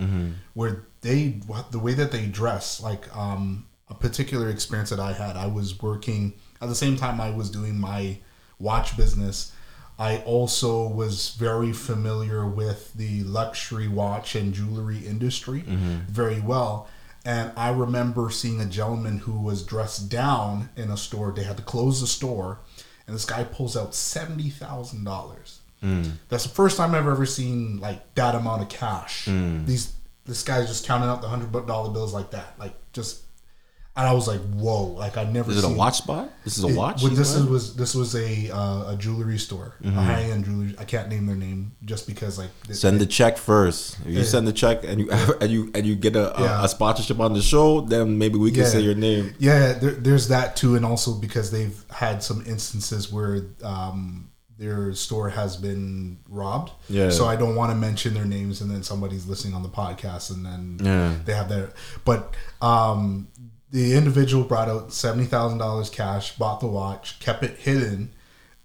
where 0.55 0.85
they 1.01 1.39
the 1.71 1.79
way 1.79 1.95
that 1.95 2.13
they 2.13 2.27
dress 2.27 2.81
like 2.83 3.05
um 3.17 3.67
a 3.89 3.95
particular 3.95 4.49
experience 4.51 4.91
that 4.91 5.01
i 5.01 5.13
had 5.13 5.37
i 5.37 5.47
was 5.47 5.81
working 5.83 6.33
at 6.61 6.69
the 6.69 6.75
same 6.75 6.97
time 6.97 7.21
i 7.21 7.31
was 7.31 7.51
doing 7.51 7.79
my 7.79 8.17
watch 8.59 8.97
business 8.97 9.53
i 9.99 10.19
also 10.19 10.87
was 10.87 11.31
very 11.39 11.73
familiar 11.73 12.47
with 12.47 12.93
the 12.95 13.23
luxury 13.25 13.89
watch 13.89 14.35
and 14.35 14.53
jewelry 14.55 14.99
industry 14.99 15.63
very 16.09 16.41
well. 16.41 16.89
And 17.25 17.51
I 17.57 17.71
remember 17.71 18.31
seeing 18.31 18.61
a 18.61 18.67
gentleman 18.67 19.19
who 19.19 19.41
was 19.41 19.65
dressed 19.65 20.09
down 20.09 20.69
in 20.77 20.91
a 20.93 20.97
store. 20.97 21.33
They 21.33 21.43
had 21.43 21.57
to 21.57 21.63
close 21.65 22.01
the 22.01 22.07
store, 22.07 22.61
and 23.07 23.15
this 23.15 23.25
guy 23.25 23.45
pulls 23.45 23.77
out 23.77 23.95
seventy 23.95 24.51
thousand 24.51 25.05
dollars. 25.05 25.61
Mm. 25.83 26.13
That's 26.29 26.45
the 26.45 26.51
first 26.51 26.77
time 26.77 26.95
I've 26.95 27.07
ever 27.07 27.27
seen 27.27 27.79
like 27.81 28.15
that 28.15 28.35
amount 28.35 28.63
of 28.63 28.69
cash. 28.69 29.27
Mm. 29.27 29.67
These 29.67 29.93
this 30.25 30.43
guy's 30.43 30.67
just 30.67 30.87
counting 30.87 31.09
out 31.09 31.23
the 31.23 31.29
hundred 31.29 31.53
dollar 31.67 31.91
bills 31.91 32.13
like 32.15 32.31
that, 32.31 32.59
like 32.59 32.75
just. 32.93 33.23
And 33.99 34.07
I 34.07 34.13
was 34.13 34.29
like, 34.29 34.41
"Whoa!" 34.53 34.89
Like 34.89 35.17
I've 35.17 35.33
never. 35.33 35.51
Is 35.51 35.65
it 35.65 35.65
a 35.65 35.73
watch 35.73 35.97
spot? 35.97 36.29
This 36.45 36.59
is 36.59 36.65
a 36.65 36.69
watch. 36.69 37.03
well, 37.03 37.11
this 37.13 37.33
is, 37.35 37.47
was 37.47 37.75
this 37.77 37.95
was 37.95 38.15
a 38.15 38.51
uh, 38.55 38.93
a 38.93 38.97
jewelry 38.99 39.39
store, 39.39 39.75
a 39.83 39.91
high 39.91 40.25
end 40.25 40.45
jewelry. 40.45 40.75
I 40.79 40.85
can't 40.85 41.09
name 41.09 41.25
their 41.25 41.35
name 41.37 41.73
just 41.83 42.07
because 42.07 42.39
like 42.39 42.51
it- 42.69 42.75
Send 42.75 43.01
the 43.01 43.07
check 43.07 43.39
first. 43.39 43.99
If 44.05 44.13
you 44.13 44.23
send 44.25 44.47
the 44.47 44.53
check 44.53 44.85
and 44.85 45.01
you 45.01 45.11
and 45.41 45.51
you 45.51 45.71
and 45.75 45.87
you 45.87 45.97
get 45.97 46.15
a, 46.15 46.39
a, 46.39 46.43
Yeah. 46.43 46.65
a 46.65 46.69
sponsorship 46.69 47.21
on 47.21 47.33
the 47.33 47.41
show, 47.41 47.81
then 47.81 48.19
maybe 48.19 48.37
we 48.39 48.51
can 48.51 48.65
Yeah. 48.65 48.69
say 48.69 48.81
your 48.81 48.95
name. 48.95 49.35
Yeah, 49.39 49.73
there, 49.73 49.93
there's 49.93 50.29
that 50.29 50.57
too, 50.57 50.77
and 50.77 50.85
also 50.85 51.15
because 51.15 51.51
they've 51.51 51.83
had 51.91 52.23
some 52.23 52.45
instances 52.47 53.11
where 53.11 53.47
um, 53.65 54.29
their 54.59 54.93
store 54.95 55.29
has 55.29 55.55
been 55.57 56.19
robbed. 56.31 56.71
Yeah. 56.89 57.11
So 57.11 57.27
I 57.27 57.37
don't 57.37 57.57
want 57.57 57.71
to 57.73 57.77
mention 57.77 58.15
their 58.15 58.25
names, 58.25 58.63
and 58.63 58.71
then 58.71 58.83
somebody's 58.83 59.27
listening 59.27 59.53
on 59.55 59.63
the 59.63 59.69
podcast, 59.69 60.31
and 60.31 60.45
then 60.47 60.79
Yeah. 60.83 61.15
they 61.27 61.35
have 61.35 61.49
their. 61.51 61.73
But 62.07 62.35
um, 62.63 63.29
the 63.71 63.95
individual 63.95 64.45
brought 64.45 64.69
out 64.69 64.93
seventy 64.93 65.27
thousand 65.27 65.59
dollars 65.59 65.91
cash, 65.91 66.37
bought 66.37 66.61
the 66.61 66.67
watch, 66.67 67.19
kept 67.21 67.43
it 67.43 67.59
hidden, 67.59 68.13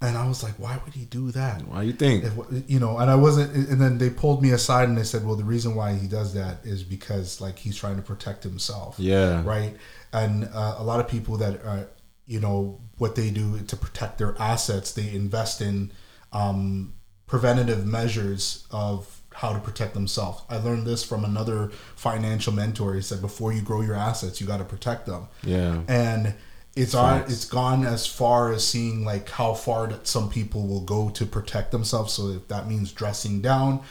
and 0.02 0.18
I 0.18 0.28
was 0.28 0.42
like, 0.44 0.54
why 0.58 0.80
would 0.84 0.94
he 0.94 1.06
do 1.06 1.32
that? 1.32 1.68
Why 1.68 1.84
you 1.84 1.94
think? 1.94 2.24
If, 2.24 2.34
you 2.70 2.80
know, 2.80 2.98
and 2.98 3.10
I 3.10 3.16
wasn't, 3.16 3.54
and 3.56 3.80
then 3.80 3.98
they 4.00 4.10
pulled 4.10 4.42
me 4.42 4.52
aside 4.52 4.90
and 4.90 4.98
they 4.98 5.04
said, 5.04 5.26
well, 5.26 5.36
the 5.36 5.44
reason 5.44 5.76
why 5.76 5.94
he 5.94 6.08
does 6.08 6.34
that 6.34 6.66
is 6.66 6.84
because 6.84 7.40
like 7.42 7.60
he's 7.60 7.76
trying 7.78 7.98
to 7.98 8.02
protect 8.02 8.44
himself 8.44 8.96
Yeah. 8.98 9.44
right? 9.46 9.76
And 10.14 10.46
uh, 10.54 10.76
a 10.78 10.84
lot 10.84 11.00
of 11.00 11.08
people 11.08 11.38
that 11.38 11.64
are, 11.66 11.88
you 12.26 12.40
know, 12.40 12.80
what 12.98 13.16
they 13.16 13.30
do 13.30 13.60
to 13.60 13.76
protect 13.76 14.18
their 14.18 14.36
assets, 14.40 14.92
they 14.94 15.14
invest 15.14 15.62
in 15.62 15.92
um, 16.34 16.94
preventative 17.28 17.86
measures 17.86 18.66
of 18.72 19.21
how 19.34 19.54
to 19.54 19.60
protect 19.60 19.94
themselves. 19.94 20.44
I 20.50 20.58
learned 20.58 20.86
this 20.86 21.04
from 21.04 21.24
another 21.26 21.72
financial 21.96 22.54
mentor. 22.54 22.94
He 22.96 23.02
said, 23.02 23.22
before 23.22 23.54
you 23.54 23.62
grow 23.62 23.82
your 23.82 23.96
assets, 23.96 24.40
you 24.42 24.48
got 24.48 24.58
to 24.58 24.66
protect 24.66 25.06
them. 25.06 25.28
Yeah. 25.44 25.82
And 25.88 26.36
it's 26.76 26.94
on, 26.94 27.22
it's 27.22 27.46
gone 27.46 27.86
as 27.86 28.06
far 28.08 28.52
as 28.52 28.66
seeing 28.66 29.04
like 29.04 29.30
how 29.30 29.54
far 29.54 29.88
that 29.88 30.08
some 30.08 30.30
people 30.30 30.68
will 30.68 30.82
go 30.82 31.10
to 31.10 31.26
protect 31.26 31.72
themselves. 31.72 32.14
So 32.14 32.30
if 32.30 32.48
that 32.48 32.68
means 32.68 32.92
dressing 32.92 33.42
down, 33.42 33.82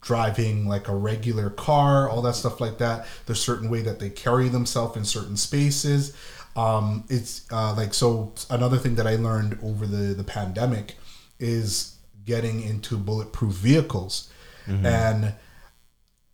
driving 0.00 0.68
like 0.68 0.88
a 0.88 0.94
regular 0.94 1.50
car, 1.50 2.08
all 2.08 2.22
that 2.22 2.34
stuff 2.34 2.60
like 2.60 2.78
that. 2.78 3.06
There's 3.26 3.40
certain 3.40 3.70
way 3.70 3.82
that 3.82 3.98
they 3.98 4.10
carry 4.10 4.48
themselves 4.48 4.96
in 4.96 5.04
certain 5.04 5.36
spaces. 5.36 6.16
Um, 6.54 7.04
it's 7.08 7.46
uh, 7.50 7.74
like 7.74 7.94
so. 7.94 8.32
Another 8.50 8.76
thing 8.76 8.96
that 8.96 9.06
I 9.06 9.16
learned 9.16 9.58
over 9.62 9.86
the 9.86 10.14
the 10.14 10.24
pandemic 10.24 10.96
is 11.38 11.96
getting 12.24 12.62
into 12.62 12.96
bulletproof 12.96 13.54
vehicles, 13.54 14.30
and 14.68 15.34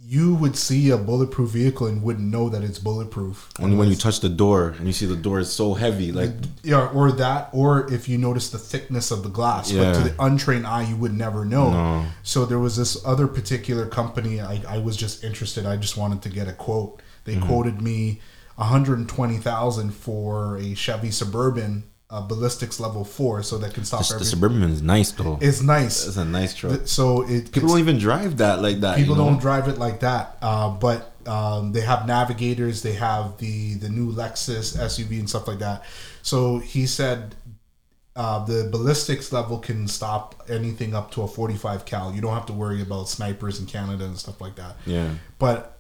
you 0.01 0.33
would 0.37 0.57
see 0.57 0.91
a 0.91 0.97
bulletproof 0.97 1.51
vehicle 1.51 1.89
and 1.89 2.05
wouldn't 2.05 2.29
know 2.31 2.49
that 2.49 2.63
it's 2.63 2.79
bulletproof. 2.79 3.51
Only 3.59 3.77
when 3.77 3.89
you 3.89 3.97
touch 3.97 4.21
the 4.21 4.29
door 4.29 4.69
and 4.79 4.87
you 4.87 4.93
see 4.93 5.07
the 5.07 5.17
door 5.17 5.41
is 5.41 5.53
so 5.53 5.75
heavy, 5.75 6.13
like 6.13 6.31
yeah, 6.63 6.87
or 6.95 7.11
that, 7.13 7.51
or 7.53 7.93
if 7.93 8.09
you 8.09 8.17
notice 8.17 8.51
the 8.51 8.59
thickness 8.59 9.11
of 9.11 9.25
the 9.25 9.29
glass. 9.29 9.73
But 9.73 9.95
to 9.95 10.01
the 10.09 10.15
untrained 10.23 10.69
eye, 10.69 10.83
you 10.83 10.97
would 10.97 11.15
never 11.15 11.45
know. 11.45 11.71
No. 11.73 12.07
So 12.23 12.47
there 12.47 12.61
was 12.61 12.77
this 12.77 13.05
other 13.05 13.27
particular 13.27 13.87
company. 13.87 14.41
I, 14.41 14.63
I 14.69 14.79
was 14.79 14.97
just 14.97 15.25
interested. 15.25 15.67
I 15.67 15.77
just 15.77 15.97
wanted 15.97 16.23
to 16.23 16.29
get 16.29 16.47
a 16.49 16.53
quote. 16.53 17.03
They 17.25 17.35
Mm-hmm. 17.35 17.47
quoted 17.47 17.83
me 17.83 18.21
one 18.55 18.69
hundred 18.69 19.07
twenty 19.09 19.37
thousand 19.37 19.91
for 19.95 20.57
a 20.59 20.75
Chevy 20.75 21.11
Suburban 21.11 21.85
uh, 22.11 22.23
ballistics 22.23 22.81
level 22.81 23.05
four, 23.05 23.43
so 23.43 23.59
that 23.59 23.75
can 23.75 23.85
stop 23.85 24.07
the, 24.07 24.17
the 24.19 24.25
Suburban 24.25 24.63
is 24.63 24.81
nice 24.83 25.11
though. 25.13 25.39
it's 25.41 25.61
nice. 25.63 26.07
It's 26.07 26.17
a 26.17 26.25
nice 26.25 26.55
truck. 26.55 26.87
So 26.87 27.23
it 27.29 27.53
People 27.53 27.69
don't 27.69 27.81
even 27.81 27.99
drive 27.99 28.39
that 28.39 28.63
like 28.63 28.81
that. 28.81 28.97
people 28.97 29.15
you 29.17 29.23
know? 29.23 29.31
don't 29.31 29.41
drive 29.41 29.69
it 29.69 29.79
like 29.79 30.01
that 30.01 30.37
uh, 30.41 30.71
but 30.71 31.13
um, 31.27 31.73
they 31.73 31.83
have 31.83 32.07
navigators 32.07 32.83
they 32.83 32.95
have 32.95 33.37
the 33.39 33.75
the 33.75 33.91
new 33.91 34.11
lexus 34.13 34.77
suv 34.77 35.11
and 35.19 35.29
stuff 35.29 35.47
like 35.47 35.59
that 35.59 35.85
so 36.23 36.59
he 36.59 36.87
said 36.87 37.35
uh, 38.17 38.45
the 38.45 38.69
ballistics 38.73 39.31
level 39.33 39.59
can 39.59 39.87
stop 39.87 40.35
anything 40.49 40.93
up 40.93 41.13
to 41.13 41.23
a 41.23 41.29
45 41.29 41.85
cal. 41.85 42.13
You 42.13 42.21
don't 42.21 42.35
have 42.35 42.47
to 42.47 42.53
worry 42.53 42.83
about 42.83 43.09
snipers 43.09 43.61
in 43.61 43.67
Canada 43.67 44.07
and 44.07 44.19
stuff 44.19 44.41
like 44.41 44.57
that. 44.57 44.75
Yeah. 44.87 45.11
But 45.39 45.78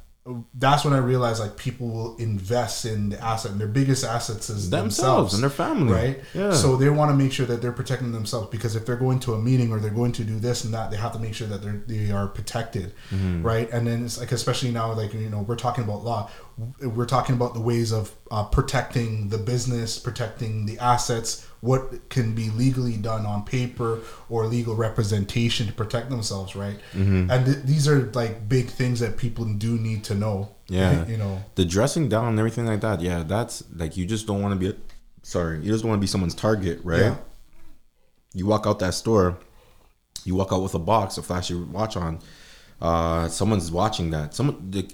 that's 0.55 0.84
when 0.84 0.92
I 0.92 0.98
realized 0.98 1.40
like 1.40 1.56
people 1.56 1.88
will 1.88 2.16
invest 2.16 2.84
in 2.84 3.09
the 3.10 3.24
asset, 3.24 3.52
and 3.52 3.60
their 3.60 3.68
biggest 3.68 4.05
assets 4.05 4.50
is 4.50 4.68
Themselves 4.70 4.96
themselves, 4.96 5.34
and 5.34 5.42
their 5.42 5.50
family. 5.50 5.92
right? 5.92 6.20
Yeah. 6.34 6.52
So 6.52 6.76
they 6.76 6.90
want 6.90 7.10
to 7.10 7.16
make 7.16 7.32
sure 7.32 7.46
that 7.46 7.62
they're 7.62 7.72
protecting 7.72 8.12
themselves 8.12 8.48
because 8.50 8.76
if 8.76 8.84
they're 8.84 8.96
going 8.96 9.20
to 9.20 9.34
a 9.34 9.38
meeting 9.40 9.72
or 9.72 9.80
they're 9.80 9.90
going 9.90 10.12
to 10.12 10.24
do 10.24 10.38
this 10.38 10.64
and 10.64 10.74
that, 10.74 10.90
they 10.90 10.96
have 10.96 11.12
to 11.12 11.18
make 11.18 11.34
sure 11.34 11.46
that 11.48 11.62
they're 11.62 11.82
they 11.86 12.10
are 12.10 12.26
protected, 12.28 12.92
Mm-hmm. 13.10 13.42
right? 13.42 13.70
And 13.72 13.86
then 13.86 14.05
it's 14.05 14.18
like 14.18 14.32
especially 14.32 14.70
now, 14.70 14.92
like 14.92 15.14
you 15.14 15.30
know, 15.30 15.40
we're 15.42 15.56
talking 15.56 15.84
about 15.84 16.05
law. 16.05 16.30
We're 16.82 17.06
talking 17.06 17.34
about 17.36 17.55
the 17.55 17.60
ways 17.60 17.92
of 17.92 18.12
uh, 18.30 18.44
protecting 18.44 19.28
the 19.28 19.38
business, 19.38 19.98
protecting 19.98 20.66
the 20.66 20.78
assets, 20.80 21.48
what 21.60 22.09
can 22.09 22.35
be 22.35 22.51
legally 22.51 22.97
done 22.97 23.26
on 23.26 23.44
paper 23.44 24.01
or 24.28 24.47
legal 24.47 24.74
representation 24.74 25.66
to 25.66 25.72
protect 25.72 26.09
themselves, 26.10 26.55
right? 26.55 26.78
Mm-hmm. 26.93 27.30
And 27.30 27.47
th- 27.47 27.64
these 27.64 27.89
are 27.89 28.10
like 28.12 28.48
big 28.48 28.68
things 28.68 29.01
that 29.01 29.16
people 29.16 29.44
do 29.44 29.76
need 29.76 30.05
to 30.05 30.14
know. 30.14 30.51
Yeah. 30.68 31.06
you 31.09 31.16
know. 31.16 31.43
the 31.56 31.64
dressing 31.64 32.09
down 32.09 32.28
and 32.28 32.39
everything 32.39 32.66
like 32.66 32.80
that. 32.82 33.01
Yeah, 33.01 33.24
that's 33.24 33.64
like 33.74 33.97
you 33.97 34.06
just 34.06 34.26
don't 34.26 34.43
want 34.43 34.55
to 34.55 34.59
be. 34.59 34.68
A, 34.68 34.74
sorry, 35.22 35.60
you 35.60 35.72
just 35.72 35.85
want 35.85 35.98
to 35.98 36.01
be 36.01 36.06
someone's 36.06 36.35
target, 36.35 36.80
right? 36.85 37.01
Yeah. 37.01 37.16
You 38.35 38.47
walk 38.47 38.66
out 38.66 38.78
that 38.78 38.94
store, 38.94 39.39
you 40.24 40.35
walk 40.35 40.52
out 40.52 40.62
with 40.62 40.74
a 40.74 40.78
box, 40.78 41.18
a 41.18 41.22
flashy 41.22 41.55
watch 41.55 41.97
on. 41.97 42.20
Uh, 42.80 43.28
someone's 43.28 43.72
watching 43.72 44.10
that. 44.10 44.35
Someone 44.35 44.70
the, 44.70 44.89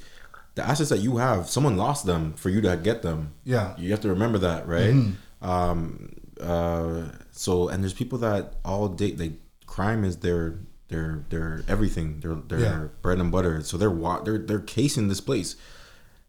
the 0.54 0.62
assets 0.62 0.88
that 0.88 1.00
you 1.00 1.18
have, 1.18 1.50
someone 1.50 1.76
lost 1.76 2.06
them 2.06 2.32
for 2.34 2.48
you 2.48 2.60
to 2.62 2.76
get 2.76 3.02
them. 3.02 3.34
Yeah. 3.44 3.74
you 3.76 3.90
have 3.90 4.00
to 4.02 4.08
remember 4.08 4.38
that, 4.38 4.66
right? 4.66 4.94
Mm-hmm. 4.94 5.46
Um, 5.46 6.14
uh, 6.40 7.02
so 7.32 7.68
and 7.68 7.82
there's 7.82 7.94
people 7.94 8.18
that 8.18 8.54
all 8.64 8.88
day 8.88 9.12
like 9.16 9.32
crime 9.66 10.04
is 10.04 10.18
their 10.18 10.58
their 10.88 11.24
their 11.30 11.62
everything, 11.68 12.20
their 12.20 12.34
their 12.34 12.58
Yeah. 12.60 12.86
bread 13.02 13.18
and 13.18 13.30
butter. 13.32 13.62
So 13.62 13.76
they're 13.76 13.90
wa- 13.90 14.20
they're 14.20 14.38
they're 14.38 14.60
casing 14.60 15.08
this 15.08 15.20
place. 15.20 15.56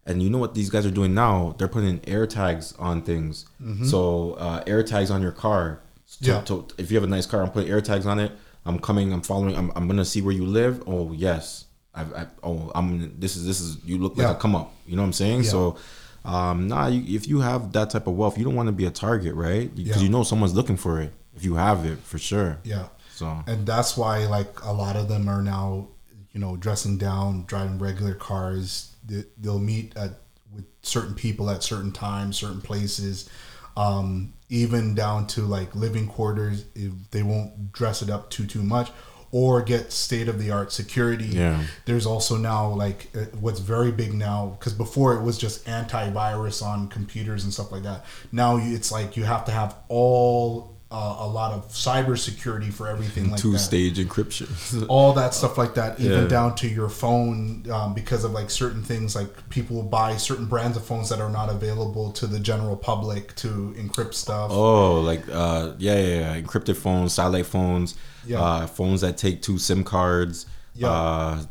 And 0.07 0.21
you 0.21 0.29
know 0.29 0.37
what 0.37 0.53
these 0.53 0.69
guys 0.69 0.85
are 0.85 0.91
doing 0.91 1.15
now? 1.15 1.55
They're 1.57 1.67
putting 1.67 1.99
air 2.07 2.27
tags 2.27 2.73
on 2.77 3.01
things. 3.01 3.45
So 3.85 4.33
uh, 4.33 4.63
air 4.67 4.83
tags 4.83 5.09
on 5.09 5.21
your 5.23 5.31
car. 5.31 5.81
To- 6.21 6.25
Yeah. 6.29 6.41
to- 6.41 6.67
if 6.77 6.91
you 6.91 6.97
have 6.97 7.03
a 7.03 7.07
nice 7.07 7.25
car, 7.25 7.41
I'm 7.41 7.49
putting 7.49 7.69
air 7.71 7.81
tags 7.81 8.05
on 8.05 8.19
it. 8.19 8.31
I'm 8.67 8.77
coming. 8.79 9.11
I'm 9.13 9.21
following. 9.21 9.55
I'm, 9.55 9.71
I'm 9.75 9.87
gonna 9.87 10.05
see 10.05 10.21
where 10.21 10.33
you 10.33 10.45
live. 10.45 10.83
Oh 10.87 11.11
yes. 11.11 11.65
I've, 11.93 12.13
I, 12.13 12.27
oh 12.43 12.71
I'm. 12.75 13.19
This 13.19 13.35
is 13.35 13.45
this 13.45 13.59
is. 13.61 13.77
You 13.83 13.97
look 13.97 14.15
like 14.17 14.25
Yeah. 14.27 14.33
a 14.33 14.35
come 14.35 14.55
up. 14.55 14.73
You 14.85 14.95
know 14.95 15.01
what 15.01 15.07
I'm 15.07 15.13
saying? 15.13 15.43
Yeah. 15.43 15.49
So, 15.49 15.77
um, 16.25 16.67
nah. 16.67 16.87
You, 16.87 17.15
if 17.15 17.27
you 17.27 17.39
have 17.41 17.71
that 17.73 17.89
type 17.91 18.07
of 18.07 18.15
wealth, 18.15 18.37
you 18.37 18.43
don't 18.43 18.55
want 18.55 18.67
to 18.67 18.73
be 18.73 18.85
a 18.85 18.91
target, 18.91 19.35
right? 19.35 19.73
Because 19.73 19.97
Yeah. 19.97 20.03
you 20.03 20.09
know 20.09 20.23
someone's 20.23 20.53
looking 20.55 20.77
for 20.77 20.99
it. 21.01 21.11
If 21.35 21.43
you 21.43 21.55
have 21.55 21.85
it, 21.85 21.99
for 21.99 22.17
sure. 22.17 22.59
Yeah. 22.63 22.87
So 23.13 23.43
and 23.47 23.65
that's 23.65 23.95
why 23.97 24.25
like 24.25 24.63
a 24.63 24.71
lot 24.73 24.95
of 24.95 25.07
them 25.07 25.29
are 25.29 25.41
now 25.41 25.87
you 26.33 26.39
know 26.39 26.57
dressing 26.57 26.97
down 26.97 27.45
driving 27.47 27.79
regular 27.79 28.13
cars 28.13 28.93
They- 29.05 29.23
they'll 29.37 29.59
meet 29.59 29.95
at 29.95 30.19
with 30.53 30.65
certain 30.81 31.15
people 31.15 31.49
at 31.49 31.63
certain 31.63 31.91
times 31.93 32.35
certain 32.37 32.59
places 32.61 33.29
um, 33.77 34.33
even 34.49 34.95
down 34.95 35.27
to 35.27 35.41
like 35.41 35.75
living 35.75 36.07
quarters 36.07 36.65
if 36.75 36.91
they 37.11 37.23
won't 37.23 37.71
dress 37.71 38.01
it 38.01 38.09
up 38.09 38.29
too 38.29 38.45
too 38.45 38.63
much 38.63 38.91
or 39.31 39.61
get 39.61 39.91
state 39.91 40.27
of 40.27 40.39
the 40.39 40.51
art 40.51 40.71
security 40.71 41.25
Yeah. 41.25 41.63
there's 41.85 42.05
also 42.05 42.37
now 42.37 42.69
like 42.69 43.07
uh, 43.15 43.25
what's 43.39 43.59
very 43.59 43.91
big 43.91 44.13
now 44.13 44.55
because 44.59 44.73
before 44.73 45.15
it 45.15 45.21
was 45.23 45.37
just 45.37 45.65
antivirus 45.65 46.61
on 46.63 46.87
computers 46.87 47.43
and 47.43 47.53
stuff 47.53 47.71
like 47.71 47.83
that 47.83 48.05
now 48.31 48.57
it's 48.57 48.91
like 48.91 49.17
you 49.17 49.23
have 49.23 49.45
to 49.45 49.51
have 49.51 49.75
all 49.89 50.74
uh, 50.97 51.17
a 51.19 51.27
lot 51.27 51.51
of 51.51 51.67
cybersecurity 51.69 52.71
for 52.71 52.87
everything 52.87 53.29
like 53.31 53.41
two-stage 53.41 53.97
encryption. 53.97 54.47
all 54.93 55.11
that 55.13 55.33
stuff 55.33 55.57
like 55.57 55.73
that 55.75 55.99
even 55.99 56.21
Yeah. 56.23 56.27
down 56.27 56.55
to 56.61 56.67
your 56.67 56.87
phone 56.89 57.63
um, 57.69 57.93
because 57.93 58.23
of 58.23 58.31
like 58.31 58.49
certain 58.49 58.81
things 58.81 59.15
like 59.15 59.29
people 59.49 59.75
will 59.75 59.83
buy 60.01 60.15
certain 60.15 60.45
brands 60.45 60.77
of 60.77 60.85
phones 60.85 61.09
that 61.09 61.19
are 61.19 61.29
not 61.29 61.49
available 61.49 62.11
to 62.13 62.25
the 62.27 62.39
general 62.39 62.77
public 62.77 63.35
to 63.35 63.75
encrypt 63.77 64.13
stuff 64.13 64.51
Oh, 64.51 65.01
like 65.01 65.23
uh, 65.29 65.73
yeah, 65.77 65.99
yeah, 65.99 66.19
yeah, 66.35 66.41
encrypted 66.41 66.77
phones, 66.77 67.13
satellite 67.13 67.45
phones, 67.47 67.95
Yeah. 68.25 68.41
uh, 68.41 68.67
phones 68.67 69.01
that 69.01 69.17
take 69.17 69.41
two 69.41 69.57
SIM 69.57 69.83
cards. 69.83 70.45
Yeah. 70.75 71.41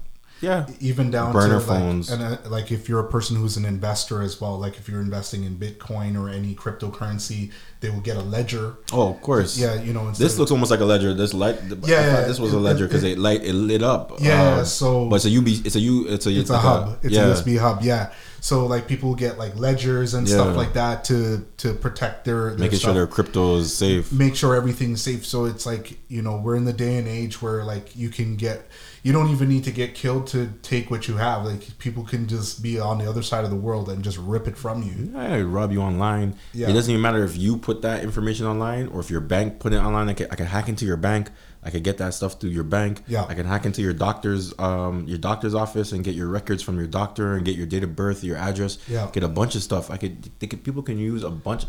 Yeah. 0.44 0.66
even 0.80 1.10
down 1.10 1.32
Burner 1.32 1.60
to 1.60 1.66
like, 1.72 2.10
and 2.12 2.22
uh, 2.22 2.36
like 2.56 2.68
if 2.70 2.82
you're 2.88 3.00
a 3.08 3.10
person 3.16 3.34
who's 3.36 3.56
an 3.56 3.64
investor 3.76 4.22
as 4.28 4.34
well 4.40 4.54
like 4.64 4.74
if 4.80 4.84
you're 4.88 5.00
investing 5.08 5.44
in 5.48 5.52
bitcoin 5.64 6.12
or 6.20 6.28
any 6.28 6.52
cryptocurrency 6.54 7.50
they 7.80 7.90
will 7.90 8.00
get 8.10 8.16
a 8.16 8.22
ledger 8.36 8.66
Oh, 8.92 9.10
of 9.14 9.20
course. 9.20 9.58
yeah 9.58 9.74
you 9.86 9.92
know 9.92 10.08
instead 10.08 10.24
This 10.24 10.32
of- 10.34 10.38
looks 10.40 10.52
almost 10.52 10.70
like 10.70 10.80
a 10.80 10.84
ledger. 10.94 11.12
This 11.14 11.34
light, 11.34 11.56
Yeah, 11.84 12.00
yeah, 12.00 12.20
this 12.28 12.38
was 12.38 12.52
a 12.54 12.56
it- 12.56 12.60
ledger 12.68 12.84
it- 12.84 12.88
because 12.88 13.04
it, 13.04 13.18
light 13.18 13.42
it 13.44 13.52
lit 13.70 13.82
up. 13.82 14.20
Yeah, 14.20 14.42
Uh, 14.60 14.64
so- 14.64 15.08
but 15.08 15.16
it's 15.16 15.26
a 15.26 15.38
UB, 15.38 15.48
it's 15.66 15.76
a 15.76 15.80
U, 15.80 16.06
it's 16.08 16.26
a 16.26 16.30
it's 16.40 16.50
a 16.50 16.54
like 16.54 16.62
hub 16.62 16.98
it's 17.02 17.14
yeah. 17.14 17.26
a 17.26 17.34
usb 17.34 17.58
hub 17.58 17.82
yeah 17.82 18.04
so 18.40 18.66
like 18.66 18.86
people 18.86 19.14
get 19.14 19.38
like 19.38 19.56
ledgers 19.56 20.12
and 20.14 20.28
Yeah. 20.28 20.34
stuff 20.34 20.56
like 20.56 20.74
that 20.74 21.04
to 21.04 21.44
to 21.62 21.72
protect 21.72 22.24
their, 22.26 22.50
their 22.50 22.58
making 22.58 22.78
stuff. 22.78 22.88
sure 22.88 22.94
their 23.00 23.06
crypto 23.06 23.56
is 23.56 23.74
safe. 23.74 24.12
make 24.12 24.34
sure 24.36 24.54
everything's 24.54 25.00
safe. 25.00 25.24
So 25.24 25.46
it's 25.46 25.64
like 25.64 25.96
you 26.08 26.20
know 26.20 26.36
we're 26.36 26.56
in 26.56 26.66
the 26.66 26.72
day 26.86 26.98
and 26.98 27.08
age 27.08 27.40
where 27.40 27.64
like 27.64 27.96
you 27.96 28.10
can 28.10 28.36
get 28.36 28.68
you 29.04 29.12
don't 29.12 29.28
even 29.28 29.50
need 29.50 29.62
to 29.64 29.70
get 29.70 29.94
killed 29.94 30.26
to 30.28 30.50
take 30.62 30.90
what 30.90 31.06
you 31.06 31.18
have. 31.18 31.44
Like 31.44 31.76
people 31.78 32.04
can 32.04 32.26
just 32.26 32.62
be 32.62 32.80
on 32.80 32.96
the 32.96 33.08
other 33.08 33.22
side 33.22 33.44
of 33.44 33.50
the 33.50 33.56
world 33.56 33.90
and 33.90 34.02
just 34.02 34.16
rip 34.16 34.48
it 34.48 34.56
from 34.56 34.82
you. 34.82 35.16
I 35.16 35.42
rob 35.42 35.72
you 35.72 35.82
online. 35.82 36.36
Yeah. 36.54 36.70
It 36.70 36.72
doesn't 36.72 36.90
even 36.90 37.02
matter 37.02 37.22
if 37.22 37.36
you 37.36 37.58
put 37.58 37.82
that 37.82 38.02
information 38.02 38.46
online 38.46 38.88
or 38.88 39.00
if 39.00 39.10
your 39.10 39.20
bank 39.20 39.60
put 39.60 39.74
it 39.74 39.76
online. 39.76 40.08
I 40.08 40.14
can, 40.14 40.28
I 40.30 40.36
can 40.36 40.46
hack 40.46 40.70
into 40.70 40.86
your 40.86 40.96
bank. 40.96 41.28
I 41.62 41.68
could 41.68 41.84
get 41.84 41.98
that 41.98 42.14
stuff 42.14 42.40
through 42.40 42.50
your 42.50 42.64
bank. 42.64 43.02
Yeah. 43.06 43.26
I 43.28 43.34
can 43.34 43.44
hack 43.44 43.66
into 43.66 43.82
your 43.82 43.92
doctor's 43.92 44.58
um 44.58 45.04
your 45.06 45.18
doctor's 45.18 45.54
office 45.54 45.92
and 45.92 46.02
get 46.02 46.14
your 46.14 46.28
records 46.28 46.62
from 46.62 46.78
your 46.78 46.86
doctor 46.86 47.34
and 47.34 47.44
get 47.44 47.56
your 47.56 47.66
date 47.66 47.84
of 47.84 47.94
birth, 47.94 48.24
your 48.24 48.38
address. 48.38 48.78
Yeah. 48.88 49.10
Get 49.12 49.22
a 49.22 49.28
bunch 49.28 49.54
of 49.54 49.62
stuff. 49.62 49.90
I 49.90 49.98
could 49.98 50.30
they 50.38 50.46
could 50.46 50.64
people 50.64 50.82
can 50.82 50.98
use 50.98 51.24
a 51.24 51.30
bunch. 51.30 51.64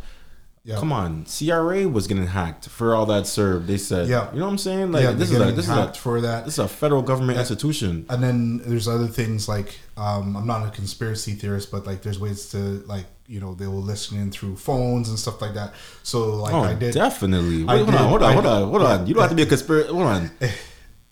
Yeah. 0.67 0.79
Come 0.79 0.91
on, 0.91 1.25
CRA 1.25 1.87
was 1.87 2.07
getting 2.07 2.25
hacked 2.25 2.69
for 2.69 2.95
all 2.95 3.05
that 3.05 3.25
CERB. 3.25 3.67
They 3.67 3.77
said, 3.77 4.07
Yeah. 4.07 4.31
you 4.33 4.39
know 4.39 4.45
what 4.45 4.51
I'm 4.53 4.57
saying? 4.57 4.91
Like 4.91 5.03
yeah, 5.03 5.11
this 5.11 5.29
is 5.29 5.39
a 5.39 5.51
this 5.51 5.65
is 5.65 5.69
a 5.69 5.93
for 5.93 6.21
that. 6.21 6.45
this 6.45 6.55
is 6.55 6.59
a 6.59 6.67
federal 6.67 7.03
government 7.03 7.37
institution. 7.37 8.07
And 8.09 8.23
then 8.23 8.57
there's 8.65 8.87
other 8.87 9.05
things 9.05 9.47
like 9.47 9.77
um, 9.95 10.35
I'm 10.35 10.47
not 10.47 10.65
a 10.67 10.71
conspiracy 10.71 11.33
theorist, 11.33 11.69
but 11.71 11.85
like 11.85 12.01
there's 12.01 12.19
ways 12.19 12.49
to 12.49 12.57
like 12.87 13.05
you 13.27 13.39
know 13.39 13.53
they 13.53 13.67
will 13.67 13.83
listen 13.83 14.17
in 14.19 14.31
through 14.31 14.55
phones 14.55 15.07
and 15.09 15.19
stuff 15.19 15.39
like 15.39 15.53
that. 15.53 15.75
So 16.01 16.33
like 16.37 16.53
Oh, 16.55 16.61
I 16.61 16.73
did. 16.73 16.95
definitely. 16.95 17.67
I 17.67 17.75
hold 17.77 17.85
did- 17.91 17.95
on, 17.95 18.09
hold 18.09 18.23
on, 18.23 18.29
I- 18.29 18.33
hold 18.33 18.45
on, 18.47 18.69
hold 18.69 18.81
on. 18.81 19.05
You 19.07 19.13
don't 19.13 19.21
have 19.21 19.29
to 19.29 19.35
be 19.35 19.43
a 19.43 19.45
conspiracy. 19.45 19.89
Hold 19.93 20.07
on. 20.07 20.31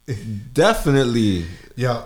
definitely. 0.54 1.46
Yeah. 1.76 2.04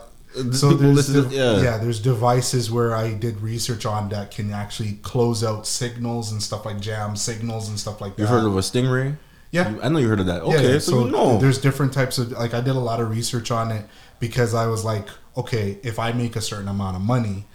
So 0.53 0.71
people 0.71 0.93
there's 0.93 1.33
yeah. 1.33 1.61
yeah. 1.61 1.77
there's 1.77 1.99
devices 1.99 2.69
where 2.69 2.95
I 2.95 3.13
did 3.13 3.41
research 3.41 3.85
on 3.85 4.09
that 4.09 4.31
can 4.31 4.51
actually 4.51 4.93
close 5.01 5.43
out 5.43 5.65
signals 5.65 6.31
and 6.31 6.41
stuff 6.41 6.65
like 6.65 6.79
jam 6.79 7.15
signals 7.15 7.69
and 7.69 7.79
stuff 7.79 8.01
like 8.01 8.15
that. 8.15 8.21
You've 8.21 8.29
heard 8.29 8.45
of 8.45 8.55
a 8.55 8.59
stingray? 8.59 9.17
Yeah. 9.51 9.69
You- 9.69 9.81
I 9.81 9.89
know 9.89 9.99
you 9.99 10.07
heard 10.07 10.19
of 10.19 10.25
that. 10.27 10.41
Okay, 10.43 10.73
yeah. 10.73 10.79
so, 10.79 11.05
you 11.05 11.11
know. 11.11 11.37
there's 11.37 11.57
different 11.57 11.93
types 11.93 12.17
of 12.17 12.31
like 12.31 12.53
I 12.53 12.61
did 12.61 12.75
a 12.75 12.79
lot 12.79 12.99
of 12.99 13.09
research 13.09 13.51
on 13.51 13.71
it 13.71 13.85
because 14.19 14.53
I 14.53 14.67
was 14.67 14.83
like, 14.83 15.07
okay, 15.35 15.79
if 15.83 15.99
I 15.99 16.11
make 16.11 16.35
a 16.35 16.41
certain 16.41 16.67
amount 16.67 16.95
of 16.95 17.01
money, 17.01 17.45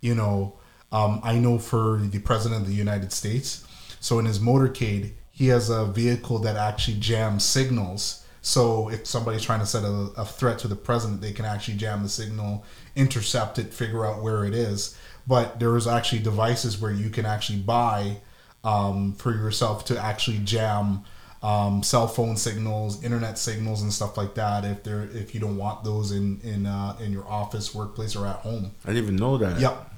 you 0.00 0.14
know, 0.14 0.54
um, 0.90 1.20
I 1.22 1.38
know 1.38 1.58
for 1.58 1.98
the 1.98 2.18
president 2.18 2.62
of 2.62 2.68
the 2.68 2.74
United 2.74 3.12
States, 3.12 3.66
so 4.00 4.18
in 4.18 4.26
his 4.26 4.38
motorcade, 4.38 5.12
he 5.30 5.48
has 5.48 5.70
a 5.70 5.86
vehicle 5.86 6.38
that 6.40 6.56
actually 6.56 6.98
jams 6.98 7.44
signals. 7.44 8.21
So 8.42 8.90
if 8.90 9.06
somebody's 9.06 9.42
trying 9.42 9.60
to 9.60 9.66
set 9.66 9.84
a, 9.84 10.10
a 10.16 10.24
threat 10.24 10.58
to 10.60 10.68
the 10.68 10.76
president, 10.76 11.20
they 11.20 11.32
can 11.32 11.44
actually 11.44 11.78
jam 11.78 12.02
the 12.02 12.08
signal, 12.08 12.64
intercept 12.96 13.58
it, 13.58 13.72
figure 13.72 14.04
out 14.04 14.20
where 14.20 14.44
it 14.44 14.52
is. 14.52 14.98
But 15.28 15.60
there 15.60 15.76
is 15.76 15.86
actually 15.86 16.22
devices 16.22 16.80
where 16.80 16.90
you 16.90 17.08
can 17.08 17.24
actually 17.24 17.60
buy 17.60 18.16
um, 18.64 19.12
for 19.12 19.30
yourself 19.30 19.84
to 19.86 19.98
actually 19.98 20.38
jam 20.38 21.04
um, 21.42 21.82
cell 21.84 22.08
phone 22.08 22.36
signals, 22.36 23.02
internet 23.04 23.38
signals, 23.38 23.82
and 23.82 23.92
stuff 23.92 24.16
like 24.16 24.34
that. 24.34 24.64
If 24.64 24.82
they're 24.82 25.08
if 25.12 25.34
you 25.34 25.40
don't 25.40 25.56
want 25.56 25.84
those 25.84 26.10
in 26.12 26.40
in 26.42 26.66
uh, 26.66 26.96
in 27.00 27.12
your 27.12 27.26
office, 27.28 27.74
workplace, 27.74 28.16
or 28.16 28.26
at 28.26 28.36
home. 28.36 28.72
I 28.84 28.88
didn't 28.88 29.04
even 29.04 29.16
know 29.16 29.38
that. 29.38 29.60
Yep. 29.60 29.94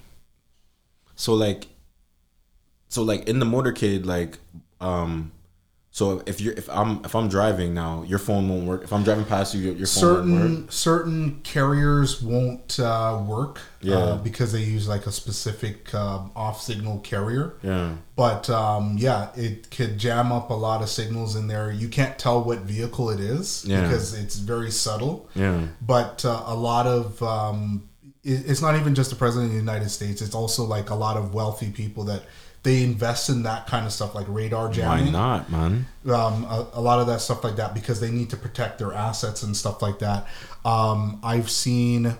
So 1.16 1.35
like, 1.35 1.69
so 2.89 3.03
like 3.03 3.29
in 3.29 3.39
the 3.39 3.47
motorcade, 3.47 4.05
like, 4.05 4.39
um, 4.81 5.33
so 5.95 6.25
if 6.27 6.41
you're 6.41 6.55
if 6.55 6.69
I'm 6.69 7.05
if 7.05 7.15
I'm 7.15 7.29
driving 7.29 7.73
now, 7.73 8.03
your 8.03 8.19
phone 8.19 8.49
won't 8.49 8.65
work. 8.66 8.83
If 8.83 8.93
I'm 8.93 9.05
driving 9.05 9.25
past 9.27 9.55
you, 9.55 9.61
your, 9.61 9.75
your 9.77 9.87
phone 9.87 10.03
won't 10.03 10.33
work. 10.33 10.33
Certain 10.33 10.69
certain 10.71 11.41
carriers 11.45 12.21
won't 12.21 12.81
uh, 12.81 13.23
work. 13.25 13.61
Yeah. 13.81 13.99
Uh, 13.99 14.16
because 14.16 14.51
they 14.53 14.62
use 14.62 14.89
like 14.89 15.07
a 15.07 15.12
specific 15.12 15.95
um, 15.95 16.33
off 16.35 16.61
signal 16.61 16.99
carrier. 16.99 17.55
Yeah. 17.62 17.95
But 18.16 18.51
um, 18.51 18.97
yeah, 18.99 19.29
it 19.37 19.71
could 19.71 19.97
jam 19.97 20.33
up 20.33 20.51
a 20.51 20.55
lot 20.55 20.83
of 20.83 20.89
signals 20.89 21.37
in 21.37 21.47
there. 21.47 21.71
You 21.71 21.87
can't 21.87 22.19
tell 22.19 22.43
what 22.43 22.62
vehicle 22.62 23.11
it 23.11 23.21
is 23.21 23.65
Yeah. 23.65 23.83
because 23.83 24.19
it's 24.21 24.35
very 24.35 24.73
subtle. 24.73 25.29
Yeah. 25.37 25.69
but 25.81 26.25
uh, 26.25 26.43
a 26.47 26.57
lot 26.57 26.89
of 26.89 27.23
um, 27.23 27.89
it, 28.25 28.51
it's 28.51 28.61
not 28.61 28.75
even 28.75 28.97
just 28.97 29.11
the 29.11 29.16
president 29.16 29.51
of 29.51 29.53
the 29.53 29.61
United 29.61 29.91
States. 29.91 30.21
It's 30.23 30.35
also 30.35 30.65
like 30.65 30.91
a 30.91 30.97
lot 30.97 31.16
of 31.16 31.35
wealthy 31.35 31.71
people 31.71 32.03
that 32.07 32.23
they 32.65 32.82
invest 32.82 33.28
in 33.28 33.43
that 33.45 33.66
kind 33.66 33.86
of 33.86 33.93
stuff 33.93 34.15
like 34.15 34.27
radar 34.28 34.70
jamming. 34.73 35.07
Why 35.07 35.11
not, 35.12 35.51
man? 35.51 35.86
um, 36.07 36.45
a, 36.45 36.66
a 36.73 36.81
lot 36.81 36.99
of 36.99 37.07
that 37.07 37.20
stuff 37.20 37.45
like 37.45 37.57
that 37.57 37.74
because 37.74 38.01
they 38.01 38.11
need 38.11 38.31
to 38.31 38.36
protect 38.36 38.78
their 38.78 38.93
assets 38.93 39.43
and 39.43 39.57
stuff 39.57 39.82
like 39.82 39.99
that. 40.01 40.27
Um, 40.65 41.20
I've 41.23 41.51
seen, 41.51 42.16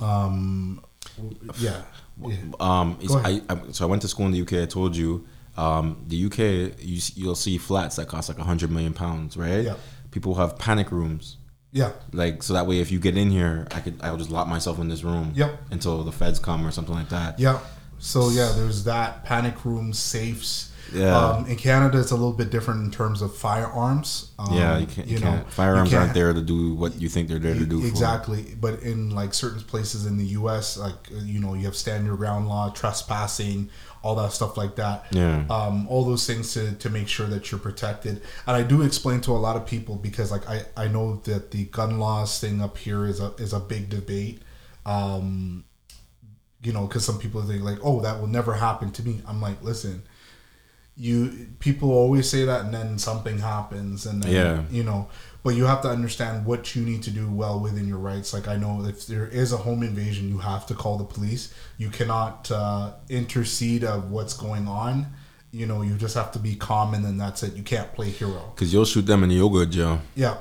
um, 0.00 0.84
yeah. 1.58 1.82
Um, 2.60 2.98
I. 3.10 3.40
I 3.48 3.58
so 3.72 3.86
I 3.86 3.88
went 3.88 4.02
to 4.02 4.08
school 4.08 4.26
in 4.26 4.32
the 4.32 4.42
UK. 4.42 4.62
I 4.62 4.66
told 4.66 4.94
you, 4.94 5.26
um, 5.56 6.04
the 6.06 6.26
UK 6.26 6.78
you, 6.78 7.00
you'll 7.14 7.34
see 7.34 7.56
flats 7.56 7.96
that 7.96 8.08
cost 8.08 8.28
like 8.28 8.38
a 8.38 8.44
hundred 8.44 8.70
million 8.70 8.92
pounds, 8.92 9.38
right? 9.38 9.64
Yeah. 9.64 9.76
People 10.10 10.34
have 10.34 10.58
panic 10.58 10.92
rooms, 10.92 11.38
yeah, 11.72 11.92
like 12.12 12.42
so 12.42 12.52
that 12.52 12.66
way 12.66 12.80
if 12.80 12.90
you 12.90 12.98
get 12.98 13.16
in 13.16 13.30
here, 13.30 13.66
I 13.70 13.80
could 13.80 14.00
I'll 14.02 14.18
just 14.18 14.30
lock 14.30 14.48
myself 14.48 14.78
in 14.80 14.88
this 14.88 15.02
room. 15.02 15.32
Yep. 15.34 15.58
Until 15.70 16.02
the 16.04 16.12
feds 16.12 16.38
come 16.38 16.66
or 16.66 16.70
something 16.72 16.94
like 16.94 17.08
that. 17.08 17.38
yeah. 17.38 17.60
So 18.00 18.30
yeah, 18.30 18.52
there's 18.56 18.84
that 18.84 19.24
panic 19.24 19.64
room 19.64 19.92
safes. 19.92 20.66
Yeah. 20.92 21.16
Um, 21.16 21.46
in 21.46 21.54
Canada, 21.54 22.00
it's 22.00 22.10
a 22.10 22.16
little 22.16 22.32
bit 22.32 22.50
different 22.50 22.84
in 22.84 22.90
terms 22.90 23.22
of 23.22 23.36
firearms. 23.36 24.32
Um, 24.40 24.52
Yeah, 24.52 24.76
you 24.78 24.86
can't. 24.88 25.06
You, 25.06 25.18
know, 25.20 25.26
can't. 25.30 25.52
Firearms 25.52 25.92
you 25.92 25.98
aren't 25.98 26.08
can't- 26.08 26.14
there 26.16 26.32
to 26.32 26.42
do 26.42 26.74
what 26.74 27.00
you 27.00 27.08
think 27.08 27.28
they're 27.28 27.38
there 27.38 27.54
to 27.54 27.64
do. 27.64 27.80
For. 27.80 27.86
exactly 27.86 28.56
but 28.60 28.80
in 28.82 29.10
like 29.10 29.32
certain 29.32 29.60
places 29.60 30.04
in 30.06 30.16
the 30.18 30.24
us 30.24 30.76
like 30.76 30.96
uh, 31.14 31.20
you 31.22 31.38
know 31.38 31.54
you 31.54 31.64
have 31.66 31.76
stand 31.76 32.06
your 32.06 32.16
ground 32.16 32.48
law 32.48 32.70
trespassing 32.70 33.68
all 34.02 34.16
that 34.16 34.32
stuff 34.32 34.56
like 34.56 34.74
that 34.76 35.04
Yeah. 35.12 35.44
um, 35.48 35.86
all 35.88 36.04
those 36.04 36.26
things 36.26 36.52
to, 36.54 36.72
to 36.72 36.90
make 36.90 37.06
sure 37.06 37.26
that 37.28 37.50
you're 37.52 37.60
protected 37.60 38.22
and 38.46 38.56
i 38.56 38.62
do 38.62 38.82
explain 38.82 39.20
to 39.22 39.32
a 39.32 39.38
lot 39.46 39.56
of 39.56 39.66
people 39.66 39.94
because 39.96 40.30
like 40.32 40.48
i, 40.48 40.62
I 40.76 40.88
know 40.88 41.20
that 41.24 41.50
the 41.52 41.64
gun 41.66 41.98
laws 42.00 42.40
thing 42.40 42.60
up 42.62 42.76
here 42.78 43.06
is 43.06 43.20
a 43.20 43.32
is 43.38 43.52
a 43.52 43.60
big 43.60 43.90
debate 43.90 44.42
um, 44.86 45.64
you 46.62 46.72
know 46.72 46.86
because 46.86 47.04
some 47.04 47.18
people 47.18 47.42
think 47.42 47.62
like 47.62 47.78
oh 47.82 48.00
that 48.00 48.20
will 48.20 48.26
never 48.28 48.54
happen 48.54 48.90
to 48.92 49.02
me. 49.02 49.20
I'm 49.26 49.40
like 49.40 49.62
listen 49.62 50.02
you 50.96 51.46
people 51.60 51.90
always 51.92 52.28
say 52.28 52.44
that 52.44 52.64
and 52.64 52.74
then 52.74 52.98
something 52.98 53.38
happens 53.38 54.04
and 54.06 54.22
then 54.22 54.32
Yeah. 54.32 54.62
you 54.70 54.82
know 54.82 55.08
but 55.42 55.54
you 55.54 55.64
have 55.64 55.80
to 55.82 55.88
understand 55.88 56.44
what 56.44 56.76
you 56.76 56.82
need 56.84 57.02
to 57.04 57.10
do 57.10 57.26
well 57.30 57.58
within 57.60 57.88
your 57.88 57.96
rights. 57.96 58.34
Like 58.34 58.46
i 58.48 58.56
know 58.56 58.84
if 58.84 59.06
there 59.06 59.26
is 59.26 59.52
a 59.52 59.56
home 59.56 59.82
invasion 59.82 60.28
you 60.28 60.38
have 60.38 60.66
to 60.66 60.74
call 60.74 60.98
the 60.98 61.04
police. 61.04 61.54
You 61.78 61.88
cannot 61.88 62.50
uh, 62.50 62.92
intercede 63.08 63.84
of 63.84 64.10
what's 64.10 64.34
going 64.34 64.68
on. 64.68 65.06
You 65.52 65.66
know 65.66 65.80
you 65.82 65.94
just 65.94 66.14
have 66.16 66.32
to 66.32 66.38
be 66.38 66.54
calm 66.56 66.92
and 66.92 67.02
then 67.04 67.16
that's 67.16 67.42
it. 67.42 67.54
You 67.54 67.62
can't 67.62 67.90
play 67.94 68.10
hero. 68.10 68.52
Cause 68.56 68.70
you'll 68.72 68.84
shoot 68.84 69.06
them 69.06 69.22
and 69.22 69.32
you'll 69.32 69.48
go 69.48 69.64
to 69.64 69.70
jail. 69.70 70.02
yeah 70.14 70.36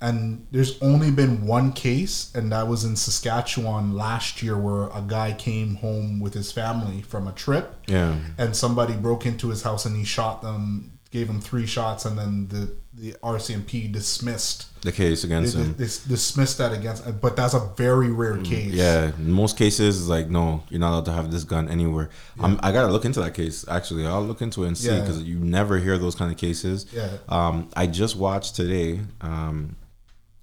and 0.00 0.46
there's 0.50 0.80
only 0.82 1.10
been 1.10 1.46
one 1.46 1.72
case 1.72 2.30
and 2.34 2.52
that 2.52 2.68
was 2.68 2.84
in 2.84 2.96
saskatchewan 2.96 3.94
last 3.94 4.42
year 4.42 4.56
where 4.58 4.88
a 4.88 5.02
guy 5.06 5.32
came 5.32 5.76
home 5.76 6.20
with 6.20 6.34
his 6.34 6.52
family 6.52 7.02
from 7.02 7.26
a 7.26 7.32
trip 7.32 7.74
Yeah. 7.86 8.16
and 8.38 8.54
somebody 8.54 8.94
broke 8.94 9.24
into 9.26 9.48
his 9.48 9.62
house 9.62 9.86
and 9.86 9.96
he 9.96 10.04
shot 10.04 10.42
them, 10.42 10.92
gave 11.10 11.28
him 11.30 11.40
three 11.40 11.66
shots, 11.66 12.04
and 12.04 12.18
then 12.18 12.48
the 12.48 12.72
the 12.98 13.12
RCMP 13.22 13.92
dismissed 13.92 14.68
The 14.80 14.90
case 14.90 15.22
against 15.22 15.54
they, 15.54 15.60
him. 15.62 15.74
they 15.76 15.84
dismissed 15.84 16.56
that 16.56 16.72
against. 16.72 17.20
But 17.20 17.36
that's 17.36 17.52
a 17.52 17.60
very 17.76 18.10
rare 18.10 18.38
case. 18.38 18.72
Mm, 18.72 18.74
Yeah, 18.74 19.10
in 19.18 19.32
most 19.32 19.58
cases, 19.58 20.00
it's 20.00 20.08
like 20.08 20.30
no, 20.30 20.62
you're 20.70 20.80
not 20.80 20.92
allowed 20.92 21.04
to 21.06 21.12
have 21.12 21.30
this 21.30 21.44
gun 21.44 21.68
anywhere. 21.68 22.08
I'm, 22.40 22.58
I 22.62 22.72
gotta 22.72 22.90
look 22.90 23.04
into 23.04 23.20
that 23.20 23.34
case. 23.34 23.66
Actually, 23.68 24.06
I'll 24.06 24.24
look 24.24 24.40
into 24.40 24.64
it 24.64 24.68
and 24.68 24.78
see 24.78 24.88
Yeah. 24.88 25.00
because 25.00 25.22
you 25.22 25.38
never 25.38 25.76
hear 25.78 25.98
those 25.98 26.14
kind 26.14 26.32
of 26.32 26.38
cases. 26.38 26.86
Yeah. 26.90 27.08
Um, 27.28 27.68
I 27.76 27.86
just 27.86 28.16
watched 28.16 28.56
today. 28.56 29.00
Um, 29.20 29.76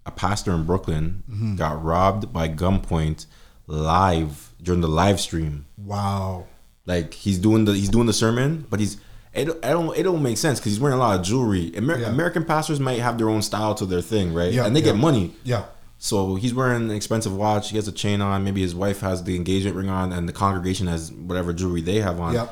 a 0.05 0.11
pastor 0.11 0.51
in 0.53 0.63
Brooklyn 0.65 1.23
Mm-hmm. 1.29 1.55
got 1.55 1.83
robbed 1.83 2.31
by 2.33 2.49
gunpoint 2.49 3.25
live 3.67 4.53
during 4.61 4.81
the 4.81 4.87
live 4.87 5.19
stream. 5.19 5.65
Wow. 5.77 6.47
Like 6.85 7.13
he's 7.13 7.37
doing 7.39 7.65
the 7.65 7.73
he's 7.73 7.89
doing 7.89 8.07
the 8.07 8.13
sermon, 8.13 8.65
but 8.69 8.79
he's 8.79 8.97
it, 9.33 9.49
I 9.63 9.69
don't 9.69 9.97
it 9.97 10.03
don't 10.03 10.21
make 10.21 10.37
sense 10.37 10.59
because 10.59 10.73
he's 10.73 10.79
wearing 10.79 10.97
a 10.97 10.99
lot 11.01 11.19
of 11.19 11.25
jewelry. 11.25 11.75
Amer- 11.75 11.99
Yeah. 11.99 12.07
American 12.09 12.43
pastors 12.45 12.79
might 12.79 12.99
have 12.99 13.17
their 13.17 13.29
own 13.29 13.41
style 13.41 13.73
to 13.75 13.85
their 13.85 14.01
thing, 14.01 14.33
right? 14.33 14.51
Yeah, 14.51 14.65
and 14.65 14.75
they 14.75 14.81
get 14.81 14.95
money. 14.95 15.33
Yeah. 15.43 15.65
So 15.97 16.35
he's 16.35 16.53
wearing 16.53 16.89
an 16.89 16.91
expensive 16.91 17.33
watch. 17.35 17.69
He 17.69 17.77
has 17.77 17.87
a 17.87 17.91
chain 17.93 18.19
on. 18.19 18.43
Maybe 18.43 18.61
his 18.61 18.75
wife 18.75 18.99
has 18.99 19.23
the 19.23 19.35
engagement 19.37 19.77
ring 19.77 19.87
on, 19.89 20.11
and 20.11 20.27
the 20.27 20.33
congregation 20.33 20.87
has 20.87 21.11
whatever 21.13 21.53
jewelry 21.53 21.81
they 21.81 22.01
have 22.01 22.19
on. 22.19 22.33
Yeah. 22.33 22.47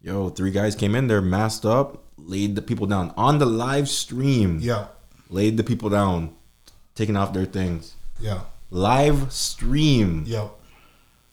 Yo, 0.00 0.30
three 0.30 0.50
guys 0.50 0.74
came 0.74 0.96
in 0.96 1.06
there, 1.06 1.22
masked 1.22 1.64
up, 1.64 2.02
laid 2.18 2.56
the 2.56 2.62
people 2.62 2.88
down 2.88 3.14
on 3.16 3.38
the 3.38 3.46
live 3.46 3.88
stream. 3.88 4.58
Yeah. 4.60 4.86
Laid 5.30 5.56
the 5.56 5.62
people 5.62 5.88
down, 5.90 6.34
taking 6.94 7.16
off 7.16 7.32
their 7.32 7.44
things. 7.46 7.94
Yeah. 8.20 8.40
Live 8.70 9.32
stream. 9.32 10.24
Yeah. 10.26 10.48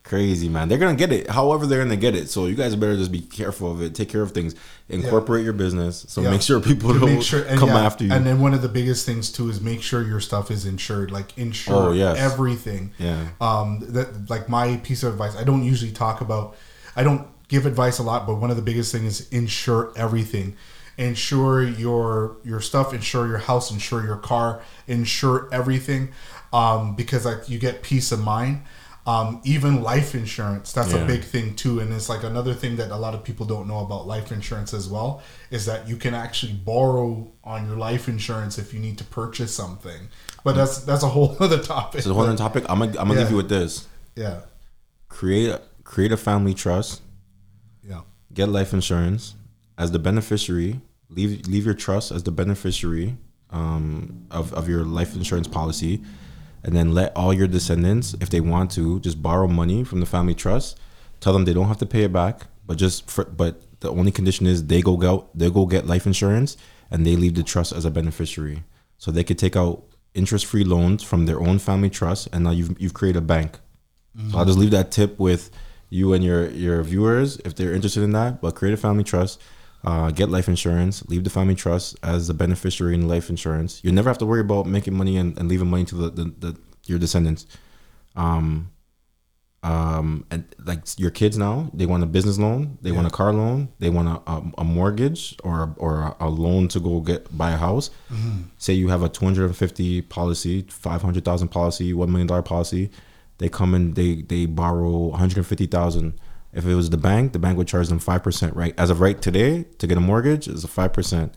Crazy 0.04 0.50
man. 0.50 0.70
They're 0.70 0.80
gonna 0.80 0.96
get 0.96 1.12
it. 1.12 1.30
However, 1.30 1.68
they're 1.68 1.84
gonna 1.84 1.96
get 1.96 2.16
it. 2.16 2.30
So 2.30 2.48
you 2.48 2.56
guys 2.56 2.76
better 2.76 2.96
just 2.96 3.12
be 3.12 3.22
careful 3.22 3.72
of 3.72 3.82
it. 3.82 3.94
Take 3.94 4.10
care 4.10 4.24
of 4.24 4.32
things. 4.32 4.56
Incorporate 4.88 5.44
your 5.44 5.54
business. 5.54 6.04
So 6.08 6.22
Yeah. 6.22 6.32
make 6.32 6.42
sure 6.42 6.60
people 6.60 6.94
don't 6.94 7.06
make 7.06 7.22
sure, 7.22 7.44
come 7.44 7.70
yeah, 7.70 7.80
after 7.86 8.06
you. 8.06 8.12
And 8.12 8.26
then 8.26 8.40
one 8.40 8.56
of 8.56 8.64
the 8.64 8.70
biggest 8.70 9.06
things 9.06 9.32
too 9.32 9.50
is 9.50 9.62
make 9.62 9.84
sure 9.84 10.02
your 10.02 10.20
stuff 10.20 10.50
is 10.50 10.66
insured. 10.66 11.12
Like 11.12 11.38
insure 11.38 11.90
Oh, 11.90 11.92
yes. 11.92 12.18
everything. 12.18 12.92
Yeah. 12.98 13.28
Um. 13.40 13.84
That 13.90 14.30
like 14.32 14.50
my 14.50 14.78
piece 14.78 15.04
of 15.04 15.12
advice. 15.14 15.36
I 15.36 15.44
don't 15.44 15.64
usually 15.64 15.92
talk 15.92 16.22
about. 16.22 16.56
I 16.96 17.04
don't 17.04 17.28
give 17.48 17.68
advice 17.68 18.00
a 18.00 18.04
lot, 18.04 18.26
but 18.26 18.36
one 18.36 18.50
of 18.50 18.56
the 18.56 18.64
biggest 18.64 18.92
things 18.92 19.22
is 19.22 19.28
insure 19.30 19.92
everything. 19.96 20.56
Insure 21.00 21.64
your 21.64 22.38
your 22.44 22.60
stuff. 22.62 22.94
Insure 22.94 23.28
your 23.28 23.38
house. 23.40 23.72
Insure 23.72 24.04
your 24.06 24.18
car. 24.18 24.62
Insure 24.88 25.48
everything. 25.52 26.10
Um. 26.54 26.96
Because 26.96 27.26
like 27.26 27.50
you 27.50 27.58
get 27.60 27.82
peace 27.82 28.12
of 28.12 28.20
mind. 28.20 28.62
Um, 29.08 29.42
even 29.44 29.82
life 29.82 30.14
insurance, 30.14 30.72
that's 30.72 30.94
a 30.94 31.04
big 31.04 31.24
thing 31.24 31.56
too. 31.56 31.80
And 31.80 31.92
it's 31.92 32.10
like 32.10 32.24
another 32.24 32.54
thing 32.54 32.76
that 32.76 32.92
a 32.92 32.96
lot 32.96 33.16
of 33.16 33.24
people 33.24 33.44
don't 33.44 33.68
know 33.68 33.80
about 33.80 34.06
life 34.06 34.32
insurance 34.32 34.72
as 34.72 34.88
well 34.88 35.24
is 35.50 35.66
that 35.66 35.88
you 35.88 35.96
can 35.96 36.14
actually 36.14 36.54
borrow 36.54 37.32
on 37.44 37.66
your 37.68 37.76
life 37.78 38.08
insurance 38.08 38.60
if 38.60 38.72
you 38.72 38.80
need 38.80 39.00
to 39.00 39.04
purchase 39.06 39.52
something. 39.52 40.10
But 40.44 40.54
that's 40.56 40.80
that's 40.84 41.02
a 41.02 41.08
whole 41.08 41.36
other 41.40 41.58
topic. 41.58 42.02
so 42.02 42.10
the 42.10 42.14
whole 42.16 42.26
other 42.26 42.38
topic. 42.38 42.66
I'm 42.70 42.78
gonna 42.80 42.92
I'm 43.00 43.08
gonna 43.08 43.14
Yeah. 43.16 43.20
leave 43.22 43.32
you 43.32 43.38
with 43.38 43.50
this. 43.50 43.88
yeah, 44.16 44.42
Create 45.08 45.50
a, 45.50 45.62
create 45.84 46.12
a 46.12 46.18
family 46.18 46.54
trust. 46.54 47.02
yeah, 47.82 48.02
get 48.32 48.50
life 48.50 48.74
insurance 48.74 49.34
as 49.76 49.92
the 49.92 49.98
beneficiary 50.00 50.82
leave 51.10 51.48
leave 51.48 51.66
your 51.66 51.74
trust 51.74 52.12
as 52.12 52.24
the 52.24 52.32
beneficiary 52.32 53.18
um, 53.52 54.26
of, 54.32 54.54
of 54.54 54.70
your 54.70 54.84
life 54.84 55.16
insurance 55.16 55.48
policy 55.48 56.02
and 56.64 56.76
then 56.76 56.94
let 56.94 57.16
all 57.16 57.34
your 57.34 57.48
descendants 57.48 58.16
if 58.22 58.30
they 58.30 58.42
want 58.42 58.70
to 58.72 59.00
just 59.00 59.22
borrow 59.22 59.48
money 59.48 59.84
from 59.84 60.00
the 60.00 60.06
family 60.06 60.36
trust 60.36 60.78
tell 61.20 61.34
them 61.34 61.46
they 61.46 61.54
don't 61.54 61.68
have 61.68 61.78
to 61.78 61.86
pay 61.86 62.04
it 62.04 62.14
back 62.14 62.48
but 62.66 62.78
just 62.78 63.10
for, 63.10 63.26
but 63.26 63.62
the 63.80 63.90
only 63.90 64.12
condition 64.12 64.46
is 64.46 64.68
they 64.68 64.82
go 64.82 64.98
get 64.98 65.38
they 65.38 65.50
go 65.50 65.66
get 65.66 65.88
life 65.88 66.06
insurance 66.06 66.58
and 66.92 67.06
they 67.06 67.16
leave 67.16 67.36
the 67.36 67.44
trust 67.44 67.72
as 67.72 67.86
a 67.86 67.92
beneficiary 67.92 68.64
so 68.98 69.12
they 69.12 69.24
could 69.24 69.40
take 69.40 69.56
out 69.56 69.84
interest 70.14 70.46
free 70.46 70.64
loans 70.64 71.02
from 71.04 71.26
their 71.26 71.40
own 71.40 71.58
family 71.60 71.90
trust 71.90 72.28
and 72.32 72.44
now 72.44 72.52
you've 72.52 72.80
you've 72.80 72.94
created 72.94 73.20
a 73.20 73.22
bank 73.22 73.60
so 74.32 74.38
I'll 74.38 74.46
just 74.46 74.58
leave 74.58 74.72
that 74.72 74.92
tip 74.92 75.18
with 75.18 75.50
you 75.90 76.14
and 76.14 76.24
your 76.24 76.50
your 76.50 76.84
viewers 76.84 77.38
if 77.46 77.56
they're 77.56 77.74
interested 77.74 78.04
in 78.04 78.12
that. 78.12 78.42
But 78.42 78.56
create 78.56 78.74
a 78.74 78.78
family 78.78 79.04
trust, 79.04 79.42
uh, 79.84 80.12
get 80.12 80.30
life 80.30 80.48
insurance, 80.48 81.06
leave 81.08 81.24
the 81.24 81.30
family 81.30 81.56
trust 81.56 81.98
as 82.04 82.28
the 82.28 82.34
beneficiary 82.34 82.94
in 82.94 83.08
life 83.08 83.30
insurance. 83.30 83.82
You 83.84 83.92
never 83.92 84.10
have 84.10 84.18
to 84.20 84.26
worry 84.26 84.42
about 84.42 84.66
making 84.66 84.96
money 84.96 85.18
and, 85.18 85.38
and 85.38 85.48
leaving 85.48 85.70
money 85.70 85.86
to 85.86 85.96
the, 85.96 86.10
the, 86.10 86.24
the 86.40 86.58
your 86.86 87.00
descendants. 87.00 87.46
Um, 88.16 88.72
um, 89.62 90.26
and 90.32 90.46
like 90.64 90.80
your 90.98 91.12
kids 91.12 91.38
now, 91.38 91.70
they 91.74 91.86
want 91.86 92.02
a 92.02 92.06
business 92.06 92.40
loan, 92.40 92.78
they 92.82 92.92
want 92.92 93.08
a 93.08 93.10
car 93.10 93.34
loan, 93.34 93.68
they 93.80 93.90
want 93.90 94.08
a, 94.08 94.32
a, 94.32 94.44
a 94.60 94.64
mortgage 94.64 95.36
or 95.44 95.76
or 95.78 96.16
a 96.20 96.30
loan 96.30 96.70
to 96.70 96.80
go 96.80 97.02
get 97.02 97.36
buy 97.38 97.52
a 97.52 97.58
house. 97.58 97.90
Say 98.58 98.74
you 98.74 98.88
have 98.88 99.04
a 99.04 99.10
two 99.10 99.26
hundred 99.26 99.46
and 99.46 99.58
fifty 99.58 100.02
policy, 100.02 100.66
five 100.70 101.02
hundred 101.02 101.26
thousand 101.26 101.50
policy, 101.50 101.94
one 101.94 102.10
million 102.10 102.28
dollar 102.28 102.42
policy 102.42 102.90
they 103.40 103.50
come 103.50 103.74
and 103.74 103.96
they 103.96 104.22
they 104.22 104.46
borrow 104.46 104.90
150,000 104.90 106.14
if 106.54 106.66
it 106.66 106.76
was 106.76 106.90
the 106.90 106.98
bank 106.98 107.34
the 107.34 107.40
bank 107.40 107.58
would 107.58 107.68
charge 107.68 107.88
them 107.88 108.00
5% 108.00 108.56
right 108.56 108.74
as 108.78 108.90
of 108.90 109.02
right 109.02 109.22
today 109.22 109.66
to 109.78 109.88
get 109.88 109.98
a 109.98 110.02
mortgage 110.02 110.48
is 110.48 110.64
a 110.64 110.68
5% 110.68 111.32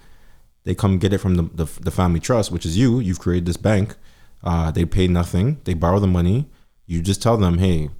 they 0.64 0.74
come 0.74 0.98
get 0.98 1.12
it 1.12 1.18
from 1.18 1.34
the, 1.34 1.42
the, 1.42 1.80
the 1.80 1.90
family 1.90 2.20
trust 2.20 2.52
which 2.52 2.64
is 2.64 2.78
you. 2.78 3.00
You've 3.00 3.18
created 3.18 3.46
this 3.46 3.56
bank. 3.56 3.96
Uh, 4.42 4.70
they 4.70 4.84
pay 4.84 5.08
nothing. 5.08 5.60
They 5.64 5.74
borrow 5.74 5.98
the 5.98 6.06
money. 6.06 6.48
You 6.86 7.02
just 7.02 7.22
tell 7.22 7.36
them 7.36 7.58
hey 7.58 7.90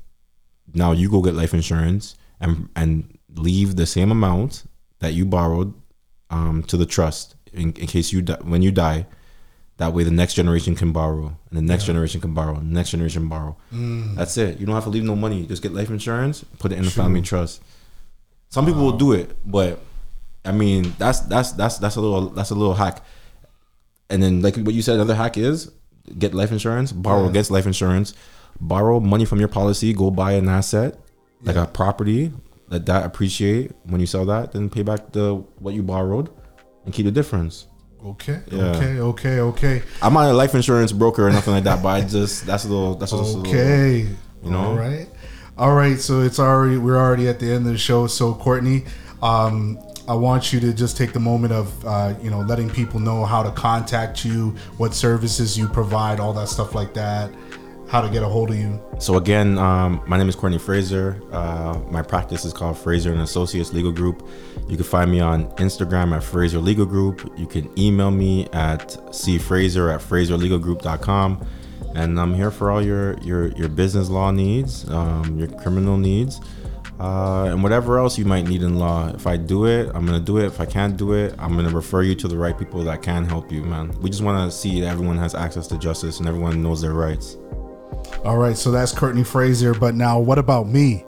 now 0.75 0.93
you 0.93 1.11
go 1.11 1.23
get 1.23 1.35
life 1.35 1.55
insurance 1.55 2.15
and 2.41 2.69
and 2.77 3.19
leave 3.35 3.77
the 3.77 3.87
same 3.87 4.11
amount 4.11 4.65
that 5.01 5.15
you 5.15 5.25
borrowed 5.25 5.75
um, 6.31 6.63
to 6.65 6.77
the 6.77 6.87
trust 6.87 7.35
in, 7.53 7.73
in 7.73 7.87
case 7.87 8.13
you 8.13 8.23
die, 8.23 8.39
when 8.43 8.63
you 8.63 8.71
die 8.71 9.07
that 9.79 9.93
way 9.93 10.05
the 10.05 10.11
next 10.11 10.35
generation 10.35 10.75
can 10.75 10.93
borrow 10.93 11.27
and 11.49 11.59
the 11.59 11.63
next 11.63 11.85
generation 11.87 12.21
can 12.21 12.35
borrow 12.35 12.55
and 12.57 12.71
the 12.71 12.75
next 12.75 12.91
generation 12.91 13.29
borrow. 13.29 13.57
Mm. 13.73 14.15
That's 14.17 14.37
it. 14.37 14.61
You 14.61 14.67
don't 14.67 14.75
have 14.75 14.85
to 14.85 14.91
leave 14.91 15.03
no 15.05 15.17
money. 15.17 15.47
Just 15.47 15.63
get 15.63 15.73
life 15.73 15.91
insurance 15.91 16.45
put 16.59 16.73
it 16.73 16.79
in 16.79 16.85
the 16.85 16.91
family 16.91 17.23
trust. 17.23 17.63
Some 18.51 18.67
people 18.67 18.83
will 18.83 18.99
do 18.99 19.13
it 19.13 19.35
but 19.47 19.81
i 20.45 20.51
mean 20.51 20.93
that's 20.99 21.21
that's 21.21 21.53
that's 21.53 21.79
that's 21.79 21.95
a 21.97 22.01
little 22.01 22.29
that's 22.31 22.51
a 22.51 22.55
little 22.55 22.75
hack. 22.75 23.03
And 24.11 24.23
then 24.23 24.43
like 24.43 24.57
what 24.57 24.75
you 24.75 24.83
said 24.83 24.97
another 24.97 25.15
hack 25.15 25.37
is 25.39 25.71
get 26.19 26.35
life 26.35 26.53
insurance 26.53 26.93
borrow 26.93 27.23
Yeah. 27.25 27.31
against 27.31 27.51
life 27.51 27.67
insurance 27.67 28.13
borrow 28.61 29.01
money 29.01 29.25
from 29.25 29.39
your 29.39 29.49
policy 29.49 29.93
go 29.95 30.11
buy 30.11 30.33
an 30.33 30.49
asset 30.49 30.99
like 31.43 31.57
Yeah. 31.57 31.65
a 31.65 31.67
property 31.67 32.33
let 32.69 32.87
that 32.87 33.05
appreciate. 33.05 33.73
When 33.85 34.01
you 34.01 34.07
sell 34.07 34.25
that, 34.27 34.53
then 34.53 34.71
pay 34.71 34.83
back 34.83 35.13
the 35.13 35.35
what 35.59 35.75
you 35.75 35.83
borrowed 35.83 36.31
and 36.87 36.95
keep 36.95 37.05
the 37.05 37.11
difference. 37.13 37.67
Okay. 38.05 38.41
Yeah. 38.51 38.63
Okay. 38.65 38.99
Okay. 39.01 39.41
Okay. 39.41 39.83
I'm 40.01 40.15
not 40.15 40.31
a 40.31 40.33
life 40.33 40.55
insurance 40.55 40.93
broker 40.93 41.27
or 41.27 41.31
nothing 41.31 41.55
like 41.55 41.65
that, 41.65 41.83
but 41.83 41.89
I 41.89 42.01
just 42.09 42.47
that's 42.47 42.65
a 42.65 42.69
little 42.69 42.95
that's 42.97 43.13
just 43.13 43.35
a 43.35 43.39
little, 43.39 43.53
Okay. 43.53 44.09
you 44.43 44.51
know? 44.51 44.59
All 44.59 44.75
right. 44.77 45.09
All 45.57 45.75
right. 45.75 45.99
So 45.99 46.21
it's 46.21 46.39
already 46.39 46.79
we're 46.79 46.97
already 46.99 47.29
at 47.29 47.39
the 47.39 47.47
end 47.53 47.67
of 47.67 47.73
the 47.73 47.79
show. 47.79 48.07
So 48.07 48.35
Courtney, 48.35 48.85
um, 49.23 49.79
I 50.09 50.15
want 50.15 50.53
you 50.53 50.59
to 50.61 50.73
just 50.73 50.97
take 50.97 51.13
the 51.13 51.21
moment 51.21 51.53
of 51.53 51.87
uh, 51.87 52.15
you 52.21 52.31
know 52.31 52.41
letting 52.41 52.69
people 52.71 52.99
know 52.99 53.25
how 53.25 53.43
to 53.43 53.51
contact 53.53 54.25
you, 54.25 54.51
what 54.79 54.95
services 54.95 55.57
you 55.57 55.69
provide, 55.69 56.19
all 56.19 56.33
that 56.33 56.49
stuff 56.49 56.75
like 56.75 56.95
that, 56.95 57.31
how 57.93 58.01
to 58.01 58.09
get 58.09 58.23
a 58.23 58.27
hold 58.27 58.49
of 58.49 58.57
you. 58.57 58.83
So 58.99 59.19
again, 59.19 59.59
um, 59.59 60.03
my 60.07 60.17
name 60.17 60.27
is 60.27 60.35
Courtney 60.35 60.59
Fraser. 60.59 61.23
Uh, 61.31 61.79
my 61.91 62.01
practice 62.01 62.47
is 62.47 62.55
called 62.55 62.79
Fraser 62.79 63.13
and 63.13 63.21
Associates 63.21 63.75
Legal 63.75 63.93
Group. 63.93 64.27
You 64.67 64.79
can 64.79 64.87
find 64.87 65.11
me 65.11 65.21
on 65.21 65.51
Instagram 65.57 66.17
at 66.17 66.25
Fraser 66.25 66.59
Legal 66.59 66.87
Group. 66.87 67.31
You 67.37 67.47
can 67.47 67.71
email 67.79 68.11
me 68.11 68.47
at 68.55 68.89
cfraser 69.11 69.95
at 69.95 70.01
fraserlegalgroup.com. 70.01 71.47
And 71.95 72.19
I'm 72.19 72.33
here 72.33 72.51
for 72.51 72.71
all 72.71 72.81
your 72.81 73.19
your, 73.19 73.49
your 73.49 73.69
business 73.69 74.09
law 74.09 74.31
needs, 74.31 74.89
um, 74.89 75.37
your 75.37 75.49
criminal 75.49 75.99
needs, 75.99 76.41
uh, 76.99 77.45
and 77.51 77.63
whatever 77.63 77.99
else 77.99 78.17
you 78.17 78.25
might 78.25 78.49
need 78.49 78.63
in 78.63 78.79
law. 78.79 79.09
If 79.09 79.27
I 79.27 79.37
do 79.37 79.67
it, 79.67 79.91
I'm 79.93 80.07
gonna 80.07 80.19
do 80.19 80.39
it. 80.39 80.47
If 80.47 80.63
I 80.63 80.65
can't 80.65 80.97
do 80.97 81.13
it, 81.13 81.35
I'm 81.39 81.55
gonna 81.57 81.69
refer 81.69 82.01
you 82.01 82.15
to 82.15 82.29
the 82.29 82.39
right 82.39 82.59
people 82.59 82.83
that 82.85 83.03
can 83.03 83.27
help 83.27 83.53
you, 83.53 83.63
man. 83.63 83.95
We 84.01 84.09
just 84.09 84.23
want 84.23 84.51
to 84.51 84.57
see 84.57 84.81
that 84.81 84.87
everyone 84.87 85.19
has 85.19 85.35
access 85.35 85.67
to 85.67 85.77
justice 85.77 86.21
and 86.21 86.27
everyone 86.27 86.63
knows 86.63 86.81
their 86.81 86.95
rights. 86.95 87.37
All 88.25 88.39
right, 88.39 88.57
so 88.57 88.71
that's 88.71 88.93
Courtney 88.93 89.25
Fraser. 89.25 89.75
But 89.75 89.97
now, 89.97 90.21
what 90.21 90.39
about 90.39 90.69
me, 90.69 91.05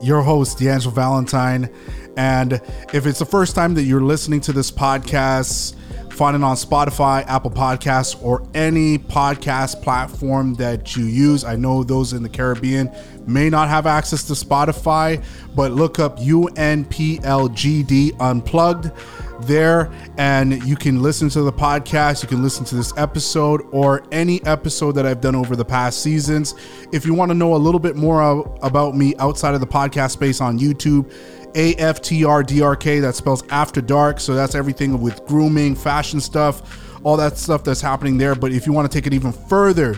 your 0.00 0.22
host, 0.22 0.58
D'Angelo 0.58 0.94
Valentine? 0.94 1.68
And 2.16 2.60
if 2.92 3.06
it's 3.06 3.18
the 3.18 3.26
first 3.26 3.56
time 3.56 3.74
that 3.74 3.82
you're 3.82 4.00
listening 4.00 4.40
to 4.42 4.52
this 4.52 4.70
podcast, 4.70 5.74
find 6.12 6.36
it 6.36 6.44
on 6.44 6.54
Spotify, 6.54 7.26
Apple 7.26 7.50
Podcasts, 7.50 8.22
or 8.22 8.46
any 8.54 8.98
podcast 8.98 9.82
platform 9.82 10.54
that 10.54 10.94
you 10.94 11.06
use. 11.06 11.42
I 11.42 11.56
know 11.56 11.82
those 11.82 12.12
in 12.12 12.22
the 12.22 12.28
Caribbean 12.28 12.88
may 13.26 13.50
not 13.50 13.68
have 13.68 13.86
access 13.86 14.24
to 14.24 14.32
Spotify, 14.34 15.24
but 15.54 15.72
look 15.72 15.98
up 15.98 16.18
UNPLGD 16.18 18.12
Unplugged 18.20 18.90
there 19.40 19.90
and 20.16 20.62
you 20.64 20.76
can 20.76 21.02
listen 21.02 21.28
to 21.28 21.42
the 21.42 21.52
podcast 21.52 22.22
you 22.22 22.28
can 22.28 22.40
listen 22.40 22.64
to 22.64 22.76
this 22.76 22.96
episode 22.96 23.62
or 23.72 24.04
any 24.12 24.40
episode 24.46 24.92
that 24.92 25.04
i've 25.04 25.20
done 25.20 25.34
over 25.34 25.56
the 25.56 25.64
past 25.64 26.00
seasons. 26.02 26.54
If 26.92 27.04
you 27.04 27.14
want 27.14 27.30
to 27.30 27.34
know 27.34 27.54
a 27.54 27.58
little 27.58 27.80
bit 27.80 27.96
more 27.96 28.22
of- 28.22 28.58
about 28.62 28.96
me 28.96 29.14
outside 29.18 29.54
of 29.54 29.60
the 29.60 29.66
podcast 29.66 30.12
space 30.12 30.40
on 30.40 30.58
youtube 30.58 31.10
aftrdrk 31.54 33.00
that 33.00 33.14
spells 33.16 33.42
after 33.50 33.80
dark 33.80 34.20
so 34.20 34.34
that's 34.34 34.54
everything 34.54 35.00
with 35.00 35.24
grooming 35.26 35.74
fashion 35.74 36.20
stuff 36.20 36.62
all 37.04 37.18
that 37.18 37.36
stuff 37.38 37.62
that's 37.62 37.80
happening 37.80 38.18
there. 38.18 38.34
But 38.34 38.52
if 38.52 38.66
you 38.66 38.72
want 38.72 38.90
to 38.90 38.98
take 38.98 39.06
it 39.06 39.14
even 39.14 39.30
further 39.30 39.96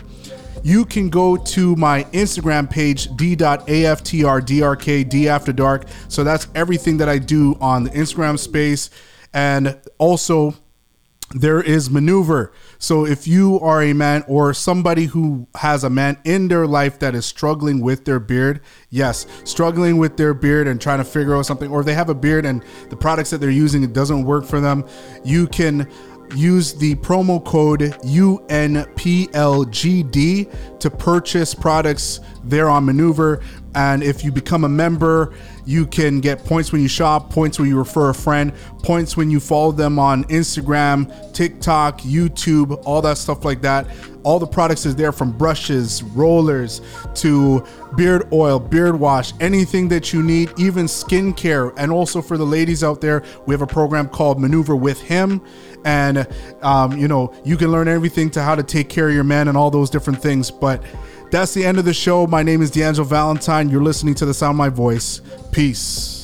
you 0.63 0.85
can 0.85 1.09
go 1.09 1.37
to 1.37 1.75
my 1.75 2.03
Instagram 2.05 2.69
page, 2.69 3.15
d.aftrDRK, 3.15 5.09
D 5.09 5.29
After 5.29 5.53
Dark. 5.53 5.85
So 6.07 6.23
that's 6.23 6.47
everything 6.55 6.97
that 6.97 7.09
I 7.09 7.17
do 7.19 7.55
on 7.61 7.83
the 7.85 7.89
Instagram 7.91 8.39
space. 8.39 8.89
And 9.33 9.79
also, 9.97 10.55
there 11.31 11.61
is 11.61 11.89
maneuver. 11.89 12.53
So 12.79 13.05
if 13.05 13.27
you 13.27 13.59
are 13.59 13.81
a 13.81 13.91
man 13.93 14.23
or 14.27 14.53
somebody 14.53 15.05
who 15.05 15.47
has 15.55 15.83
a 15.83 15.89
man 15.89 16.17
in 16.23 16.47
their 16.47 16.65
life 16.65 16.99
that 16.99 17.15
is 17.15 17.25
struggling 17.25 17.81
with 17.81 18.05
their 18.05 18.19
beard, 18.19 18.61
yes, 18.89 19.25
struggling 19.43 19.97
with 19.97 20.15
their 20.15 20.33
beard 20.33 20.67
and 20.67 20.79
trying 20.79 20.99
to 20.99 21.03
figure 21.03 21.35
out 21.35 21.45
something, 21.45 21.69
or 21.69 21.81
if 21.81 21.85
they 21.85 21.93
have 21.93 22.09
a 22.09 22.15
beard 22.15 22.45
and 22.45 22.63
the 22.89 22.95
products 22.95 23.29
that 23.31 23.39
they're 23.39 23.49
using 23.49 23.83
it 23.83 23.91
doesn't 23.93 24.23
work 24.23 24.45
for 24.45 24.61
them, 24.61 24.85
you 25.25 25.47
can 25.47 25.89
use 26.35 26.73
the 26.73 26.95
promo 26.95 27.43
code 27.43 27.81
UNPLGD 27.81 28.39
to 30.79 30.89
purchase 30.89 31.53
products 31.53 32.19
there 32.43 32.69
on 32.69 32.85
Maneuver. 32.85 33.41
And 33.75 34.01
if 34.01 34.23
you 34.23 34.31
become 34.31 34.63
a 34.63 34.69
member, 34.69 35.33
you 35.65 35.85
can 35.85 36.19
get 36.19 36.43
points 36.43 36.71
when 36.71 36.81
you 36.81 36.87
shop, 36.87 37.29
points 37.29 37.59
when 37.59 37.67
you 37.67 37.77
refer 37.77 38.09
a 38.09 38.13
friend, 38.13 38.51
points 38.81 39.15
when 39.15 39.29
you 39.29 39.39
follow 39.39 39.71
them 39.71 39.99
on 39.99 40.23
Instagram, 40.25 41.11
TikTok, 41.33 42.01
YouTube, 42.01 42.81
all 42.85 43.01
that 43.03 43.17
stuff 43.17 43.45
like 43.45 43.61
that. 43.61 43.85
All 44.23 44.39
the 44.39 44.47
products 44.47 44.85
is 44.85 44.95
there 44.95 45.11
from 45.11 45.31
brushes, 45.31 46.01
rollers 46.03 46.81
to 47.15 47.63
beard 47.95 48.27
oil, 48.33 48.59
beard 48.59 48.99
wash, 48.99 49.33
anything 49.39 49.87
that 49.89 50.11
you 50.11 50.23
need, 50.23 50.51
even 50.57 50.85
skincare. 50.85 51.73
And 51.77 51.91
also 51.91 52.21
for 52.21 52.37
the 52.37 52.45
ladies 52.45 52.83
out 52.83 52.99
there, 52.99 53.23
we 53.45 53.53
have 53.53 53.61
a 53.61 53.67
program 53.67 54.09
called 54.09 54.39
Maneuver 54.39 54.75
with 54.75 54.99
Him. 55.01 55.41
And, 55.87 56.27
um, 56.63 56.97
you 56.97 57.07
know, 57.07 57.33
you 57.45 57.55
can 57.55 57.71
learn 57.71 57.87
everything 57.87 58.29
to 58.31 58.43
how 58.43 58.55
to 58.55 58.61
take 58.61 58.89
care 58.89 59.07
of 59.07 59.15
your 59.15 59.23
man 59.23 59.47
and 59.47 59.57
all 59.57 59.71
those 59.71 59.89
different 59.89 60.21
things. 60.21 60.51
But 60.51 60.83
that's 61.31 61.53
the 61.53 61.65
end 61.65 61.77
of 61.79 61.85
the 61.85 61.93
show. 61.93 62.27
My 62.27 62.43
name 62.43 62.61
is 62.61 62.69
D'Angelo 62.71 63.07
Valentine. 63.07 63.69
You're 63.69 63.81
listening 63.81 64.13
to 64.15 64.25
the 64.25 64.33
sound 64.33 64.55
of 64.55 64.57
my 64.57 64.67
voice. 64.67 65.21
Peace. 65.53 66.16